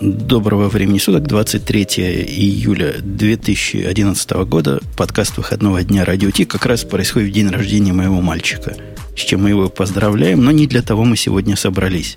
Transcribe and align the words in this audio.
Доброго 0.00 0.68
времени 0.68 0.98
суток, 0.98 1.24
23 1.24 1.82
июля 2.28 2.94
2011 3.00 4.30
года, 4.46 4.80
подкаст 4.96 5.36
выходного 5.38 5.82
дня 5.82 6.04
Радио 6.04 6.30
Ти 6.30 6.44
как 6.44 6.66
раз 6.66 6.84
происходит 6.84 7.30
в 7.30 7.32
день 7.32 7.48
рождения 7.48 7.92
моего 7.92 8.20
мальчика, 8.20 8.76
с 9.16 9.20
чем 9.20 9.42
мы 9.42 9.48
его 9.48 9.68
поздравляем, 9.68 10.44
но 10.44 10.52
не 10.52 10.68
для 10.68 10.82
того 10.82 11.02
мы 11.04 11.16
сегодня 11.16 11.56
собрались. 11.56 12.16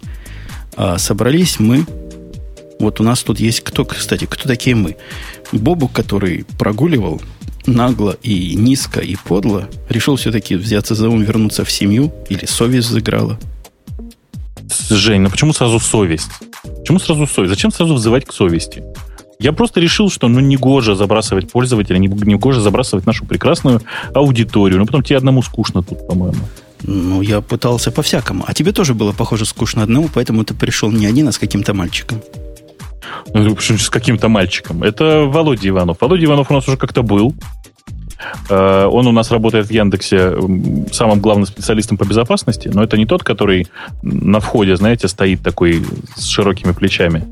А 0.76 1.00
собрались 1.00 1.60
мы, 1.60 1.88
вот 2.80 3.00
у 3.00 3.04
нас 3.04 3.24
тут 3.24 3.40
есть 3.40 3.62
кто, 3.62 3.84
кстати, 3.84 4.26
кто 4.26 4.48
такие 4.48 4.76
мы? 4.76 4.98
Бобу, 5.52 5.88
который 5.88 6.46
прогуливал 6.60 7.20
нагло 7.66 8.16
и 8.22 8.54
низко 8.54 9.00
и 9.00 9.16
подло, 9.16 9.68
решил 9.90 10.18
все-таки 10.18 10.54
взяться 10.54 10.94
за 10.94 11.10
ум, 11.10 11.24
вернуться 11.24 11.66
в 11.66 11.72
семью, 11.72 12.14
или 12.30 12.46
совесть 12.46 12.90
заиграла. 12.90 13.40
Жень, 14.90 15.22
ну 15.22 15.32
почему 15.32 15.52
сразу 15.54 15.80
совесть? 15.80 16.30
Почему 16.92 17.00
сразу 17.00 17.26
совесть? 17.26 17.54
Зачем 17.54 17.72
сразу 17.72 17.94
взывать 17.94 18.26
к 18.26 18.34
совести? 18.34 18.84
Я 19.40 19.54
просто 19.54 19.80
решил, 19.80 20.10
что 20.10 20.28
ну 20.28 20.42
не 20.42 20.58
гоже 20.58 20.94
забрасывать 20.94 21.50
пользователя, 21.50 21.98
не, 21.98 22.08
не 22.08 22.36
гоже 22.36 22.60
забрасывать 22.60 23.06
нашу 23.06 23.26
прекрасную 23.26 23.82
аудиторию. 24.14 24.80
Ну, 24.80 24.86
потом 24.86 25.02
тебе 25.02 25.16
одному 25.16 25.42
скучно 25.42 25.84
тут, 25.84 26.06
по-моему. 26.06 26.42
Ну, 26.84 27.22
я 27.22 27.40
пытался 27.40 27.92
по-всякому. 27.92 28.44
А 28.46 28.54
тебе 28.54 28.74
тоже 28.74 28.94
было, 28.94 29.14
похоже, 29.14 29.46
скучно 29.46 29.84
одному, 29.84 30.10
поэтому 30.14 30.44
ты 30.44 30.54
пришел 30.54 30.92
не 30.92 31.06
один, 31.06 31.30
а 31.30 31.32
с 31.32 31.38
каким-то 31.38 31.74
мальчиком. 31.74 32.22
Ну, 33.34 33.56
с 33.58 33.90
каким-то 33.90 34.28
мальчиком. 34.28 34.84
Это 34.84 35.22
Володя 35.22 35.70
Иванов. 35.70 35.98
Володя 36.02 36.26
Иванов 36.26 36.52
у 36.52 36.54
нас 36.54 36.68
уже 36.68 36.76
как-то 36.76 37.04
был. 37.04 37.34
Э, 38.50 38.86
он 38.86 39.08
у 39.08 39.12
нас 39.12 39.32
работает 39.32 39.68
в 39.68 39.72
Яндексе 39.72 40.34
самым 40.92 41.20
главным 41.20 41.46
специалистом 41.46 41.98
по 41.98 42.04
безопасности, 42.04 42.70
но 42.74 42.84
это 42.84 42.98
не 42.98 43.06
тот, 43.06 43.24
который 43.24 43.68
на 44.02 44.40
входе, 44.40 44.76
знаете, 44.76 45.08
стоит 45.08 45.42
такой 45.42 45.84
с 46.16 46.26
широкими 46.26 46.72
плечами, 46.72 47.28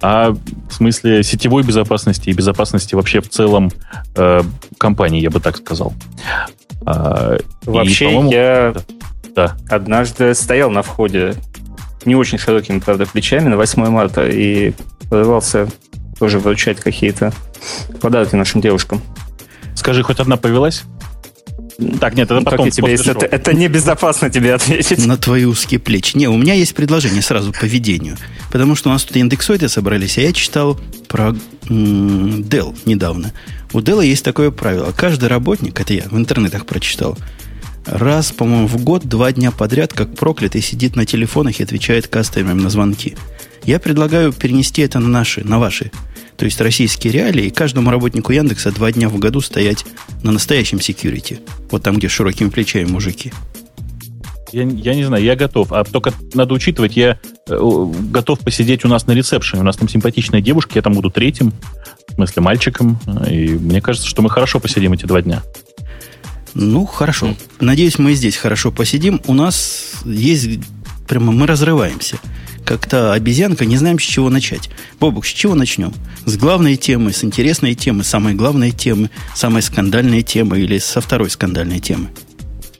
а 0.00 0.30
в 0.30 0.72
смысле 0.72 1.22
сетевой 1.22 1.62
безопасности 1.62 2.30
и 2.30 2.32
безопасности 2.32 2.94
вообще 2.94 3.20
в 3.20 3.28
целом 3.28 3.70
э, 4.16 4.42
компании, 4.78 5.20
я 5.20 5.30
бы 5.30 5.40
так 5.40 5.56
сказал. 5.56 5.92
А, 6.84 7.38
вообще 7.64 8.10
и, 8.10 8.30
я 8.30 8.74
да. 9.34 9.56
однажды 9.68 10.34
стоял 10.34 10.70
на 10.70 10.82
входе 10.82 11.34
не 12.04 12.16
очень 12.16 12.38
широкими, 12.38 12.80
правда, 12.80 13.06
плечами 13.06 13.48
на 13.48 13.56
8 13.56 13.86
марта 13.88 14.26
и 14.26 14.72
порывался 15.08 15.68
тоже 16.18 16.38
вручать 16.38 16.80
какие-то 16.80 17.32
подарки 18.00 18.34
нашим 18.34 18.60
девушкам. 18.60 19.00
Скажи, 19.74 20.02
хоть 20.02 20.20
одна 20.20 20.36
повелась? 20.36 20.84
Так, 22.00 22.14
нет, 22.14 22.26
это 22.26 22.40
ну, 22.40 22.44
потом. 22.44 22.70
Тебе, 22.70 22.94
это, 22.94 23.26
это 23.26 23.54
небезопасно 23.54 24.30
тебе 24.30 24.54
ответить. 24.54 25.04
На 25.06 25.16
твои 25.16 25.44
узкие 25.44 25.80
плечи. 25.80 26.16
Не, 26.16 26.28
у 26.28 26.36
меня 26.36 26.54
есть 26.54 26.74
предложение 26.74 27.22
сразу 27.22 27.52
по 27.52 27.64
ведению. 27.64 28.16
Потому 28.50 28.74
что 28.74 28.90
у 28.90 28.92
нас 28.92 29.02
тут 29.04 29.16
индексоиды 29.16 29.68
собрались, 29.68 30.18
а 30.18 30.20
я 30.20 30.32
читал 30.32 30.78
про 31.08 31.34
м- 31.68 32.42
Dell 32.42 32.76
недавно. 32.84 33.32
У 33.72 33.80
Dell 33.80 34.04
есть 34.04 34.24
такое 34.24 34.50
правило. 34.50 34.92
Каждый 34.96 35.28
работник, 35.28 35.80
это 35.80 35.94
я 35.94 36.04
в 36.10 36.16
интернетах 36.16 36.66
прочитал, 36.66 37.16
раз, 37.86 38.32
по-моему, 38.32 38.66
в 38.66 38.82
год, 38.82 39.04
два 39.06 39.32
дня 39.32 39.50
подряд, 39.50 39.92
как 39.92 40.14
проклятый, 40.14 40.60
сидит 40.60 40.94
на 40.94 41.06
телефонах 41.06 41.60
и 41.60 41.62
отвечает 41.62 42.06
кастомерам 42.06 42.58
на 42.58 42.70
звонки. 42.70 43.16
Я 43.64 43.78
предлагаю 43.78 44.32
перенести 44.32 44.82
это 44.82 44.98
на 44.98 45.08
наши, 45.08 45.42
на 45.44 45.58
ваши 45.58 45.90
то 46.36 46.44
есть 46.44 46.60
российские 46.60 47.12
реалии, 47.12 47.46
и 47.46 47.50
каждому 47.50 47.90
работнику 47.90 48.32
Яндекса 48.32 48.72
два 48.72 48.90
дня 48.92 49.08
в 49.08 49.18
году 49.18 49.40
стоять 49.40 49.84
на 50.22 50.32
настоящем 50.32 50.78
security. 50.78 51.40
Вот 51.70 51.82
там, 51.82 51.96
где 51.96 52.08
широкими 52.08 52.48
плечами 52.48 52.84
мужики. 52.84 53.32
Я, 54.52 54.64
я 54.64 54.94
не 54.94 55.04
знаю, 55.04 55.24
я 55.24 55.34
готов. 55.34 55.72
А 55.72 55.82
только 55.84 56.12
надо 56.34 56.52
учитывать, 56.52 56.96
я 56.96 57.18
э, 57.48 57.86
готов 58.10 58.40
посидеть 58.40 58.84
у 58.84 58.88
нас 58.88 59.06
на 59.06 59.12
ресепшене. 59.12 59.62
У 59.62 59.64
нас 59.64 59.76
там 59.76 59.88
симпатичная 59.88 60.42
девушка, 60.42 60.72
я 60.74 60.82
там 60.82 60.92
буду 60.92 61.10
третьим, 61.10 61.54
в 62.08 62.14
смысле 62.14 62.42
мальчиком. 62.42 62.98
И 63.30 63.48
мне 63.48 63.80
кажется, 63.80 64.06
что 64.06 64.20
мы 64.20 64.28
хорошо 64.28 64.60
посидим 64.60 64.92
эти 64.92 65.06
два 65.06 65.22
дня. 65.22 65.42
Ну, 66.54 66.84
хорошо. 66.84 67.34
Надеюсь, 67.60 67.98
мы 67.98 68.12
здесь 68.12 68.36
хорошо 68.36 68.70
посидим. 68.70 69.22
У 69.26 69.32
нас 69.34 70.02
есть... 70.04 70.60
Прямо 71.08 71.32
мы 71.32 71.46
разрываемся 71.46 72.18
как 72.64 72.86
то 72.86 73.12
обезьянка, 73.12 73.64
не 73.64 73.76
знаем, 73.76 73.98
с 73.98 74.02
чего 74.02 74.30
начать. 74.30 74.70
Бобук, 75.00 75.26
с 75.26 75.28
чего 75.28 75.54
начнем? 75.54 75.92
С 76.24 76.36
главной 76.36 76.76
темы, 76.76 77.12
с 77.12 77.24
интересной 77.24 77.74
темы, 77.74 78.04
самой 78.04 78.34
главной 78.34 78.70
темы, 78.70 79.10
самой 79.34 79.62
скандальной 79.62 80.22
темы 80.22 80.60
или 80.60 80.78
со 80.78 81.00
второй 81.00 81.30
скандальной 81.30 81.80
темы? 81.80 82.08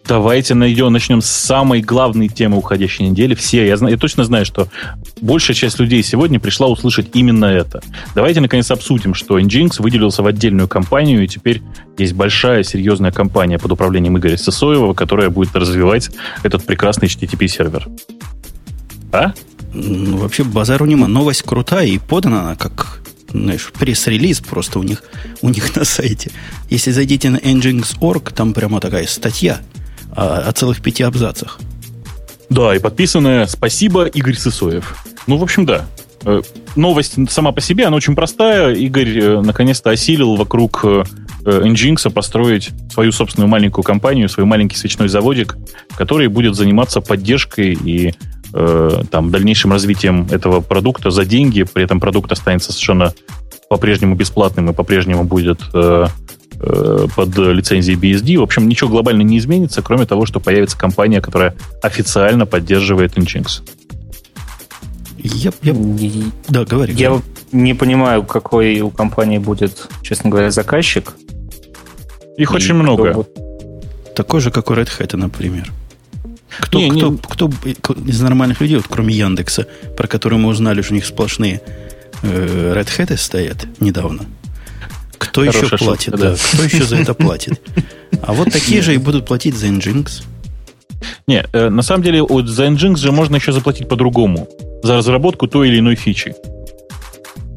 Давайте 0.06 0.54
найдем, 0.54 0.92
начнем 0.92 1.22
с 1.22 1.26
самой 1.26 1.81
главной 1.81 2.28
темы 2.28 2.59
уходящей 2.59 3.09
недели. 3.09 3.34
Все, 3.34 3.66
я, 3.66 3.76
знаю, 3.76 3.94
я 3.94 3.98
точно 3.98 4.25
знаю, 4.25 4.44
что 4.44 4.69
большая 5.21 5.54
часть 5.54 5.78
людей 5.78 6.03
сегодня 6.03 6.41
пришла 6.41 6.66
услышать 6.66 7.10
именно 7.15 7.44
это. 7.44 7.82
Давайте, 8.15 8.41
наконец, 8.41 8.71
обсудим, 8.72 9.15
что 9.15 9.38
Nginx 9.38 9.81
выделился 9.81 10.22
в 10.22 10.26
отдельную 10.26 10.66
компанию, 10.66 11.22
и 11.22 11.28
теперь 11.28 11.62
есть 11.98 12.15
большая, 12.15 12.65
серьезная 12.65 13.12
компания 13.12 13.59
под 13.59 13.72
управлением 13.72 14.19
Игоря 14.19 14.37
Сысоева, 14.37 14.92
которая 14.92 15.31
будет 15.31 15.54
развивать 15.54 16.10
этот 16.42 16.66
прекрасный 16.66 17.06
HTTP-сервер. 17.06 17.88
А? 19.12 19.32
Ну, 19.75 20.19
вообще 20.19 20.44
базару 20.44 20.87
нема. 20.87 21.09
Новость 21.09 21.43
крутая 21.43 21.87
и 21.87 21.99
подана 21.99 22.43
она 22.43 22.56
как 22.56 23.03
знаешь, 23.33 23.72
пресс-релиз 23.78 24.41
просто 24.41 24.78
у 24.78 24.83
них, 24.83 25.03
у 25.41 25.49
них 25.49 25.75
на 25.75 25.84
сайте. 25.84 26.31
Если 26.69 26.91
зайдите 26.91 27.31
на 27.31 27.38
engines.org, 27.38 28.33
там 28.33 28.53
прямо 28.53 28.81
такая 28.81 29.06
статья 29.06 29.60
о, 30.15 30.38
о 30.49 30.53
целых 30.53 30.83
пяти 30.83 31.03
абзацах. 31.03 31.59
Да, 32.50 32.77
и 32.77 32.78
подписанная 32.78 33.47
«Спасибо, 33.47 34.05
Игорь 34.05 34.37
Сысоев». 34.37 34.97
Ну, 35.27 35.38
в 35.38 35.43
общем, 35.43 35.65
да. 35.65 35.87
Э, 36.25 36.43
новость 36.77 37.15
сама 37.31 37.53
по 37.53 37.60
себе, 37.60 37.87
она 37.87 37.97
очень 37.97 38.15
простая. 38.15 38.75
Игорь 38.75 39.19
э, 39.19 39.41
наконец-то 39.41 39.91
осилил 39.91 40.34
вокруг 40.37 40.84
э, 40.84 41.04
Nginx 41.44 42.10
построить 42.10 42.71
свою 42.93 43.12
собственную 43.12 43.49
маленькую 43.49 43.84
компанию, 43.84 44.28
свой 44.28 44.44
маленький 44.47 44.77
свечной 44.77 45.09
заводик, 45.09 45.56
который 45.97 46.28
будет 46.28 46.54
заниматься 46.54 47.00
поддержкой 47.00 47.72
и 47.72 48.15
э, 48.52 49.02
там, 49.10 49.30
дальнейшим 49.30 49.72
развитием 49.72 50.26
этого 50.30 50.60
продукта 50.60 51.10
за 51.10 51.24
деньги, 51.24 51.64
при 51.64 51.84
этом 51.84 52.00
продукт 52.00 52.32
останется 52.32 52.72
совершенно 52.72 53.12
по-прежнему 53.68 54.14
бесплатным 54.14 54.70
и 54.70 54.72
по-прежнему 54.74 55.24
будет 55.24 55.60
э, 55.72 56.06
э, 56.60 57.06
под 57.14 57.38
лицензией 57.38 57.98
BSD. 57.98 58.38
В 58.38 58.42
общем, 58.42 58.68
ничего 58.68 58.91
глобально 58.91 59.22
не 59.22 59.38
изменится, 59.38 59.82
кроме 59.82 60.06
того, 60.06 60.26
что 60.26 60.41
появится 60.41 60.78
компания, 60.78 61.20
которая 61.20 61.54
официально 61.82 62.46
поддерживает 62.46 63.16
Nginx. 63.16 63.62
Я, 65.18 65.52
я, 65.62 65.74
да, 66.48 66.64
говори. 66.64 66.94
Я 66.94 67.10
говори. 67.10 67.24
не 67.52 67.74
понимаю, 67.74 68.24
какой 68.24 68.80
у 68.80 68.91
компании 68.91 69.38
будет, 69.38 69.88
честно 70.02 70.30
говоря, 70.30 70.50
заказчик. 70.50 71.14
Их 72.36 72.52
очень 72.52 72.74
много. 72.74 73.24
Такой 74.16 74.41
же, 74.41 74.50
как 74.50 74.70
у 74.70 74.74
Red 74.74 74.88
Hat, 74.98 75.16
например. 75.16 75.70
Кто, 76.60 76.78
не, 76.78 76.90
кто, 76.90 77.48
не... 77.64 77.74
кто 77.74 77.94
из 77.94 78.20
нормальных 78.20 78.60
людей, 78.60 78.76
вот, 78.76 78.86
кроме 78.88 79.14
Яндекса, 79.14 79.66
про 79.96 80.06
который 80.06 80.38
мы 80.38 80.48
узнали, 80.48 80.82
что 80.82 80.92
у 80.92 80.96
них 80.96 81.06
сплошные 81.06 81.60
э, 82.22 82.74
Red 82.76 82.88
Hat 82.98 83.16
стоят 83.16 83.66
недавно. 83.80 84.24
Кто 85.18 85.42
Хорошая 85.42 85.64
еще 85.64 85.78
платит? 85.78 86.04
Шутка, 86.04 86.18
да. 86.18 86.30
да. 86.30 86.36
Кто 86.52 86.62
еще 86.64 86.84
за 86.84 86.96
это 86.96 87.14
платит? 87.14 87.60
А 88.22 88.32
вот 88.32 88.48
такие 88.52 88.82
же 88.82 88.94
и 88.94 88.98
будут 88.98 89.26
платить 89.26 89.56
за 89.56 89.68
Nginx. 89.68 90.24
Не, 91.26 91.44
э, 91.52 91.68
на 91.68 91.82
самом 91.82 92.02
деле 92.02 92.20
за 92.46 92.66
Nginx 92.66 92.96
же 92.96 93.12
можно 93.12 93.36
еще 93.36 93.52
заплатить 93.52 93.88
по-другому. 93.88 94.48
За 94.82 94.96
разработку 94.96 95.46
той 95.46 95.68
или 95.68 95.78
иной 95.78 95.94
фичи. 95.94 96.34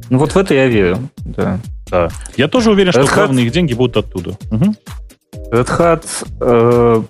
Ну 0.09 0.19
вот 0.19 0.33
в 0.33 0.37
это 0.37 0.53
я 0.53 0.67
верю, 0.67 1.09
да. 1.17 1.59
Да. 1.89 2.09
Я 2.37 2.47
тоже 2.47 2.71
уверен, 2.71 2.91
Red 2.91 3.03
что 3.03 3.11
Hat... 3.11 3.15
главные 3.15 3.45
их 3.45 3.51
деньги 3.51 3.73
будут 3.73 3.97
оттуда. 3.97 4.37
Угу. 4.51 4.75
Red 5.51 5.67
Hat 5.77 6.03
э, 6.39 7.03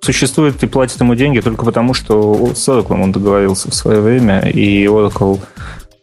существует 0.00 0.62
и 0.62 0.66
платит 0.66 1.00
ему 1.00 1.14
деньги 1.14 1.40
только 1.40 1.64
потому, 1.64 1.94
что 1.94 2.52
с 2.54 2.68
Oracle 2.68 3.02
он 3.02 3.12
договорился 3.12 3.70
в 3.70 3.74
свое 3.74 4.00
время, 4.00 4.40
и 4.40 4.84
Oracle 4.84 5.40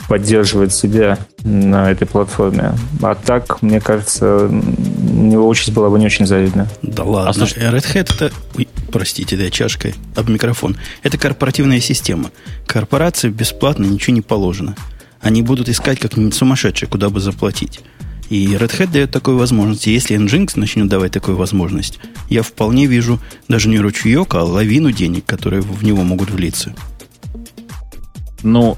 поддерживает 0.08 0.74
себя 0.74 1.18
на 1.44 1.92
этой 1.92 2.06
платформе. 2.06 2.74
А 3.01 3.16
так, 3.16 3.62
мне 3.62 3.80
кажется, 3.81 4.48
у 4.48 4.51
него 4.51 5.48
участь 5.48 5.72
была 5.72 5.89
бы 5.89 5.98
не 6.00 6.06
очень 6.06 6.27
завидна. 6.27 6.68
Да 6.81 7.04
ладно. 7.04 7.30
А 7.30 7.33
слушай, 7.33 7.63
Red 7.63 7.86
Hat 7.94 8.13
это... 8.13 8.31
Ой, 8.56 8.68
простите, 8.92 9.36
да, 9.36 9.50
чашкой 9.50 9.95
об 10.16 10.30
микрофон. 10.30 10.77
Это 11.04 11.18
корпоративная 11.18 11.80
система. 11.80 12.31
Корпорации 12.68 13.30
бесплатно 13.30 13.86
ничего 13.86 14.13
не 14.13 14.22
положено. 14.22 14.75
Они 15.22 15.42
будут 15.42 15.69
искать 15.69 16.00
как-нибудь 16.00 16.36
сумасшедшие, 16.36 16.88
куда 16.88 17.10
бы 17.10 17.19
заплатить. 17.19 17.81
И 18.30 18.48
Red 18.48 18.80
Hat 18.80 18.92
дает 18.92 19.12
такую 19.12 19.38
возможность. 19.38 19.88
Если 19.88 20.18
Nginx 20.18 20.54
начнет 20.56 20.88
давать 20.88 21.12
такую 21.12 21.38
возможность, 21.38 22.00
я 22.30 22.42
вполне 22.42 22.88
вижу 22.88 23.19
даже 23.48 23.69
не 23.69 23.80
ручеек, 23.80 24.33
а 24.36 24.44
лавину 24.44 24.92
денег, 24.92 25.25
которые 25.25 25.62
в 25.62 25.83
него 25.83 26.04
могут 26.04 26.31
влиться. 26.31 26.75
Ну, 28.42 28.77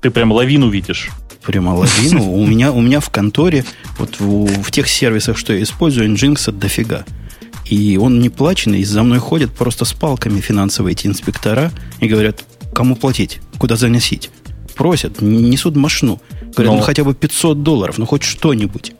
ты 0.00 0.10
прям 0.10 0.32
лавину 0.32 0.68
видишь. 0.68 1.10
Прямо 1.42 1.70
лавину. 1.70 2.32
У 2.32 2.46
меня, 2.46 2.72
у 2.72 2.80
меня 2.80 3.00
в 3.00 3.10
конторе, 3.10 3.64
вот 3.98 4.18
в, 4.18 4.62
в 4.62 4.70
тех 4.70 4.88
сервисах, 4.88 5.36
что 5.36 5.52
я 5.52 5.62
использую, 5.62 6.12
Nginx 6.12 6.52
дофига. 6.52 7.04
И 7.64 7.98
он 8.00 8.20
не 8.20 8.28
плаченный, 8.30 8.80
и 8.80 8.84
за 8.84 9.02
мной 9.02 9.18
ходят 9.18 9.52
просто 9.52 9.84
с 9.84 9.92
палками 9.92 10.40
финансовые 10.40 10.92
эти 10.92 11.08
инспектора 11.08 11.72
и 12.00 12.06
говорят, 12.06 12.44
кому 12.72 12.94
платить, 12.94 13.40
куда 13.58 13.76
заносить. 13.76 14.30
просят, 14.76 15.20
несут 15.20 15.74
машину. 15.74 16.20
Говорят, 16.56 16.72
Но- 16.72 16.78
ну 16.78 16.84
хотя 16.84 17.04
бы 17.04 17.14
500 17.14 17.62
долларов, 17.62 17.98
ну 17.98 18.06
хоть 18.06 18.22
что-нибудь. 18.22 18.92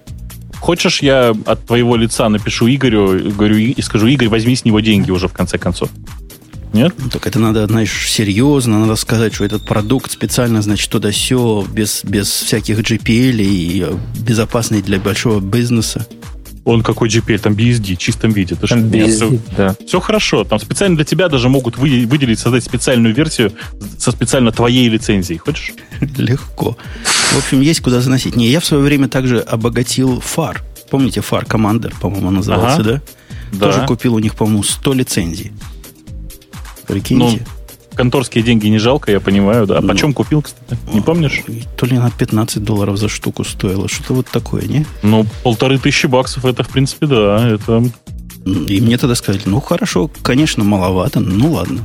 Хочешь, 0.61 1.03
я 1.03 1.35
от 1.47 1.67
твоего 1.67 1.97
лица 1.97 2.29
напишу 2.29 2.69
Игорю, 2.69 3.31
говорю, 3.33 3.57
и 3.57 3.83
скажу, 3.83 4.07
Игорь, 4.07 4.29
возьми 4.29 4.55
с 4.55 4.65
него 4.65 4.81
деньги 4.81 5.11
уже 5.11 5.29
в 5.29 5.33
конце 5.33 5.59
концов. 5.59 5.91
Нет? 6.73 6.95
Ну, 6.99 7.09
так 7.09 7.27
это 7.27 7.39
надо, 7.39 7.67
знаешь, 7.67 8.11
серьезно, 8.11 8.81
надо 8.81 8.97
сказать, 8.97 9.35
что 9.35 9.45
этот 9.45 9.65
продукт 9.65 10.11
специально, 10.11 10.61
значит, 10.61 10.91
туда 10.91 11.11
все 11.11 11.65
без, 11.73 12.05
без 12.05 12.29
всяких 12.29 12.81
GPL 12.81 13.41
и 13.41 13.87
э, 13.89 13.95
безопасный 14.21 14.83
для 14.83 14.99
большого 14.99 15.41
бизнеса. 15.41 16.07
Он 16.67 16.83
какой 16.83 17.09
GPL, 17.09 17.39
там 17.39 17.53
BSD, 17.55 17.95
в 17.95 17.99
чистом 17.99 18.33
виде. 18.33 18.57
Ты 18.57 18.67
что, 18.67 18.77
нет, 18.77 18.93
BSD, 19.09 19.41
да. 19.57 19.77
Все 19.87 20.01
хорошо. 20.01 20.43
Там 20.43 20.59
специально 20.59 20.97
для 20.97 21.05
тебя 21.05 21.29
даже 21.29 21.49
могут 21.49 21.79
вы- 21.79 22.07
выделить, 22.07 22.41
создать 22.41 22.65
специальную 22.65 23.15
версию 23.15 23.53
со 23.99 24.11
специально 24.11 24.51
твоей 24.51 24.89
лицензией. 24.89 25.39
Хочешь? 25.39 25.73
Легко. 26.01 26.77
В 27.33 27.39
общем, 27.39 27.61
есть 27.61 27.81
куда 27.83 28.01
заносить. 28.01 28.35
Не, 28.35 28.49
я 28.49 28.59
в 28.59 28.65
свое 28.67 28.83
время 28.83 29.09
также 29.09 29.39
обогатил 29.39 30.21
фар. 30.21 30.65
Помните, 30.91 31.21
фар 31.21 31.45
Commander, 31.45 31.95
по-моему, 32.01 32.31
назывался, 32.33 32.81
Ага. 32.81 33.03
да? 33.53 33.59
Тоже 33.67 33.87
купил 33.87 34.15
у 34.17 34.19
них, 34.19 34.35
по-моему, 34.35 34.65
100 34.65 34.93
лицензий. 34.95 35.53
Прикиньте. 36.89 37.47
Конторские 37.97 38.45
деньги 38.45 38.67
не 38.67 38.79
жалко, 38.79 39.11
я 39.11 39.21
понимаю, 39.21 39.67
да. 39.67 39.79
А 39.79 39.81
Ну. 39.81 39.89
почем 39.89 40.13
купил, 40.13 40.43
кстати? 40.43 40.79
Не 40.93 41.01
помнишь? 41.01 41.43
То 41.77 41.87
ли 41.87 41.97
на 41.99 42.11
15 42.11 42.63
долларов 42.63 42.99
за 42.99 43.09
штуку 43.09 43.43
стоило. 43.45 43.89
Что-то 43.89 44.15
вот 44.15 44.27
такое, 44.29 44.63
не? 44.67 44.85
Ну, 45.03 45.27
полторы 45.43 45.79
тысячи 45.79 46.07
баксов, 46.07 46.45
это, 46.45 46.63
в 46.63 46.69
принципе, 46.69 47.07
да. 47.07 47.49
Это 47.49 47.83
И 48.45 48.81
мне 48.81 48.99
тогда 48.99 49.15
сказали, 49.15 49.43
ну 49.47 49.61
хорошо, 49.61 50.11
конечно, 50.23 50.63
маловато, 50.63 51.21
ну 51.21 51.53
ладно, 51.53 51.81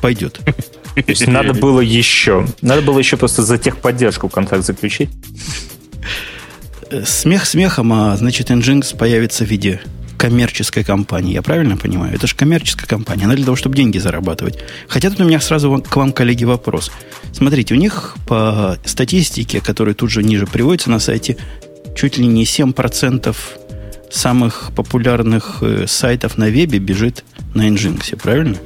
пойдет. 0.00 0.40
То 0.94 1.02
есть 1.06 1.26
надо 1.26 1.52
было 1.52 1.80
еще. 1.80 2.46
Надо 2.62 2.80
было 2.82 2.98
еще 2.98 3.16
просто 3.16 3.42
за 3.42 3.58
техподдержку 3.58 4.28
контракт 4.28 4.64
заключить. 4.64 5.10
Э, 6.90 7.04
Смех 7.04 7.44
смехом, 7.46 7.92
а 7.92 8.16
значит, 8.16 8.50
Nginx 8.50 8.96
появится 8.96 9.44
в 9.44 9.48
виде 9.48 9.80
коммерческой 10.16 10.84
компании. 10.84 11.34
Я 11.34 11.42
правильно 11.42 11.76
понимаю? 11.76 12.14
Это 12.14 12.26
же 12.26 12.34
коммерческая 12.34 12.86
компания. 12.86 13.24
Она 13.24 13.34
для 13.34 13.44
того, 13.44 13.56
чтобы 13.56 13.76
деньги 13.76 13.98
зарабатывать. 13.98 14.58
Хотя 14.88 15.10
тут 15.10 15.20
у 15.20 15.24
меня 15.24 15.40
сразу 15.40 15.82
к 15.82 15.96
вам, 15.96 16.12
коллеги, 16.12 16.44
вопрос. 16.44 16.90
Смотрите, 17.32 17.74
у 17.74 17.76
них 17.76 18.16
по 18.26 18.78
статистике, 18.84 19.60
которая 19.60 19.94
тут 19.94 20.10
же 20.10 20.22
ниже 20.22 20.46
приводится 20.46 20.90
на 20.90 20.98
сайте, 20.98 21.36
чуть 21.96 22.18
ли 22.18 22.26
не 22.26 22.44
7% 22.44 23.36
самых 24.10 24.70
популярных 24.74 25.58
э, 25.62 25.86
сайтов 25.86 26.38
на 26.38 26.48
вебе 26.48 26.78
бежит 26.78 27.24
на 27.54 27.68
Nginx, 27.68 28.16
правильно? 28.16 28.56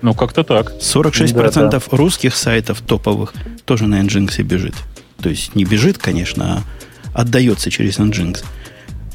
Ну, 0.00 0.14
как-то 0.14 0.44
так. 0.44 0.72
46% 0.80 1.82
русских 1.90 2.36
сайтов 2.36 2.80
топовых 2.80 3.34
тоже 3.64 3.86
на 3.86 4.00
Nginx 4.00 4.42
бежит. 4.42 4.74
То 5.20 5.28
есть 5.28 5.54
не 5.54 5.64
бежит, 5.64 5.98
конечно, 5.98 6.64
а 7.12 7.20
отдается 7.20 7.70
через 7.70 7.98
Nginx. 7.98 8.44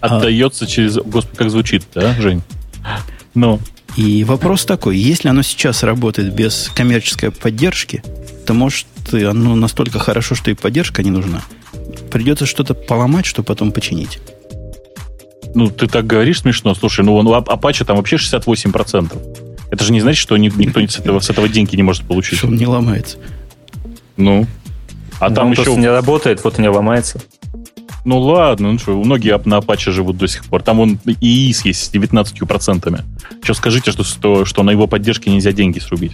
А- 0.03 0.17
Отдается 0.17 0.67
через... 0.67 0.95
Господи, 0.97 1.38
как 1.38 1.50
звучит, 1.50 1.83
да, 1.95 2.13
Жень? 2.15 2.41
Ну, 3.33 3.59
И 3.95 4.23
вопрос 4.25 4.65
такой, 4.65 4.97
если 4.97 5.29
оно 5.29 5.41
сейчас 5.44 5.81
работает 5.83 6.33
без 6.33 6.69
коммерческой 6.75 7.31
поддержки, 7.31 8.03
то 8.45 8.53
может 8.53 8.85
оно 9.11 9.55
настолько 9.55 10.00
хорошо, 10.00 10.35
что 10.35 10.51
и 10.51 10.53
поддержка 10.55 11.03
не 11.03 11.11
нужна. 11.11 11.41
Придется 12.11 12.45
что-то 12.45 12.73
поломать, 12.73 13.25
чтобы 13.25 13.45
потом 13.45 13.71
починить. 13.71 14.19
ну, 15.55 15.69
ты 15.69 15.88
так 15.88 16.06
говоришь 16.06 16.41
смешно. 16.41 16.75
Слушай, 16.75 17.06
ну, 17.06 17.15
он, 17.15 17.27
Apache 17.27 17.85
там 17.85 17.97
вообще 17.97 18.17
68%. 18.17 19.17
Это 19.71 19.83
же 19.83 19.91
не 19.94 20.01
значит, 20.01 20.21
что 20.21 20.35
ни- 20.38 20.51
никто 20.56 20.79
с 20.85 20.99
этого, 20.99 21.19
с 21.19 21.29
этого 21.29 21.47
деньги 21.49 21.75
не 21.75 21.83
может 21.83 22.03
получить. 22.03 22.39
Что 22.39 22.47
он 22.47 22.56
не 22.56 22.65
ломается. 22.67 23.17
Ну. 24.17 24.45
А 25.19 25.27
Он 25.27 25.33
там 25.33 25.51
еще... 25.51 25.75
не 25.75 25.88
работает, 25.89 26.44
вот 26.44 26.59
у 26.59 26.61
него 26.61 26.75
ломается. 26.75 27.21
Ну 28.05 28.19
ладно, 28.19 28.73
ну 28.73 28.79
что, 28.79 29.01
многие 29.01 29.39
на 29.45 29.59
Apache 29.59 29.91
живут 29.91 30.17
до 30.17 30.27
сих 30.27 30.45
пор. 30.45 30.61
Там 30.61 30.79
он 30.79 31.00
и 31.05 31.13
ИИС 31.50 31.65
есть 31.65 31.85
с 31.85 31.94
19%. 31.94 33.01
Что 33.41 33.53
скажите, 33.53 33.91
что, 33.91 34.03
что, 34.03 34.45
что 34.45 34.63
на 34.63 34.71
его 34.71 34.88
поддержке 34.88 35.31
нельзя 35.31 35.53
деньги 35.53 35.79
срубить? 35.79 36.13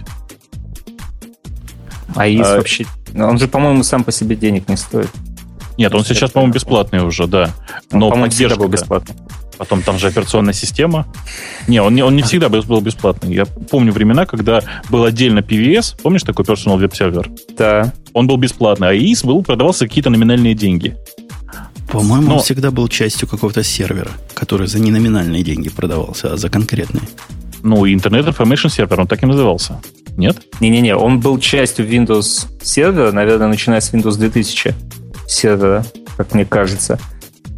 А 2.14 2.28
ИИС 2.28 2.46
А- 2.46 2.56
вообще... 2.56 2.86
ну, 3.12 3.28
Он 3.28 3.38
же, 3.38 3.48
по-моему, 3.48 3.82
сам 3.82 4.04
по 4.04 4.12
себе 4.12 4.36
денег 4.36 4.68
не 4.68 4.76
стоит. 4.76 5.10
Нет, 5.76 5.94
он 5.94 6.04
сейчас, 6.04 6.30
по-моему, 6.30 6.52
бесплатный 6.52 7.02
уже, 7.02 7.26
да. 7.26 7.50
Он, 7.90 8.00
Но 8.00 8.10
всегда 8.10 8.22
поддержка... 8.22 8.58
был 8.58 8.68
бесплатный. 8.68 9.16
Потом 9.56 9.82
там 9.82 9.98
же 9.98 10.06
операционная 10.08 10.54
система. 10.54 11.06
Не, 11.68 11.82
он 11.82 11.94
не, 11.94 12.02
он 12.02 12.16
не 12.16 12.22
всегда 12.22 12.48
был, 12.48 12.62
был 12.62 12.80
бесплатный. 12.80 13.34
Я 13.34 13.44
помню 13.44 13.92
времена, 13.92 14.24
когда 14.24 14.62
был 14.88 15.04
отдельно 15.04 15.40
PVS. 15.40 16.00
Помнишь 16.02 16.22
такой 16.22 16.44
Personal 16.44 16.78
Web 16.78 16.92
Server? 16.92 17.30
Да. 17.58 17.92
Он 18.14 18.26
был 18.26 18.36
бесплатный, 18.38 18.88
а 18.88 18.94
ИИС 18.94 19.24
был, 19.24 19.42
продавался 19.42 19.86
какие-то 19.86 20.08
номинальные 20.08 20.54
деньги. 20.54 20.96
По-моему, 21.90 22.28
Но- 22.28 22.36
он 22.36 22.42
всегда 22.42 22.70
был 22.70 22.88
частью 22.88 23.28
какого-то 23.28 23.62
сервера, 23.62 24.10
который 24.34 24.66
за 24.66 24.78
неноминальные 24.78 25.42
деньги 25.42 25.68
продавался, 25.68 26.32
а 26.32 26.36
за 26.36 26.48
конкретные. 26.48 27.02
Ну, 27.62 27.84
и 27.84 27.94
Internet 27.94 28.28
Information 28.28 28.68
Server, 28.68 29.00
он 29.00 29.06
так 29.06 29.22
и 29.22 29.26
назывался. 29.26 29.80
Нет? 30.16 30.38
Не-не-не, 30.60 30.96
он 30.96 31.20
был 31.20 31.38
частью 31.38 31.88
Windows 31.88 32.46
сервера, 32.62 33.12
наверное, 33.12 33.48
начиная 33.48 33.80
с 33.80 33.92
Windows 33.92 34.16
2000 34.18 34.74
сервера, 35.28 35.84
как 36.16 36.32
мне 36.34 36.44
кажется. 36.44 36.98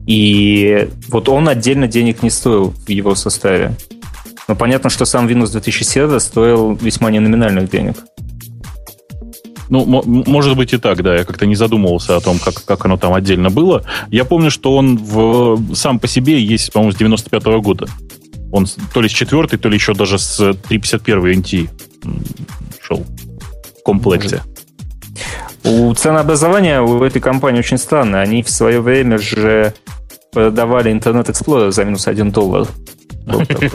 И 0.07 0.89
вот 1.09 1.29
он 1.29 1.49
отдельно 1.49 1.87
денег 1.87 2.23
не 2.23 2.31
стоил 2.31 2.71
в 2.71 2.89
его 2.89 3.15
составе. 3.15 3.77
Но 4.49 4.57
понятно, 4.57 4.91
что 4.91 5.05
сам 5.05 5.29
Windows 5.29 5.53
2000 5.53 5.85
сервер 5.85 6.21
стоил 6.21 6.75
весьма 6.75 7.11
неноминальных 7.11 7.71
денег. 7.71 7.97
Ну, 9.73 10.03
может 10.05 10.55
быть 10.55 10.75
и 10.75 10.77
так, 10.77 11.03
да. 11.03 11.17
Я 11.17 11.25
как-то 11.25 11.47
не 11.47 11.55
задумывался 11.55 12.15
о 12.19 12.21
том, 12.21 12.39
как, 12.39 12.63
как 12.63 12.85
оно 12.85 12.99
там 12.99 13.15
отдельно 13.15 13.49
было. 13.49 13.83
Я 14.11 14.27
помню, 14.27 14.51
что 14.51 14.77
он 14.77 14.99
в, 14.99 15.75
сам 15.75 15.99
по 15.99 16.07
себе 16.07 16.39
есть, 16.39 16.75
по-моему, 16.75 16.93
с 16.93 16.97
95 16.97 17.43
года. 17.63 17.87
Он 18.53 18.67
то 18.93 19.01
ли 19.01 19.09
с 19.09 19.13
четвертой, 19.13 19.59
то 19.59 19.71
ли 19.71 19.77
еще 19.77 19.95
даже 19.95 20.19
с 20.19 20.37
351 20.37 21.41
NT 21.41 21.71
шел 22.83 23.07
в 23.79 23.83
комплекте. 23.83 24.43
У 25.65 25.95
ценообразования 25.95 26.83
у 26.83 27.03
этой 27.03 27.23
компании 27.23 27.61
очень 27.61 27.79
странное. 27.79 28.21
Они 28.21 28.43
в 28.43 28.51
свое 28.51 28.83
время 28.83 29.17
же 29.17 29.73
продавали 30.33 30.93
Internet 30.95 31.31
Explorer 31.31 31.71
за 31.71 31.87
минус 31.87 32.07
1 32.07 32.31
доллар. 32.31 32.69
Был 33.25 33.47
такой. 33.47 33.71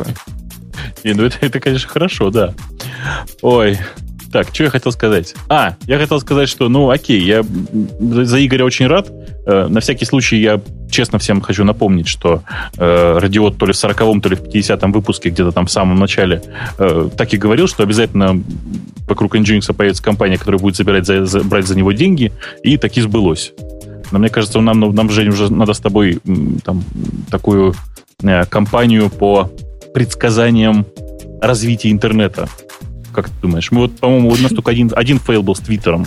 И, 1.02 1.12
ну, 1.16 1.24
это, 1.24 1.38
это, 1.42 1.60
конечно, 1.60 1.90
хорошо, 1.90 2.30
да. 2.30 2.54
Ой. 3.42 3.80
Так, 4.32 4.48
что 4.54 4.64
я 4.66 4.70
хотел 4.70 4.92
сказать? 4.92 5.36
А, 5.50 5.76
я 5.86 5.98
хотел 5.98 6.20
сказать, 6.20 6.50
что, 6.50 6.70
ну, 6.70 6.90
окей, 6.90 7.22
я 7.22 7.44
за 8.00 8.46
Игоря 8.46 8.66
очень 8.66 8.88
рад. 8.88 9.10
Э, 9.46 9.68
на 9.68 9.80
всякий 9.80 10.06
случай 10.06 10.38
я 10.38 10.62
честно 10.92 11.20
всем 11.20 11.42
хочу 11.42 11.64
напомнить, 11.64 12.08
что 12.08 12.44
э, 12.78 13.18
Радиот 13.20 13.58
то 13.58 13.66
ли 13.66 13.74
в 13.74 13.76
40-м, 13.76 14.22
то 14.22 14.30
ли 14.30 14.36
в 14.36 14.42
50-м 14.42 14.92
выпуске, 14.92 15.30
где-то 15.30 15.52
там 15.52 15.66
в 15.68 15.72
самом 15.72 15.98
начале, 15.98 16.42
э, 16.78 17.10
так 17.18 17.34
и 17.34 17.38
говорил, 17.38 17.68
что 17.68 17.84
обязательно 17.84 18.42
вокруг 19.08 19.36
Nginx 19.36 19.74
появится 19.74 20.04
компания, 20.04 20.38
которая 20.38 20.60
будет 20.60 20.76
забирать 20.76 21.06
за, 21.06 21.26
за- 21.26 21.44
брать 21.44 21.68
за 21.68 21.78
него 21.78 21.94
деньги, 21.94 22.32
и 22.64 22.78
таки 22.78 23.02
сбылось. 23.02 23.54
Но 24.12 24.20
мне 24.20 24.30
кажется, 24.30 24.60
нам, 24.62 24.80
нам 24.80 25.10
Жень, 25.10 25.30
уже 25.30 25.52
надо 25.52 25.74
с 25.74 25.80
тобой 25.80 26.20
там, 26.64 26.84
такую 27.30 27.74
э, 28.24 28.46
компанию 28.46 29.10
по 29.10 29.52
предсказаниям 29.94 30.86
развития 31.42 31.92
интернета. 31.92 32.50
Как 33.18 33.30
ты 33.30 33.36
думаешь? 33.42 33.72
Мы 33.72 33.80
вот, 33.80 33.98
по-моему, 33.98 34.30
у 34.30 34.36
нас 34.36 34.52
только 34.52 34.70
один, 34.70 34.92
один 34.96 35.18
фейл 35.18 35.42
был 35.42 35.56
с 35.56 35.60
Твиттером. 35.60 36.06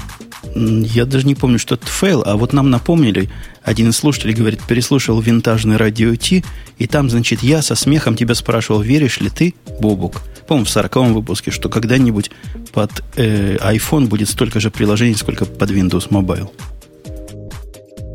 Я 0.55 1.07
даже 1.07 1.27
не 1.27 1.35
помню, 1.35 1.59
что 1.59 1.75
это 1.75 1.85
фейл, 1.89 2.23
а 2.25 2.37
вот 2.37 2.53
нам 2.53 2.71
напомнили, 2.71 3.29
один 3.65 3.89
из 3.89 3.97
слушателей 3.97 4.33
говорит, 4.33 4.63
переслушал 4.63 5.21
винтажный 5.21 5.77
Радио-Т, 5.77 6.45
и 6.79 6.87
там, 6.87 7.11
значит, 7.11 7.43
я 7.43 7.63
со 7.63 7.75
смехом 7.75 8.15
тебя 8.15 8.37
спрашивал, 8.37 8.81
веришь 8.81 9.19
ли 9.19 9.29
ты, 9.29 9.55
Бобук, 9.81 10.23
по-моему, 10.47 10.67
в 10.67 10.71
40 10.71 10.97
выпуске, 11.09 11.51
что 11.51 11.69
когда-нибудь 11.69 12.31
под 12.73 13.03
э, 13.17 13.57
iPhone 13.57 14.07
будет 14.07 14.29
столько 14.29 14.61
же 14.61 14.71
приложений, 14.71 15.17
сколько 15.17 15.47
под 15.47 15.69
Windows 15.73 16.11
Mobile. 16.11 16.49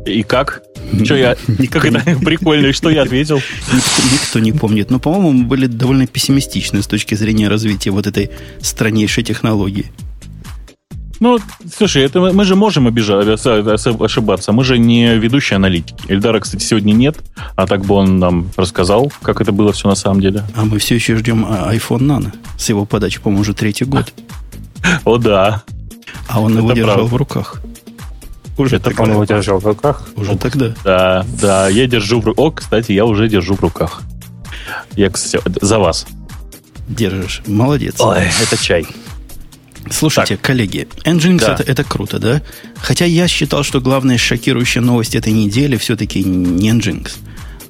И 0.06 0.22
как? 0.22 0.62
Что 1.04 1.16
я... 1.16 1.32
Это 1.48 2.18
прикольно, 2.24 2.72
что 2.72 2.90
я 2.90 3.02
ответил? 3.02 3.36
Никто, 3.72 4.02
никто 4.12 4.38
не 4.38 4.52
помнит. 4.52 4.90
Но, 4.90 4.98
по-моему, 5.00 5.32
мы 5.32 5.44
были 5.44 5.66
довольно 5.66 6.06
пессимистичны 6.06 6.82
с 6.82 6.86
точки 6.86 7.14
зрения 7.16 7.48
развития 7.48 7.90
вот 7.90 8.06
этой 8.06 8.30
страннейшей 8.60 9.24
технологии. 9.24 9.92
Ну, 11.18 11.38
слушай, 11.74 12.02
это 12.02 12.20
мы, 12.20 12.44
же 12.44 12.56
можем 12.56 12.86
обижа- 12.88 13.32
ос- 13.32 13.46
ос- 13.46 13.86
ошибаться. 14.00 14.52
Мы 14.52 14.64
же 14.64 14.78
не 14.78 15.16
ведущие 15.16 15.56
аналитики. 15.56 16.04
Эльдара, 16.08 16.40
кстати, 16.40 16.62
сегодня 16.62 16.92
нет, 16.92 17.16
а 17.56 17.66
так 17.66 17.84
бы 17.86 17.94
он 17.94 18.18
нам 18.18 18.50
рассказал, 18.56 19.10
как 19.22 19.40
это 19.40 19.50
было 19.50 19.72
все 19.72 19.88
на 19.88 19.94
самом 19.94 20.20
деле. 20.20 20.44
А 20.54 20.64
мы 20.66 20.78
все 20.78 20.94
еще 20.94 21.16
ждем 21.16 21.46
а, 21.48 21.74
iPhone 21.74 22.00
Nano. 22.00 22.32
С 22.58 22.68
его 22.68 22.84
подачи, 22.84 23.18
по-моему, 23.18 23.40
уже 23.40 23.54
третий 23.54 23.86
год. 23.86 24.12
О, 25.04 25.16
да. 25.16 25.62
А 26.28 26.40
он 26.40 26.56
его 26.58 26.72
держал 26.72 26.96
правда. 26.96 27.10
в 27.14 27.16
руках. 27.16 27.62
Уже 28.56 28.76
Это 28.76 28.86
тогда. 28.86 29.02
Он 29.02 29.10
его 29.10 29.24
держал 29.24 29.58
в 29.58 29.66
руках. 29.66 30.08
Уже 30.16 30.36
тогда. 30.36 30.74
Да, 30.84 31.26
да, 31.40 31.68
я 31.68 31.86
держу 31.86 32.20
в 32.20 32.26
руках. 32.26 32.44
О, 32.44 32.50
кстати, 32.50 32.92
я 32.92 33.04
уже 33.04 33.28
держу 33.28 33.54
в 33.54 33.60
руках. 33.60 34.02
Я, 34.94 35.10
кстати, 35.10 35.42
за 35.60 35.78
вас. 35.78 36.06
Держишь. 36.88 37.42
Молодец. 37.46 37.96
это 38.00 38.56
чай. 38.62 38.86
Слушайте, 39.90 40.36
так. 40.36 40.44
коллеги, 40.44 40.88
Nginx 41.04 41.38
да. 41.38 41.54
это, 41.54 41.62
это 41.62 41.84
круто, 41.84 42.18
да? 42.18 42.42
Хотя 42.76 43.04
я 43.04 43.28
считал, 43.28 43.62
что 43.62 43.80
главная 43.80 44.18
шокирующая 44.18 44.82
новость 44.82 45.14
этой 45.14 45.32
недели 45.32 45.76
все-таки 45.76 46.24
не 46.24 46.70
Nginx, 46.70 47.12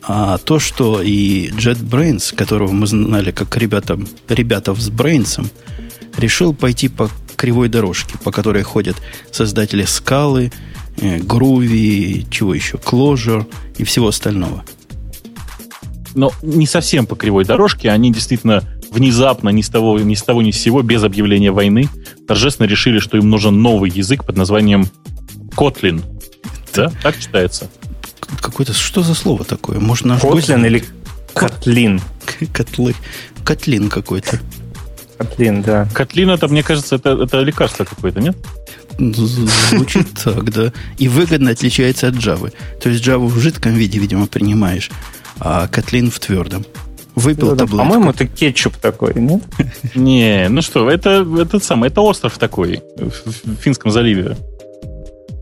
а 0.03 0.39
то, 0.39 0.59
что 0.59 1.03
и 1.03 1.51
JetBrains, 1.51 2.35
которого 2.35 2.73
мы 2.73 2.87
знали 2.87 3.33
как 3.33 3.57
ребята, 3.57 3.99
ребята 4.29 4.75
с 4.75 4.89
Brains, 4.89 5.47
решил 6.17 6.55
пойти 6.55 6.89
по 6.89 7.11
кривой 7.37 7.69
дорожке, 7.69 8.17
по 8.25 8.33
которой 8.33 8.63
ходят 8.63 8.97
создатели 9.31 9.85
скалы, 9.85 10.53
Groovy, 10.97 12.27
чего 12.31 12.55
еще, 12.55 12.77
Clojure 12.79 13.47
и 13.77 13.85
всего 13.85 14.09
остального. 14.09 14.65
Но 16.15 16.33
не 16.43 16.67
совсем 16.67 17.07
по 17.07 17.15
кривой 17.15 17.45
дорожке, 17.45 17.91
они 17.91 18.11
действительно 18.13 18.65
внезапно, 18.91 19.51
ни 19.51 19.61
с 19.61 19.69
того, 19.69 19.99
ни 19.99 20.15
с 20.15 20.23
того, 20.23 20.43
ни 20.43 20.51
с 20.51 20.59
сего, 20.59 20.83
без 20.83 21.05
объявления 21.05 21.51
войны, 21.51 21.89
торжественно 22.27 22.67
решили, 22.67 22.99
что 22.99 23.19
им 23.19 23.29
нужен 23.29 23.61
новый 23.61 23.91
язык 23.91 24.25
под 24.25 24.37
названием 24.37 24.89
Kotlin. 25.55 26.03
Да? 26.75 26.91
Так 27.03 27.19
читается. 27.19 27.69
Какое-то, 28.41 28.73
что 28.73 29.03
за 29.03 29.15
слово 29.15 29.45
такое? 29.45 29.79
Может, 29.79 30.07
наш 30.07 30.23
Kotlin 30.23 30.67
или 30.67 30.85
Котлин? 31.35 32.01
Котлы. 32.53 32.95
Котлин 33.45 33.91
какой-то. 33.91 34.41
Котлин, 35.19 35.63
да. 35.63 35.89
Котлин, 35.93 36.31
это, 36.31 36.49
мне 36.49 36.63
кажется, 36.63 36.97
это, 36.97 37.11
это 37.11 37.41
лекарство 37.41 37.85
какое-то, 37.85 38.21
нет? 38.21 38.37
Звучит 38.99 40.07
так, 40.25 40.51
да. 40.53 40.73
И 40.99 41.09
выгодно 41.09 41.51
отличается 41.51 42.09
от 42.09 42.15
Java. 42.15 42.53
То 42.81 42.89
есть 42.89 43.05
Java 43.05 43.27
в 43.27 43.39
жидком 43.39 43.75
виде, 43.75 43.99
видимо, 43.99 44.27
принимаешь, 44.27 44.91
а 45.39 45.69
Котлин 45.69 46.11
в 46.11 46.19
твердом. 46.19 46.65
Выпил 47.15 47.51
ну, 47.51 47.57
таблетку. 47.57 47.79
По-моему, 47.79 48.11
это 48.11 48.27
кетчуп 48.27 48.77
такой, 48.77 49.15
нет? 49.15 49.43
Не, 49.95 50.49
ну 50.51 50.61
что, 50.61 50.91
это 50.91 51.27
этот 51.41 51.65
самый, 51.65 51.89
это 51.89 52.03
остров 52.03 52.37
такой 52.39 52.83
в 52.97 53.57
Финском 53.63 53.91
заливе. 53.91 54.37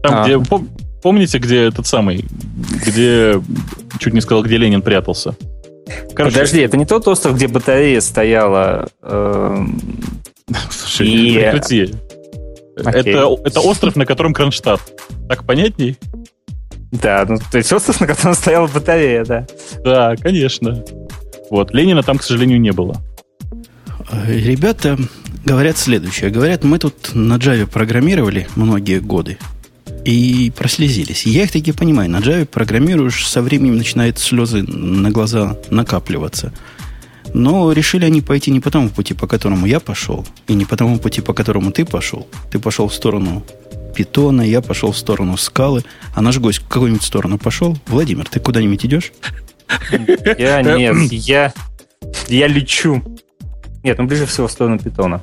Там, 0.02 0.14
а. 0.14 0.25
где, 0.25 0.40
помните, 1.02 1.38
где 1.38 1.64
этот 1.64 1.87
самый, 1.88 2.25
где, 2.87 3.42
чуть 3.99 4.14
не 4.14 4.20
сказал, 4.20 4.44
где 4.44 4.56
Ленин 4.56 4.82
прятался? 4.82 5.34
Короче, 6.14 6.37
Подожди, 6.37 6.61
это 6.61 6.76
не 6.76 6.87
тот 6.87 7.08
остров, 7.08 7.34
где 7.34 7.49
батарея 7.49 8.00
стояла. 8.00 8.88
Э, 9.02 9.66
Слушай, 10.70 11.08
и... 11.08 11.34
прекрати. 11.34 11.94
Это, 12.76 13.37
это 13.45 13.61
остров, 13.61 13.97
на 13.97 14.07
котором 14.07 14.33
Кронштадт. 14.33 14.81
Так 15.28 15.45
понятней? 15.45 15.99
Да, 16.90 17.25
ну, 17.28 17.37
то 17.50 17.59
есть 17.59 17.73
остров, 17.73 18.00
на 18.00 18.07
котором 18.07 18.35
стояла 18.35 18.66
батарея, 18.69 19.25
да. 19.25 19.47
Да, 19.85 20.16
конечно. 20.16 20.85
Вот. 21.50 21.73
Ленина 21.73 22.02
там, 22.02 22.19
к 22.19 22.23
сожалению, 22.23 22.61
не 22.61 22.73
было. 22.73 23.02
Ребята 24.26 24.99
говорят 25.45 25.76
следующее. 25.76 26.31
Говорят, 26.31 26.64
мы 26.64 26.78
тут 26.78 27.14
на 27.14 27.37
Java 27.37 27.66
программировали 27.66 28.49
многие 28.54 29.00
годы 29.00 29.38
и 30.04 30.52
прослезились. 30.57 31.26
Я 31.26 31.45
их 31.45 31.52
таки 31.52 31.73
понимаю. 31.73 32.11
На 32.11 32.19
Java 32.19 32.47
программируешь, 32.47 33.26
со 33.26 33.43
временем 33.43 33.76
начинают 33.76 34.19
слезы 34.19 34.62
на 34.62 35.11
глаза 35.11 35.57
накапливаться. 35.71 36.52
Но 37.34 37.72
решили 37.72 38.04
они 38.04 38.22
пойти 38.22 38.52
не 38.52 38.60
по 38.60 38.70
тому 38.70 38.88
пути, 38.88 39.12
по 39.12 39.26
которому 39.26 39.66
я 39.66 39.80
пошел, 39.80 40.24
и 40.46 40.54
не 40.54 40.64
по 40.64 40.76
тому 40.76 40.98
пути, 40.98 41.20
по 41.20 41.34
которому 41.34 41.72
ты 41.72 41.84
пошел. 41.84 42.28
Ты 42.50 42.60
пошел 42.60 42.88
в 42.88 42.94
сторону 42.94 43.44
питона, 43.94 44.42
я 44.42 44.62
пошел 44.62 44.92
в 44.92 44.96
сторону 44.96 45.36
скалы, 45.36 45.84
а 46.14 46.22
наш 46.22 46.38
гость 46.38 46.60
в 46.60 46.68
какую-нибудь 46.68 47.02
сторону 47.02 47.38
пошел. 47.38 47.76
Владимир, 47.86 48.28
ты 48.28 48.38
куда-нибудь 48.38 48.86
идешь? 48.86 49.12
Я 50.38 50.62
нет, 50.62 51.12
я, 51.12 51.52
я 52.28 52.46
лечу. 52.46 53.02
Нет, 53.82 53.98
ну 53.98 54.06
ближе 54.06 54.26
всего 54.26 54.46
в 54.46 54.52
сторону 54.52 54.78
питона. 54.78 55.20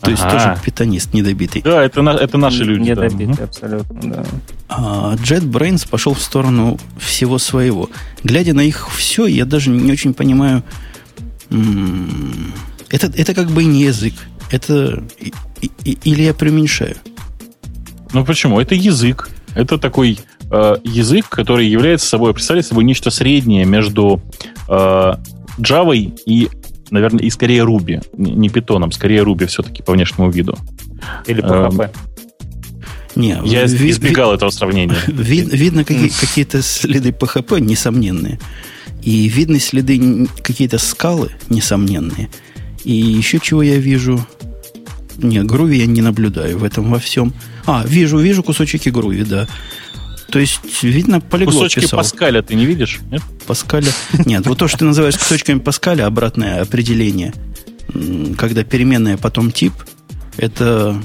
То 0.00 0.10
есть 0.10 0.22
тоже 0.22 0.58
питонист 0.64 1.12
недобитый. 1.12 1.62
Да, 1.62 1.84
это, 1.84 2.00
это 2.00 2.38
наши 2.38 2.64
люди. 2.64 2.90
Недобитый, 2.90 3.26
да. 3.36 3.44
абсолютно, 3.44 4.00
да. 4.02 4.24
А 4.68 5.14
JetBrains 5.16 5.88
пошел 5.88 6.14
в 6.14 6.20
сторону 6.20 6.78
всего 6.98 7.38
своего. 7.38 7.90
Глядя 8.24 8.54
на 8.54 8.62
их 8.62 8.88
все, 8.90 9.26
я 9.26 9.44
даже 9.44 9.70
не 9.70 9.92
очень 9.92 10.14
понимаю. 10.14 10.62
Это, 12.88 13.12
это 13.14 13.34
как 13.34 13.50
бы 13.50 13.64
не 13.64 13.82
язык. 13.82 14.14
Это 14.50 15.02
или 15.84 16.22
я 16.22 16.34
преуменьшаю? 16.34 16.96
Ну 18.12 18.24
почему? 18.24 18.60
Это 18.60 18.74
язык. 18.74 19.28
Это 19.54 19.78
такой 19.78 20.18
э, 20.50 20.76
язык, 20.84 21.28
который 21.28 21.66
является 21.66 22.06
собой, 22.06 22.32
представляет 22.32 22.66
собой 22.66 22.84
нечто 22.84 23.10
среднее 23.10 23.64
между 23.64 24.20
э, 24.68 25.12
Java 25.58 25.94
и, 25.94 26.48
наверное, 26.90 27.24
и 27.24 27.30
скорее 27.30 27.64
Ruby. 27.64 28.02
Не 28.16 28.48
питоном, 28.48 28.92
скорее 28.92 29.22
Ruby 29.22 29.46
все-таки 29.46 29.82
по 29.82 29.92
внешнему 29.92 30.30
виду. 30.30 30.56
Или 31.26 31.42
PHP. 31.42 31.84
Эм, 31.84 31.90
не, 33.16 33.40
я 33.44 33.66
ви, 33.66 33.90
избегал 33.90 34.30
ви, 34.30 34.36
этого 34.36 34.50
сравнения. 34.50 34.96
Ви, 35.08 35.42
видно 35.42 35.84
какие, 35.84 36.08
какие-то 36.20 36.62
следы 36.62 37.10
PHP 37.10 37.60
несомненные. 37.60 38.38
И 39.02 39.28
видны 39.28 39.60
следы 39.60 40.26
какие-то 40.42 40.78
скалы 40.78 41.30
несомненные. 41.48 42.28
И 42.84 42.92
еще 42.92 43.38
чего 43.38 43.62
я 43.62 43.76
вижу? 43.76 44.26
Не, 45.18 45.42
груви 45.42 45.78
я 45.78 45.86
не 45.86 46.02
наблюдаю 46.02 46.58
в 46.58 46.64
этом 46.64 46.90
во 46.90 46.98
всем. 46.98 47.32
А, 47.66 47.84
вижу, 47.86 48.18
вижу 48.18 48.42
кусочки 48.42 48.88
груви, 48.88 49.24
да. 49.24 49.48
То 50.30 50.38
есть, 50.38 50.60
видно, 50.82 51.20
полиглот 51.20 51.56
Кусочки 51.56 51.80
писал. 51.80 51.98
Паскаля 51.98 52.42
ты 52.42 52.54
не 52.54 52.66
видишь? 52.66 53.00
Нет? 53.10 53.22
Паскаля? 53.46 53.90
Нет, 54.26 54.46
вот 54.46 54.58
то, 54.58 54.68
что 54.68 54.78
ты 54.78 54.84
называешь 54.84 55.16
кусочками 55.16 55.58
Паскаля, 55.58 56.06
обратное 56.06 56.62
определение, 56.62 57.34
когда 58.38 58.62
переменная 58.62 59.16
потом 59.16 59.50
тип, 59.50 59.72
это 60.36 61.00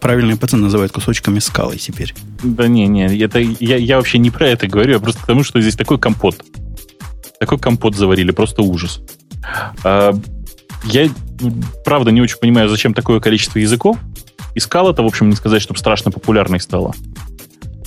правильные 0.00 0.36
пацаны 0.36 0.64
называют 0.64 0.92
кусочками 0.92 1.38
скалы 1.38 1.76
теперь. 1.76 2.14
Да 2.42 2.68
не, 2.68 2.86
не, 2.86 3.18
это, 3.18 3.38
я, 3.38 3.76
я 3.76 3.96
вообще 3.96 4.18
не 4.18 4.30
про 4.30 4.48
это 4.48 4.66
говорю, 4.66 4.96
а 4.96 5.00
просто 5.00 5.20
потому, 5.20 5.44
что 5.44 5.60
здесь 5.60 5.76
такой 5.76 5.98
компот. 5.98 6.42
Такой 7.40 7.58
компот 7.58 7.96
заварили, 7.96 8.30
просто 8.30 8.62
ужас. 8.62 9.00
А, 9.82 10.18
я, 10.84 11.08
правда, 11.84 12.10
не 12.10 12.20
очень 12.20 12.38
понимаю, 12.38 12.68
зачем 12.68 12.94
такое 12.94 13.20
количество 13.20 13.58
языков. 13.58 13.98
Искал 14.54 14.90
это, 14.90 15.02
в 15.02 15.06
общем, 15.06 15.28
не 15.30 15.36
сказать, 15.36 15.60
чтобы 15.62 15.78
страшно 15.78 16.10
популярной 16.10 16.60
стало. 16.60 16.94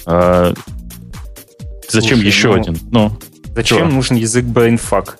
А, 0.09 0.53
зачем 1.89 2.17
Слушай, 2.17 2.25
еще 2.25 2.47
ну, 2.47 2.61
один? 2.61 2.77
Ну, 2.91 3.11
зачем 3.53 3.77
что? 3.77 3.87
нужен 3.87 4.15
язык 4.15 4.45
brainfuck? 4.45 5.15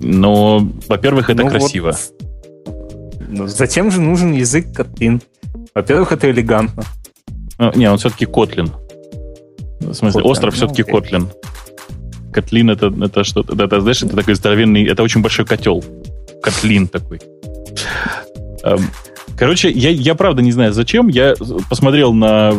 Ну, 0.00 0.72
во-первых, 0.88 1.28
это 1.28 1.42
ну, 1.42 1.50
красиво. 1.50 1.94
Вот, 2.64 3.14
ну, 3.28 3.46
затем 3.46 3.90
же 3.90 4.00
нужен 4.00 4.32
язык 4.32 4.68
Kotlin. 4.68 5.22
Во-первых, 5.74 6.12
это 6.12 6.30
элегантно. 6.30 6.84
Ну, 7.58 7.72
не, 7.74 7.90
он 7.90 7.98
все-таки 7.98 8.24
Kotlin. 8.24 8.70
В 9.80 9.92
смысле, 9.92 10.22
Kotlin, 10.22 10.24
остров 10.24 10.54
ну, 10.54 10.56
все-таки 10.56 10.82
окей. 10.82 10.94
Kotlin. 10.94 11.30
Котлин 12.32 12.70
это, 12.70 12.86
это 12.86 13.22
что-то, 13.22 13.62
это, 13.62 13.82
знаешь, 13.82 14.02
это 14.02 14.16
такой 14.16 14.34
здоровенный, 14.34 14.86
это 14.86 15.02
очень 15.02 15.20
большой 15.20 15.44
котел. 15.44 15.84
Котлин 16.42 16.88
такой. 16.88 17.20
Короче, 19.36 19.70
я, 19.70 19.90
я 19.90 20.14
правда 20.14 20.40
не 20.40 20.52
знаю 20.52 20.72
зачем. 20.72 21.08
Я 21.08 21.34
посмотрел 21.68 22.14
на 22.14 22.54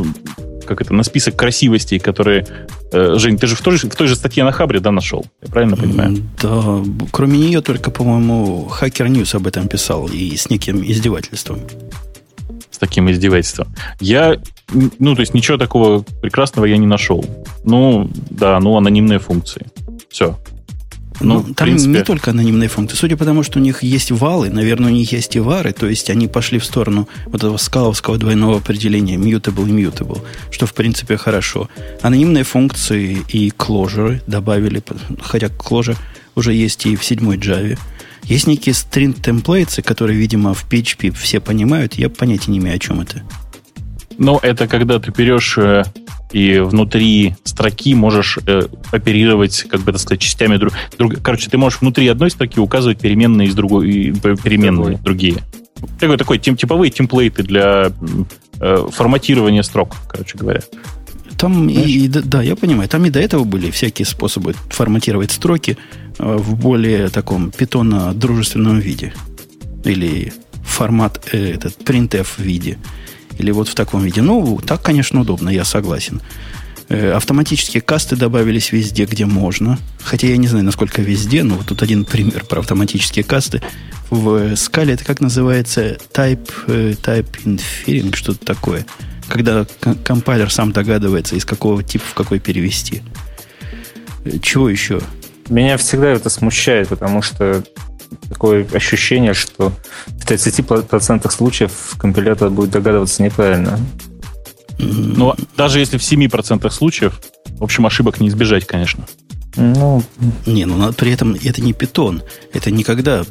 как 0.66 0.82
это, 0.82 0.94
на 0.94 1.04
список 1.04 1.36
красивостей, 1.36 2.00
которые... 2.00 2.46
Э, 2.92 3.16
Жень, 3.18 3.38
ты 3.38 3.48
же 3.48 3.56
в 3.56 3.62
той, 3.62 3.78
же 3.78 3.90
в 3.90 3.96
той 3.96 4.08
же 4.08 4.16
статье 4.16 4.44
на 4.44 4.52
Хабре, 4.52 4.80
да, 4.80 4.92
нашел? 4.92 5.26
Я 5.42 5.50
правильно 5.50 5.78
понимаю? 5.78 6.18
Да, 6.42 6.84
кроме 7.12 7.38
нее 7.38 7.62
только, 7.62 7.92
по-моему, 7.92 8.70
Hacker 8.70 9.08
News 9.08 9.36
об 9.36 9.48
этом 9.48 9.68
писал 9.68 10.08
и 10.08 10.36
с 10.36 10.50
неким 10.50 10.84
издевательством. 10.84 11.60
С 12.72 12.78
таким 12.78 13.10
издевательством. 13.12 13.68
Я, 14.00 14.38
ну, 15.00 15.16
то 15.16 15.22
есть 15.22 15.34
ничего 15.34 15.58
такого 15.58 16.04
прекрасного 16.22 16.66
я 16.66 16.78
не 16.78 16.88
нашел. 16.88 17.24
Ну, 17.64 18.10
да, 18.30 18.60
ну, 18.60 18.76
анонимные 18.78 19.20
функции. 19.20 19.68
Все. 20.10 20.38
Ну, 21.20 21.36
ну 21.36 21.54
там 21.54 21.68
принципе... 21.68 21.92
не 21.92 22.04
только 22.04 22.32
анонимные 22.32 22.70
функции. 22.70 22.98
Судя 22.98 23.18
по 23.18 23.26
тому, 23.26 23.44
что 23.44 23.60
у 23.60 23.62
них 23.62 23.84
есть 23.84 24.12
валы, 24.12 24.50
наверное, 24.50 24.92
у 24.92 24.94
них 24.94 25.12
есть 25.12 25.36
и 25.36 25.40
вары, 25.40 25.72
то 25.72 25.88
есть 25.88 26.10
они 26.10 26.28
пошли 26.28 26.60
в 26.60 26.66
сторону 26.66 27.08
вот 27.26 27.44
этого 27.44 27.58
скаловского 27.58 28.18
двойного 28.18 28.58
определения 28.58 29.16
mutable 29.16 29.68
и 29.70 29.72
mutable, 29.72 30.22
что, 30.52 30.66
в 30.66 30.74
принципе, 30.74 31.18
хорошо. 31.18 31.70
Анонимные 32.02 32.44
функции 32.44 33.24
и 33.30 33.50
closure 33.50 34.22
добавили, 34.28 34.82
хотя 35.22 35.48
closure 35.48 35.98
уже 36.36 36.54
есть 36.54 36.86
и 36.86 36.96
в 36.96 37.04
седьмой 37.04 37.38
Java. 37.38 37.78
Есть 38.24 38.48
некие 38.48 38.74
templates, 38.74 39.82
которые, 39.82 40.18
видимо, 40.18 40.54
в 40.54 40.66
PHP 40.70 41.12
все 41.12 41.40
понимают. 41.40 41.96
Я 41.96 42.10
понятия 42.10 42.52
не 42.52 42.60
имею, 42.60 42.76
о 42.76 42.80
чем 42.80 43.02
это. 43.02 43.22
Ну, 44.18 44.40
это 44.42 44.68
когда 44.68 45.00
ты 45.00 45.12
берешь 45.12 45.58
э, 45.58 45.84
и 46.34 46.60
внутри 46.60 47.36
строки 47.44 47.94
можешь 47.94 48.40
э, 48.46 48.64
оперировать, 48.92 49.66
как 49.70 49.82
бы 49.82 49.92
так 49.92 50.02
сказать, 50.02 50.20
частями 50.20 50.58
друг, 50.58 50.74
друг. 50.98 51.22
Короче, 51.22 51.50
ты 51.50 51.58
можешь 51.58 51.80
внутри 51.80 52.08
одной 52.08 52.32
строки 52.32 52.60
указывать 52.60 53.00
переменные 53.00 53.48
из 53.48 53.56
другой, 53.56 54.14
переменные 54.44 54.98
Другой. 54.98 55.04
другие. 55.04 55.36
Такой, 56.00 56.18
такой 56.18 56.40
тем, 56.40 56.58
типовые 56.58 56.90
темплейты 56.90 57.44
для 57.44 57.92
э, 58.60 58.88
форматирования 58.92 59.62
строк, 59.62 59.96
короче 60.10 60.38
говоря. 60.38 60.62
Там 61.38 61.70
и, 61.70 61.76
и, 61.76 62.08
да, 62.08 62.42
я 62.42 62.56
понимаю, 62.56 62.90
там 62.90 63.06
и 63.06 63.10
до 63.10 63.20
этого 63.20 63.44
были 63.44 63.70
всякие 63.70 64.06
способы 64.06 64.56
форматировать 64.70 65.32
строки 65.32 65.78
э, 66.18 66.36
в 66.38 66.56
более 66.56 67.10
таком 67.10 67.52
питона 67.52 68.14
дружественном 68.14 68.80
виде. 68.80 69.14
Или 69.84 70.34
формат 70.64 71.28
э, 71.32 71.54
этот 71.54 71.78
printf 71.82 72.28
виде. 72.38 72.78
Или 73.38 73.52
вот 73.52 73.68
в 73.68 73.76
таком 73.76 74.04
виде. 74.04 74.22
Ну, 74.22 74.60
так, 74.66 74.82
конечно, 74.82 75.22
удобно, 75.22 75.50
я 75.50 75.66
согласен. 75.66 76.22
Э, 76.90 77.14
автоматические 77.14 77.82
касты 77.82 78.16
добавились 78.16 78.72
везде, 78.72 79.06
где 79.06 79.26
можно. 79.26 79.80
Хотя 80.04 80.28
я 80.28 80.38
не 80.38 80.48
знаю, 80.48 80.66
насколько 80.66 81.02
везде, 81.02 81.44
но 81.44 81.56
вот 81.56 81.68
тут 81.68 81.82
один 81.82 82.06
пример 82.06 82.46
про 82.46 82.60
автоматические 82.60 83.24
касты. 83.24 83.62
В 84.10 84.56
скале 84.56 84.94
это 84.94 85.06
как 85.06 85.22
называется? 85.22 85.98
Type, 86.14 86.50
э, 86.68 86.94
type 87.02 87.28
inferring, 87.46 88.16
что-то 88.16 88.46
такое. 88.46 88.86
Когда 89.28 89.66
компайлер 90.04 90.52
сам 90.52 90.72
догадывается, 90.72 91.36
из 91.36 91.46
какого 91.46 91.82
типа 91.84 92.06
в 92.06 92.14
какой 92.14 92.40
перевести. 92.40 93.02
Э, 94.26 94.38
чего 94.40 94.70
еще? 94.70 95.02
Меня 95.50 95.78
всегда 95.78 96.10
это 96.10 96.30
смущает, 96.30 96.90
потому 96.90 97.22
что 97.22 97.64
такое 98.30 98.68
ощущение, 98.74 99.34
что 99.34 99.72
в 100.08 100.26
30% 100.26 101.30
случаев 101.32 101.96
компилятор 101.98 102.50
будет 102.50 102.72
догадываться 102.72 103.24
неправильно. 103.24 103.80
Но 104.80 105.36
даже 105.56 105.80
если 105.80 105.98
в 105.98 106.02
7% 106.02 106.70
случаев, 106.72 107.22
в 107.58 107.64
общем, 107.64 107.86
ошибок 107.86 108.20
не 108.20 108.30
избежать, 108.30 108.66
конечно. 108.66 109.06
Ну, 109.56 110.04
не, 110.46 110.66
ну 110.66 110.92
при 110.94 111.12
этом 111.12 111.36
это 111.36 111.62
не 111.62 111.74
питон. 111.74 112.24
Это 112.54 112.72
никогда 112.72 113.24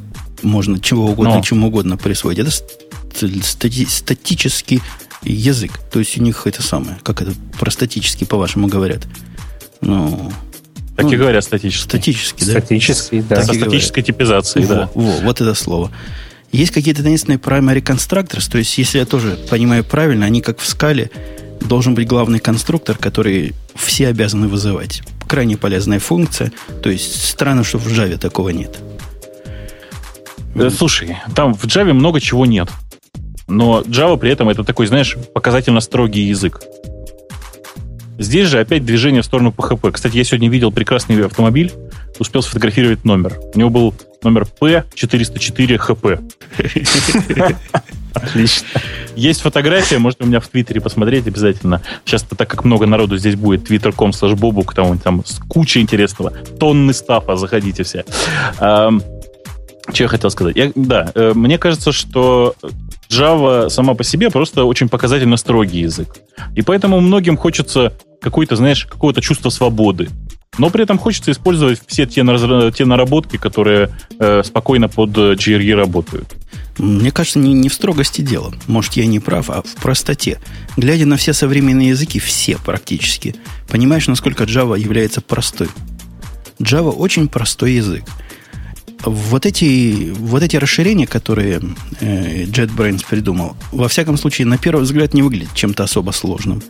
можно 0.42 0.78
чего 0.80 1.06
угодно, 1.06 1.36
Но. 1.36 1.42
чему 1.42 1.68
угодно 1.68 1.96
присвоить. 1.96 2.38
Это 2.38 2.50
стати- 2.50 3.88
статический 3.88 4.80
язык. 5.22 5.78
То 5.90 5.98
есть 5.98 6.16
у 6.18 6.22
них 6.22 6.46
это 6.46 6.62
самое, 6.62 6.98
как 7.02 7.22
это 7.22 7.32
про 7.58 7.70
статический, 7.70 8.26
по-вашему, 8.26 8.68
говорят. 8.68 9.02
Ну, 9.80 10.32
так 11.02 11.10
ну, 11.10 11.16
и 11.16 11.16
говорят 11.16 11.44
статический. 11.44 11.82
Статический, 11.82 12.46
да? 12.46 12.52
Статический, 12.52 13.20
да. 13.22 13.42
Со 13.42 13.54
статической 13.54 14.02
типизацией, 14.02 14.66
во, 14.66 14.74
да. 14.74 14.90
Во, 14.94 15.10
вот 15.22 15.40
это 15.40 15.54
слово. 15.54 15.90
Есть 16.52 16.72
какие-то 16.72 17.02
таинственные 17.02 17.38
primary 17.38 17.82
constructors, 17.82 18.50
то 18.50 18.58
есть, 18.58 18.76
если 18.78 18.98
я 18.98 19.06
тоже 19.06 19.38
понимаю 19.50 19.84
правильно, 19.84 20.26
они 20.26 20.40
как 20.42 20.58
в 20.58 20.66
скале, 20.66 21.10
должен 21.60 21.94
быть 21.94 22.06
главный 22.06 22.40
конструктор, 22.40 22.96
который 22.96 23.54
все 23.74 24.08
обязаны 24.08 24.48
вызывать. 24.48 25.02
Крайне 25.28 25.56
полезная 25.56 25.98
функция. 25.98 26.52
То 26.82 26.90
есть, 26.90 27.24
странно, 27.24 27.64
что 27.64 27.78
в 27.78 27.86
Java 27.86 28.18
такого 28.18 28.50
нет. 28.50 28.78
Э, 30.54 30.70
слушай, 30.70 31.16
там 31.34 31.54
в 31.54 31.64
Java 31.64 31.92
много 31.92 32.20
чего 32.20 32.46
нет. 32.46 32.68
Но 33.48 33.80
Java 33.82 34.18
при 34.18 34.30
этом 34.30 34.48
это 34.48 34.64
такой, 34.64 34.86
знаешь, 34.86 35.16
показательно 35.34 35.80
строгий 35.80 36.22
язык. 36.22 36.60
Здесь 38.22 38.48
же 38.48 38.60
опять 38.60 38.84
движение 38.84 39.22
в 39.22 39.24
сторону 39.24 39.52
PHP. 39.56 39.92
Кстати, 39.92 40.16
я 40.16 40.24
сегодня 40.24 40.48
видел 40.48 40.70
прекрасный 40.70 41.24
автомобиль, 41.24 41.72
успел 42.18 42.42
сфотографировать 42.42 43.04
номер. 43.04 43.38
У 43.54 43.58
него 43.58 43.70
был 43.70 43.94
номер 44.22 44.46
P404HP. 44.60 46.32
Отлично. 48.14 48.66
Есть 49.16 49.40
фотография, 49.40 49.98
можете 49.98 50.24
у 50.24 50.26
меня 50.26 50.38
в 50.40 50.46
Твиттере 50.46 50.80
посмотреть 50.80 51.26
обязательно. 51.26 51.82
Сейчас, 52.04 52.22
так 52.22 52.48
как 52.48 52.64
много 52.64 52.86
народу 52.86 53.16
здесь 53.18 53.36
будет, 53.36 53.68
twitter.com 53.68 54.10
slash 54.10 54.34
bobuk, 54.34 54.74
там, 54.74 54.98
там 54.98 55.24
куча 55.48 55.80
интересного. 55.80 56.30
Тонны 56.30 56.92
стафа, 56.92 57.36
заходите 57.36 57.82
все. 57.82 58.04
Что 59.92 60.04
я 60.04 60.08
хотел 60.08 60.30
сказать? 60.30 60.56
Я, 60.56 60.70
да, 60.76 61.10
э, 61.14 61.32
мне 61.34 61.58
кажется, 61.58 61.90
что 61.90 62.54
Java 63.12 63.68
сама 63.68 63.94
по 63.94 64.04
себе 64.04 64.30
просто 64.30 64.64
очень 64.64 64.88
показательно 64.88 65.36
строгий 65.36 65.80
язык. 65.80 66.08
И 66.56 66.62
поэтому 66.62 67.00
многим 67.00 67.36
хочется 67.36 67.92
какой-то, 68.20 68.56
знаешь, 68.56 68.86
какого-то 68.86 69.20
чувства 69.20 69.50
свободы. 69.50 70.08
Но 70.58 70.70
при 70.70 70.82
этом 70.82 70.98
хочется 70.98 71.30
использовать 71.30 71.80
все 71.86 72.06
те, 72.06 72.24
те 72.74 72.84
наработки, 72.84 73.38
которые 73.38 73.90
э, 74.18 74.42
спокойно 74.44 74.88
под 74.88 75.10
GRE 75.10 75.74
работают. 75.74 76.34
Мне 76.78 77.10
кажется, 77.10 77.38
не, 77.38 77.54
не 77.54 77.68
в 77.68 77.74
строгости 77.74 78.20
дело. 78.20 78.52
Может, 78.66 78.94
я 78.94 79.06
не 79.06 79.18
прав, 79.18 79.50
а 79.50 79.62
в 79.62 79.74
простоте. 79.76 80.40
Глядя 80.76 81.06
на 81.06 81.16
все 81.16 81.32
современные 81.32 81.90
языки, 81.90 82.18
все 82.18 82.58
практически, 82.58 83.34
понимаешь, 83.68 84.08
насколько 84.08 84.44
Java 84.44 84.78
является 84.78 85.20
простой. 85.20 85.68
Java 86.58 86.90
очень 86.90 87.28
простой 87.28 87.72
язык 87.72 88.04
вот 89.04 89.46
эти, 89.46 90.10
вот 90.10 90.42
эти 90.42 90.56
расширения, 90.56 91.06
которые 91.06 91.60
э, 92.00 92.44
JetBrains 92.44 93.04
придумал, 93.08 93.56
во 93.70 93.88
всяком 93.88 94.16
случае, 94.16 94.46
на 94.46 94.58
первый 94.58 94.82
взгляд 94.82 95.14
не 95.14 95.22
выглядят 95.22 95.54
чем-то 95.54 95.84
особо 95.84 96.10
сложным. 96.12 96.62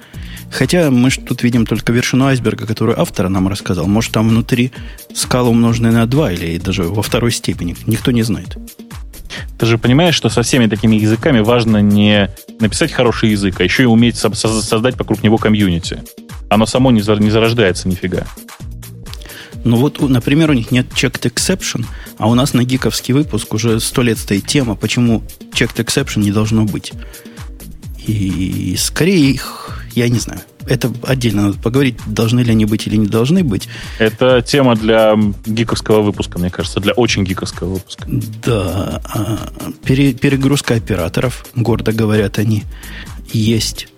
Хотя 0.51 0.91
мы 0.91 1.11
же 1.11 1.21
тут 1.21 1.43
видим 1.43 1.65
только 1.65 1.93
вершину 1.93 2.27
айсберга, 2.27 2.67
которую 2.67 3.01
автор 3.01 3.29
нам 3.29 3.49
рассказал. 3.49 3.87
Может, 3.87 4.13
там 4.13 4.29
внутри 4.29 4.71
скала 5.15 5.49
умноженная 5.49 5.93
на 5.93 6.07
2 6.07 6.33
или 6.33 6.59
даже 6.59 6.83
во 6.85 7.03
второй 7.03 7.33
степени. 7.33 7.75
Никто 7.87 8.11
не 8.11 8.23
знает. 8.23 8.59
Ты 9.59 9.67
же 9.67 9.79
понимаешь, 9.79 10.15
что 10.15 10.29
со 10.29 10.43
всеми 10.43 10.67
такими 10.67 10.97
языками 10.97 11.41
важно 11.41 11.81
не 11.81 12.29
написать 12.61 12.93
хороший 12.93 13.31
язык, 13.31 13.61
а 13.61 13.65
еще 13.65 13.85
и 13.85 13.87
уметь 13.87 14.17
создать 14.17 14.99
вокруг 14.99 15.23
него 15.23 15.39
комьюнити. 15.39 16.03
Оно 16.51 16.67
само 16.67 16.91
не 16.91 17.01
зарождается 17.01 17.89
нифига. 17.89 18.27
Ну 19.65 19.77
вот, 19.77 20.01
например, 20.01 20.51
у 20.51 20.55
них 20.55 20.71
нет 20.71 20.87
checked 20.89 21.23
exception, 21.23 21.85
а 22.19 22.29
у 22.29 22.35
нас 22.35 22.55
на 22.55 22.65
гиковский 22.65 23.15
выпуск 23.15 23.55
уже 23.55 23.79
сто 23.81 24.03
лет 24.03 24.19
стоит 24.19 24.47
тема, 24.47 24.75
почему 24.75 25.23
checked 25.53 25.77
exception 25.77 26.21
не 26.21 26.33
должно 26.33 26.65
быть. 26.65 26.93
И 28.07 28.75
скорее 28.79 29.31
их, 29.31 29.85
я 29.95 30.09
не 30.09 30.19
знаю, 30.19 30.41
это 30.67 30.93
отдельно 31.05 31.43
надо 31.43 31.59
поговорить, 31.59 31.97
должны 32.07 32.41
ли 32.41 32.51
они 32.51 32.65
быть 32.65 32.87
или 32.87 32.97
не 32.97 33.07
должны 33.07 33.45
быть. 33.45 33.69
Это 33.99 34.43
тема 34.43 34.75
для 34.75 35.17
гиковского 35.47 36.03
выпуска, 36.03 36.39
мне 36.39 36.51
кажется, 36.51 36.81
для 36.81 36.93
очень 36.93 37.25
гиковского 37.25 37.75
выпуска. 37.75 38.07
Да, 38.45 39.01
а, 39.05 39.39
пере, 39.85 40.13
перегрузка 40.13 40.75
операторов, 40.75 41.47
гордо 41.55 41.93
говорят 41.93 42.39
они, 42.39 42.65
есть. 43.33 43.89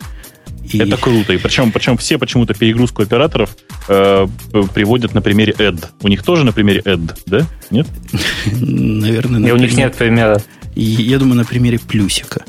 И... 0.73 0.79
Это 0.79 0.97
круто. 0.97 1.33
И 1.33 1.39
причем, 1.39 1.73
причем 1.73 1.97
все 1.97 2.19
почему-то 2.19 2.55
перегрузку 2.55 3.03
операторов 3.03 3.57
э, 3.89 4.27
приводят 4.73 5.15
на 5.15 5.23
примере 5.23 5.53
add. 5.59 5.85
У 6.03 6.09
них 6.09 6.23
тоже 6.23 6.45
на 6.45 6.53
примере 6.53 6.81
add, 6.81 7.17
да? 7.27 7.47
Нет? 7.71 7.87
Наверное. 8.61 9.49
И 9.49 9.53
у 9.53 9.57
них 9.57 9.77
нет 9.77 9.95
примера. 9.95 10.41
Я 10.75 11.19
думаю, 11.19 11.37
на 11.37 11.45
примере 11.45 11.79
плюсика. 11.79 12.45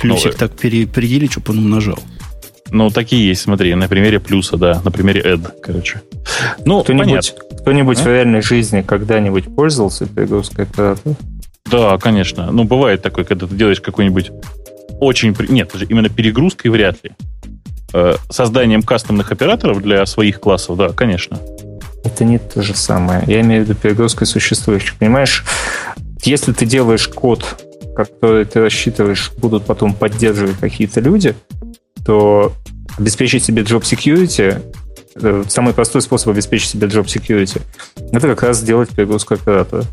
Плюсик 0.00 0.32
ну, 0.32 0.38
так 0.38 0.52
переделить, 0.52 1.32
чтобы 1.32 1.52
он 1.52 1.58
умножал. 1.58 1.98
Ну, 2.70 2.90
такие 2.90 3.28
есть, 3.28 3.42
смотри, 3.42 3.74
на 3.74 3.88
примере 3.88 4.20
плюса, 4.20 4.56
да, 4.56 4.80
на 4.84 4.90
примере 4.90 5.20
add, 5.20 5.52
короче. 5.62 6.02
Ну, 6.64 6.82
кто-нибудь, 6.82 7.34
кто-нибудь 7.60 8.00
а? 8.00 8.02
в 8.02 8.06
реальной 8.06 8.42
жизни 8.42 8.82
когда-нибудь 8.82 9.54
пользовался 9.54 10.06
перегрузкой 10.06 10.64
оператора? 10.64 11.14
Да, 11.70 11.96
конечно. 11.98 12.50
Ну, 12.50 12.64
бывает 12.64 13.02
такое, 13.02 13.24
когда 13.24 13.46
ты 13.46 13.54
делаешь 13.54 13.80
какой-нибудь 13.80 14.30
очень... 15.04 15.36
Нет, 15.48 15.72
именно 15.88 16.08
перегрузкой 16.08 16.70
вряд 16.70 17.02
ли. 17.04 17.12
Э, 17.92 18.16
созданием 18.30 18.82
кастомных 18.82 19.30
операторов 19.30 19.82
для 19.82 20.04
своих 20.06 20.40
классов, 20.40 20.76
да, 20.76 20.88
конечно. 20.88 21.38
Это 22.04 22.24
не 22.24 22.38
то 22.38 22.62
же 22.62 22.74
самое. 22.74 23.22
Я 23.26 23.40
имею 23.40 23.64
в 23.64 23.68
виду 23.68 23.78
перегрузкой 23.78 24.26
существующих. 24.26 24.96
Понимаешь, 24.96 25.44
если 26.22 26.52
ты 26.52 26.66
делаешь 26.66 27.08
код, 27.08 27.64
который 27.94 28.44
ты 28.44 28.60
рассчитываешь, 28.60 29.32
будут 29.38 29.64
потом 29.64 29.94
поддерживать 29.94 30.58
какие-то 30.58 31.00
люди, 31.00 31.34
то 32.04 32.52
обеспечить 32.98 33.44
себе 33.44 33.62
job 33.62 33.82
security 33.82 34.60
э, 35.14 35.44
самый 35.48 35.72
простой 35.72 36.02
способ 36.02 36.28
обеспечить 36.28 36.70
себе 36.70 36.88
job 36.88 37.04
security 37.04 37.62
это 38.12 38.28
как 38.28 38.42
раз 38.42 38.58
сделать 38.58 38.90
перегрузку 38.90 39.34
оператора. 39.34 39.84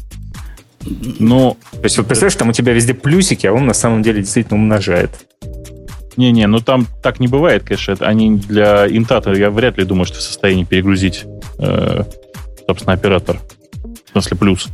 Ну, 1.19 1.57
то 1.71 1.83
есть, 1.83 1.97
вот 1.97 2.07
представляешь, 2.07 2.35
там 2.35 2.49
у 2.49 2.53
тебя 2.53 2.73
везде 2.73 2.93
плюсики, 2.93 3.47
а 3.47 3.53
он 3.53 3.65
на 3.65 3.73
самом 3.73 4.01
деле 4.01 4.21
действительно 4.21 4.59
умножает. 4.59 5.11
Не-не, 6.17 6.47
ну 6.47 6.59
там 6.59 6.87
так 7.01 7.19
не 7.19 7.27
бывает, 7.27 7.63
конечно. 7.63 7.95
Они 8.01 8.35
для 8.35 8.87
интата, 8.87 9.31
я 9.31 9.49
вряд 9.49 9.77
ли 9.77 9.85
думаю, 9.85 10.05
что 10.05 10.19
в 10.19 10.21
состоянии 10.21 10.65
перегрузить, 10.65 11.25
э, 11.57 12.03
собственно, 12.67 12.93
оператор. 12.93 13.39
В 14.07 14.11
смысле, 14.11 14.37
плюс. 14.37 14.67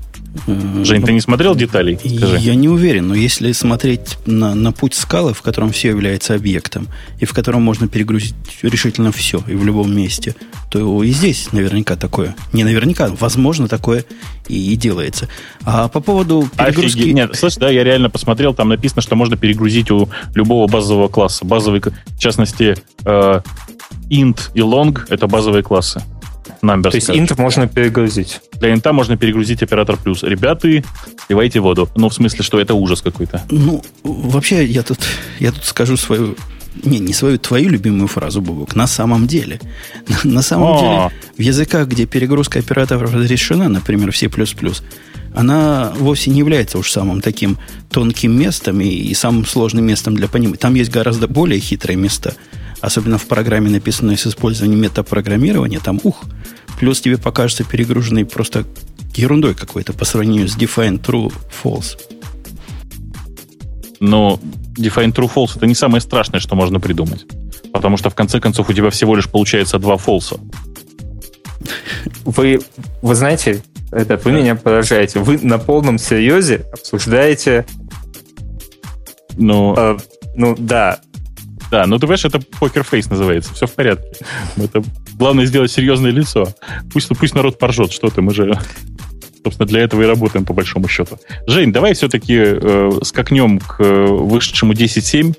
Жень, 0.46 1.04
ты 1.04 1.14
не 1.14 1.22
смотрел 1.22 1.56
деталей? 1.56 1.98
Скажи. 1.98 2.38
Я 2.38 2.56
не 2.56 2.70
уверен, 2.70 3.08
но 3.08 3.16
если 3.16 3.52
смотреть 3.52 4.18
на, 4.26 4.54
на 4.56 4.72
путь 4.72 4.94
скалы, 4.94 5.34
в 5.34 5.42
котором 5.42 5.72
все 5.72 5.90
является 5.90 6.36
объектом, 6.36 6.88
и 7.20 7.26
в 7.26 7.34
котором 7.34 7.64
можно 7.64 7.88
перегрузить 7.88 8.36
решительно 8.62 9.12
все, 9.12 9.42
и 9.48 9.56
в 9.56 9.66
любом 9.66 9.96
месте, 9.96 10.36
то 10.70 11.04
и 11.04 11.12
здесь 11.12 11.52
наверняка 11.52 11.96
такое. 11.96 12.36
Не 12.54 12.64
наверняка, 12.64 13.10
возможно, 13.20 13.68
такое 13.68 14.06
и, 14.50 14.74
и 14.74 14.76
делается. 14.76 15.28
А 15.64 15.88
по 15.88 16.00
поводу 16.00 16.48
перегрузки... 16.58 17.00
Офигеть. 17.00 17.16
Нет, 17.16 17.36
слышь, 17.36 17.56
да, 17.56 17.70
я 17.70 17.84
реально 17.84 18.10
посмотрел, 18.10 18.54
там 18.54 18.70
написано, 18.70 19.02
что 19.02 19.16
можно 19.16 19.38
перегрузить 19.38 19.92
у 19.92 20.10
любого 20.34 20.68
базового 20.68 21.08
класса. 21.08 21.46
Базовый, 21.46 21.82
в 21.82 22.20
частности, 22.20 22.76
э, 23.06 23.42
int 24.10 24.52
и 24.54 24.60
long— 24.60 25.00
это 25.10 25.28
базовые 25.28 25.64
классы. 25.64 26.02
Numbers, 26.62 26.92
То 26.92 26.96
есть 26.96 27.10
int 27.10 27.42
можно 27.42 27.68
перегрузить. 27.68 28.42
Для 28.54 28.74
инта 28.74 28.94
можно 28.94 29.18
перегрузить 29.18 29.62
оператор 29.62 29.98
плюс. 29.98 30.24
Ребята, 30.24 30.68
сливайте 31.28 31.60
воду. 31.60 31.90
Ну, 31.96 32.10
в 32.10 32.14
смысле, 32.14 32.44
что 32.44 32.60
это 32.60 32.74
ужас 32.74 33.02
какой-то. 33.02 33.44
Ну, 33.52 33.84
вообще, 34.04 34.66
я 34.66 34.82
тут, 34.84 35.00
я 35.40 35.52
тут 35.52 35.66
скажу 35.66 35.98
свою 35.98 36.36
не, 36.84 37.00
не 37.00 37.14
свою, 37.14 37.38
твою 37.38 37.70
любимую 37.70 38.08
фразу, 38.08 38.42
Бубок. 38.42 38.76
На 38.76 38.88
самом 38.88 39.28
деле. 39.28 39.60
На, 40.24 40.32
на 40.32 40.42
самом 40.42 40.68
О! 40.68 40.80
деле, 40.80 41.22
в 41.38 41.42
языках, 41.42 41.88
где 41.88 42.06
перегрузка 42.06 42.60
операторов 42.60 43.14
разрешена, 43.14 43.70
например, 43.70 44.12
в 44.12 44.18
C++, 44.18 44.30
она 45.36 45.94
вовсе 46.00 46.32
не 46.32 46.40
является 46.40 46.78
уж 46.78 46.92
самым 46.92 47.22
таким 47.22 47.58
тонким 47.92 48.38
местом 48.38 48.82
и, 48.82 48.88
и 48.88 49.14
самым 49.14 49.46
сложным 49.46 49.86
местом 49.86 50.16
для 50.16 50.28
понимания. 50.28 50.58
Там 50.58 50.76
есть 50.76 50.92
гораздо 50.92 51.28
более 51.28 51.60
хитрые 51.60 51.96
места, 51.96 52.34
особенно 52.82 53.18
в 53.18 53.26
программе, 53.26 53.70
написанной 53.70 54.18
с 54.18 54.26
использованием 54.26 54.82
метапрограммирования, 54.82 55.80
там 55.80 56.00
ух, 56.04 56.24
плюс 56.80 57.02
тебе 57.02 57.18
покажется 57.18 57.64
перегруженный 57.64 58.26
просто 58.26 58.66
ерундой 59.16 59.56
какой-то 59.56 59.94
по 59.94 60.06
сравнению 60.06 60.48
с 60.48 60.56
define 60.56 61.00
true 61.00 61.32
false. 61.64 61.98
Но 64.00 64.40
define 64.78 65.14
true 65.14 65.32
false 65.34 65.56
это 65.56 65.66
не 65.66 65.76
самое 65.76 66.02
страшное, 66.02 66.40
что 66.40 66.56
можно 66.56 66.80
придумать. 66.80 67.26
Потому 67.74 67.98
что 67.98 68.10
в 68.10 68.16
конце 68.16 68.40
концов 68.40 68.70
у 68.70 68.74
тебя 68.74 68.90
всего 68.90 69.16
лишь 69.16 69.30
получается 69.30 69.80
два 69.80 69.98
фолса. 69.98 70.40
Вы, 72.26 72.60
вы 73.02 73.16
знаете, 73.16 73.62
это 73.92 74.18
вы 74.18 74.32
меня 74.32 74.56
поражаете. 74.56 75.20
Вы 75.20 75.38
на 75.40 75.58
полном 75.58 75.98
серьезе 75.98 76.66
обсуждаете... 76.74 77.66
Ну, 79.40 79.76
э, 79.78 79.98
ну 80.36 80.56
да. 80.58 81.00
Да, 81.70 81.86
ну 81.86 81.98
ты 81.98 82.02
понимаешь, 82.02 82.26
это 82.26 82.40
покерфейс 82.60 83.10
называется. 83.10 83.54
Все 83.54 83.68
в 83.68 83.74
порядке. 83.74 84.26
Это 84.56 84.84
главное 85.14 85.46
сделать 85.46 85.72
серьезное 85.72 86.12
лицо. 86.12 86.48
Пусть, 86.92 87.10
пусть 87.20 87.36
народ 87.36 87.60
поржет, 87.60 87.92
что 87.92 88.10
ты, 88.10 88.22
мы 88.22 88.34
же 88.34 88.58
собственно, 89.48 89.68
для 89.68 89.82
этого 89.82 90.04
и 90.04 90.06
работаем, 90.06 90.46
по 90.46 90.54
большому 90.54 90.90
счету. 90.90 91.18
Жень, 91.48 91.72
давай 91.72 91.94
все-таки 91.94 92.36
э, 92.38 92.92
скакнем 93.04 93.60
к 93.60 93.78
э, 93.80 94.06
вышедшему 94.06 94.74
10.7, 94.74 95.34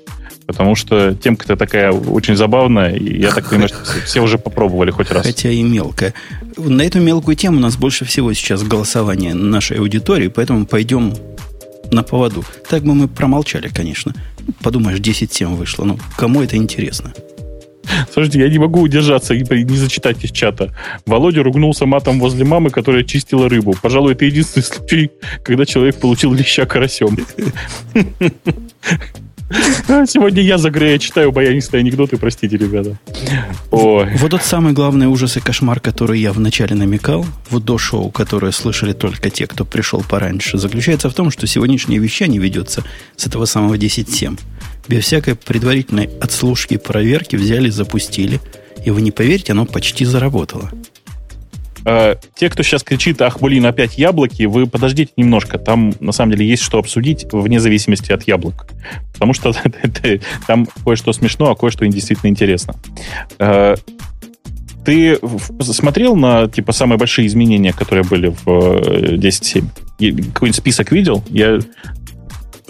потому 0.47 0.73
что 0.73 1.13
темка-то 1.13 1.55
такая 1.55 1.91
очень 1.91 2.35
забавная, 2.35 2.95
и 2.95 3.19
я 3.19 3.31
так 3.31 3.47
понимаю, 3.49 3.69
что 3.69 3.77
все, 4.05 4.21
уже 4.21 4.39
попробовали 4.39 4.89
хоть 4.89 5.11
раз. 5.11 5.23
Хотя 5.25 5.51
и 5.51 5.61
мелкая. 5.61 6.15
На 6.57 6.81
эту 6.81 6.99
мелкую 6.99 7.37
тему 7.37 7.57
у 7.57 7.59
нас 7.59 7.77
больше 7.77 8.03
всего 8.03 8.33
сейчас 8.33 8.63
голосование 8.63 9.35
нашей 9.35 9.77
аудитории, 9.77 10.27
поэтому 10.27 10.65
пойдем 10.65 11.13
на 11.91 12.01
поводу. 12.01 12.43
Так 12.67 12.83
бы 12.83 12.95
мы 12.95 13.07
промолчали, 13.07 13.69
конечно. 13.69 14.15
Подумаешь, 14.63 14.99
10.7 14.99 15.55
вышло. 15.55 15.85
Ну, 15.85 15.99
кому 16.17 16.41
это 16.41 16.55
интересно? 16.57 17.13
Слушайте, 18.11 18.39
я 18.39 18.49
не 18.49 18.59
могу 18.59 18.81
удержаться 18.81 19.33
и 19.33 19.41
не 19.41 19.77
зачитать 19.77 20.23
из 20.23 20.31
чата. 20.31 20.73
Володя 21.05 21.43
ругнулся 21.43 21.85
матом 21.85 22.19
возле 22.19 22.45
мамы, 22.45 22.69
которая 22.69 23.03
чистила 23.03 23.49
рыбу. 23.49 23.75
Пожалуй, 23.81 24.13
это 24.13 24.25
единственный 24.25 24.63
случай, 24.63 25.11
когда 25.43 25.65
человек 25.65 25.99
получил 25.99 26.33
леща 26.33 26.65
карасем. 26.65 27.17
Сегодня 30.05 30.43
я 30.43 30.59
за 30.59 30.69
Грея 30.69 30.99
читаю 30.99 31.31
баянистые 31.31 31.79
анекдоты, 31.79 32.17
простите, 32.17 32.55
ребята. 32.55 32.99
Ой. 33.71 34.07
Вот 34.17 34.29
тот 34.29 34.43
самый 34.43 34.73
главный 34.73 35.07
ужас 35.07 35.37
и 35.37 35.39
кошмар, 35.39 35.79
который 35.79 36.19
я 36.19 36.33
вначале 36.33 36.75
намекал, 36.75 37.25
вот 37.49 37.65
до 37.65 37.79
шоу, 37.79 38.11
которое 38.11 38.51
слышали 38.51 38.93
только 38.93 39.31
те, 39.31 39.47
кто 39.47 39.65
пришел 39.65 40.03
пораньше, 40.07 40.59
заключается 40.59 41.09
в 41.09 41.15
том, 41.15 41.31
что 41.31 41.47
сегодняшнее 41.47 41.99
вещание 41.99 42.39
ведется 42.39 42.83
с 43.15 43.25
этого 43.25 43.45
самого 43.45 43.73
10.7. 43.75 44.39
Без 44.89 45.05
всякой 45.05 45.35
предварительной 45.35 46.09
отслушки 46.19 46.73
и 46.73 46.77
проверки 46.77 47.35
взяли, 47.35 47.69
запустили. 47.69 48.39
И 48.83 48.89
вы 48.89 49.01
не 49.01 49.11
поверите, 49.11 49.51
оно 49.51 49.67
почти 49.67 50.03
заработало. 50.03 50.71
Э, 51.85 52.15
те, 52.35 52.49
кто 52.49 52.63
сейчас 52.63 52.83
кричит, 52.83 53.21
ах, 53.21 53.39
блин, 53.39 53.67
опять 53.67 53.99
яблоки, 53.99 54.43
вы 54.43 54.65
подождите 54.65 55.11
немножко. 55.15 55.59
Там, 55.59 55.93
на 55.99 56.11
самом 56.11 56.31
деле, 56.31 56.47
есть 56.47 56.63
что 56.63 56.79
обсудить 56.79 57.27
вне 57.31 57.59
зависимости 57.59 58.11
от 58.11 58.23
яблок. 58.23 58.67
Потому 59.13 59.33
что 59.33 59.53
там 60.47 60.67
кое-что 60.83 61.13
смешно, 61.13 61.51
а 61.51 61.55
кое-что 61.55 61.85
действительно 61.85 62.31
интересно. 62.31 62.73
Э, 63.37 63.75
ты 64.85 65.19
смотрел 65.61 66.15
на, 66.15 66.47
типа, 66.47 66.71
самые 66.71 66.97
большие 66.97 67.27
изменения, 67.27 67.73
которые 67.73 68.05
были 68.05 68.29
в 68.29 68.47
10.7? 68.47 69.59
Э, 69.99 70.31
какой-нибудь 70.33 70.55
список 70.55 70.91
видел? 70.91 71.23
Я 71.29 71.59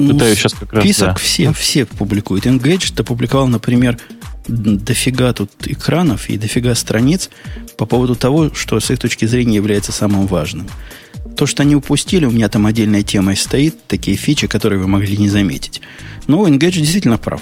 пытаюсь 0.08 0.38
сейчас 0.38 0.54
как 0.54 0.74
раз... 0.74 0.84
Список 0.84 1.08
да. 1.08 1.16
все, 1.16 1.54
все 1.54 1.86
публикуют. 1.86 2.46
Engadget 2.46 3.00
опубликовал, 3.00 3.48
например, 3.48 3.98
дофига 4.48 5.34
тут 5.34 5.52
экранов 5.66 6.30
и 6.30 6.38
дофига 6.38 6.74
страниц 6.76 7.30
по 7.78 7.86
поводу 7.86 8.16
того, 8.16 8.54
что 8.54 8.80
с 8.80 8.90
их 8.90 9.00
точки 9.00 9.26
зрения 9.26 9.56
является 9.56 9.92
самым 9.92 10.28
важным. 10.28 10.68
То, 11.36 11.46
что 11.46 11.64
они 11.64 11.76
упустили, 11.76 12.26
у 12.26 12.32
меня 12.32 12.50
там 12.50 12.66
отдельная 12.66 13.04
тема 13.04 13.36
стоит, 13.36 13.88
такие 13.88 14.18
фичи, 14.18 14.48
которые 14.48 14.80
вы 14.80 14.88
могли 14.88 15.18
не 15.18 15.30
заметить. 15.30 15.82
Но 16.28 16.48
Engadget 16.48 16.80
действительно 16.80 17.18
прав. 17.18 17.42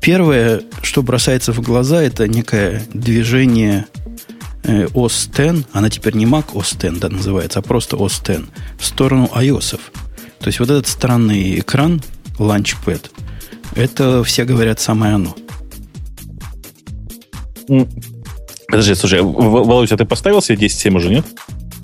Первое, 0.00 0.62
что 0.82 1.02
бросается 1.02 1.52
в 1.52 1.60
глаза, 1.60 2.02
это 2.02 2.26
некое 2.26 2.82
движение 2.92 3.86
э, 4.64 4.86
OS 4.86 5.28
X, 5.30 5.66
она 5.72 5.90
теперь 5.90 6.14
не 6.16 6.24
Mac 6.24 6.52
OS 6.54 6.74
X 6.88 6.98
да, 6.98 7.08
называется, 7.08 7.60
а 7.60 7.62
просто 7.62 7.96
OS 7.96 8.36
X, 8.36 8.48
в 8.78 8.84
сторону 8.84 9.30
iOS. 9.34 9.78
То 10.42 10.48
есть 10.48 10.58
вот 10.58 10.70
этот 10.70 10.88
странный 10.88 11.60
экран, 11.60 12.02
Launchpad, 12.38 13.10
это 13.76 14.24
все 14.24 14.44
говорят 14.44 14.80
самое 14.80 15.14
оно. 15.14 15.36
Подожди, 18.66 18.94
слушай, 18.94 19.20
Володя, 19.22 19.96
ты 19.96 20.04
поставил 20.04 20.42
себе 20.42 20.66
10.7 20.66 20.96
уже, 20.96 21.10
нет? 21.10 21.24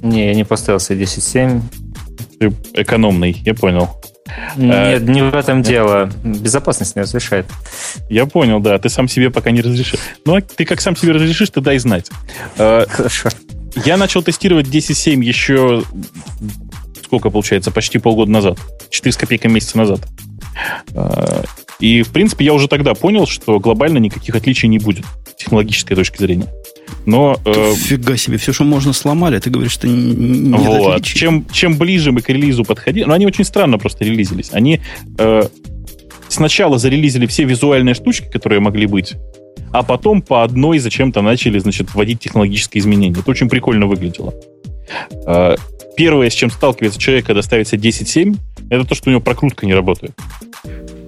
Не, 0.02 0.26
я 0.26 0.34
не 0.34 0.44
поставил 0.44 0.80
себе 0.80 1.04
10.7. 1.04 1.60
Ты 2.40 2.52
экономный, 2.74 3.32
я 3.44 3.54
понял. 3.54 3.88
Нет, 4.56 5.02
не 5.02 5.22
в 5.22 5.34
этом 5.34 5.62
дело. 5.62 6.10
Безопасность 6.24 6.96
не 6.96 7.02
разрешает. 7.02 7.46
Я 8.10 8.26
понял, 8.26 8.60
да. 8.60 8.78
Ты 8.78 8.88
сам 8.88 9.08
себе 9.08 9.30
пока 9.30 9.50
не 9.50 9.60
разрешишь. 9.60 10.00
Ну, 10.24 10.36
а 10.36 10.40
ты 10.40 10.64
как 10.64 10.80
сам 10.80 10.96
себе 10.96 11.12
разрешишь, 11.12 11.50
ты 11.50 11.60
дай 11.60 11.78
знать. 11.78 12.10
Э, 12.58 12.84
Хорошо. 12.88 13.30
Я 13.84 13.96
начал 13.96 14.22
тестировать 14.22 14.66
10.7 14.66 15.22
еще 15.22 15.84
сколько 17.08 17.30
получается, 17.30 17.70
почти 17.70 17.98
полгода 17.98 18.30
назад. 18.30 18.58
4 18.90 19.12
с 19.12 19.16
копейками 19.16 19.54
месяца 19.54 19.78
назад. 19.78 20.00
Э, 20.92 21.42
и, 21.80 22.02
в 22.02 22.10
принципе, 22.10 22.44
я 22.44 22.52
уже 22.52 22.68
тогда 22.68 22.92
понял, 22.92 23.26
что 23.26 23.58
глобально 23.58 23.96
никаких 23.96 24.34
отличий 24.34 24.68
не 24.68 24.78
будет 24.78 25.06
с 25.26 25.34
технологической 25.36 25.96
точки 25.96 26.18
зрения. 26.18 26.48
Но... 27.06 27.38
Э, 27.46 27.74
Фига 27.74 28.18
себе, 28.18 28.36
все, 28.36 28.52
что 28.52 28.64
можно, 28.64 28.92
сломали, 28.92 29.38
ты 29.38 29.48
говоришь, 29.48 29.72
что 29.72 29.88
нет 29.88 30.60
вот. 30.60 31.02
Чем, 31.02 31.46
чем 31.50 31.78
ближе 31.78 32.12
мы 32.12 32.20
к 32.20 32.28
релизу 32.28 32.62
подходили... 32.64 33.04
Ну, 33.04 33.14
они 33.14 33.24
очень 33.26 33.44
странно 33.44 33.78
просто 33.78 34.04
релизились. 34.04 34.50
Они 34.52 34.80
э, 35.18 35.42
сначала 36.28 36.76
зарелизили 36.78 37.24
все 37.24 37.44
визуальные 37.44 37.94
штучки, 37.94 38.28
которые 38.30 38.60
могли 38.60 38.86
быть, 38.86 39.14
а 39.72 39.82
потом 39.82 40.20
по 40.20 40.44
одной 40.44 40.78
зачем-то 40.78 41.22
начали, 41.22 41.58
значит, 41.58 41.94
вводить 41.94 42.20
технологические 42.20 42.82
изменения. 42.82 43.18
Это 43.18 43.30
очень 43.30 43.48
прикольно 43.48 43.86
выглядело. 43.86 44.34
Э, 45.26 45.56
первое, 45.96 46.30
с 46.30 46.34
чем 46.34 46.50
сталкивается 46.50 46.98
человек, 46.98 47.26
когда 47.26 47.42
ставится 47.42 47.76
10.7, 47.76 48.36
это 48.70 48.84
то, 48.84 48.94
что 48.94 49.08
у 49.08 49.12
него 49.12 49.20
прокрутка 49.20 49.66
не 49.66 49.74
работает. 49.74 50.12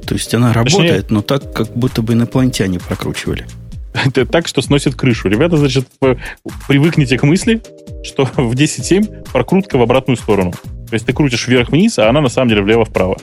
То 0.06 0.14
есть 0.14 0.34
она 0.34 0.52
Точнее, 0.52 0.78
работает, 0.78 1.10
но 1.10 1.22
так, 1.22 1.52
как 1.52 1.72
будто 1.76 2.02
бы 2.02 2.14
инопланетяне 2.14 2.80
прокручивали. 2.80 3.46
Это 4.06 4.26
так, 4.26 4.48
что 4.48 4.62
сносит 4.62 4.94
крышу. 4.94 5.28
Ребята, 5.28 5.56
значит, 5.56 5.86
привыкните 6.68 7.18
к 7.18 7.22
мысли, 7.22 7.62
что 8.02 8.24
в 8.36 8.54
10.7 8.54 9.30
прокрутка 9.32 9.78
в 9.78 9.82
обратную 9.82 10.16
сторону. 10.16 10.52
То 10.88 10.94
есть 10.94 11.06
ты 11.06 11.12
крутишь 11.12 11.46
вверх-вниз, 11.46 11.98
а 11.98 12.08
она 12.08 12.20
на 12.20 12.28
самом 12.28 12.48
деле 12.48 12.62
влево-вправо. 12.62 13.18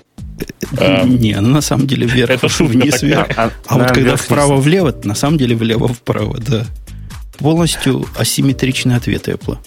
А, 0.78 1.04
не, 1.04 1.34
она 1.34 1.50
на 1.50 1.62
самом 1.62 1.88
деле 1.88 2.08
вверх, 2.08 2.30
это 2.30 2.48
вниз, 2.64 3.02
вверх. 3.02 3.28
А, 3.38 3.52
а 3.66 3.78
вот 3.78 3.92
когда 3.92 4.16
вправо-влево, 4.16 4.96
на 5.04 5.16
самом 5.16 5.38
деле 5.38 5.56
влево-вправо, 5.56 6.38
да. 6.40 6.66
Полностью 7.40 8.06
асимметричный 8.18 8.96
ответ 8.96 9.28
Apple. 9.28 9.58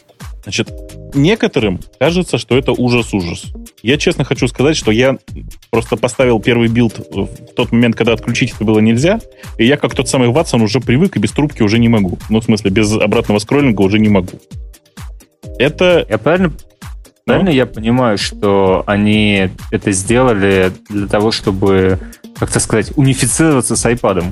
Значит, 0.42 0.70
некоторым 1.14 1.81
кажется, 1.98 2.38
что 2.38 2.57
это 2.57 2.72
ужас-ужас. 2.72 3.46
Я 3.83 3.98
честно 3.98 4.24
хочу 4.24 4.48
сказать, 4.48 4.76
что 4.76 4.90
я 4.90 5.18
просто 5.70 5.96
поставил 5.96 6.40
первый 6.40 6.68
билд 6.68 6.98
в 6.98 7.29
тот 7.55 7.72
момент, 7.72 7.96
когда 7.96 8.14
отключить 8.14 8.53
это 8.55 8.64
было 8.64 8.79
нельзя, 8.79 9.20
и 9.59 9.66
я 9.66 9.76
как 9.76 9.94
тот 9.94 10.09
самый 10.09 10.29
Ватсон 10.29 10.62
уже 10.62 10.81
привык 10.81 11.16
и 11.16 11.20
без 11.20 11.33
трубки 11.33 11.62
уже 11.62 11.79
не 11.79 11.88
могу. 11.88 12.18
Ну, 12.29 12.40
в 12.40 12.44
смысле, 12.44 12.70
без 12.70 12.92
обратного 12.92 13.38
скроллинга 13.38 13.83
уже 13.83 13.98
не 13.98 14.09
могу. 14.09 14.40
Это... 15.59 16.07
Я 16.09 16.18
правильно, 16.18 16.53
правильно 17.24 17.50
я 17.50 17.66
понимаю, 17.66 18.18
что 18.18 18.83
они 18.87 19.50
это 19.70 19.92
сделали 19.92 20.72
для 20.88 21.07
того, 21.07 21.33
чтобы, 21.33 21.98
как-то 22.38 22.61
сказать, 22.61 22.92
унифицироваться 22.96 23.76
с 23.76 23.85
iPad? 23.87 24.24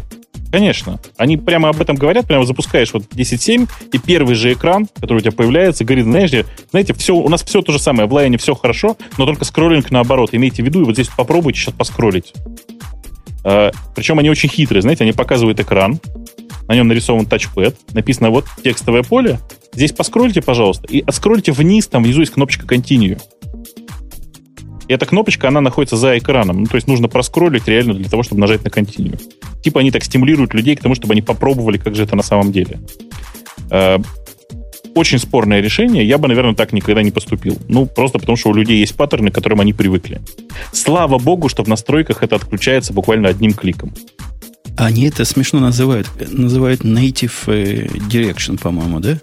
Конечно. 0.51 0.99
Они 1.17 1.37
прямо 1.37 1.69
об 1.69 1.81
этом 1.81 1.97
говорят, 1.97 2.27
прямо 2.27 2.45
запускаешь 2.45 2.93
вот 2.93 3.05
10.7, 3.05 3.69
и 3.93 3.99
первый 3.99 4.35
же 4.35 4.53
экран, 4.53 4.89
который 5.01 5.19
у 5.19 5.21
тебя 5.21 5.33
появляется, 5.33 5.85
говорит, 5.85 6.05
знаете, 6.05 6.47
знаете, 6.71 6.95
все, 6.95 7.15
у 7.15 7.29
нас 7.29 7.43
все 7.45 7.61
то 7.63 7.73
же 7.73 7.79
самое, 7.79 8.09
в 8.09 8.13
Lion 8.15 8.37
все 8.39 8.55
хорошо, 8.55 8.97
но 9.19 9.27
только 9.27 9.45
скроллинг 9.45 9.91
наоборот. 9.91 10.31
Имейте 10.33 10.63
в 10.63 10.67
виду, 10.67 10.83
и 10.83 10.85
вот 10.85 10.95
здесь 10.95 11.09
попробуйте 11.09 11.61
сейчас 11.61 11.75
поскроллить. 11.75 12.33
А, 13.45 13.71
причем 13.95 14.19
они 14.19 14.31
очень 14.31 14.49
хитрые, 14.49 14.83
знаете, 14.83 15.05
они 15.05 15.13
показывают 15.13 15.61
экран, 15.61 16.01
на 16.67 16.75
нем 16.75 16.89
нарисован 16.89 17.27
тачпэд, 17.27 17.77
написано 17.95 18.31
вот 18.31 18.45
текстовое 18.63 19.03
поле, 19.03 19.39
здесь 19.73 19.93
поскрольте, 19.93 20.43
пожалуйста, 20.43 20.87
и 20.89 21.03
отскрольте 21.07 21.53
вниз, 21.53 21.89
там 21.89 22.03
внизу 22.03 22.21
есть 22.21 22.33
кнопочка 22.33 22.67
Continue. 22.67 23.21
Эта 24.89 25.07
кнопочка, 25.07 25.49
она 25.49 25.61
находится 25.61 25.97
за 25.97 26.19
экраном. 26.19 26.61
Ну, 26.61 26.67
то 26.67 26.77
есть 26.77 26.89
нужно 26.89 27.09
проскроллить 27.09 27.69
реально 27.69 27.95
для 27.95 28.09
того, 28.09 28.23
чтобы 28.23 28.41
нажать 28.41 28.65
на 28.65 28.69
Continue. 28.69 29.21
Типа 29.63 29.81
они 29.81 29.91
так 29.91 30.03
стимулируют 30.03 30.55
людей 30.55 30.77
к 30.77 30.81
тому, 30.81 30.95
чтобы 30.95 31.13
они 31.13 31.23
попробовали, 31.23 31.79
как 31.79 31.95
же 31.95 32.05
это 32.05 32.17
на 32.17 32.23
самом 32.23 32.53
деле. 32.53 32.81
Э, 33.71 33.99
очень 34.95 35.19
спорное 35.19 35.61
решение. 35.61 36.07
Я 36.07 36.19
бы, 36.19 36.29
наверное, 36.29 36.55
так 36.55 36.73
никогда 36.73 37.03
не 37.03 37.11
поступил. 37.11 37.57
Ну, 37.69 37.87
просто 37.87 38.19
потому 38.19 38.37
что 38.37 38.51
у 38.51 38.55
людей 38.55 38.79
есть 38.79 38.97
паттерны, 38.97 39.31
к 39.31 39.35
которым 39.35 39.61
они 39.61 39.73
привыкли. 39.73 40.21
Слава 40.73 41.19
богу, 41.19 41.49
что 41.49 41.63
в 41.63 41.69
настройках 41.69 42.23
это 42.23 42.37
отключается 42.37 42.93
буквально 42.93 43.29
одним 43.29 43.53
кликом. 43.53 43.93
Они 44.77 45.07
это 45.07 45.25
смешно 45.25 45.61
называют. 45.61 46.09
Называют 46.31 46.83
native 46.83 47.33
э, 47.47 47.87
direction, 48.09 48.59
по-моему, 48.61 49.01
да? 49.01 49.19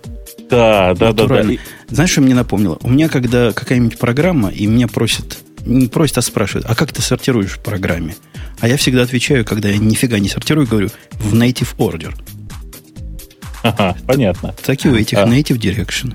Да, 0.49 0.93
да, 0.93 1.13
да, 1.13 1.27
да. 1.27 1.43
Знаешь, 1.89 2.11
что 2.11 2.21
мне 2.21 2.35
напомнило? 2.35 2.77
У 2.81 2.89
меня, 2.89 3.09
когда 3.09 3.51
какая-нибудь 3.51 3.97
программа, 3.97 4.49
и 4.49 4.67
меня 4.67 4.87
просят, 4.87 5.39
не 5.65 5.87
просят, 5.87 6.19
а 6.19 6.21
спрашивают, 6.21 6.65
а 6.69 6.75
как 6.75 6.91
ты 6.93 7.01
сортируешь 7.01 7.51
в 7.51 7.59
программе? 7.59 8.15
А 8.59 8.67
я 8.67 8.77
всегда 8.77 9.03
отвечаю, 9.03 9.43
когда 9.45 9.69
я 9.69 9.77
нифига 9.77 10.19
не 10.19 10.29
сортирую, 10.29 10.67
говорю, 10.67 10.89
в 11.13 11.33
native 11.33 11.75
order. 11.77 12.13
Ага, 13.63 13.97
понятно. 14.05 14.53
Так 14.63 14.85
и 14.85 14.89
у 14.89 14.95
этих 14.95 15.17
а. 15.17 15.25
native 15.25 15.57
direction. 15.57 16.13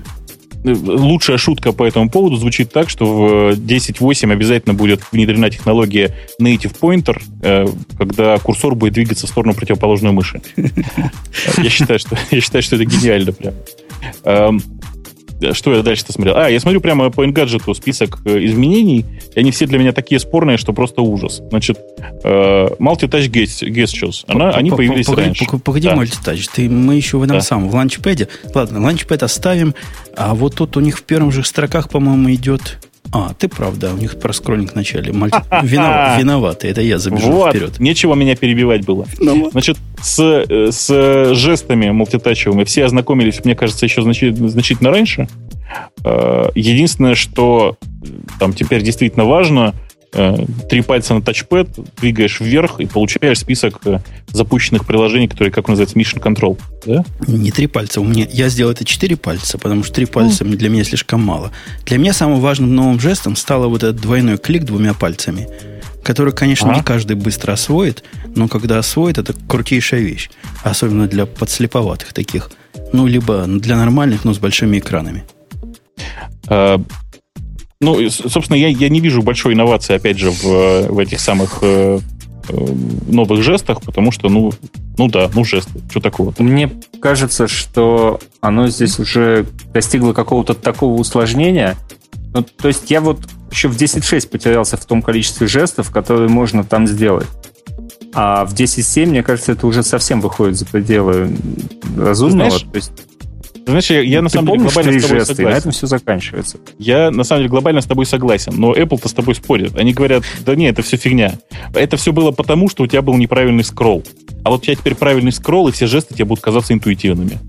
Лучшая 0.63 1.37
шутка 1.37 1.71
по 1.71 1.83
этому 1.87 2.09
поводу 2.09 2.35
звучит 2.35 2.71
так, 2.71 2.87
что 2.89 3.05
в 3.05 3.51
10.8 3.53 4.31
обязательно 4.31 4.75
будет 4.75 5.01
внедрена 5.11 5.49
технология 5.49 6.15
Native 6.39 6.75
Pointer, 6.79 7.19
э, 7.41 7.65
когда 7.97 8.37
курсор 8.37 8.75
будет 8.75 8.93
двигаться 8.93 9.25
в 9.25 9.29
сторону 9.29 9.55
противоположной 9.55 10.11
мыши. 10.11 10.41
Я 11.57 11.69
считаю, 11.69 11.97
что, 11.97 12.15
я 12.31 12.41
считаю, 12.41 12.61
что 12.61 12.75
это 12.75 12.85
гениально 12.85 13.31
прям. 13.31 13.53
Что 15.53 15.73
я 15.73 15.83
дальше-то 15.83 16.13
смотрел? 16.13 16.37
А, 16.37 16.49
я 16.49 16.59
смотрю 16.59 16.81
прямо 16.81 17.09
по 17.09 17.25
Engadget 17.25 17.73
список 17.73 18.19
э, 18.25 18.45
изменений, 18.45 19.05
и 19.35 19.39
они 19.39 19.51
все 19.51 19.65
для 19.65 19.79
меня 19.79 19.91
такие 19.91 20.19
спорные, 20.19 20.57
что 20.57 20.73
просто 20.73 21.01
ужас. 21.01 21.41
Значит, 21.49 21.79
э, 22.23 22.67
Multitouch 22.79 23.29
Gestures, 23.29 24.23
она, 24.27 24.51
они 24.51 24.71
появились 24.71 25.07
раньше. 25.09 25.45
Погоди, 25.63 25.87
Multitouch, 25.87 26.49
ты, 26.53 26.69
мы 26.69 26.95
еще 26.95 27.17
в 27.17 27.23
этом 27.23 27.41
самом, 27.41 27.69
в 27.69 27.75
ланчпэде. 27.75 28.27
Ладно, 28.53 28.81
ланчпэд 28.81 29.23
оставим, 29.23 29.73
а 30.15 30.35
вот 30.35 30.55
тут 30.55 30.77
у 30.77 30.79
них 30.79 30.97
в 30.97 31.03
первых 31.03 31.33
же 31.33 31.43
строках, 31.43 31.89
по-моему, 31.89 32.31
идет 32.33 32.77
а, 33.13 33.33
ты 33.33 33.47
правда, 33.49 33.93
у 33.93 33.97
них 33.97 34.19
проскроллинг 34.19 34.71
в 34.71 34.75
начале. 34.75 35.11
Мальти... 35.11 35.37
Виноват, 35.63 36.19
виноваты, 36.19 36.67
это 36.69 36.81
я 36.81 36.97
забежал 36.97 37.31
вот, 37.31 37.49
вперед. 37.49 37.79
Нечего 37.79 38.15
меня 38.15 38.35
перебивать 38.35 38.85
было. 38.85 39.05
Ну, 39.19 39.49
Значит, 39.51 39.77
с, 40.01 40.19
э, 40.19 40.71
с 40.71 41.33
жестами 41.35 41.89
мультитачевыми 41.89 42.63
все 42.63 42.85
ознакомились, 42.85 43.43
мне 43.43 43.55
кажется, 43.55 43.85
еще 43.85 44.01
значительно, 44.01 44.47
значительно 44.47 44.91
раньше. 44.91 45.27
Э, 46.05 46.49
единственное, 46.55 47.15
что 47.15 47.77
там 48.39 48.53
теперь 48.53 48.81
действительно 48.81 49.25
важно, 49.25 49.73
Э, 49.73 49.90
три 50.11 50.81
пальца 50.81 51.13
на 51.13 51.21
тачпэд, 51.21 51.69
двигаешь 52.01 52.41
вверх 52.41 52.79
и 52.79 52.85
получаешь 52.85 53.39
список 53.39 53.79
э, 53.85 53.99
запущенных 54.27 54.85
приложений, 54.85 55.29
которые, 55.29 55.53
как 55.53 55.69
называется, 55.69 55.97
Mission 55.97 56.21
Control. 56.21 56.59
Да? 56.85 57.05
Не 57.27 57.51
три 57.51 57.67
пальца. 57.67 58.01
У 58.01 58.03
меня, 58.03 58.27
я 58.29 58.49
сделал 58.49 58.73
это 58.73 58.83
четыре 58.83 59.15
пальца, 59.15 59.57
потому 59.57 59.83
что 59.83 59.93
три 59.93 60.05
пальца 60.05 60.43
mm. 60.43 60.55
для 60.55 60.69
меня 60.69 60.83
слишком 60.83 61.21
мало. 61.21 61.51
Для 61.85 61.97
меня 61.97 62.11
самым 62.11 62.41
важным 62.41 62.75
новым 62.75 62.99
жестом 62.99 63.37
стало 63.37 63.67
вот 63.67 63.83
этот 63.83 64.01
двойной 64.01 64.37
клик 64.37 64.65
двумя 64.65 64.93
пальцами, 64.93 65.47
который, 66.03 66.33
конечно, 66.33 66.73
а? 66.73 66.75
не 66.75 66.83
каждый 66.83 67.15
быстро 67.15 67.53
освоит, 67.53 68.03
но 68.35 68.49
когда 68.49 68.79
освоит, 68.79 69.17
это 69.17 69.33
крутейшая 69.47 70.01
вещь. 70.01 70.29
Особенно 70.61 71.07
для 71.07 71.25
подслеповатых 71.25 72.11
таких. 72.11 72.51
Ну, 72.91 73.07
либо 73.07 73.45
для 73.47 73.77
нормальных, 73.77 74.25
но 74.25 74.33
с 74.33 74.39
большими 74.39 74.79
экранами. 74.79 75.23
Ну, 77.81 78.09
собственно, 78.09 78.57
я, 78.57 78.67
я 78.67 78.89
не 78.89 78.99
вижу 78.99 79.23
большой 79.23 79.55
инновации, 79.55 79.95
опять 79.95 80.19
же, 80.19 80.29
в, 80.29 80.87
в 80.87 80.99
этих 80.99 81.19
самых 81.19 81.59
э, 81.63 81.99
э, 82.47 82.67
новых 83.07 83.41
жестах, 83.41 83.81
потому 83.81 84.11
что, 84.11 84.29
ну, 84.29 84.53
ну 84.99 85.07
да, 85.07 85.31
ну 85.33 85.43
жесты, 85.43 85.81
что 85.89 85.99
такого? 85.99 86.29
-то? 86.29 86.43
Мне 86.43 86.71
кажется, 87.01 87.47
что 87.47 88.19
оно 88.39 88.67
здесь 88.67 88.99
уже 88.99 89.47
достигло 89.73 90.13
какого-то 90.13 90.53
такого 90.53 90.99
усложнения. 90.99 91.75
Ну, 92.35 92.43
то 92.43 92.67
есть 92.67 92.91
я 92.91 93.01
вот 93.01 93.19
еще 93.49 93.67
в 93.67 93.75
10.6 93.75 94.29
потерялся 94.29 94.77
в 94.77 94.85
том 94.85 95.01
количестве 95.01 95.47
жестов, 95.47 95.89
которые 95.89 96.29
можно 96.29 96.63
там 96.63 96.85
сделать. 96.87 97.27
А 98.13 98.45
в 98.45 98.53
10.7, 98.53 99.07
мне 99.07 99.23
кажется, 99.23 99.53
это 99.53 99.65
уже 99.65 99.81
совсем 99.81 100.21
выходит 100.21 100.55
за 100.55 100.65
пределы 100.65 101.35
разумного. 101.97 102.51
Знаешь, 102.51 102.65
то 102.71 102.75
есть 102.75 102.91
знаешь, 103.65 103.89
я, 103.89 104.01
я 104.01 104.21
на 104.21 104.29
самом 104.29 104.47
деле 104.47 104.59
глобально 104.63 104.99
с 104.99 105.03
тобой 105.03 105.19
жесты, 105.19 105.35
согласен. 105.35 105.53
на 105.53 105.57
этом 105.57 105.71
все 105.71 105.87
заканчивается. 105.87 106.57
Я 106.79 107.11
на 107.11 107.23
самом 107.23 107.41
деле 107.41 107.49
глобально 107.49 107.81
с 107.81 107.85
тобой 107.85 108.05
согласен, 108.05 108.53
но 108.55 108.73
Apple-то 108.73 109.07
с 109.07 109.13
тобой 109.13 109.35
спорит. 109.35 109.75
Они 109.77 109.93
говорят, 109.93 110.23
да 110.45 110.55
не, 110.55 110.65
это 110.65 110.81
все 110.81 110.97
фигня. 110.97 111.33
Это 111.73 111.97
все 111.97 112.11
было 112.11 112.31
потому, 112.31 112.69
что 112.69 112.83
у 112.83 112.87
тебя 112.87 113.01
был 113.01 113.15
неправильный 113.17 113.63
скролл. 113.63 114.03
А 114.43 114.49
вот 114.49 114.61
у 114.61 114.63
тебя 114.63 114.75
теперь 114.75 114.95
правильный 114.95 115.31
скролл, 115.31 115.67
и 115.67 115.71
все 115.71 115.87
жесты 115.87 116.15
тебе 116.15 116.25
будут 116.25 116.43
казаться 116.43 116.73
интуитивными. 116.73 117.39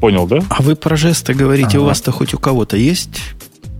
Понял, 0.00 0.26
да? 0.26 0.42
А 0.48 0.62
вы 0.62 0.76
про 0.76 0.96
жесты 0.96 1.34
говорите, 1.34 1.78
ага. 1.78 1.80
у 1.80 1.84
вас-то 1.84 2.12
хоть 2.12 2.34
у 2.34 2.38
кого-то 2.38 2.76
есть 2.76 3.20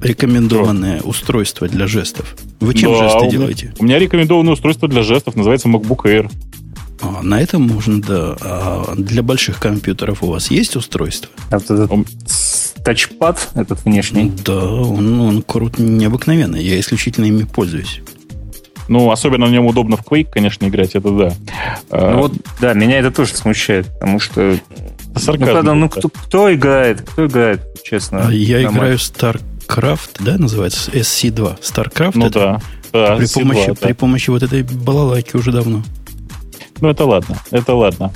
рекомендованное 0.02 0.98
что? 0.98 1.08
устройство 1.08 1.68
для 1.68 1.86
жестов? 1.86 2.36
Вы 2.60 2.74
чем 2.74 2.92
да, 2.92 3.04
жесты 3.04 3.26
у 3.26 3.30
делаете? 3.30 3.74
У 3.78 3.84
меня 3.84 3.98
рекомендованное 3.98 4.52
устройство 4.52 4.88
для 4.88 5.02
жестов 5.02 5.36
называется 5.36 5.68
MacBook 5.68 6.04
Air. 6.04 6.30
А, 7.00 7.22
на 7.22 7.40
этом 7.40 7.62
можно, 7.62 8.00
да. 8.00 8.36
А 8.40 8.94
для 8.96 9.22
больших 9.22 9.58
компьютеров 9.60 10.22
у 10.22 10.26
вас 10.26 10.50
есть 10.50 10.76
устройство? 10.76 11.30
Это, 11.50 11.88
тачпад 12.84 13.50
этот 13.54 13.84
внешний? 13.84 14.32
Да, 14.44 14.64
он, 14.64 15.20
он 15.20 15.42
крут 15.42 15.78
необыкновенный. 15.78 16.62
Я 16.62 16.78
исключительно 16.80 17.26
ими 17.26 17.44
пользуюсь. 17.44 18.00
Ну, 18.88 19.10
особенно 19.10 19.46
на 19.46 19.50
нем 19.50 19.66
удобно 19.66 19.96
в 19.96 20.00
Quake, 20.00 20.28
конечно, 20.32 20.66
играть, 20.66 20.94
это 20.94 21.10
да. 21.10 21.34
А, 21.90 22.12
ну 22.12 22.18
вот, 22.22 22.32
да, 22.58 22.72
меня 22.72 22.98
это 22.98 23.10
тоже 23.10 23.34
смущает, 23.34 23.86
потому 23.98 24.18
что... 24.18 24.56
Сарказм, 25.14 25.40
ну, 25.40 25.46
правда, 25.52 25.74
ну 25.74 25.88
кто, 25.90 26.08
кто 26.08 26.54
играет? 26.54 27.02
Кто 27.02 27.26
играет, 27.26 27.60
честно? 27.82 28.28
А 28.28 28.32
я 28.32 28.62
играю 28.62 28.96
в 28.96 29.02
StarCraft, 29.02 30.20
да, 30.20 30.38
называется? 30.38 30.90
SC2. 30.92 31.58
StarCraft? 31.60 32.12
Ну 32.14 32.30
да. 32.30 32.62
да 32.92 33.16
при, 33.16 33.26
помощи, 33.26 33.66
да. 33.66 33.74
при 33.74 33.92
помощи 33.92 34.30
вот 34.30 34.42
этой 34.42 34.62
балалайки 34.62 35.36
уже 35.36 35.52
давно. 35.52 35.82
Ну, 36.80 36.88
это 36.88 37.04
ладно, 37.04 37.38
это 37.50 37.74
ладно. 37.74 38.12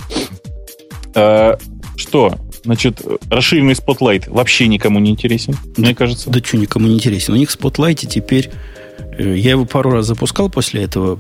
А, 1.14 1.58
что? 1.96 2.34
Значит, 2.64 3.02
расширенный 3.28 3.74
Spotlight 3.74 4.30
вообще 4.30 4.68
никому 4.68 5.00
не 5.00 5.10
интересен, 5.10 5.56
да, 5.76 5.82
мне 5.82 5.94
кажется. 5.94 6.30
Да 6.30 6.38
что 6.40 6.56
никому 6.56 6.86
не 6.86 6.94
интересен? 6.94 7.34
У 7.34 7.36
них 7.36 7.50
в 7.50 7.58
Spotlight 7.58 8.06
теперь... 8.06 8.50
Э, 9.18 9.36
я 9.36 9.50
его 9.50 9.64
пару 9.64 9.90
раз 9.90 10.06
запускал 10.06 10.48
после 10.48 10.84
этого. 10.84 11.18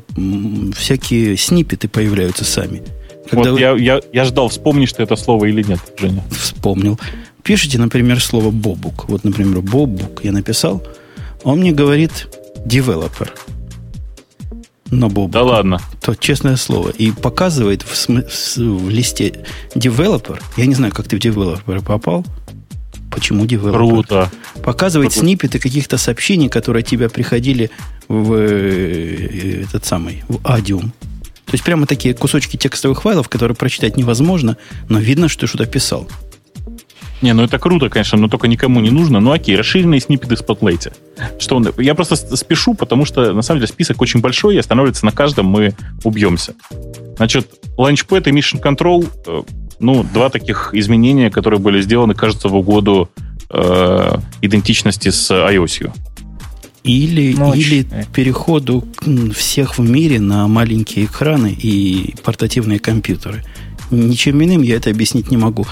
Всякие 0.76 1.36
снипеты 1.36 1.88
появляются 1.88 2.44
сами. 2.44 2.82
Когда 3.28 3.50
вот 3.50 3.58
вы... 3.58 3.60
я, 3.60 3.72
я, 3.72 4.00
я 4.12 4.24
ждал, 4.24 4.48
вспомнишь 4.48 4.92
ты 4.92 5.02
это 5.02 5.16
слово 5.16 5.46
или 5.46 5.62
нет, 5.62 5.80
Женя. 5.98 6.22
Вспомнил. 6.30 6.98
Пишите, 7.42 7.78
например, 7.78 8.20
слово 8.20 8.50
«бобук». 8.50 9.08
Вот, 9.08 9.24
например, 9.24 9.62
«бобук» 9.62 10.22
я 10.22 10.30
написал. 10.30 10.82
Он 11.42 11.58
мне 11.58 11.72
говорит 11.72 12.28
«developer» 12.66 13.28
на 14.92 15.08
Бобу. 15.08 15.32
Да 15.32 15.42
ладно. 15.42 15.80
То 16.00 16.14
честное 16.14 16.56
слово. 16.56 16.90
И 16.90 17.10
показывает 17.10 17.82
в, 17.82 17.96
см- 17.96 18.28
в 18.56 18.88
листе 18.90 19.44
developer. 19.74 20.40
Я 20.56 20.66
не 20.66 20.74
знаю, 20.74 20.92
как 20.92 21.08
ты 21.08 21.16
в 21.16 21.20
developer 21.20 21.82
попал. 21.84 22.24
Почему 23.10 23.44
developer? 23.44 23.72
Круто. 23.72 24.30
Показывает 24.62 25.10
Круто. 25.10 25.26
снипеты 25.26 25.58
каких-то 25.58 25.98
сообщений, 25.98 26.48
которые 26.48 26.82
от 26.82 26.86
тебя 26.88 27.08
приходили 27.08 27.70
в 28.08 28.32
э, 28.34 29.64
этот 29.64 29.84
самый, 29.84 30.22
в 30.28 30.36
Adium. 30.44 30.90
То 31.46 31.52
есть 31.54 31.64
прямо 31.64 31.86
такие 31.86 32.14
кусочки 32.14 32.56
текстовых 32.56 33.02
файлов, 33.02 33.28
которые 33.28 33.54
прочитать 33.56 33.96
невозможно, 33.96 34.56
но 34.88 34.98
видно, 34.98 35.28
что 35.28 35.46
что-то 35.46 35.66
писал. 35.66 36.08
Не, 37.22 37.34
ну 37.34 37.44
это 37.44 37.58
круто, 37.58 37.88
конечно, 37.88 38.18
но 38.18 38.28
только 38.28 38.48
никому 38.48 38.80
не 38.80 38.90
нужно. 38.90 39.20
Ну 39.20 39.30
окей, 39.30 39.56
расширенные 39.56 40.00
сниппеты 40.00 40.36
в 40.36 40.40
Spotlight. 40.40 40.92
Что 41.38 41.56
он, 41.56 41.68
я 41.78 41.94
просто 41.94 42.16
спешу, 42.16 42.74
потому 42.74 43.04
что 43.04 43.32
на 43.32 43.42
самом 43.42 43.60
деле 43.60 43.68
список 43.68 44.02
очень 44.02 44.20
большой, 44.20 44.56
и 44.56 44.58
останавливается 44.58 45.06
на 45.06 45.12
каждом 45.12 45.46
мы 45.46 45.74
убьемся. 46.02 46.54
Значит, 47.16 47.48
Launchpad 47.78 48.28
и 48.28 48.32
Mission 48.32 48.60
Control, 48.60 49.08
э, 49.26 49.42
ну, 49.78 50.04
два 50.12 50.30
таких 50.30 50.70
изменения, 50.74 51.30
которые 51.30 51.60
были 51.60 51.80
сделаны, 51.80 52.14
кажется, 52.14 52.48
в 52.48 52.56
угоду 52.56 53.08
э, 53.50 54.16
идентичности 54.40 55.10
с 55.10 55.30
iOS. 55.30 55.92
Или, 56.82 57.34
ну, 57.36 57.54
или 57.54 57.86
переходу 58.12 58.84
всех 59.36 59.78
в 59.78 59.88
мире 59.88 60.18
на 60.18 60.48
маленькие 60.48 61.04
экраны 61.04 61.56
и 61.56 62.16
портативные 62.24 62.80
компьютеры. 62.80 63.44
Ничем 63.92 64.42
иным 64.42 64.62
я 64.62 64.76
это 64.76 64.90
объяснить 64.90 65.30
не 65.30 65.36
могу. 65.36 65.66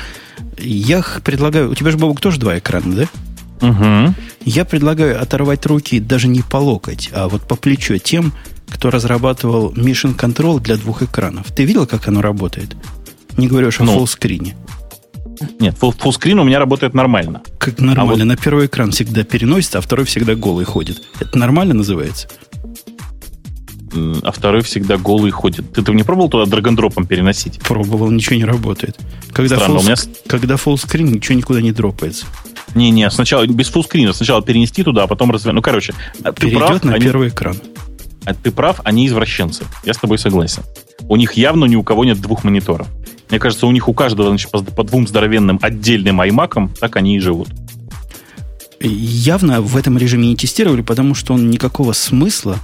Я 0.58 1.04
предлагаю... 1.24 1.70
У 1.70 1.74
тебя 1.74 1.90
же, 1.90 1.98
Бобок, 1.98 2.20
тоже 2.20 2.38
два 2.38 2.58
экрана, 2.58 2.94
да? 2.94 3.66
Угу. 3.66 4.14
Я 4.44 4.64
предлагаю 4.64 5.20
оторвать 5.20 5.66
руки 5.66 6.00
даже 6.00 6.28
не 6.28 6.42
по 6.42 6.56
локоть, 6.56 7.10
а 7.12 7.28
вот 7.28 7.42
по 7.42 7.56
плечу 7.56 7.98
тем, 7.98 8.32
кто 8.68 8.90
разрабатывал 8.90 9.72
Mission 9.72 10.16
Control 10.16 10.60
для 10.60 10.76
двух 10.76 11.02
экранов. 11.02 11.50
Ты 11.52 11.64
видел, 11.64 11.86
как 11.86 12.08
оно 12.08 12.22
работает? 12.22 12.76
Не 13.36 13.48
говорю 13.48 13.68
о 13.68 13.82
ну, 13.84 13.92
фуллскрине. 13.92 14.56
Нет, 15.58 15.76
фуллскрин 15.78 16.38
у 16.38 16.44
меня 16.44 16.58
работает 16.58 16.94
нормально. 16.94 17.42
Как 17.58 17.78
нормально? 17.78 18.02
А 18.02 18.04
вот... 18.04 18.24
На 18.24 18.36
первый 18.36 18.66
экран 18.66 18.92
всегда 18.92 19.24
переносится, 19.24 19.78
а 19.78 19.80
второй 19.80 20.06
всегда 20.06 20.34
голый 20.34 20.64
ходит. 20.64 21.02
Это 21.18 21.38
нормально 21.38 21.74
называется? 21.74 22.28
А 23.92 24.30
второй 24.32 24.62
всегда 24.62 24.96
голый 24.96 25.30
ходит. 25.30 25.72
Ты, 25.72 25.82
ты 25.82 25.92
не 25.92 26.02
пробовал 26.02 26.28
туда 26.28 26.46
драгондропом 26.46 27.06
переносить? 27.06 27.60
Пробовал, 27.60 28.10
ничего 28.10 28.36
не 28.36 28.44
работает. 28.44 28.98
Когда, 29.32 29.56
Странно, 29.56 29.80
фулл, 29.80 29.88
меня... 29.88 29.96
когда 30.26 30.54
screen, 30.54 31.10
ничего 31.10 31.36
никуда 31.36 31.60
не 31.60 31.72
дропается. 31.72 32.26
Не-не, 32.74 33.10
сначала 33.10 33.46
без 33.46 33.68
фуллскрина, 33.68 34.12
сначала 34.12 34.42
перенести 34.42 34.82
туда, 34.84 35.04
а 35.04 35.06
потом 35.06 35.30
развернуть. 35.30 35.56
Ну, 35.56 35.62
короче, 35.62 35.92
Перейдет 36.36 36.58
прав, 36.58 36.84
на 36.84 36.94
они... 36.94 37.04
первый 37.04 37.28
экран. 37.28 37.56
А 38.24 38.34
ты 38.34 38.50
прав, 38.50 38.80
они 38.84 39.06
извращенцы. 39.06 39.64
Я 39.84 39.94
с 39.94 39.98
тобой 39.98 40.18
согласен. 40.18 40.62
У 41.08 41.16
них 41.16 41.32
явно 41.32 41.64
ни 41.64 41.76
у 41.76 41.82
кого 41.82 42.04
нет 42.04 42.20
двух 42.20 42.44
мониторов. 42.44 42.86
Мне 43.30 43.38
кажется, 43.38 43.66
у 43.66 43.72
них 43.72 43.88
у 43.88 43.94
каждого 43.94 44.28
значит, 44.28 44.50
по, 44.50 44.62
по 44.62 44.84
двум 44.84 45.06
здоровенным 45.06 45.58
отдельным 45.62 46.20
аймакам 46.20 46.68
так 46.80 46.96
они 46.96 47.16
и 47.16 47.20
живут. 47.20 47.48
Явно 48.80 49.60
в 49.60 49.76
этом 49.76 49.98
режиме 49.98 50.28
не 50.28 50.36
тестировали, 50.36 50.82
потому 50.82 51.14
что 51.14 51.34
он 51.34 51.50
никакого 51.50 51.92
смысла, 51.92 52.56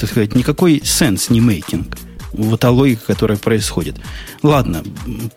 так 0.00 0.10
сказать, 0.10 0.34
никакой 0.34 0.80
сенс 0.84 1.30
не 1.30 1.40
мейкинг. 1.40 1.96
Вот 2.32 2.60
та 2.60 2.70
логика, 2.70 3.02
которая 3.06 3.36
происходит. 3.36 3.96
Ладно, 4.42 4.82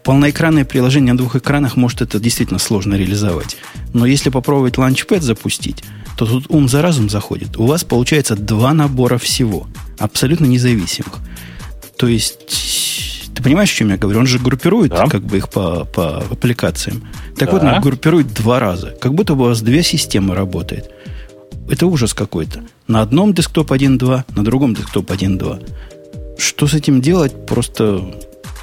полноэкранное 0.03 0.63
приложение 0.63 1.13
на 1.13 1.17
двух 1.17 1.35
экранах, 1.35 1.75
может, 1.75 2.01
это 2.01 2.19
действительно 2.19 2.59
сложно 2.59 2.95
реализовать. 2.95 3.57
Но 3.93 4.05
если 4.05 4.29
попробовать 4.29 4.75
Launchpad 4.75 5.21
запустить, 5.21 5.83
то 6.17 6.25
тут 6.25 6.45
ум 6.49 6.69
за 6.69 6.81
разум 6.81 7.09
заходит. 7.09 7.57
У 7.57 7.65
вас 7.65 7.83
получается 7.83 8.35
два 8.35 8.73
набора 8.73 9.17
всего, 9.17 9.67
абсолютно 9.97 10.45
независимых. 10.45 11.15
То 11.97 12.07
есть, 12.07 13.31
ты 13.35 13.41
понимаешь, 13.41 13.71
о 13.71 13.75
чем 13.75 13.89
я 13.89 13.97
говорю? 13.97 14.19
Он 14.19 14.27
же 14.27 14.37
группирует 14.37 14.91
да. 14.91 15.07
как 15.07 15.23
бы 15.23 15.37
их 15.37 15.49
по, 15.49 15.85
по 15.85 16.19
аппликациям. 16.19 17.03
Так 17.37 17.49
да. 17.49 17.51
вот, 17.51 17.63
он 17.63 17.81
группирует 17.81 18.33
два 18.33 18.59
раза. 18.59 18.95
Как 19.01 19.13
будто 19.13 19.33
бы 19.33 19.45
у 19.45 19.47
вас 19.47 19.61
две 19.61 19.81
системы 19.81 20.35
работают. 20.35 20.91
Это 21.69 21.87
ужас 21.87 22.13
какой-то. 22.13 22.63
На 22.87 23.01
одном 23.01 23.33
десктоп 23.33 23.71
1.2, 23.71 24.23
на 24.35 24.43
другом 24.43 24.75
десктоп 24.75 25.09
1.2. 25.11 26.37
Что 26.37 26.67
с 26.67 26.73
этим 26.73 27.01
делать, 27.01 27.45
просто 27.45 28.03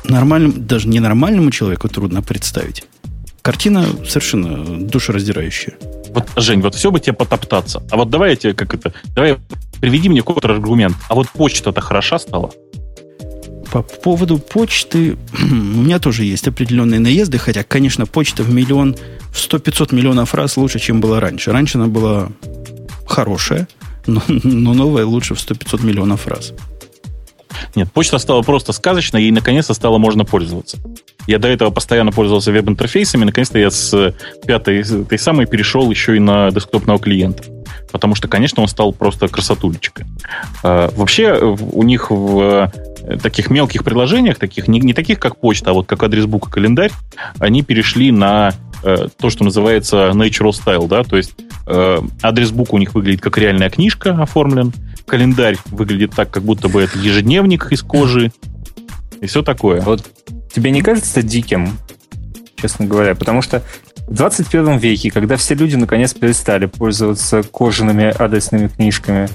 нормальному, 0.04 0.54
даже 0.54 0.88
ненормальному 0.88 1.50
человеку 1.50 1.88
трудно 1.88 2.22
представить. 2.22 2.84
Картина 3.42 3.86
совершенно 4.06 4.86
душераздирающая. 4.86 5.74
Вот, 6.10 6.28
Жень, 6.36 6.60
вот 6.60 6.74
все 6.74 6.90
бы 6.90 7.00
тебе 7.00 7.14
потоптаться. 7.14 7.82
А 7.90 7.96
вот 7.96 8.10
давай 8.10 8.30
я 8.30 8.36
тебе 8.36 8.54
как 8.54 8.74
это... 8.74 8.92
Давай 9.14 9.38
приведи 9.80 10.08
мне 10.08 10.20
какой-то 10.22 10.48
аргумент. 10.48 10.96
А 11.08 11.14
вот 11.14 11.28
почта-то 11.30 11.80
хороша 11.80 12.18
стала? 12.18 12.50
По 13.72 13.82
поводу 13.82 14.38
почты 14.38 15.16
у 15.42 15.44
меня 15.54 15.98
тоже 16.00 16.24
есть 16.24 16.46
определенные 16.48 17.00
наезды, 17.00 17.38
хотя, 17.38 17.62
конечно, 17.62 18.04
почта 18.04 18.42
в 18.42 18.52
миллион, 18.52 18.96
в 19.32 19.36
100-500 19.36 19.94
миллионов 19.94 20.34
раз 20.34 20.56
лучше, 20.56 20.80
чем 20.80 21.00
была 21.00 21.20
раньше. 21.20 21.52
Раньше 21.52 21.78
она 21.78 21.86
была 21.86 22.30
хорошая, 23.10 23.68
но, 24.06 24.22
но 24.26 24.74
новая 24.74 25.04
лучше 25.04 25.34
в 25.34 25.38
100-500 25.38 25.84
миллионов 25.84 26.26
раз. 26.26 26.52
Нет, 27.74 27.92
почта 27.92 28.18
стала 28.18 28.42
просто 28.42 28.72
сказочной, 28.72 29.24
и 29.24 29.30
наконец-то 29.30 29.74
стало 29.74 29.98
можно 29.98 30.24
пользоваться. 30.24 30.78
Я 31.26 31.38
до 31.38 31.48
этого 31.48 31.70
постоянно 31.70 32.12
пользовался 32.12 32.52
веб-интерфейсами, 32.52 33.24
наконец-то 33.24 33.58
я 33.58 33.70
с 33.70 34.14
пятой, 34.46 34.80
этой 34.80 35.18
самой 35.18 35.46
перешел 35.46 35.90
еще 35.90 36.16
и 36.16 36.20
на 36.20 36.50
десктопного 36.50 36.98
клиента. 36.98 37.44
Потому 37.92 38.14
что, 38.14 38.28
конечно, 38.28 38.62
он 38.62 38.68
стал 38.68 38.92
просто 38.92 39.28
красотулечкой. 39.28 40.06
А, 40.62 40.90
вообще, 40.96 41.38
у 41.38 41.82
них 41.82 42.10
в 42.10 42.72
таких 43.22 43.50
мелких 43.50 43.84
приложениях, 43.84 44.38
таких, 44.38 44.68
не, 44.68 44.80
не 44.80 44.94
таких, 44.94 45.18
как 45.18 45.36
почта, 45.36 45.70
а 45.70 45.72
вот 45.72 45.86
как 45.86 46.02
адресбук 46.02 46.48
и 46.48 46.50
календарь, 46.50 46.92
они 47.38 47.62
перешли 47.62 48.12
на 48.12 48.52
э, 48.82 49.08
то, 49.16 49.30
что 49.30 49.44
называется 49.44 50.10
natural 50.14 50.50
style, 50.50 50.88
да, 50.88 51.02
то 51.04 51.16
есть 51.16 51.34
э, 51.66 51.98
адресбук 52.22 52.72
у 52.72 52.78
них 52.78 52.94
выглядит 52.94 53.20
как 53.20 53.38
реальная 53.38 53.70
книжка 53.70 54.12
оформлен, 54.22 54.72
календарь 55.06 55.56
выглядит 55.66 56.12
так, 56.14 56.30
как 56.30 56.42
будто 56.42 56.68
бы 56.68 56.82
это 56.82 56.98
ежедневник 56.98 57.70
из 57.72 57.82
кожи, 57.82 58.32
и 59.20 59.26
все 59.26 59.42
такое. 59.42 59.80
Вот 59.80 60.10
тебе 60.52 60.70
не 60.70 60.82
кажется 60.82 61.22
диким, 61.22 61.76
честно 62.56 62.86
говоря? 62.86 63.14
Потому 63.14 63.42
что 63.42 63.62
в 64.08 64.14
21 64.14 64.78
веке, 64.78 65.10
когда 65.10 65.36
все 65.36 65.54
люди 65.54 65.76
наконец 65.76 66.14
перестали 66.14 66.66
пользоваться 66.66 67.42
кожаными 67.42 68.06
адресными 68.06 68.68
книжками, 68.68 69.28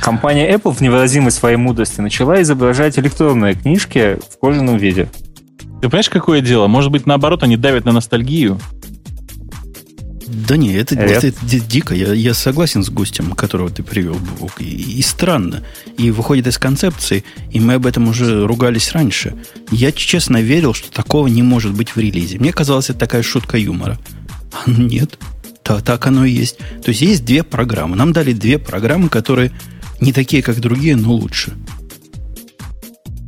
компания 0.00 0.52
Apple 0.52 0.72
в 0.72 0.80
невыразимой 0.80 1.30
своей 1.30 1.56
мудрости 1.56 2.00
начала 2.00 2.40
изображать 2.42 2.98
электронные 2.98 3.54
книжки 3.54 4.18
в 4.30 4.38
кожаном 4.38 4.76
виде. 4.76 5.08
Ты 5.80 5.88
понимаешь, 5.88 6.10
какое 6.10 6.40
дело? 6.40 6.66
Может 6.66 6.92
быть, 6.92 7.06
наоборот, 7.06 7.42
они 7.42 7.56
давят 7.56 7.84
на 7.84 7.92
ностальгию? 7.92 8.60
Да 10.26 10.56
не, 10.56 10.74
это, 10.74 10.94
это, 10.94 11.28
это 11.28 11.60
дико. 11.60 11.94
Я, 11.94 12.12
я 12.12 12.34
согласен 12.34 12.84
с 12.84 12.90
гостем, 12.90 13.32
которого 13.32 13.70
ты 13.70 13.82
привел, 13.82 14.16
И, 14.58 14.64
и 14.64 15.02
странно. 15.02 15.64
И 15.96 16.10
выходит 16.10 16.46
из 16.46 16.58
концепции, 16.58 17.24
и 17.50 17.60
мы 17.60 17.74
об 17.74 17.86
этом 17.86 18.08
уже 18.08 18.46
ругались 18.46 18.92
раньше. 18.92 19.34
Я 19.70 19.90
честно 19.90 20.40
верил, 20.40 20.74
что 20.74 20.90
такого 20.92 21.26
не 21.26 21.42
может 21.42 21.72
быть 21.72 21.90
в 21.90 21.96
релизе. 21.96 22.38
Мне 22.38 22.52
казалось, 22.52 22.90
это 22.90 23.00
такая 23.00 23.22
шутка 23.22 23.58
юмора. 23.58 23.98
А 24.52 24.70
нет, 24.70 25.18
так, 25.62 25.82
так 25.82 26.06
оно 26.06 26.24
и 26.24 26.30
есть. 26.30 26.58
То 26.58 26.90
есть 26.90 27.00
есть 27.00 27.24
две 27.24 27.42
программы. 27.42 27.96
Нам 27.96 28.12
дали 28.12 28.32
две 28.32 28.58
программы, 28.58 29.08
которые 29.08 29.52
не 30.00 30.12
такие, 30.12 30.42
как 30.42 30.60
другие, 30.60 30.96
но 30.96 31.12
лучше. 31.12 31.52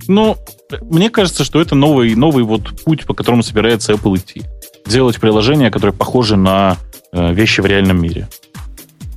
Ну, 0.07 0.37
мне 0.81 1.11
кажется, 1.11 1.45
что 1.45 1.61
это 1.61 1.75
новый, 1.75 2.15
новый 2.15 2.45
вот 2.45 2.83
путь, 2.85 3.05
по 3.07 3.15
которому 3.15 3.43
собирается 3.43 3.93
Apple 3.93 4.17
идти. 4.17 4.43
Делать 4.87 5.21
приложения, 5.21 5.71
которые 5.71 5.95
похожи 5.95 6.37
на 6.37 6.77
Э, 7.13 7.33
вещи 7.35 7.61
в 7.61 7.67
реальном 7.67 8.01
мире. 8.01 8.27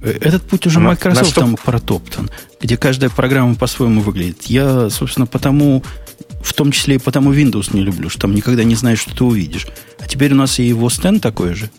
Э, 0.01 0.09
этот 0.19 0.43
путь 0.43 0.67
уже 0.67 0.81
Microsoft 0.81 1.31
что... 1.31 1.41
там 1.41 1.55
протоптан, 1.55 2.29
где 2.59 2.75
каждая 2.75 3.09
программа 3.09 3.55
по-своему 3.55 4.01
выглядит. 4.01 4.43
Я, 4.43 4.89
собственно, 4.89 5.25
потому, 5.25 5.81
в 6.41 6.53
том 6.53 6.73
числе 6.73 6.95
и 6.95 6.99
потому 6.99 7.33
Windows 7.33 7.69
не 7.73 7.81
люблю, 7.81 8.09
что 8.09 8.21
там 8.21 8.35
никогда 8.35 8.65
не 8.65 8.75
знаешь, 8.75 8.99
что 8.99 9.15
ты 9.15 9.23
увидишь. 9.23 9.67
А 9.99 10.07
теперь 10.07 10.33
у 10.33 10.35
нас 10.35 10.59
и 10.59 10.63
его 10.63 10.89
стенд 10.89 11.23
такой 11.23 11.53
же. 11.53 11.69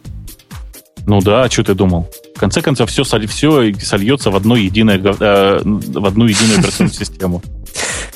Ну 1.06 1.20
да, 1.20 1.44
а 1.44 1.50
что 1.50 1.62
ты 1.62 1.74
думал? 1.74 2.10
В 2.34 2.40
конце 2.40 2.62
концов, 2.62 2.90
все, 2.90 3.04
все 3.04 3.74
сольется 3.78 4.30
в, 4.30 4.36
одно 4.36 4.56
единое, 4.56 4.98
э, 4.98 5.60
в 5.62 6.06
одну 6.06 6.24
единую 6.24 6.58
операционную 6.60 6.94
систему. 6.94 7.42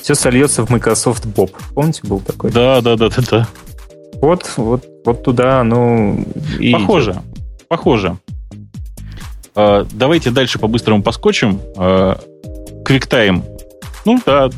Все 0.01 0.15
сольется 0.15 0.65
в 0.65 0.69
Microsoft 0.69 1.25
Bob. 1.25 1.51
Помните, 1.73 2.01
был 2.03 2.19
такой? 2.19 2.51
Да, 2.51 2.81
да, 2.81 2.95
да, 2.95 3.09
да, 3.09 3.23
да. 3.29 3.47
Вот, 4.15 4.51
вот, 4.57 4.83
вот 5.05 5.23
туда, 5.23 5.63
ну... 5.63 6.25
Похоже. 6.71 7.11
Идет. 7.11 7.23
Похоже. 7.67 8.17
Э, 9.55 9.85
давайте 9.91 10.31
дальше 10.31 10.59
по-быстрому 10.59 11.03
поскочим. 11.03 11.59
Э, 11.77 12.15
QuickTime. 12.83 13.43
Ну 14.05 14.19
да, 14.25 14.49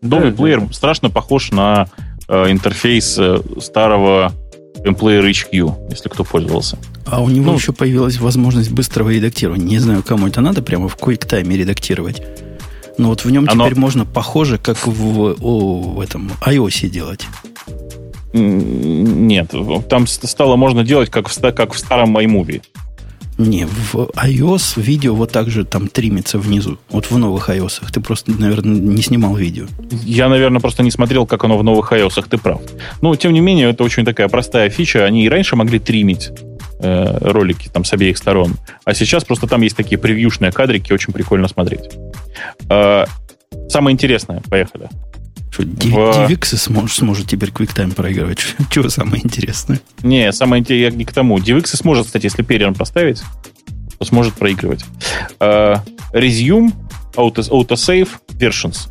новый 0.00 0.30
да, 0.30 0.36
плеер 0.36 0.60
да. 0.60 0.72
страшно 0.72 1.10
похож 1.10 1.50
на 1.50 1.88
э, 2.28 2.50
интерфейс 2.50 3.16
э, 3.18 3.38
старого 3.60 4.32
Employer 4.84 5.28
HQ, 5.30 5.90
если 5.90 6.08
кто 6.08 6.24
пользовался. 6.24 6.78
А 7.06 7.22
у 7.22 7.28
него 7.28 7.52
ну, 7.52 7.54
еще 7.54 7.72
появилась 7.72 8.18
возможность 8.18 8.70
быстрого 8.72 9.10
редактирования. 9.10 9.64
Не 9.64 9.78
знаю, 9.78 10.02
кому 10.02 10.28
это 10.28 10.40
надо 10.40 10.62
прямо 10.62 10.88
в 10.88 10.96
QuickTime 10.96 11.54
редактировать. 11.56 12.22
Но 12.98 13.08
вот 13.08 13.24
в 13.24 13.30
нем 13.30 13.46
оно... 13.48 13.64
теперь 13.64 13.78
можно 13.78 14.04
похоже, 14.04 14.58
как 14.58 14.86
в, 14.86 15.36
о, 15.40 15.80
в 15.80 16.00
этом 16.00 16.30
iOS 16.46 16.88
делать. 16.88 17.26
Нет, 18.32 19.52
там 19.88 20.06
стало 20.06 20.56
можно 20.56 20.84
делать, 20.84 21.10
как 21.10 21.28
в, 21.28 21.52
как 21.52 21.72
в 21.72 21.78
старом 21.78 22.16
iMovie. 22.18 22.62
Не, 23.36 23.66
в 23.66 23.94
iOS 24.16 24.80
видео 24.80 25.14
вот 25.14 25.32
так 25.32 25.50
же 25.50 25.64
там 25.64 25.88
тримится 25.88 26.38
внизу. 26.38 26.78
Вот 26.88 27.10
в 27.10 27.18
новых 27.18 27.50
iOS. 27.50 27.82
Ты 27.92 28.00
просто, 28.00 28.32
наверное, 28.32 28.76
не 28.76 29.02
снимал 29.02 29.34
видео. 29.34 29.66
Я, 30.04 30.28
наверное, 30.28 30.60
просто 30.60 30.82
не 30.82 30.90
смотрел, 30.90 31.26
как 31.26 31.44
оно 31.44 31.58
в 31.58 31.64
новых 31.64 31.92
iOS. 31.92 32.24
Ты 32.28 32.38
прав. 32.38 32.60
Но, 33.00 33.14
тем 33.16 33.32
не 33.32 33.40
менее, 33.40 33.70
это 33.70 33.82
очень 33.82 34.04
такая 34.04 34.28
простая 34.28 34.70
фича. 34.70 35.04
Они 35.04 35.24
и 35.24 35.28
раньше 35.28 35.56
могли 35.56 35.80
тримить 35.80 36.30
э, 36.78 37.18
ролики 37.20 37.68
там 37.68 37.84
с 37.84 37.92
обеих 37.92 38.18
сторон. 38.18 38.54
А 38.84 38.94
сейчас 38.94 39.24
просто 39.24 39.46
там 39.46 39.62
есть 39.62 39.76
такие 39.76 39.98
превьюшные 39.98 40.52
кадрики, 40.52 40.92
очень 40.92 41.12
прикольно 41.12 41.48
смотреть. 41.48 41.90
Э, 42.68 43.06
самое 43.68 43.94
интересное, 43.94 44.42
поехали. 44.48 44.88
Что, 45.54 45.62
DivX 45.62 46.56
сможет, 46.56 46.96
сможет 46.96 47.28
теперь 47.28 47.50
QuickTime 47.50 47.94
проигрывать? 47.94 48.44
Чего 48.70 48.88
самое 48.88 49.24
интересное? 49.24 49.80
Не, 50.02 50.32
самое 50.32 50.60
интересное, 50.60 50.90
я 50.90 50.96
не 50.96 51.04
к 51.04 51.12
тому. 51.12 51.38
DivX 51.38 51.76
сможет, 51.76 52.06
кстати, 52.06 52.24
если 52.24 52.42
перион 52.42 52.74
поставить, 52.74 53.22
то 53.98 54.04
сможет 54.04 54.34
проигрывать. 54.34 54.84
Uh, 55.38 55.78
resume, 56.12 56.72
auto, 57.14 57.48
autosave, 57.50 58.08
versions. 58.30 58.88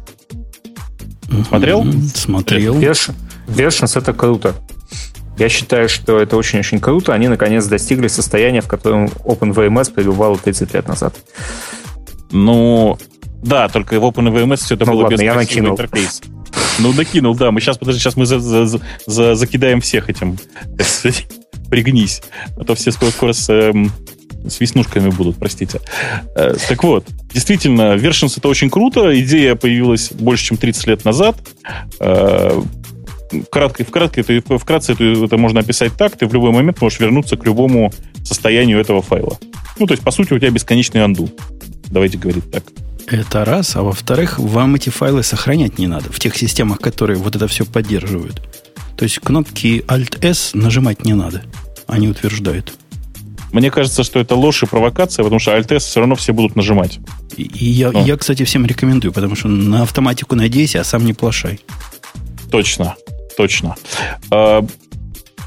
Смотрел? 1.50 1.86
Смотрел. 2.16 2.76
Versions 2.78 3.98
это 3.98 4.14
круто. 4.14 4.56
Я 5.38 5.50
считаю, 5.50 5.90
что 5.90 6.18
это 6.22 6.38
очень-очень 6.38 6.80
круто. 6.80 7.14
Они 7.14 7.28
наконец 7.28 7.66
достигли 7.66 8.08
состояния, 8.08 8.62
в 8.62 8.68
котором 8.68 9.08
OpenVMS 9.26 9.94
пребывал 9.94 10.38
30 10.38 10.74
лет 10.74 10.88
назад. 10.88 11.14
Ну, 12.32 12.98
да, 13.42 13.68
только 13.68 14.00
в 14.00 14.04
OpenVMS 14.06 14.58
все 14.58 14.76
это 14.76 14.86
ну, 14.86 14.94
было 14.94 15.02
ладно, 15.04 15.16
без 15.16 15.22
я 15.22 15.36
накинул. 15.36 15.74
интерфейса. 15.74 16.24
Ну, 16.80 16.94
накинул, 16.94 17.36
да. 17.36 17.52
Мы 17.52 17.62
сейчас, 17.62 17.78
подожди, 17.78 18.00
сейчас 18.00 18.16
мы 18.16 18.26
за, 18.26 18.40
за, 18.40 18.80
за, 19.06 19.36
закидаем 19.36 19.82
всех 19.82 20.10
этим. 20.10 20.38
Пригнись. 21.70 22.22
А 22.58 22.64
то 22.64 22.76
все 22.76 22.92
скоро, 22.92 23.12
скоро 23.12 23.34
с, 23.34 23.50
эм, 23.50 23.92
с 24.48 24.60
веснушками 24.60 25.10
будут, 25.10 25.38
простите. 25.38 25.80
Э, 26.36 26.56
так 26.68 26.84
вот, 26.84 27.06
действительно, 27.34 27.96
Versions 27.96 28.34
это 28.38 28.48
очень 28.48 28.70
круто. 28.70 29.20
Идея 29.20 29.56
появилась 29.56 30.12
больше, 30.12 30.46
чем 30.46 30.58
30 30.58 30.88
лет 30.88 31.06
назад. 31.06 31.38
Э, 32.00 32.62
кратко, 33.50 33.84
вкратце, 33.84 34.22
это, 34.22 34.58
вкратце 34.58 34.94
это, 34.94 35.04
это 35.04 35.38
можно 35.38 35.62
описать 35.62 35.94
так, 35.98 36.18
ты 36.18 36.28
в 36.28 36.34
любой 36.34 36.52
момент 36.52 36.82
можешь 36.82 37.00
вернуться 37.00 37.38
к 37.38 37.46
любому 37.46 37.92
состоянию 38.24 38.80
этого 38.80 39.02
файла. 39.02 39.38
Ну, 39.80 39.88
то 39.88 39.94
есть, 39.94 40.04
по 40.04 40.12
сути, 40.12 40.34
у 40.34 40.40
тебя 40.40 40.52
бесконечный 40.52 41.04
анду. 41.04 41.30
Давайте 41.90 42.18
говорить 42.18 42.50
так. 42.52 42.64
Это 43.08 43.46
раз. 43.46 43.76
А 43.76 43.84
во-вторых, 43.84 44.40
вам 44.40 44.76
эти 44.76 44.90
файлы 44.90 45.24
сохранять 45.24 45.78
не 45.78 45.88
надо 45.88 46.12
в 46.12 46.20
тех 46.20 46.36
системах, 46.36 46.80
которые 46.80 47.18
вот 47.18 47.36
это 47.36 47.48
все 47.48 47.66
поддерживают. 47.66 48.42
То 48.98 49.04
есть 49.04 49.20
кнопки 49.20 49.84
Alt-S 49.88 50.52
нажимать 50.54 51.06
не 51.06 51.14
надо. 51.14 51.44
Они 51.88 52.08
утверждают. 52.08 52.74
Мне 53.52 53.70
кажется, 53.70 54.04
что 54.04 54.20
это 54.20 54.36
ложь 54.36 54.64
и 54.64 54.66
провокация, 54.66 55.24
потому 55.24 55.40
что 55.40 55.56
Alt-S 55.56 55.80
все 55.86 56.00
равно 56.00 56.16
все 56.16 56.34
будут 56.34 56.56
нажимать. 56.56 57.00
И, 57.38 57.44
и 57.44 57.66
я, 57.66 57.92
ну. 57.92 58.04
я, 58.04 58.18
кстати, 58.18 58.44
всем 58.44 58.66
рекомендую, 58.66 59.14
потому 59.14 59.36
что 59.36 59.48
на 59.48 59.84
автоматику 59.84 60.36
надейся, 60.36 60.82
а 60.82 60.84
сам 60.84 61.06
не 61.06 61.14
плашай. 61.14 61.60
Точно, 62.50 62.96
точно. 63.38 63.76
А, 64.32 64.66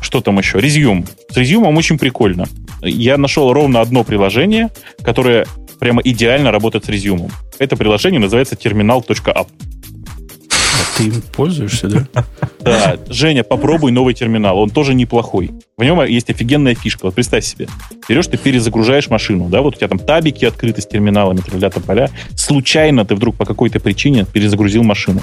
что 0.00 0.20
там 0.20 0.38
еще? 0.38 0.60
Резюм. 0.60 1.04
С 1.30 1.36
резюмом 1.36 1.76
очень 1.76 1.98
прикольно. 1.98 2.46
Я 2.82 3.16
нашел 3.16 3.52
ровно 3.52 3.80
одно 3.80 4.04
приложение, 4.04 4.70
которое 5.02 5.46
прямо 5.78 6.02
идеально 6.02 6.50
работает 6.50 6.84
с 6.84 6.88
резюмом. 6.88 7.30
Это 7.58 7.76
приложение 7.76 8.20
называется 8.20 8.54
terminal.app. 8.54 9.48
Ты 10.96 11.04
им 11.04 11.22
пользуешься, 11.32 11.88
да? 11.88 12.24
Да. 12.60 12.96
Женя, 13.08 13.44
попробуй 13.44 13.92
новый 13.92 14.14
терминал. 14.14 14.58
Он 14.58 14.70
тоже 14.70 14.94
неплохой. 14.94 15.52
В 15.76 15.84
нем 15.84 16.02
есть 16.04 16.30
офигенная 16.30 16.74
фишка. 16.74 17.04
Вот 17.04 17.14
представь 17.14 17.44
себе. 17.44 17.68
Берешь, 18.08 18.26
ты 18.26 18.38
перезагружаешь 18.38 19.08
машину, 19.10 19.48
да, 19.48 19.60
вот 19.60 19.74
у 19.74 19.76
тебя 19.76 19.88
там 19.88 19.98
табики 19.98 20.44
открыты 20.44 20.80
с 20.80 20.86
терминалами, 20.86 21.38
тролля 21.38 21.70
поля. 21.70 22.10
Случайно 22.34 23.04
ты 23.04 23.14
вдруг 23.14 23.36
по 23.36 23.44
какой-то 23.44 23.78
причине 23.78 24.24
перезагрузил 24.24 24.82
машину. 24.82 25.20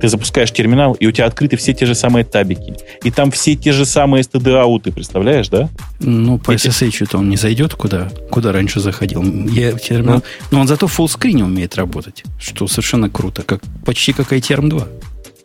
Ты 0.00 0.08
запускаешь 0.08 0.50
терминал, 0.50 0.94
и 0.94 1.06
у 1.06 1.12
тебя 1.12 1.26
открыты 1.26 1.56
все 1.56 1.72
те 1.72 1.86
же 1.86 1.94
самые 1.94 2.24
табики. 2.24 2.74
И 3.04 3.10
там 3.10 3.30
все 3.30 3.54
те 3.54 3.72
же 3.72 3.84
самые 3.84 4.22
std-ауты, 4.22 4.92
представляешь, 4.92 5.48
да? 5.48 5.68
Ну, 6.00 6.38
по 6.38 6.52
Эти... 6.52 6.68
SSH-то 6.68 7.18
он 7.18 7.28
не 7.28 7.36
зайдет 7.36 7.74
куда, 7.74 8.08
куда 8.30 8.52
раньше 8.52 8.80
заходил. 8.80 9.22
Я 9.22 9.72
терминал... 9.72 10.16
Ну, 10.16 10.22
Но 10.50 10.60
он 10.60 10.68
зато 10.68 10.86
в 10.86 10.92
фуллскрине 10.92 11.44
умеет 11.44 11.76
работать, 11.76 12.24
что 12.38 12.66
совершенно 12.66 13.08
круто, 13.08 13.42
как, 13.42 13.62
почти 13.84 14.12
как 14.12 14.32
iTerm 14.32 14.68
2 14.68 14.88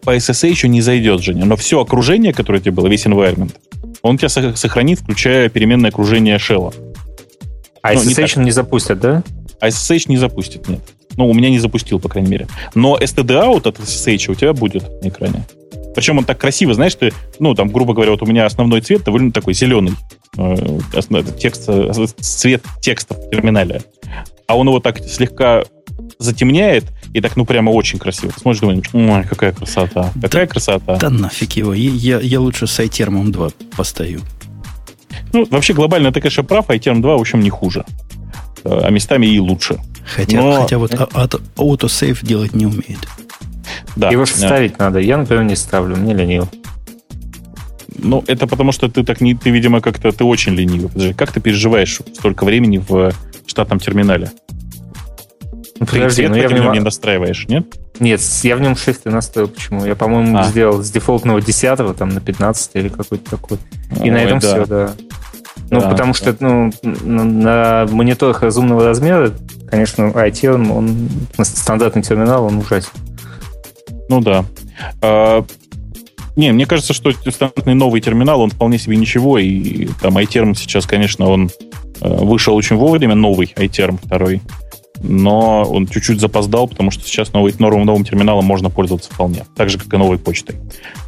по 0.07 0.15
SSH 0.15 0.47
еще 0.47 0.67
не 0.69 0.79
зайдет, 0.79 1.21
Женя, 1.21 1.43
но 1.43 1.57
все 1.57 1.81
окружение, 1.81 2.31
которое 2.31 2.59
у 2.59 2.61
тебя 2.61 2.71
было, 2.71 2.87
весь 2.87 3.05
environment, 3.05 3.53
он 4.01 4.17
тебя 4.17 4.29
сохранит, 4.29 4.99
включая 4.99 5.49
переменное 5.49 5.89
окружение 5.89 6.39
шелла. 6.39 6.73
А 7.81 7.91
ну, 7.91 7.99
SSH 7.99 8.39
не, 8.39 8.45
не 8.45 8.51
запустят, 8.51 9.01
да? 9.01 9.21
А 9.59 9.67
SSH 9.67 10.05
не 10.07 10.15
запустит, 10.15 10.69
нет. 10.69 10.79
Ну, 11.17 11.27
у 11.27 11.33
меня 11.33 11.49
не 11.49 11.59
запустил, 11.59 11.99
по 11.99 12.07
крайней 12.07 12.29
мере. 12.29 12.47
Но 12.73 12.97
std-out 12.97 13.67
от 13.67 13.79
SSH 13.79 14.31
у 14.31 14.35
тебя 14.35 14.53
будет 14.53 14.83
на 15.03 15.09
экране. 15.09 15.45
Причем 15.93 16.19
он 16.19 16.23
так 16.23 16.37
красиво, 16.37 16.73
знаешь, 16.73 16.95
ты, 16.95 17.11
ну, 17.39 17.53
там, 17.53 17.67
грубо 17.67 17.93
говоря, 17.93 18.11
вот 18.11 18.21
у 18.21 18.25
меня 18.25 18.45
основной 18.45 18.79
цвет 18.79 19.03
довольно 19.03 19.33
такой 19.33 19.55
зеленый. 19.55 19.91
Э, 20.37 20.79
текст, 21.37 21.65
э, 21.67 21.91
цвет 22.21 22.63
текста 22.79 23.13
в 23.13 23.29
терминале. 23.29 23.81
А 24.47 24.55
он 24.55 24.67
его 24.67 24.79
так 24.79 24.99
слегка 24.99 25.63
затемняет, 26.17 26.85
и 27.17 27.21
так, 27.21 27.35
ну, 27.35 27.45
прямо 27.45 27.71
очень 27.71 27.97
красиво. 27.97 28.31
Ты 28.31 28.39
смотришь, 28.39 28.61
думаешь, 28.61 28.83
ой, 28.93 29.23
какая 29.27 29.51
красота, 29.51 30.11
какая 30.21 30.45
да, 30.45 30.51
красота. 30.51 30.97
Да 30.97 31.09
нафиг 31.09 31.53
его, 31.53 31.73
я, 31.73 32.19
я 32.19 32.39
лучше 32.39 32.67
с 32.67 32.79
iTerm 32.79 33.29
2 33.29 33.49
постою. 33.75 34.21
Ну, 35.33 35.47
вообще, 35.49 35.73
глобально 35.73 36.11
ты, 36.11 36.21
конечно, 36.21 36.43
прав, 36.43 36.69
iTerm 36.69 37.01
2, 37.01 37.17
в 37.17 37.19
общем, 37.19 37.39
не 37.39 37.49
хуже. 37.49 37.85
А 38.63 38.89
местами 38.91 39.25
и 39.25 39.39
лучше. 39.39 39.79
Хотя, 40.05 40.37
Но... 40.37 40.61
хотя 40.61 40.77
вот 40.77 40.93
autosave 41.55 42.23
делать 42.23 42.53
не 42.53 42.67
умеет. 42.67 43.07
Да. 43.95 44.11
Его 44.11 44.25
же 44.25 44.33
ставить 44.33 44.77
надо. 44.77 44.99
Я, 44.99 45.17
например, 45.17 45.43
не 45.43 45.55
ставлю, 45.55 45.95
мне 45.95 46.13
лениво. 46.13 46.47
Ну, 47.97 48.23
это 48.27 48.45
потому 48.45 48.71
что 48.71 48.89
ты 48.89 49.03
так 49.03 49.21
не, 49.21 49.33
ты, 49.33 49.49
видимо, 49.49 49.81
как-то 49.81 50.11
ты 50.11 50.23
очень 50.23 50.53
ленивый. 50.53 51.15
Как 51.15 51.31
ты 51.31 51.39
переживаешь 51.39 51.99
столько 52.13 52.43
времени 52.45 52.77
в 52.77 53.11
штатном 53.47 53.79
терминале? 53.79 54.29
Ну, 55.79 55.85
подожди, 55.85 56.27
ну 56.27 56.35
я 56.35 56.47
в 56.47 56.53
нем 56.53 56.71
не 56.73 56.79
настраиваешь, 56.79 57.47
нет? 57.47 57.65
Нет, 57.99 58.21
я 58.43 58.55
в 58.55 58.61
нем 58.61 58.75
6 58.75 59.05
настроил. 59.05 59.47
Почему? 59.47 59.85
Я, 59.85 59.95
по-моему, 59.95 60.37
а. 60.37 60.43
сделал 60.43 60.83
с 60.83 60.89
дефолтного 60.89 61.41
10 61.41 61.97
там 61.97 62.09
на 62.09 62.21
15 62.21 62.71
или 62.75 62.89
какой-то 62.89 63.29
такой. 63.29 63.57
И 63.91 64.03
Ой, 64.03 64.09
на 64.09 64.17
этом 64.17 64.39
да. 64.39 64.47
все, 64.47 64.65
да. 64.65 64.93
Ну, 65.69 65.81
да, 65.81 65.89
потому 65.89 66.13
да. 66.13 66.17
что 66.17 66.35
ну, 66.39 66.71
на 66.83 67.87
мониторах 67.91 68.41
разумного 68.41 68.85
размера, 68.85 69.33
конечно, 69.69 70.03
IT, 70.03 70.47
он, 70.49 70.71
он 70.71 71.45
стандартный 71.45 72.03
терминал, 72.03 72.45
он 72.45 72.57
ужасен. 72.57 72.91
Ну 74.09 74.21
да. 74.21 74.45
А, 75.01 75.45
не, 76.35 76.51
мне 76.51 76.65
кажется, 76.65 76.93
что 76.93 77.11
стандартный 77.11 77.73
новый 77.73 77.99
терминал, 77.99 78.41
он 78.41 78.51
вполне 78.51 78.77
себе 78.77 78.95
ничего, 78.95 79.39
и 79.39 79.87
там 80.01 80.17
iTerm 80.17 80.53
сейчас, 80.53 80.85
конечно, 80.85 81.27
он 81.27 81.49
э, 81.99 82.07
вышел 82.07 82.55
очень 82.55 82.77
вовремя, 82.77 83.15
новый 83.15 83.53
iTerm 83.57 83.99
второй 84.01 84.41
но 85.01 85.63
он 85.63 85.87
чуть-чуть 85.87 86.19
запоздал, 86.19 86.67
потому 86.67 86.91
что 86.91 87.03
сейчас 87.03 87.33
новый, 87.33 87.53
новым, 87.59 87.85
новым 87.85 88.05
терминалом 88.05 88.45
можно 88.45 88.69
пользоваться 88.69 89.11
вполне. 89.11 89.45
Так 89.55 89.69
же, 89.69 89.77
как 89.77 89.93
и 89.93 89.97
новой 89.97 90.17
почтой. 90.17 90.55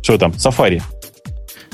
Все 0.02 0.18
там, 0.18 0.32
Safari. 0.32 0.82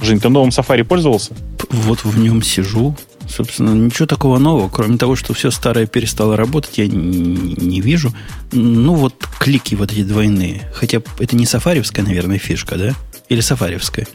Жень, 0.02 0.20
ты 0.20 0.30
новым 0.30 0.50
Safari 0.50 0.84
пользовался? 0.84 1.34
Вот 1.70 2.04
в 2.04 2.18
нем 2.20 2.42
сижу. 2.42 2.96
Собственно, 3.28 3.72
ничего 3.74 4.06
такого 4.06 4.38
нового, 4.38 4.70
кроме 4.70 4.98
того, 4.98 5.16
что 5.16 5.34
все 5.34 5.50
старое 5.50 5.88
перестало 5.88 6.38
работать, 6.38 6.78
я 6.78 6.88
не, 6.88 7.56
не 7.58 7.82
вижу. 7.82 8.14
Ну, 8.52 8.94
вот 8.94 9.28
клики 9.40 9.74
вот 9.74 9.92
эти 9.92 10.04
двойные. 10.04 10.70
Хотя 10.74 11.02
это 11.20 11.36
не 11.36 11.46
сафаревская, 11.46 12.06
наверное, 12.06 12.38
фишка, 12.38 12.76
да? 12.76 12.94
Или 13.30 13.42
сафаревская, 13.42 14.08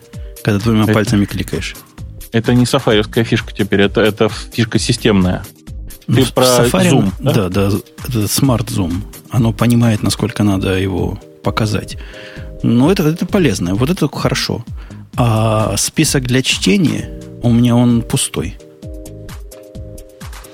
когда 0.44 0.60
двумя 0.60 0.84
это, 0.84 0.92
пальцами 0.92 1.24
кликаешь. 1.24 1.74
Это 2.32 2.54
не 2.54 2.66
сафаревская 2.66 3.24
фишка 3.24 3.52
теперь, 3.52 3.82
это, 3.82 4.00
это 4.00 4.28
фишка 4.28 4.78
системная. 4.78 5.44
Ты 6.14 6.20
ну, 6.20 6.26
про 6.34 6.44
Safari, 6.44 6.90
Zoom, 6.90 7.12
да? 7.20 7.32
Да, 7.32 7.48
да, 7.48 7.68
Smart 8.08 8.66
Zoom. 8.66 9.02
Оно 9.30 9.52
понимает, 9.52 10.02
насколько 10.02 10.42
надо 10.42 10.76
его 10.78 11.18
показать. 11.42 11.96
Но 12.62 12.90
это, 12.90 13.04
это 13.04 13.26
полезно. 13.26 13.74
Вот 13.74 13.90
это 13.90 14.08
хорошо. 14.08 14.64
А 15.16 15.76
список 15.76 16.24
для 16.24 16.42
чтения 16.42 17.20
у 17.42 17.50
меня 17.52 17.76
он 17.76 18.02
пустой. 18.02 18.56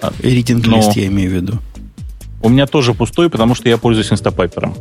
Reading 0.01 0.63
list 0.63 0.93
я 0.95 1.07
имею 1.07 1.31
в 1.31 1.35
виду. 1.35 1.59
У 2.43 2.49
меня 2.49 2.67
тоже 2.67 2.95
пустой, 2.95 3.31
потому 3.31 3.55
что 3.55 3.69
я 3.69 3.79
пользуюсь 3.79 4.13
Instapaper 4.13 4.62
ом. 4.62 4.77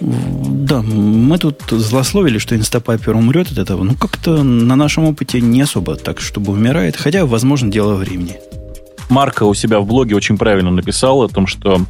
Да, 0.00 0.82
мы 0.82 1.38
тут 1.38 1.62
злословили, 1.70 2.38
что 2.38 2.56
Instapaper 2.56 3.14
умрет 3.14 3.52
от 3.52 3.58
этого. 3.58 3.84
Ну, 3.84 3.94
как-то 3.94 4.42
на 4.42 4.76
нашем 4.76 5.04
опыте 5.04 5.40
не 5.40 5.62
особо 5.62 5.96
так, 5.96 6.20
чтобы 6.20 6.52
умирает. 6.52 6.96
Хотя, 6.96 7.26
возможно, 7.26 7.70
дело 7.70 7.94
времени. 7.94 8.38
Марка 9.10 9.44
у 9.44 9.54
себя 9.54 9.80
в 9.80 9.86
блоге 9.86 10.16
очень 10.16 10.38
правильно 10.38 10.70
написал 10.70 11.22
о 11.22 11.28
том, 11.28 11.46
что 11.46 11.80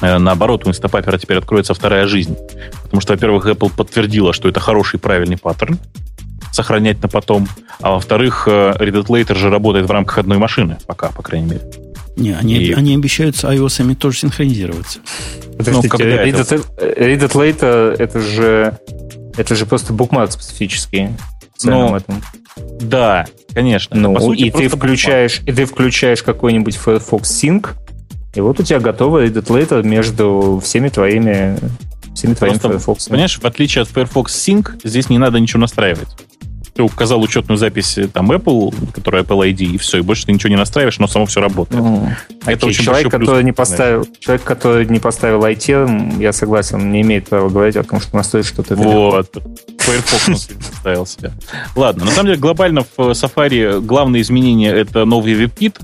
э, 0.00 0.18
наоборот, 0.18 0.66
у 0.66 0.70
Instapaper 0.70 1.18
теперь 1.18 1.38
откроется 1.38 1.74
вторая 1.74 2.06
жизнь. 2.06 2.36
Потому 2.84 3.00
что, 3.00 3.12
во-первых, 3.12 3.46
Apple 3.46 3.72
подтвердила, 3.76 4.32
что 4.32 4.48
это 4.48 4.60
хороший 4.60 4.98
правильный 5.00 5.36
паттерн, 5.36 5.78
сохранять 6.52 7.02
на 7.02 7.08
потом. 7.08 7.48
А 7.80 7.90
во-вторых, 7.90 8.44
э, 8.46 8.74
Read 8.78 9.04
It 9.04 9.06
Later 9.06 9.36
же 9.36 9.50
работает 9.50 9.86
в 9.86 9.90
рамках 9.90 10.18
одной 10.18 10.38
машины, 10.38 10.78
пока, 10.86 11.08
по 11.10 11.22
крайней 11.22 11.46
мере. 11.46 11.62
Не, 12.16 12.32
они, 12.32 12.56
и... 12.56 12.72
они 12.72 12.94
обещают 12.94 13.36
с 13.36 13.44
iOS 13.44 13.94
тоже 13.94 14.18
синхронизироваться. 14.18 15.00
Подождите, 15.56 15.88
ну, 15.92 16.04
Read, 16.04 16.34
it, 16.34 16.66
Read 16.78 17.20
It 17.20 17.32
Later 17.32 17.96
это 17.96 18.20
же, 18.20 18.78
это 19.36 19.54
же 19.54 19.66
просто 19.66 19.92
букмарк 19.92 20.32
специфический. 20.32 21.10
Ну, 21.64 21.96
этом. 21.96 22.22
Да, 22.80 23.26
конечно. 23.52 23.96
Ну, 23.96 24.14
по 24.14 24.20
сути, 24.20 24.42
и 24.42 24.50
ты 24.50 24.68
включаешь, 24.68 25.40
и 25.46 25.52
ты 25.52 25.64
включаешь 25.64 26.22
какой-нибудь 26.22 26.76
Firefox 26.76 27.44
Sync, 27.44 27.70
и 28.34 28.40
вот 28.40 28.60
у 28.60 28.62
тебя 28.62 28.78
Edit 29.26 29.46
Later 29.46 29.82
между 29.82 30.60
всеми 30.62 30.88
твоими 30.88 31.58
всеми 32.14 32.34
твоими 32.34 32.54
Просто, 32.54 32.68
Firefox. 32.68 33.08
Понимаешь, 33.08 33.38
в 33.38 33.44
отличие 33.44 33.82
от 33.82 33.88
Firefox 33.88 34.32
Sync, 34.32 34.80
здесь 34.84 35.08
не 35.08 35.18
надо 35.18 35.38
ничего 35.40 35.60
настраивать. 35.60 36.08
Ты 36.78 36.84
указал 36.84 37.20
учетную 37.20 37.58
запись 37.58 37.98
э, 37.98 38.06
там 38.06 38.30
Apple, 38.30 38.72
которая 38.92 39.24
Apple 39.24 39.50
ID, 39.50 39.64
и 39.64 39.78
все, 39.78 39.98
и 39.98 40.00
больше 40.00 40.26
ты 40.26 40.32
ничего 40.32 40.50
не 40.50 40.56
настраиваешь, 40.56 41.00
но 41.00 41.08
само 41.08 41.26
все 41.26 41.40
работает. 41.40 41.82
Ну, 41.82 42.08
это 42.42 42.52
окей, 42.52 42.68
очень 42.68 42.84
человек, 42.84 43.10
который 43.10 43.42
не 43.42 43.50
поставил, 43.50 44.06
человек, 44.20 44.44
который 44.44 44.86
не 44.86 45.00
поставил 45.00 45.44
IT, 45.44 46.20
я 46.20 46.32
согласен, 46.32 46.92
не 46.92 47.00
имеет 47.00 47.28
права 47.28 47.48
говорить 47.48 47.74
о 47.74 47.82
том, 47.82 48.00
что 48.00 48.14
настроить 48.14 48.46
что-то. 48.46 48.76
Вот. 48.76 49.28
Firefox 49.80 50.46
поставил 50.70 51.04
себя. 51.04 51.32
Ладно, 51.74 52.04
на 52.04 52.12
самом 52.12 52.26
деле 52.26 52.38
глобально 52.38 52.84
в 52.84 53.10
Safari 53.10 53.80
главное 53.80 54.20
изменение 54.20 54.70
это 54.72 55.04
новый 55.04 55.34
WebKit, 55.34 55.80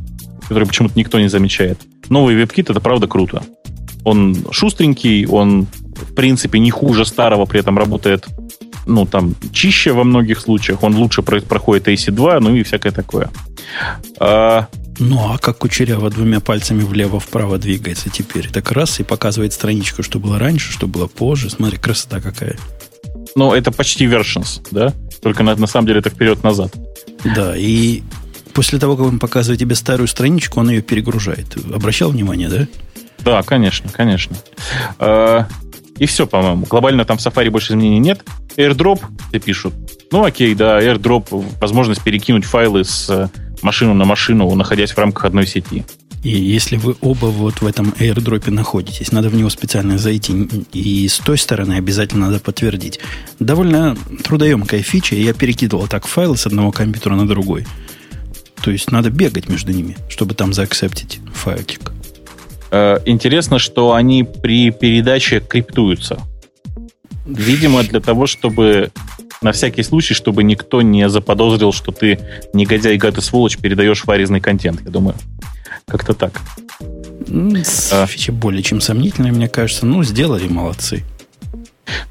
который 0.49 0.69
почему-то 0.69 0.97
никто 0.97 1.19
не 1.19 1.27
замечает. 1.27 1.81
Новый 2.09 2.41
WebKit 2.41 2.71
это 2.71 2.81
правда 2.81 3.09
круто. 3.09 3.43
Он 4.05 4.47
шустренький, 4.53 5.27
он 5.27 5.67
в 5.97 6.15
принципе 6.15 6.61
не 6.61 6.71
хуже 6.71 7.05
старого, 7.05 7.47
при 7.47 7.59
этом 7.59 7.79
работает 7.79 8.29
ну, 8.87 9.07
там, 9.07 9.35
чище 9.53 9.93
во 9.93 10.05
многих 10.05 10.41
случаях, 10.41 10.83
он 10.83 10.95
лучше 10.97 11.23
проходит 11.23 11.89
AC2, 11.89 12.41
ну 12.41 12.55
и 12.55 12.63
всякое 12.63 12.93
такое. 12.93 13.31
А... 14.19 14.69
Ну, 15.01 15.33
а 15.33 15.39
как 15.39 15.59
кучеряво 15.59 16.09
двумя 16.09 16.39
пальцами 16.39 16.85
влево-вправо 16.85 17.59
двигается 17.59 18.11
теперь? 18.11 18.49
Так 18.49 18.71
раз 18.71 19.01
и 19.01 19.03
показывает 19.03 19.53
страничку, 19.53 20.05
что 20.05 20.21
было 20.21 20.39
раньше, 20.39 20.73
что 20.73 20.87
было 20.87 21.09
позже. 21.09 21.51
Смотри, 21.51 21.79
красота 21.79 22.21
какая. 22.21 22.57
Ну, 23.35 23.53
это 23.53 23.73
почти 23.73 24.07
versions, 24.07 24.65
да? 24.71 24.93
Только 25.21 25.43
на, 25.43 25.57
на 25.57 25.67
самом 25.67 25.89
деле 25.89 25.99
это 25.99 26.11
вперед-назад. 26.11 26.73
Да, 27.25 27.57
и 27.57 28.03
после 28.53 28.79
того, 28.79 28.97
как 28.97 29.07
он 29.07 29.19
показывает 29.19 29.59
тебе 29.59 29.75
старую 29.75 30.07
страничку, 30.07 30.61
он 30.61 30.71
ее 30.71 30.81
перегружает. 30.81 31.57
Обращал 31.75 32.11
внимание, 32.11 32.49
да? 32.49 32.69
Да, 33.19 33.43
конечно, 33.43 33.91
конечно. 33.91 34.37
И 35.99 36.07
все, 36.07 36.27
по-моему. 36.27 36.67
Глобально 36.67 37.05
там 37.05 37.19
в 37.19 37.21
Safari 37.21 37.51
больше 37.51 37.73
изменений 37.73 38.01
нет. 38.01 38.25
AirDrop, 38.57 39.01
тебе 39.29 39.41
пишут. 39.41 39.75
Ну, 40.11 40.25
окей, 40.25 40.55
да, 40.55 40.81
AirDrop, 40.81 41.45
возможность 41.61 42.03
перекинуть 42.03 42.45
файлы 42.45 42.85
с 42.85 43.09
э, 43.11 43.29
машину 43.63 43.95
на 43.95 44.05
машину, 44.05 44.53
находясь 44.55 44.93
в 44.93 44.99
рамках 44.99 45.25
одной 45.25 45.47
сети. 45.47 45.85
И 46.25 46.31
если 46.31 46.79
вы 46.79 46.97
оба 47.03 47.27
вот 47.27 47.61
в 47.61 47.67
этом 47.67 47.91
airdrop 47.99 48.51
находитесь, 48.51 49.13
надо 49.13 49.29
в 49.29 49.35
него 49.35 49.51
специально 49.51 49.99
зайти. 49.99 50.33
И 50.73 51.07
с 51.07 51.19
той 51.19 51.37
стороны 51.37 51.75
обязательно 51.75 52.27
надо 52.27 52.41
подтвердить. 52.41 52.99
Довольно 53.39 53.95
трудоемкая 54.25 54.81
фича. 54.81 55.17
Я 55.17 55.35
перекидывал 55.35 55.87
так 55.87 56.07
файлы 56.07 56.39
с 56.39 56.47
одного 56.47 56.73
компьютера 56.73 57.15
на 57.15 57.29
другой. 57.29 57.67
То 58.63 58.71
есть 58.71 58.91
надо 58.91 59.11
бегать 59.11 59.51
между 59.51 59.73
ними, 59.73 59.99
чтобы 60.09 60.35
там 60.35 60.55
заакцептить 60.55 61.21
файлик. 61.35 61.93
Э, 62.75 62.99
интересно, 63.05 63.61
что 63.61 63.95
они 63.95 64.25
при 64.25 64.73
передаче 64.73 65.39
криптуются. 65.39 66.19
Видимо, 67.25 67.85
для 67.85 68.01
того, 68.01 68.27
чтобы 68.27 68.91
на 69.43 69.53
всякий 69.53 69.85
случай, 69.85 70.13
чтобы 70.13 70.43
никто 70.43 70.83
не 70.83 71.09
заподозрил, 71.09 71.73
что 71.73 71.93
ты 71.93 72.19
негодяй, 72.53 72.97
гад 72.97 73.17
и 73.19 73.21
сволочь, 73.21 73.59
передаешь 73.59 74.05
варезный 74.07 74.41
контент, 74.41 74.81
я 74.85 74.91
думаю. 74.91 75.15
Как-то 75.87 76.15
так. 76.15 76.33
А. 77.93 78.07
Фича 78.07 78.33
более 78.33 78.65
чем 78.65 78.81
сомнительная, 78.81 79.31
мне 79.31 79.47
кажется. 79.47 79.87
Ну, 79.87 80.03
сделали, 80.03 80.49
молодцы. 80.49 81.05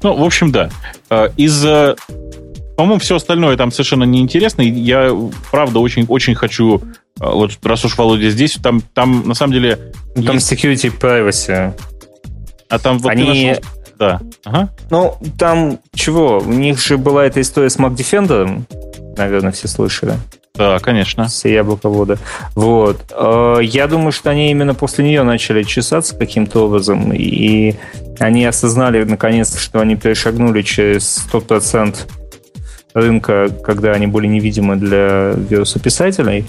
Ну, 0.02 0.16
в 0.16 0.24
общем, 0.24 0.50
да. 0.50 0.70
А, 1.10 1.30
из 1.36 1.62
э, 1.62 1.94
по-моему, 2.78 3.00
все 3.00 3.16
остальное 3.16 3.58
там 3.58 3.70
совершенно 3.70 4.04
неинтересно. 4.04 4.62
Я, 4.62 5.14
правда, 5.50 5.80
очень, 5.80 6.06
очень 6.08 6.34
хочу, 6.34 6.80
вот 7.18 7.52
раз 7.62 7.84
уж 7.84 7.96
Володя 7.96 8.30
здесь, 8.30 8.58
там, 8.62 8.80
там 8.80 9.26
на 9.26 9.34
самом 9.34 9.52
деле... 9.52 9.92
Там 10.14 10.36
есть... 10.36 10.52
security 10.52 10.92
privacy. 10.98 11.72
А 12.68 12.78
там 12.78 12.98
вот 12.98 13.10
Они... 13.10 13.48
нашел... 13.50 13.64
Да. 13.98 14.20
Ага. 14.44 14.70
Ну, 14.90 15.16
там 15.38 15.78
чего? 15.94 16.38
У 16.38 16.52
них 16.52 16.80
же 16.80 16.98
была 16.98 17.26
эта 17.26 17.40
история 17.40 17.70
с 17.70 17.78
Mac 17.78 17.94
Defender, 17.94 18.64
наверное, 19.16 19.52
все 19.52 19.68
слышали. 19.68 20.14
Да, 20.56 20.78
конечно. 20.78 21.26
Все 21.26 21.52
яблоководы. 21.52 22.18
Вот. 22.54 23.00
Э, 23.10 23.58
я 23.60 23.88
думаю, 23.88 24.12
что 24.12 24.30
они 24.30 24.52
именно 24.52 24.74
после 24.74 25.04
нее 25.04 25.24
начали 25.24 25.64
чесаться 25.64 26.16
каким-то 26.16 26.66
образом, 26.66 27.12
и 27.12 27.74
они 28.20 28.44
осознали, 28.44 29.02
наконец, 29.02 29.58
что 29.58 29.80
они 29.80 29.96
перешагнули 29.96 30.62
через 30.62 31.26
тот 31.30 31.48
процент 31.48 32.06
рынка, 32.94 33.48
когда 33.64 33.92
они 33.92 34.06
были 34.06 34.28
невидимы 34.28 34.76
для 34.76 35.32
вирусописателей. 35.32 36.46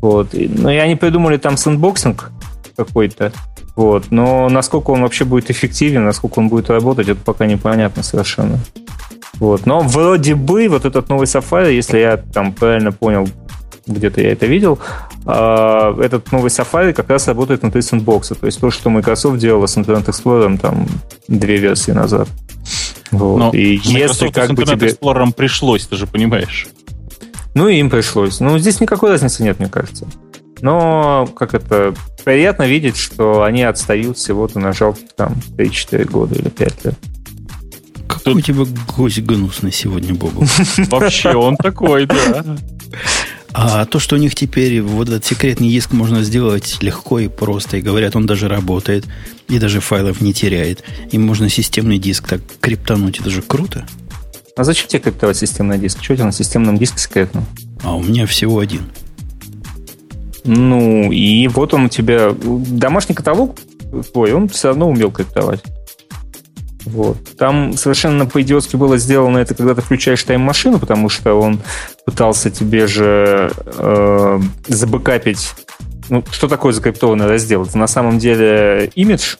Вот. 0.00 0.28
Ну 0.32 0.70
и 0.70 0.76
они 0.76 0.96
придумали 0.96 1.36
там 1.36 1.56
sandboxing 1.56 2.30
какой-то. 2.76 3.32
Вот. 3.76 4.10
Но 4.10 4.48
насколько 4.48 4.90
он 4.90 5.02
вообще 5.02 5.24
будет 5.24 5.50
эффективен, 5.50 6.04
насколько 6.04 6.38
он 6.38 6.48
будет 6.48 6.70
работать, 6.70 7.08
это 7.08 7.20
пока 7.20 7.46
непонятно 7.46 8.02
совершенно. 8.02 8.58
Вот. 9.34 9.66
Но 9.66 9.80
вроде 9.80 10.34
бы 10.34 10.68
вот 10.68 10.84
этот 10.84 11.08
новый 11.08 11.26
Safari, 11.26 11.74
если 11.74 11.98
я 11.98 12.16
там 12.16 12.52
правильно 12.52 12.92
понял, 12.92 13.28
где-то 13.86 14.20
я 14.20 14.32
это 14.32 14.46
видел, 14.46 14.78
а, 15.24 15.98
этот 16.00 16.30
новый 16.32 16.50
Safari 16.50 16.92
как 16.92 17.08
раз 17.08 17.28
работает 17.28 17.62
внутри 17.62 17.82
сэндбокса. 17.82 18.34
То 18.34 18.46
есть 18.46 18.60
то, 18.60 18.70
что 18.70 18.90
Microsoft 18.90 19.38
делала 19.38 19.66
с 19.66 19.76
Internet 19.76 20.06
Explorer 20.06 20.58
там 20.58 20.86
две 21.28 21.58
версии 21.58 21.92
назад. 21.92 22.28
Вот. 23.10 23.38
Но 23.38 23.50
и 23.52 23.78
если 23.82 24.28
как 24.28 24.50
с 24.50 24.54
тебе... 24.54 24.88
Explorer 24.88 25.32
пришлось, 25.32 25.86
ты 25.86 25.96
же 25.96 26.06
понимаешь. 26.06 26.68
Ну, 27.58 27.66
и 27.66 27.78
им 27.78 27.90
пришлось. 27.90 28.38
Ну, 28.38 28.56
здесь 28.56 28.80
никакой 28.80 29.10
разницы 29.10 29.42
нет, 29.42 29.58
мне 29.58 29.68
кажется. 29.68 30.06
Но, 30.60 31.28
как 31.36 31.54
это, 31.54 31.92
приятно 32.24 32.68
видеть, 32.68 32.96
что 32.96 33.42
они 33.42 33.64
отстают 33.64 34.16
всего-то 34.16 34.60
на 34.60 34.72
жалких 34.72 35.08
там 35.16 35.34
3-4 35.56 36.04
года 36.08 36.36
или 36.36 36.50
5 36.50 36.84
лет. 36.84 36.94
Какой 38.06 38.34
у 38.34 38.40
тебя 38.40 38.64
гость 38.96 39.20
гнусный 39.22 39.72
сегодня, 39.72 40.14
Бобу. 40.14 40.46
Вообще 40.88 41.34
он 41.34 41.56
такой, 41.56 42.06
да. 42.06 42.44
А 43.52 43.86
то, 43.86 43.98
что 43.98 44.14
у 44.14 44.20
них 44.20 44.36
теперь 44.36 44.80
вот 44.80 45.08
этот 45.08 45.24
секретный 45.24 45.68
диск 45.68 45.92
можно 45.92 46.22
сделать 46.22 46.78
легко 46.80 47.18
и 47.18 47.26
просто, 47.26 47.78
и 47.78 47.80
говорят, 47.80 48.14
он 48.14 48.24
даже 48.24 48.46
работает, 48.46 49.04
и 49.48 49.58
даже 49.58 49.80
файлов 49.80 50.20
не 50.20 50.32
теряет. 50.32 50.84
Им 51.10 51.26
можно 51.26 51.48
системный 51.48 51.98
диск 51.98 52.28
так 52.28 52.40
криптануть, 52.60 53.18
это 53.18 53.30
же 53.30 53.42
круто. 53.42 53.84
А 54.58 54.64
зачем 54.64 54.88
тебе 54.88 55.00
криптовать 55.00 55.36
системный 55.36 55.78
диск? 55.78 56.02
Что 56.02 56.14
у 56.14 56.16
тебя 56.16 56.26
на 56.26 56.32
системном 56.32 56.76
диске 56.76 56.98
секретно? 56.98 57.44
А 57.84 57.94
у 57.94 58.02
меня 58.02 58.26
всего 58.26 58.58
один. 58.58 58.90
Ну, 60.44 61.12
и 61.12 61.46
вот 61.46 61.74
он 61.74 61.84
у 61.84 61.88
тебя... 61.88 62.34
Домашний 62.42 63.14
каталог 63.14 63.56
твой, 64.12 64.32
он 64.32 64.48
все 64.48 64.68
равно 64.68 64.90
умел 64.90 65.12
криптовать. 65.12 65.62
Вот. 66.86 67.18
Там 67.36 67.74
совершенно 67.74 68.26
по-идиотски 68.26 68.74
было 68.74 68.98
сделано 68.98 69.38
это, 69.38 69.54
когда 69.54 69.76
ты 69.76 69.80
включаешь 69.80 70.24
тайм-машину, 70.24 70.80
потому 70.80 71.08
что 71.08 71.34
он 71.34 71.60
пытался 72.04 72.50
тебе 72.50 72.88
же 72.88 73.52
э, 73.64 74.40
забэкапить 74.66 75.54
ну, 76.08 76.24
что 76.30 76.48
такое 76.48 76.72
закриптованный 76.72 77.26
раздел? 77.26 77.64
Это 77.64 77.76
на 77.76 77.86
самом 77.86 78.18
деле 78.18 78.90
имидж 78.94 79.36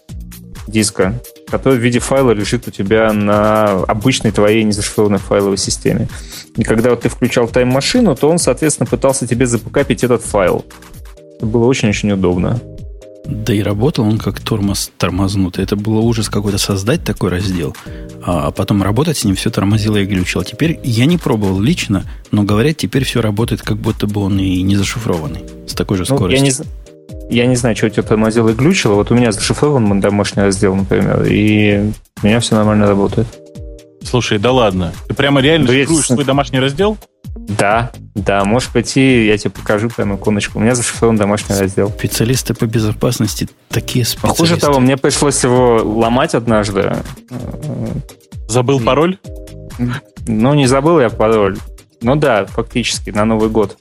диска, 0.66 1.19
который 1.51 1.78
в 1.78 1.82
виде 1.82 1.99
файла 1.99 2.32
лежит 2.32 2.68
у 2.68 2.70
тебя 2.70 3.12
на 3.12 3.82
обычной 3.84 4.30
твоей 4.30 4.64
незашифрованной 4.64 5.18
файловой 5.18 5.59
системе. 5.59 6.09
И 6.57 6.64
когда 6.64 6.90
вот 6.90 7.03
ты 7.03 7.09
включал 7.09 7.49
тайм-машину, 7.49 8.14
то 8.16 8.28
он, 8.28 8.38
соответственно, 8.38 8.86
пытался 8.86 9.26
тебе 9.26 9.46
запокапить 9.46 10.05
этот 10.05 10.22
файл. 10.22 10.64
Это 11.36 11.46
было 11.46 11.66
очень-очень 11.66 12.12
удобно. 12.12 12.61
Да 13.28 13.53
и 13.53 13.61
работал 13.61 14.07
он 14.07 14.18
как 14.18 14.40
тормоз 14.40 14.90
тормознутый. 14.96 15.62
Это 15.62 15.76
было 15.76 16.01
ужас 16.01 16.30
какой-то 16.30 16.57
создать 16.57 17.05
такой 17.05 17.28
раздел, 17.28 17.76
а 18.24 18.51
потом 18.51 18.82
работать 18.82 19.18
с 19.18 19.24
ним 19.24 19.34
все 19.34 19.51
тормозило 19.51 19.99
и 19.99 20.07
глючило. 20.07 20.44
Теперь 20.46 20.80
я 20.82 21.05
не 21.05 21.18
пробовал 21.18 21.61
лично, 21.61 22.05
но 22.30 22.42
говорят, 22.44 22.78
теперь 22.78 23.05
все 23.05 23.20
работает, 23.20 23.61
как 23.61 23.76
будто 23.76 24.07
бы 24.07 24.22
он 24.22 24.38
и 24.38 24.62
не 24.62 24.76
зашифрованный. 24.76 25.44
С 25.66 25.74
такой 25.74 25.99
же 25.99 26.07
ну, 26.09 26.16
скоростью. 26.16 26.38
Я 26.38 26.51
не, 26.51 26.53
я 27.31 27.47
не 27.47 27.57
знаю, 27.57 27.76
что 27.76 27.87
у 27.87 27.91
тебя 27.91 28.03
тормозило 28.03 28.49
и 28.49 28.55
глючило. 28.55 28.95
Вот 28.95 29.11
у 29.11 29.14
меня 29.14 29.33
зашифрован 29.33 30.01
домашний 30.01 30.43
раздел, 30.43 30.74
например, 30.74 31.24
и 31.24 31.91
у 32.22 32.26
меня 32.26 32.41
все 32.41 32.55
нормально 32.55 32.87
работает. 32.87 33.26
Слушай, 34.03 34.39
да 34.39 34.53
ладно. 34.53 34.93
Ты 35.07 35.14
прямо 35.14 35.41
реально 35.41 35.66
да 35.66 35.74
шифруешь 35.74 36.07
свой 36.07 36.24
домашний 36.24 36.61
раздел? 36.61 36.97
Да, 37.37 37.93
да, 38.14 38.45
можешь 38.45 38.68
пойти, 38.70 39.26
я 39.26 39.37
тебе 39.37 39.51
покажу 39.51 39.91
прямо 39.91 40.16
иконочку. 40.16 40.59
У 40.59 40.62
меня 40.62 40.74
зашифрован 40.74 41.16
домашний 41.16 41.57
раздел. 41.57 41.91
Специалисты 41.91 42.55
по 42.55 42.66
безопасности 42.66 43.49
такие 43.68 44.05
специалисты. 44.05 44.43
Хуже 44.43 44.57
того, 44.57 44.81
мне 44.81 44.97
пришлось 44.97 45.43
его 45.43 45.83
ломать 45.83 46.35
однажды. 46.35 46.97
Забыл 48.49 48.81
пароль? 48.81 49.18
Ну, 50.26 50.55
не 50.55 50.66
забыл 50.66 51.01
я 51.01 51.11
пароль. 51.11 51.59
Ну 52.01 52.16
да, 52.16 52.47
фактически, 52.47 53.11
на 53.11 53.24
Новый 53.24 53.49
год. 53.49 53.76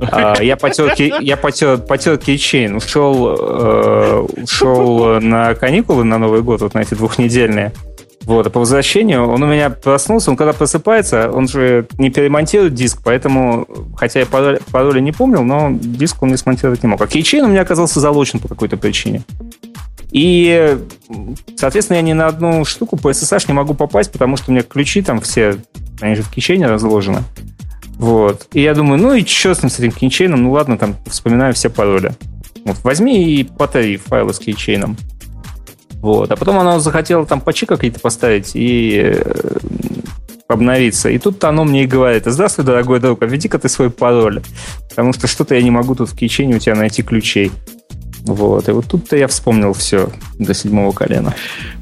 А, 0.00 0.42
я 0.42 0.56
потер, 0.56 0.94
я 1.20 1.36
потер, 1.36 1.78
потер 1.78 2.18
кейчейн, 2.18 2.76
ушел, 2.76 3.36
э, 3.38 4.26
ушел 4.42 5.20
на 5.20 5.54
каникулы 5.54 6.04
на 6.04 6.18
Новый 6.18 6.42
год, 6.42 6.62
вот 6.62 6.74
на 6.74 6.80
эти 6.80 6.94
двухнедельные. 6.94 7.72
Вот, 8.22 8.46
а 8.46 8.50
по 8.50 8.60
возвращению 8.60 9.28
он 9.28 9.42
у 9.42 9.46
меня 9.46 9.70
проснулся, 9.70 10.30
он 10.30 10.36
когда 10.36 10.52
просыпается, 10.52 11.30
он 11.32 11.48
же 11.48 11.86
не 11.98 12.10
перемонтирует 12.10 12.74
диск, 12.74 13.00
поэтому, 13.02 13.66
хотя 13.96 14.20
я 14.20 14.26
пароли, 14.26 14.60
пароли 14.70 15.00
не 15.00 15.10
помнил, 15.10 15.42
но 15.42 15.70
диск 15.72 16.22
он 16.22 16.28
не 16.28 16.36
смонтировать 16.36 16.82
не 16.82 16.88
мог. 16.88 17.00
А 17.00 17.06
кейчейн 17.06 17.44
у 17.44 17.48
меня 17.48 17.62
оказался 17.62 17.98
залочен 17.98 18.38
по 18.38 18.48
какой-то 18.48 18.76
причине. 18.76 19.22
И, 20.12 20.78
соответственно, 21.56 21.96
я 21.96 22.02
ни 22.02 22.12
на 22.12 22.26
одну 22.26 22.64
штуку 22.64 22.96
по 22.96 23.10
SSH 23.10 23.44
не 23.48 23.54
могу 23.54 23.74
попасть, 23.74 24.12
потому 24.12 24.36
что 24.36 24.50
у 24.50 24.54
меня 24.54 24.62
ключи 24.62 25.02
там 25.02 25.20
все, 25.20 25.56
они 26.00 26.14
же 26.14 26.22
в 26.22 26.30
кейчейне 26.30 26.66
разложены. 26.66 27.22
Вот. 28.00 28.46
И 28.54 28.62
я 28.62 28.74
думаю, 28.74 28.98
ну 28.98 29.12
и 29.12 29.22
что 29.26 29.54
с 29.54 29.62
этим 29.62 29.92
кейчейном? 29.92 30.42
Ну 30.42 30.52
ладно, 30.52 30.78
там 30.78 30.96
вспоминаю 31.06 31.52
все 31.52 31.68
пароли. 31.68 32.12
Вот, 32.64 32.78
возьми 32.82 33.34
и 33.34 33.44
потари 33.44 33.98
файлы 33.98 34.32
с 34.32 34.38
кейчейном. 34.38 34.96
Вот. 35.96 36.32
А 36.32 36.36
потом 36.36 36.58
она 36.58 36.80
захотела 36.80 37.26
там 37.26 37.42
патчи 37.42 37.66
какие-то 37.66 38.00
поставить 38.00 38.52
и 38.54 39.02
э, 39.04 39.58
обновиться. 40.48 41.10
И 41.10 41.18
тут 41.18 41.44
оно 41.44 41.64
мне 41.64 41.84
и 41.84 41.86
говорит, 41.86 42.24
здравствуй, 42.24 42.64
дорогой 42.64 43.00
друг, 43.00 43.22
а 43.22 43.26
введи-ка 43.26 43.58
ты 43.58 43.68
свой 43.68 43.90
пароль. 43.90 44.40
Потому 44.88 45.12
что 45.12 45.26
что-то 45.26 45.54
я 45.54 45.60
не 45.60 45.70
могу 45.70 45.94
тут 45.94 46.08
в 46.08 46.16
кейчейне 46.16 46.56
у 46.56 46.58
тебя 46.58 46.76
найти 46.76 47.02
ключей. 47.02 47.52
Вот. 48.24 48.68
И 48.68 48.72
вот 48.72 48.86
тут-то 48.86 49.16
я 49.16 49.28
вспомнил 49.28 49.72
все 49.72 50.10
до 50.38 50.54
седьмого 50.54 50.92
колена. 50.92 51.34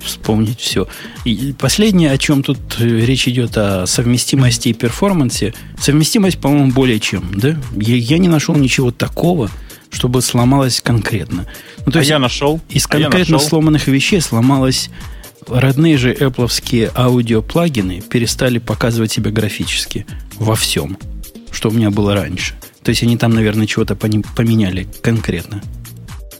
Вспомнить 0.05 0.61
все. 0.61 0.87
И 1.25 1.55
последнее, 1.59 2.13
о 2.13 2.19
чем 2.19 2.43
тут 2.43 2.59
э, 2.79 2.85
речь 2.85 3.29
идет, 3.29 3.57
о 3.57 3.87
совместимости 3.87 4.69
и 4.69 4.73
перформансе. 4.73 5.55
Совместимость, 5.81 6.39
по-моему, 6.39 6.73
более 6.73 7.01
чем, 7.01 7.31
да? 7.35 7.57
Я, 7.77 7.97
я 7.97 8.19
не 8.19 8.29
нашел 8.29 8.55
ничего 8.55 8.91
такого, 8.91 9.51
чтобы 9.91 10.23
сломалось 10.23 10.81
конкретно. 10.81 11.47
Ну, 11.85 11.93
то 11.93 11.99
а 11.99 12.03
есть 12.03 12.11
я 12.11 12.19
нашел. 12.19 12.61
Из 12.69 12.87
а 12.87 12.91
конкретно 12.91 13.35
нашел. 13.35 13.49
сломанных 13.49 13.87
вещей 13.87 14.21
сломалось 14.21 14.91
родные 15.49 15.97
же 15.97 16.13
Apple 16.13 16.93
аудиоплагины 16.95 18.01
перестали 18.03 18.59
показывать 18.59 19.13
себя 19.13 19.31
графически 19.31 20.07
во 20.37 20.55
всем, 20.55 20.99
что 21.51 21.71
у 21.71 21.73
меня 21.73 21.91
было 21.91 22.15
раньше. 22.15 22.55
То 22.83 22.91
есть 22.91 23.03
они 23.03 23.17
там, 23.17 23.33
наверное, 23.33 23.67
чего-то 23.67 23.97
поменяли 23.97 24.87
конкретно. 25.03 25.63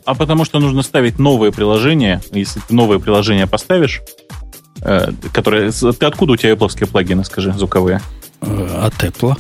А 0.09 0.15
потому 0.15 0.47
что 0.47 0.59
нужно 0.59 0.81
ставить 0.83 1.19
новые 1.19 1.53
приложения. 1.53 2.23
Если 2.33 2.61
ты 2.61 2.75
новое 2.75 2.99
приложение 2.99 3.47
поставишь, 3.47 4.01
э, 4.81 5.13
которое... 5.35 5.71
Ты 5.71 6.07
откуда 6.07 6.33
у 6.33 6.37
тебя 6.37 6.53
Apple 6.53 6.87
плагины, 6.87 7.27
скажи, 7.27 7.53
звуковые? 7.53 8.01
Э, 8.41 8.85
от 8.87 8.95
Apple. 9.05 9.39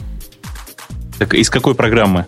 Так 1.19 1.33
из 1.33 1.49
какой 1.49 1.75
программы? 1.75 2.27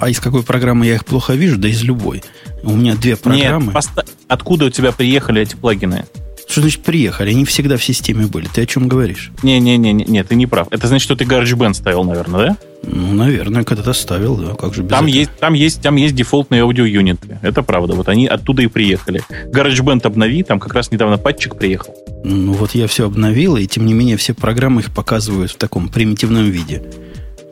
А 0.00 0.08
из 0.08 0.18
какой 0.18 0.42
программы 0.42 0.86
я 0.86 0.96
их 0.96 1.04
плохо 1.04 1.34
вижу? 1.34 1.56
Да 1.56 1.68
из 1.68 1.84
любой. 1.84 2.24
У 2.64 2.72
меня 2.72 2.96
две 2.96 3.14
программы. 3.16 3.66
Нет, 3.66 3.74
поста... 3.74 4.02
откуда 4.26 4.64
у 4.64 4.70
тебя 4.70 4.90
приехали 4.90 5.40
эти 5.40 5.54
плагины? 5.54 6.06
Что 6.52 6.60
значит 6.60 6.82
приехали? 6.82 7.30
Они 7.30 7.46
всегда 7.46 7.78
в 7.78 7.82
системе 7.82 8.26
были. 8.26 8.46
Ты 8.46 8.60
о 8.60 8.66
чем 8.66 8.86
говоришь? 8.86 9.30
Не-не-не, 9.42 9.94
не, 9.94 10.22
ты 10.22 10.34
не 10.34 10.46
прав. 10.46 10.68
Это 10.70 10.86
значит, 10.86 11.02
что 11.02 11.16
ты 11.16 11.24
GarageBand 11.24 11.72
ставил, 11.72 12.04
наверное, 12.04 12.48
да? 12.48 12.56
Ну, 12.82 13.14
наверное, 13.14 13.64
когда-то 13.64 13.94
ставил, 13.94 14.36
да. 14.36 14.54
Как 14.54 14.74
же 14.74 14.82
без 14.82 14.90
там 14.90 15.06
есть, 15.06 15.30
там 15.40 15.54
есть, 15.54 15.80
там 15.80 15.96
есть 15.96 16.14
дефолтные 16.14 16.60
аудио-юниты. 16.60 17.38
Это 17.40 17.62
правда. 17.62 17.94
Вот 17.94 18.10
они 18.10 18.26
оттуда 18.26 18.60
и 18.60 18.66
приехали. 18.66 19.22
GarageBand 19.46 20.06
обнови, 20.06 20.42
там 20.42 20.60
как 20.60 20.74
раз 20.74 20.90
недавно 20.90 21.16
патчик 21.16 21.56
приехал. 21.56 21.94
Ну 22.22 22.52
вот 22.52 22.74
я 22.74 22.86
все 22.86 23.06
обновил, 23.06 23.56
и 23.56 23.66
тем 23.66 23.86
не 23.86 23.94
менее 23.94 24.18
все 24.18 24.34
программы 24.34 24.82
их 24.82 24.90
показывают 24.92 25.52
в 25.52 25.56
таком 25.56 25.88
примитивном 25.88 26.50
виде 26.50 26.82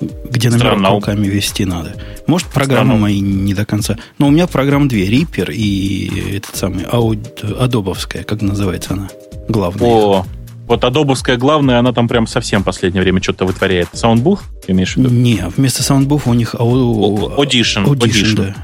где 0.00 0.48
номера 0.48 0.70
Странно. 0.70 0.90
руками 0.90 1.26
вести 1.26 1.64
надо. 1.64 1.94
Может, 2.26 2.48
программы 2.48 2.90
Странно. 2.92 3.02
мои 3.02 3.20
не 3.20 3.54
до 3.54 3.66
конца. 3.66 3.96
Но 4.18 4.28
у 4.28 4.30
меня 4.30 4.46
программ 4.46 4.88
две. 4.88 5.08
Reaper 5.08 5.52
и 5.52 6.36
этот 6.36 6.56
самый 6.56 6.84
ауд, 6.84 7.42
Адобовская, 7.42 8.22
как 8.24 8.42
называется 8.42 8.94
она, 8.94 9.08
главная. 9.48 9.88
О, 9.88 10.26
вот 10.66 10.84
Адобовская 10.84 11.36
главная, 11.36 11.78
она 11.78 11.92
там 11.92 12.06
прям 12.08 12.26
совсем 12.26 12.62
в 12.62 12.64
последнее 12.64 13.02
время 13.02 13.22
что-то 13.22 13.44
вытворяет. 13.44 13.88
Саундбух, 13.92 14.44
имеешь 14.68 14.94
в 14.94 14.96
виду? 14.98 15.10
Не, 15.10 15.44
вместо 15.56 15.82
саундбуха 15.82 16.28
у 16.28 16.34
них 16.34 16.54
ау... 16.54 17.30
Audition. 17.42 17.86
Audition, 17.86 17.96
Audition. 17.96 18.36
да. 18.36 18.54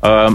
А, 0.00 0.30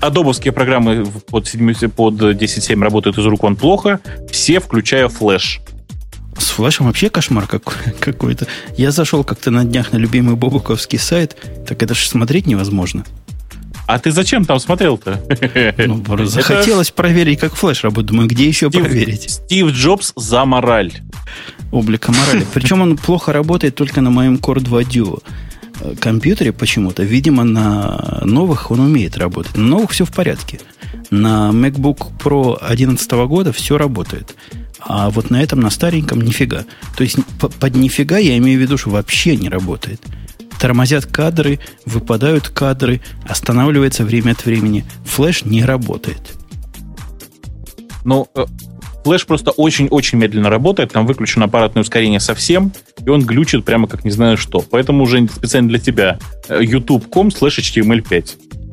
адобовские 0.00 0.52
программы 0.52 1.06
под, 1.28 1.48
7, 1.48 1.90
под 1.90 2.14
10.7 2.14 2.80
работают 2.82 3.18
из 3.18 3.26
рук 3.26 3.42
вон 3.42 3.56
плохо. 3.56 4.00
Все, 4.30 4.60
включая 4.60 5.08
флеш. 5.08 5.60
С 6.38 6.50
флешем 6.50 6.86
вообще 6.86 7.10
кошмар 7.10 7.46
какой-то. 7.46 8.46
Я 8.76 8.90
зашел 8.90 9.24
как-то 9.24 9.50
на 9.50 9.64
днях 9.64 9.92
на 9.92 9.98
любимый 9.98 10.36
бобуковский 10.36 10.98
сайт, 10.98 11.36
так 11.66 11.82
это 11.82 11.94
же 11.94 12.08
смотреть 12.08 12.46
невозможно. 12.46 13.04
А 13.86 13.98
ты 13.98 14.12
зачем 14.12 14.44
там 14.44 14.58
смотрел-то? 14.58 15.22
Ну, 15.86 16.02
захотелось 16.26 16.88
это... 16.88 16.96
проверить, 16.96 17.40
как 17.40 17.54
флеш 17.54 17.84
работает. 17.84 18.06
Думаю, 18.06 18.28
где 18.28 18.46
еще 18.48 18.68
Стив, 18.70 18.82
проверить? 18.82 19.30
Стив 19.30 19.68
Джобс 19.68 20.12
за 20.16 20.44
мораль. 20.44 20.92
Облика 21.70 22.12
морали. 22.12 22.46
Причем 22.54 22.80
он 22.80 22.96
плохо 22.96 23.32
работает 23.32 23.74
только 23.74 24.00
на 24.00 24.10
моем 24.10 24.36
Core 24.36 24.60
2 24.60 24.82
Duo 24.82 25.22
э, 25.80 25.94
компьютере 26.00 26.52
почему-то. 26.52 27.02
Видимо, 27.02 27.44
на 27.44 28.22
новых 28.24 28.70
он 28.70 28.80
умеет 28.80 29.18
работать. 29.18 29.56
На 29.56 29.64
новых 29.64 29.90
все 29.90 30.04
в 30.04 30.12
порядке. 30.12 30.60
На 31.10 31.50
MacBook 31.52 32.12
Pro 32.18 32.58
2011 32.58 33.10
года 33.28 33.52
все 33.52 33.76
работает. 33.76 34.34
А 34.80 35.10
вот 35.10 35.30
на 35.30 35.42
этом, 35.42 35.60
на 35.60 35.70
стареньком, 35.70 36.20
нифига. 36.20 36.64
То 36.96 37.04
есть 37.04 37.16
под 37.38 37.74
нифига 37.74 38.18
я 38.18 38.36
имею 38.38 38.58
в 38.58 38.62
виду, 38.62 38.76
что 38.76 38.90
вообще 38.90 39.36
не 39.36 39.48
работает. 39.48 40.00
Тормозят 40.60 41.06
кадры, 41.06 41.58
выпадают 41.84 42.48
кадры, 42.48 43.00
останавливается 43.26 44.04
время 44.04 44.32
от 44.32 44.44
времени. 44.44 44.84
Флэш 45.04 45.44
не 45.44 45.64
работает. 45.64 46.34
Ну, 48.04 48.28
э, 48.34 48.46
флэш 49.04 49.26
просто 49.26 49.50
очень-очень 49.50 50.18
медленно 50.18 50.50
работает, 50.50 50.92
там 50.92 51.06
выключено 51.06 51.46
аппаратное 51.46 51.82
ускорение 51.82 52.20
совсем, 52.20 52.72
и 53.04 53.08
он 53.08 53.22
глючит 53.22 53.64
прямо 53.64 53.88
как 53.88 54.04
не 54.04 54.10
знаю 54.10 54.36
что. 54.36 54.60
Поэтому 54.60 55.04
уже 55.04 55.26
специально 55.28 55.68
для 55.68 55.78
тебя 55.78 56.18
youtube.com 56.48 57.28
slash 57.28 57.58
html5 57.60 58.63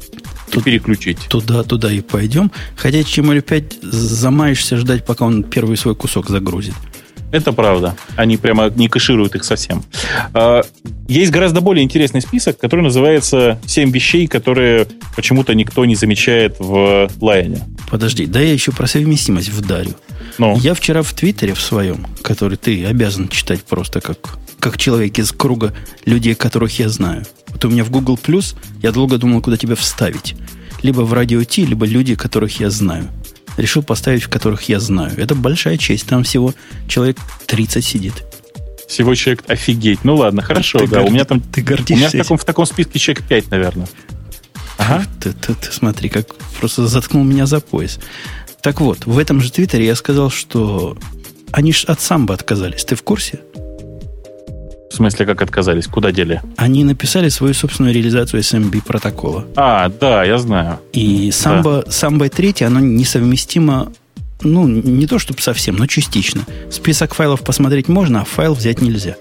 тут, 0.51 0.63
переключить. 0.63 1.19
Туда, 1.29 1.63
туда 1.63 1.91
и 1.91 2.01
пойдем. 2.01 2.51
Хотя 2.75 2.99
HTML5 2.99 3.79
замаешься 3.81 4.77
ждать, 4.77 5.05
пока 5.05 5.25
он 5.25 5.43
первый 5.43 5.77
свой 5.77 5.95
кусок 5.95 6.29
загрузит. 6.29 6.75
Это 7.31 7.53
правда. 7.53 7.95
Они 8.17 8.35
прямо 8.37 8.69
не 8.69 8.89
кэшируют 8.89 9.35
их 9.35 9.45
совсем. 9.45 9.83
А, 10.33 10.63
есть 11.07 11.31
гораздо 11.31 11.61
более 11.61 11.83
интересный 11.83 12.21
список, 12.21 12.57
который 12.57 12.81
называется 12.81 13.57
«7 13.65 13.89
вещей, 13.91 14.27
которые 14.27 14.87
почему-то 15.15 15.53
никто 15.55 15.85
не 15.85 15.95
замечает 15.95 16.57
в 16.59 17.09
Лайоне». 17.21 17.61
Подожди, 17.89 18.25
да 18.25 18.41
я 18.41 18.51
еще 18.51 18.71
про 18.71 18.85
совместимость 18.85 19.49
вдарю. 19.49 19.91
Ну? 20.37 20.57
Я 20.57 20.73
вчера 20.73 21.03
в 21.03 21.13
Твиттере 21.13 21.53
в 21.53 21.61
своем, 21.61 22.05
который 22.21 22.57
ты 22.57 22.85
обязан 22.85 23.29
читать 23.29 23.63
просто 23.63 24.01
как, 24.01 24.37
как 24.61 24.77
человек 24.77 25.19
из 25.19 25.31
круга 25.31 25.73
людей, 26.05 26.35
которых 26.35 26.79
я 26.79 26.87
знаю. 26.87 27.25
Вот 27.47 27.65
у 27.65 27.69
меня 27.69 27.83
в 27.83 27.89
Google 27.89 28.17
Plus 28.21 28.55
я 28.81 28.91
долго 28.91 29.17
думал, 29.17 29.41
куда 29.41 29.57
тебя 29.57 29.75
вставить. 29.75 30.35
Либо 30.83 31.01
в 31.01 31.11
радио 31.13 31.43
Ти, 31.43 31.65
либо 31.65 31.85
люди, 31.85 32.15
которых 32.15 32.59
я 32.59 32.69
знаю. 32.69 33.09
Решил 33.57 33.83
поставить, 33.83 34.23
в 34.23 34.29
которых 34.29 34.69
я 34.69 34.79
знаю. 34.79 35.13
Это 35.17 35.35
большая 35.35 35.77
честь. 35.77 36.07
Там 36.07 36.23
всего 36.23 36.53
человек 36.87 37.17
30 37.47 37.83
сидит. 37.83 38.23
Всего 38.87 39.13
человек 39.15 39.43
офигеть. 39.47 40.03
Ну 40.03 40.15
ладно, 40.15 40.41
хорошо, 40.41 40.79
ты, 40.79 40.87
да. 40.87 41.01
Ты, 41.01 41.09
у 41.09 41.11
меня 41.11 41.25
там. 41.25 41.41
Ты 41.41 41.61
гордишься. 41.61 41.93
У 41.93 41.97
меня 41.97 42.09
в 42.09 42.11
таком, 42.11 42.37
в 42.37 42.45
таком 42.45 42.65
списке 42.65 42.99
человек 42.99 43.23
5, 43.27 43.51
наверное. 43.51 43.87
Ага. 44.77 45.05
Ты, 45.19 45.33
ты, 45.33 45.53
ты 45.53 45.71
смотри, 45.71 46.09
как 46.09 46.33
просто 46.59 46.87
заткнул 46.87 47.23
меня 47.23 47.45
за 47.45 47.59
пояс. 47.59 47.99
Так 48.61 48.79
вот, 48.79 49.05
в 49.05 49.17
этом 49.17 49.41
же 49.41 49.51
твиттере 49.51 49.85
я 49.85 49.95
сказал, 49.95 50.29
что 50.29 50.97
они 51.51 51.73
ж 51.73 51.85
от 51.85 51.99
самбо 51.99 52.33
отказались. 52.33 52.85
Ты 52.85 52.95
в 52.95 53.03
курсе? 53.03 53.41
В 54.91 54.93
смысле, 54.93 55.25
как 55.25 55.41
отказались? 55.41 55.87
Куда 55.87 56.11
дели? 56.11 56.41
Они 56.57 56.83
написали 56.83 57.29
свою 57.29 57.53
собственную 57.53 57.95
реализацию 57.95 58.41
SMB 58.41 58.83
протокола. 58.83 59.45
А, 59.55 59.87
да, 59.87 60.25
я 60.25 60.37
знаю. 60.37 60.79
И 60.91 61.29
Samba, 61.29 61.85
да. 61.85 61.91
Samba 61.91 62.27
3, 62.27 62.65
оно 62.65 62.81
несовместимо, 62.81 63.93
ну, 64.41 64.67
не 64.67 65.07
то 65.07 65.17
чтобы 65.17 65.39
совсем, 65.39 65.77
но 65.77 65.87
частично. 65.87 66.45
Список 66.69 67.13
файлов 67.13 67.39
посмотреть 67.39 67.87
можно, 67.87 68.21
а 68.21 68.25
файл 68.25 68.53
взять 68.53 68.81
нельзя. 68.81 69.15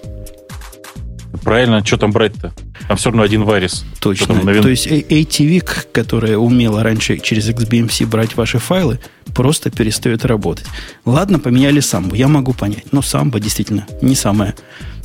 Правильно, 1.44 1.86
что 1.86 1.96
там 1.98 2.10
брать-то? 2.10 2.52
Там 2.88 2.96
все 2.96 3.10
равно 3.10 3.22
один 3.22 3.44
варис. 3.44 3.84
Точно. 4.00 4.42
Новин... 4.42 4.62
То 4.62 4.68
есть 4.68 4.88
ATVIC, 4.88 5.86
которая 5.92 6.36
умела 6.36 6.82
раньше 6.82 7.18
через 7.18 7.48
XBMC 7.48 8.06
брать 8.06 8.36
ваши 8.36 8.58
файлы, 8.58 8.98
просто 9.36 9.70
перестает 9.70 10.24
работать. 10.24 10.66
Ладно, 11.04 11.38
поменяли 11.38 11.78
самбу, 11.78 12.16
я 12.16 12.26
могу 12.26 12.54
понять. 12.54 12.92
Но 12.92 13.02
самбо 13.02 13.38
действительно 13.38 13.86
не 14.02 14.16
самое 14.16 14.56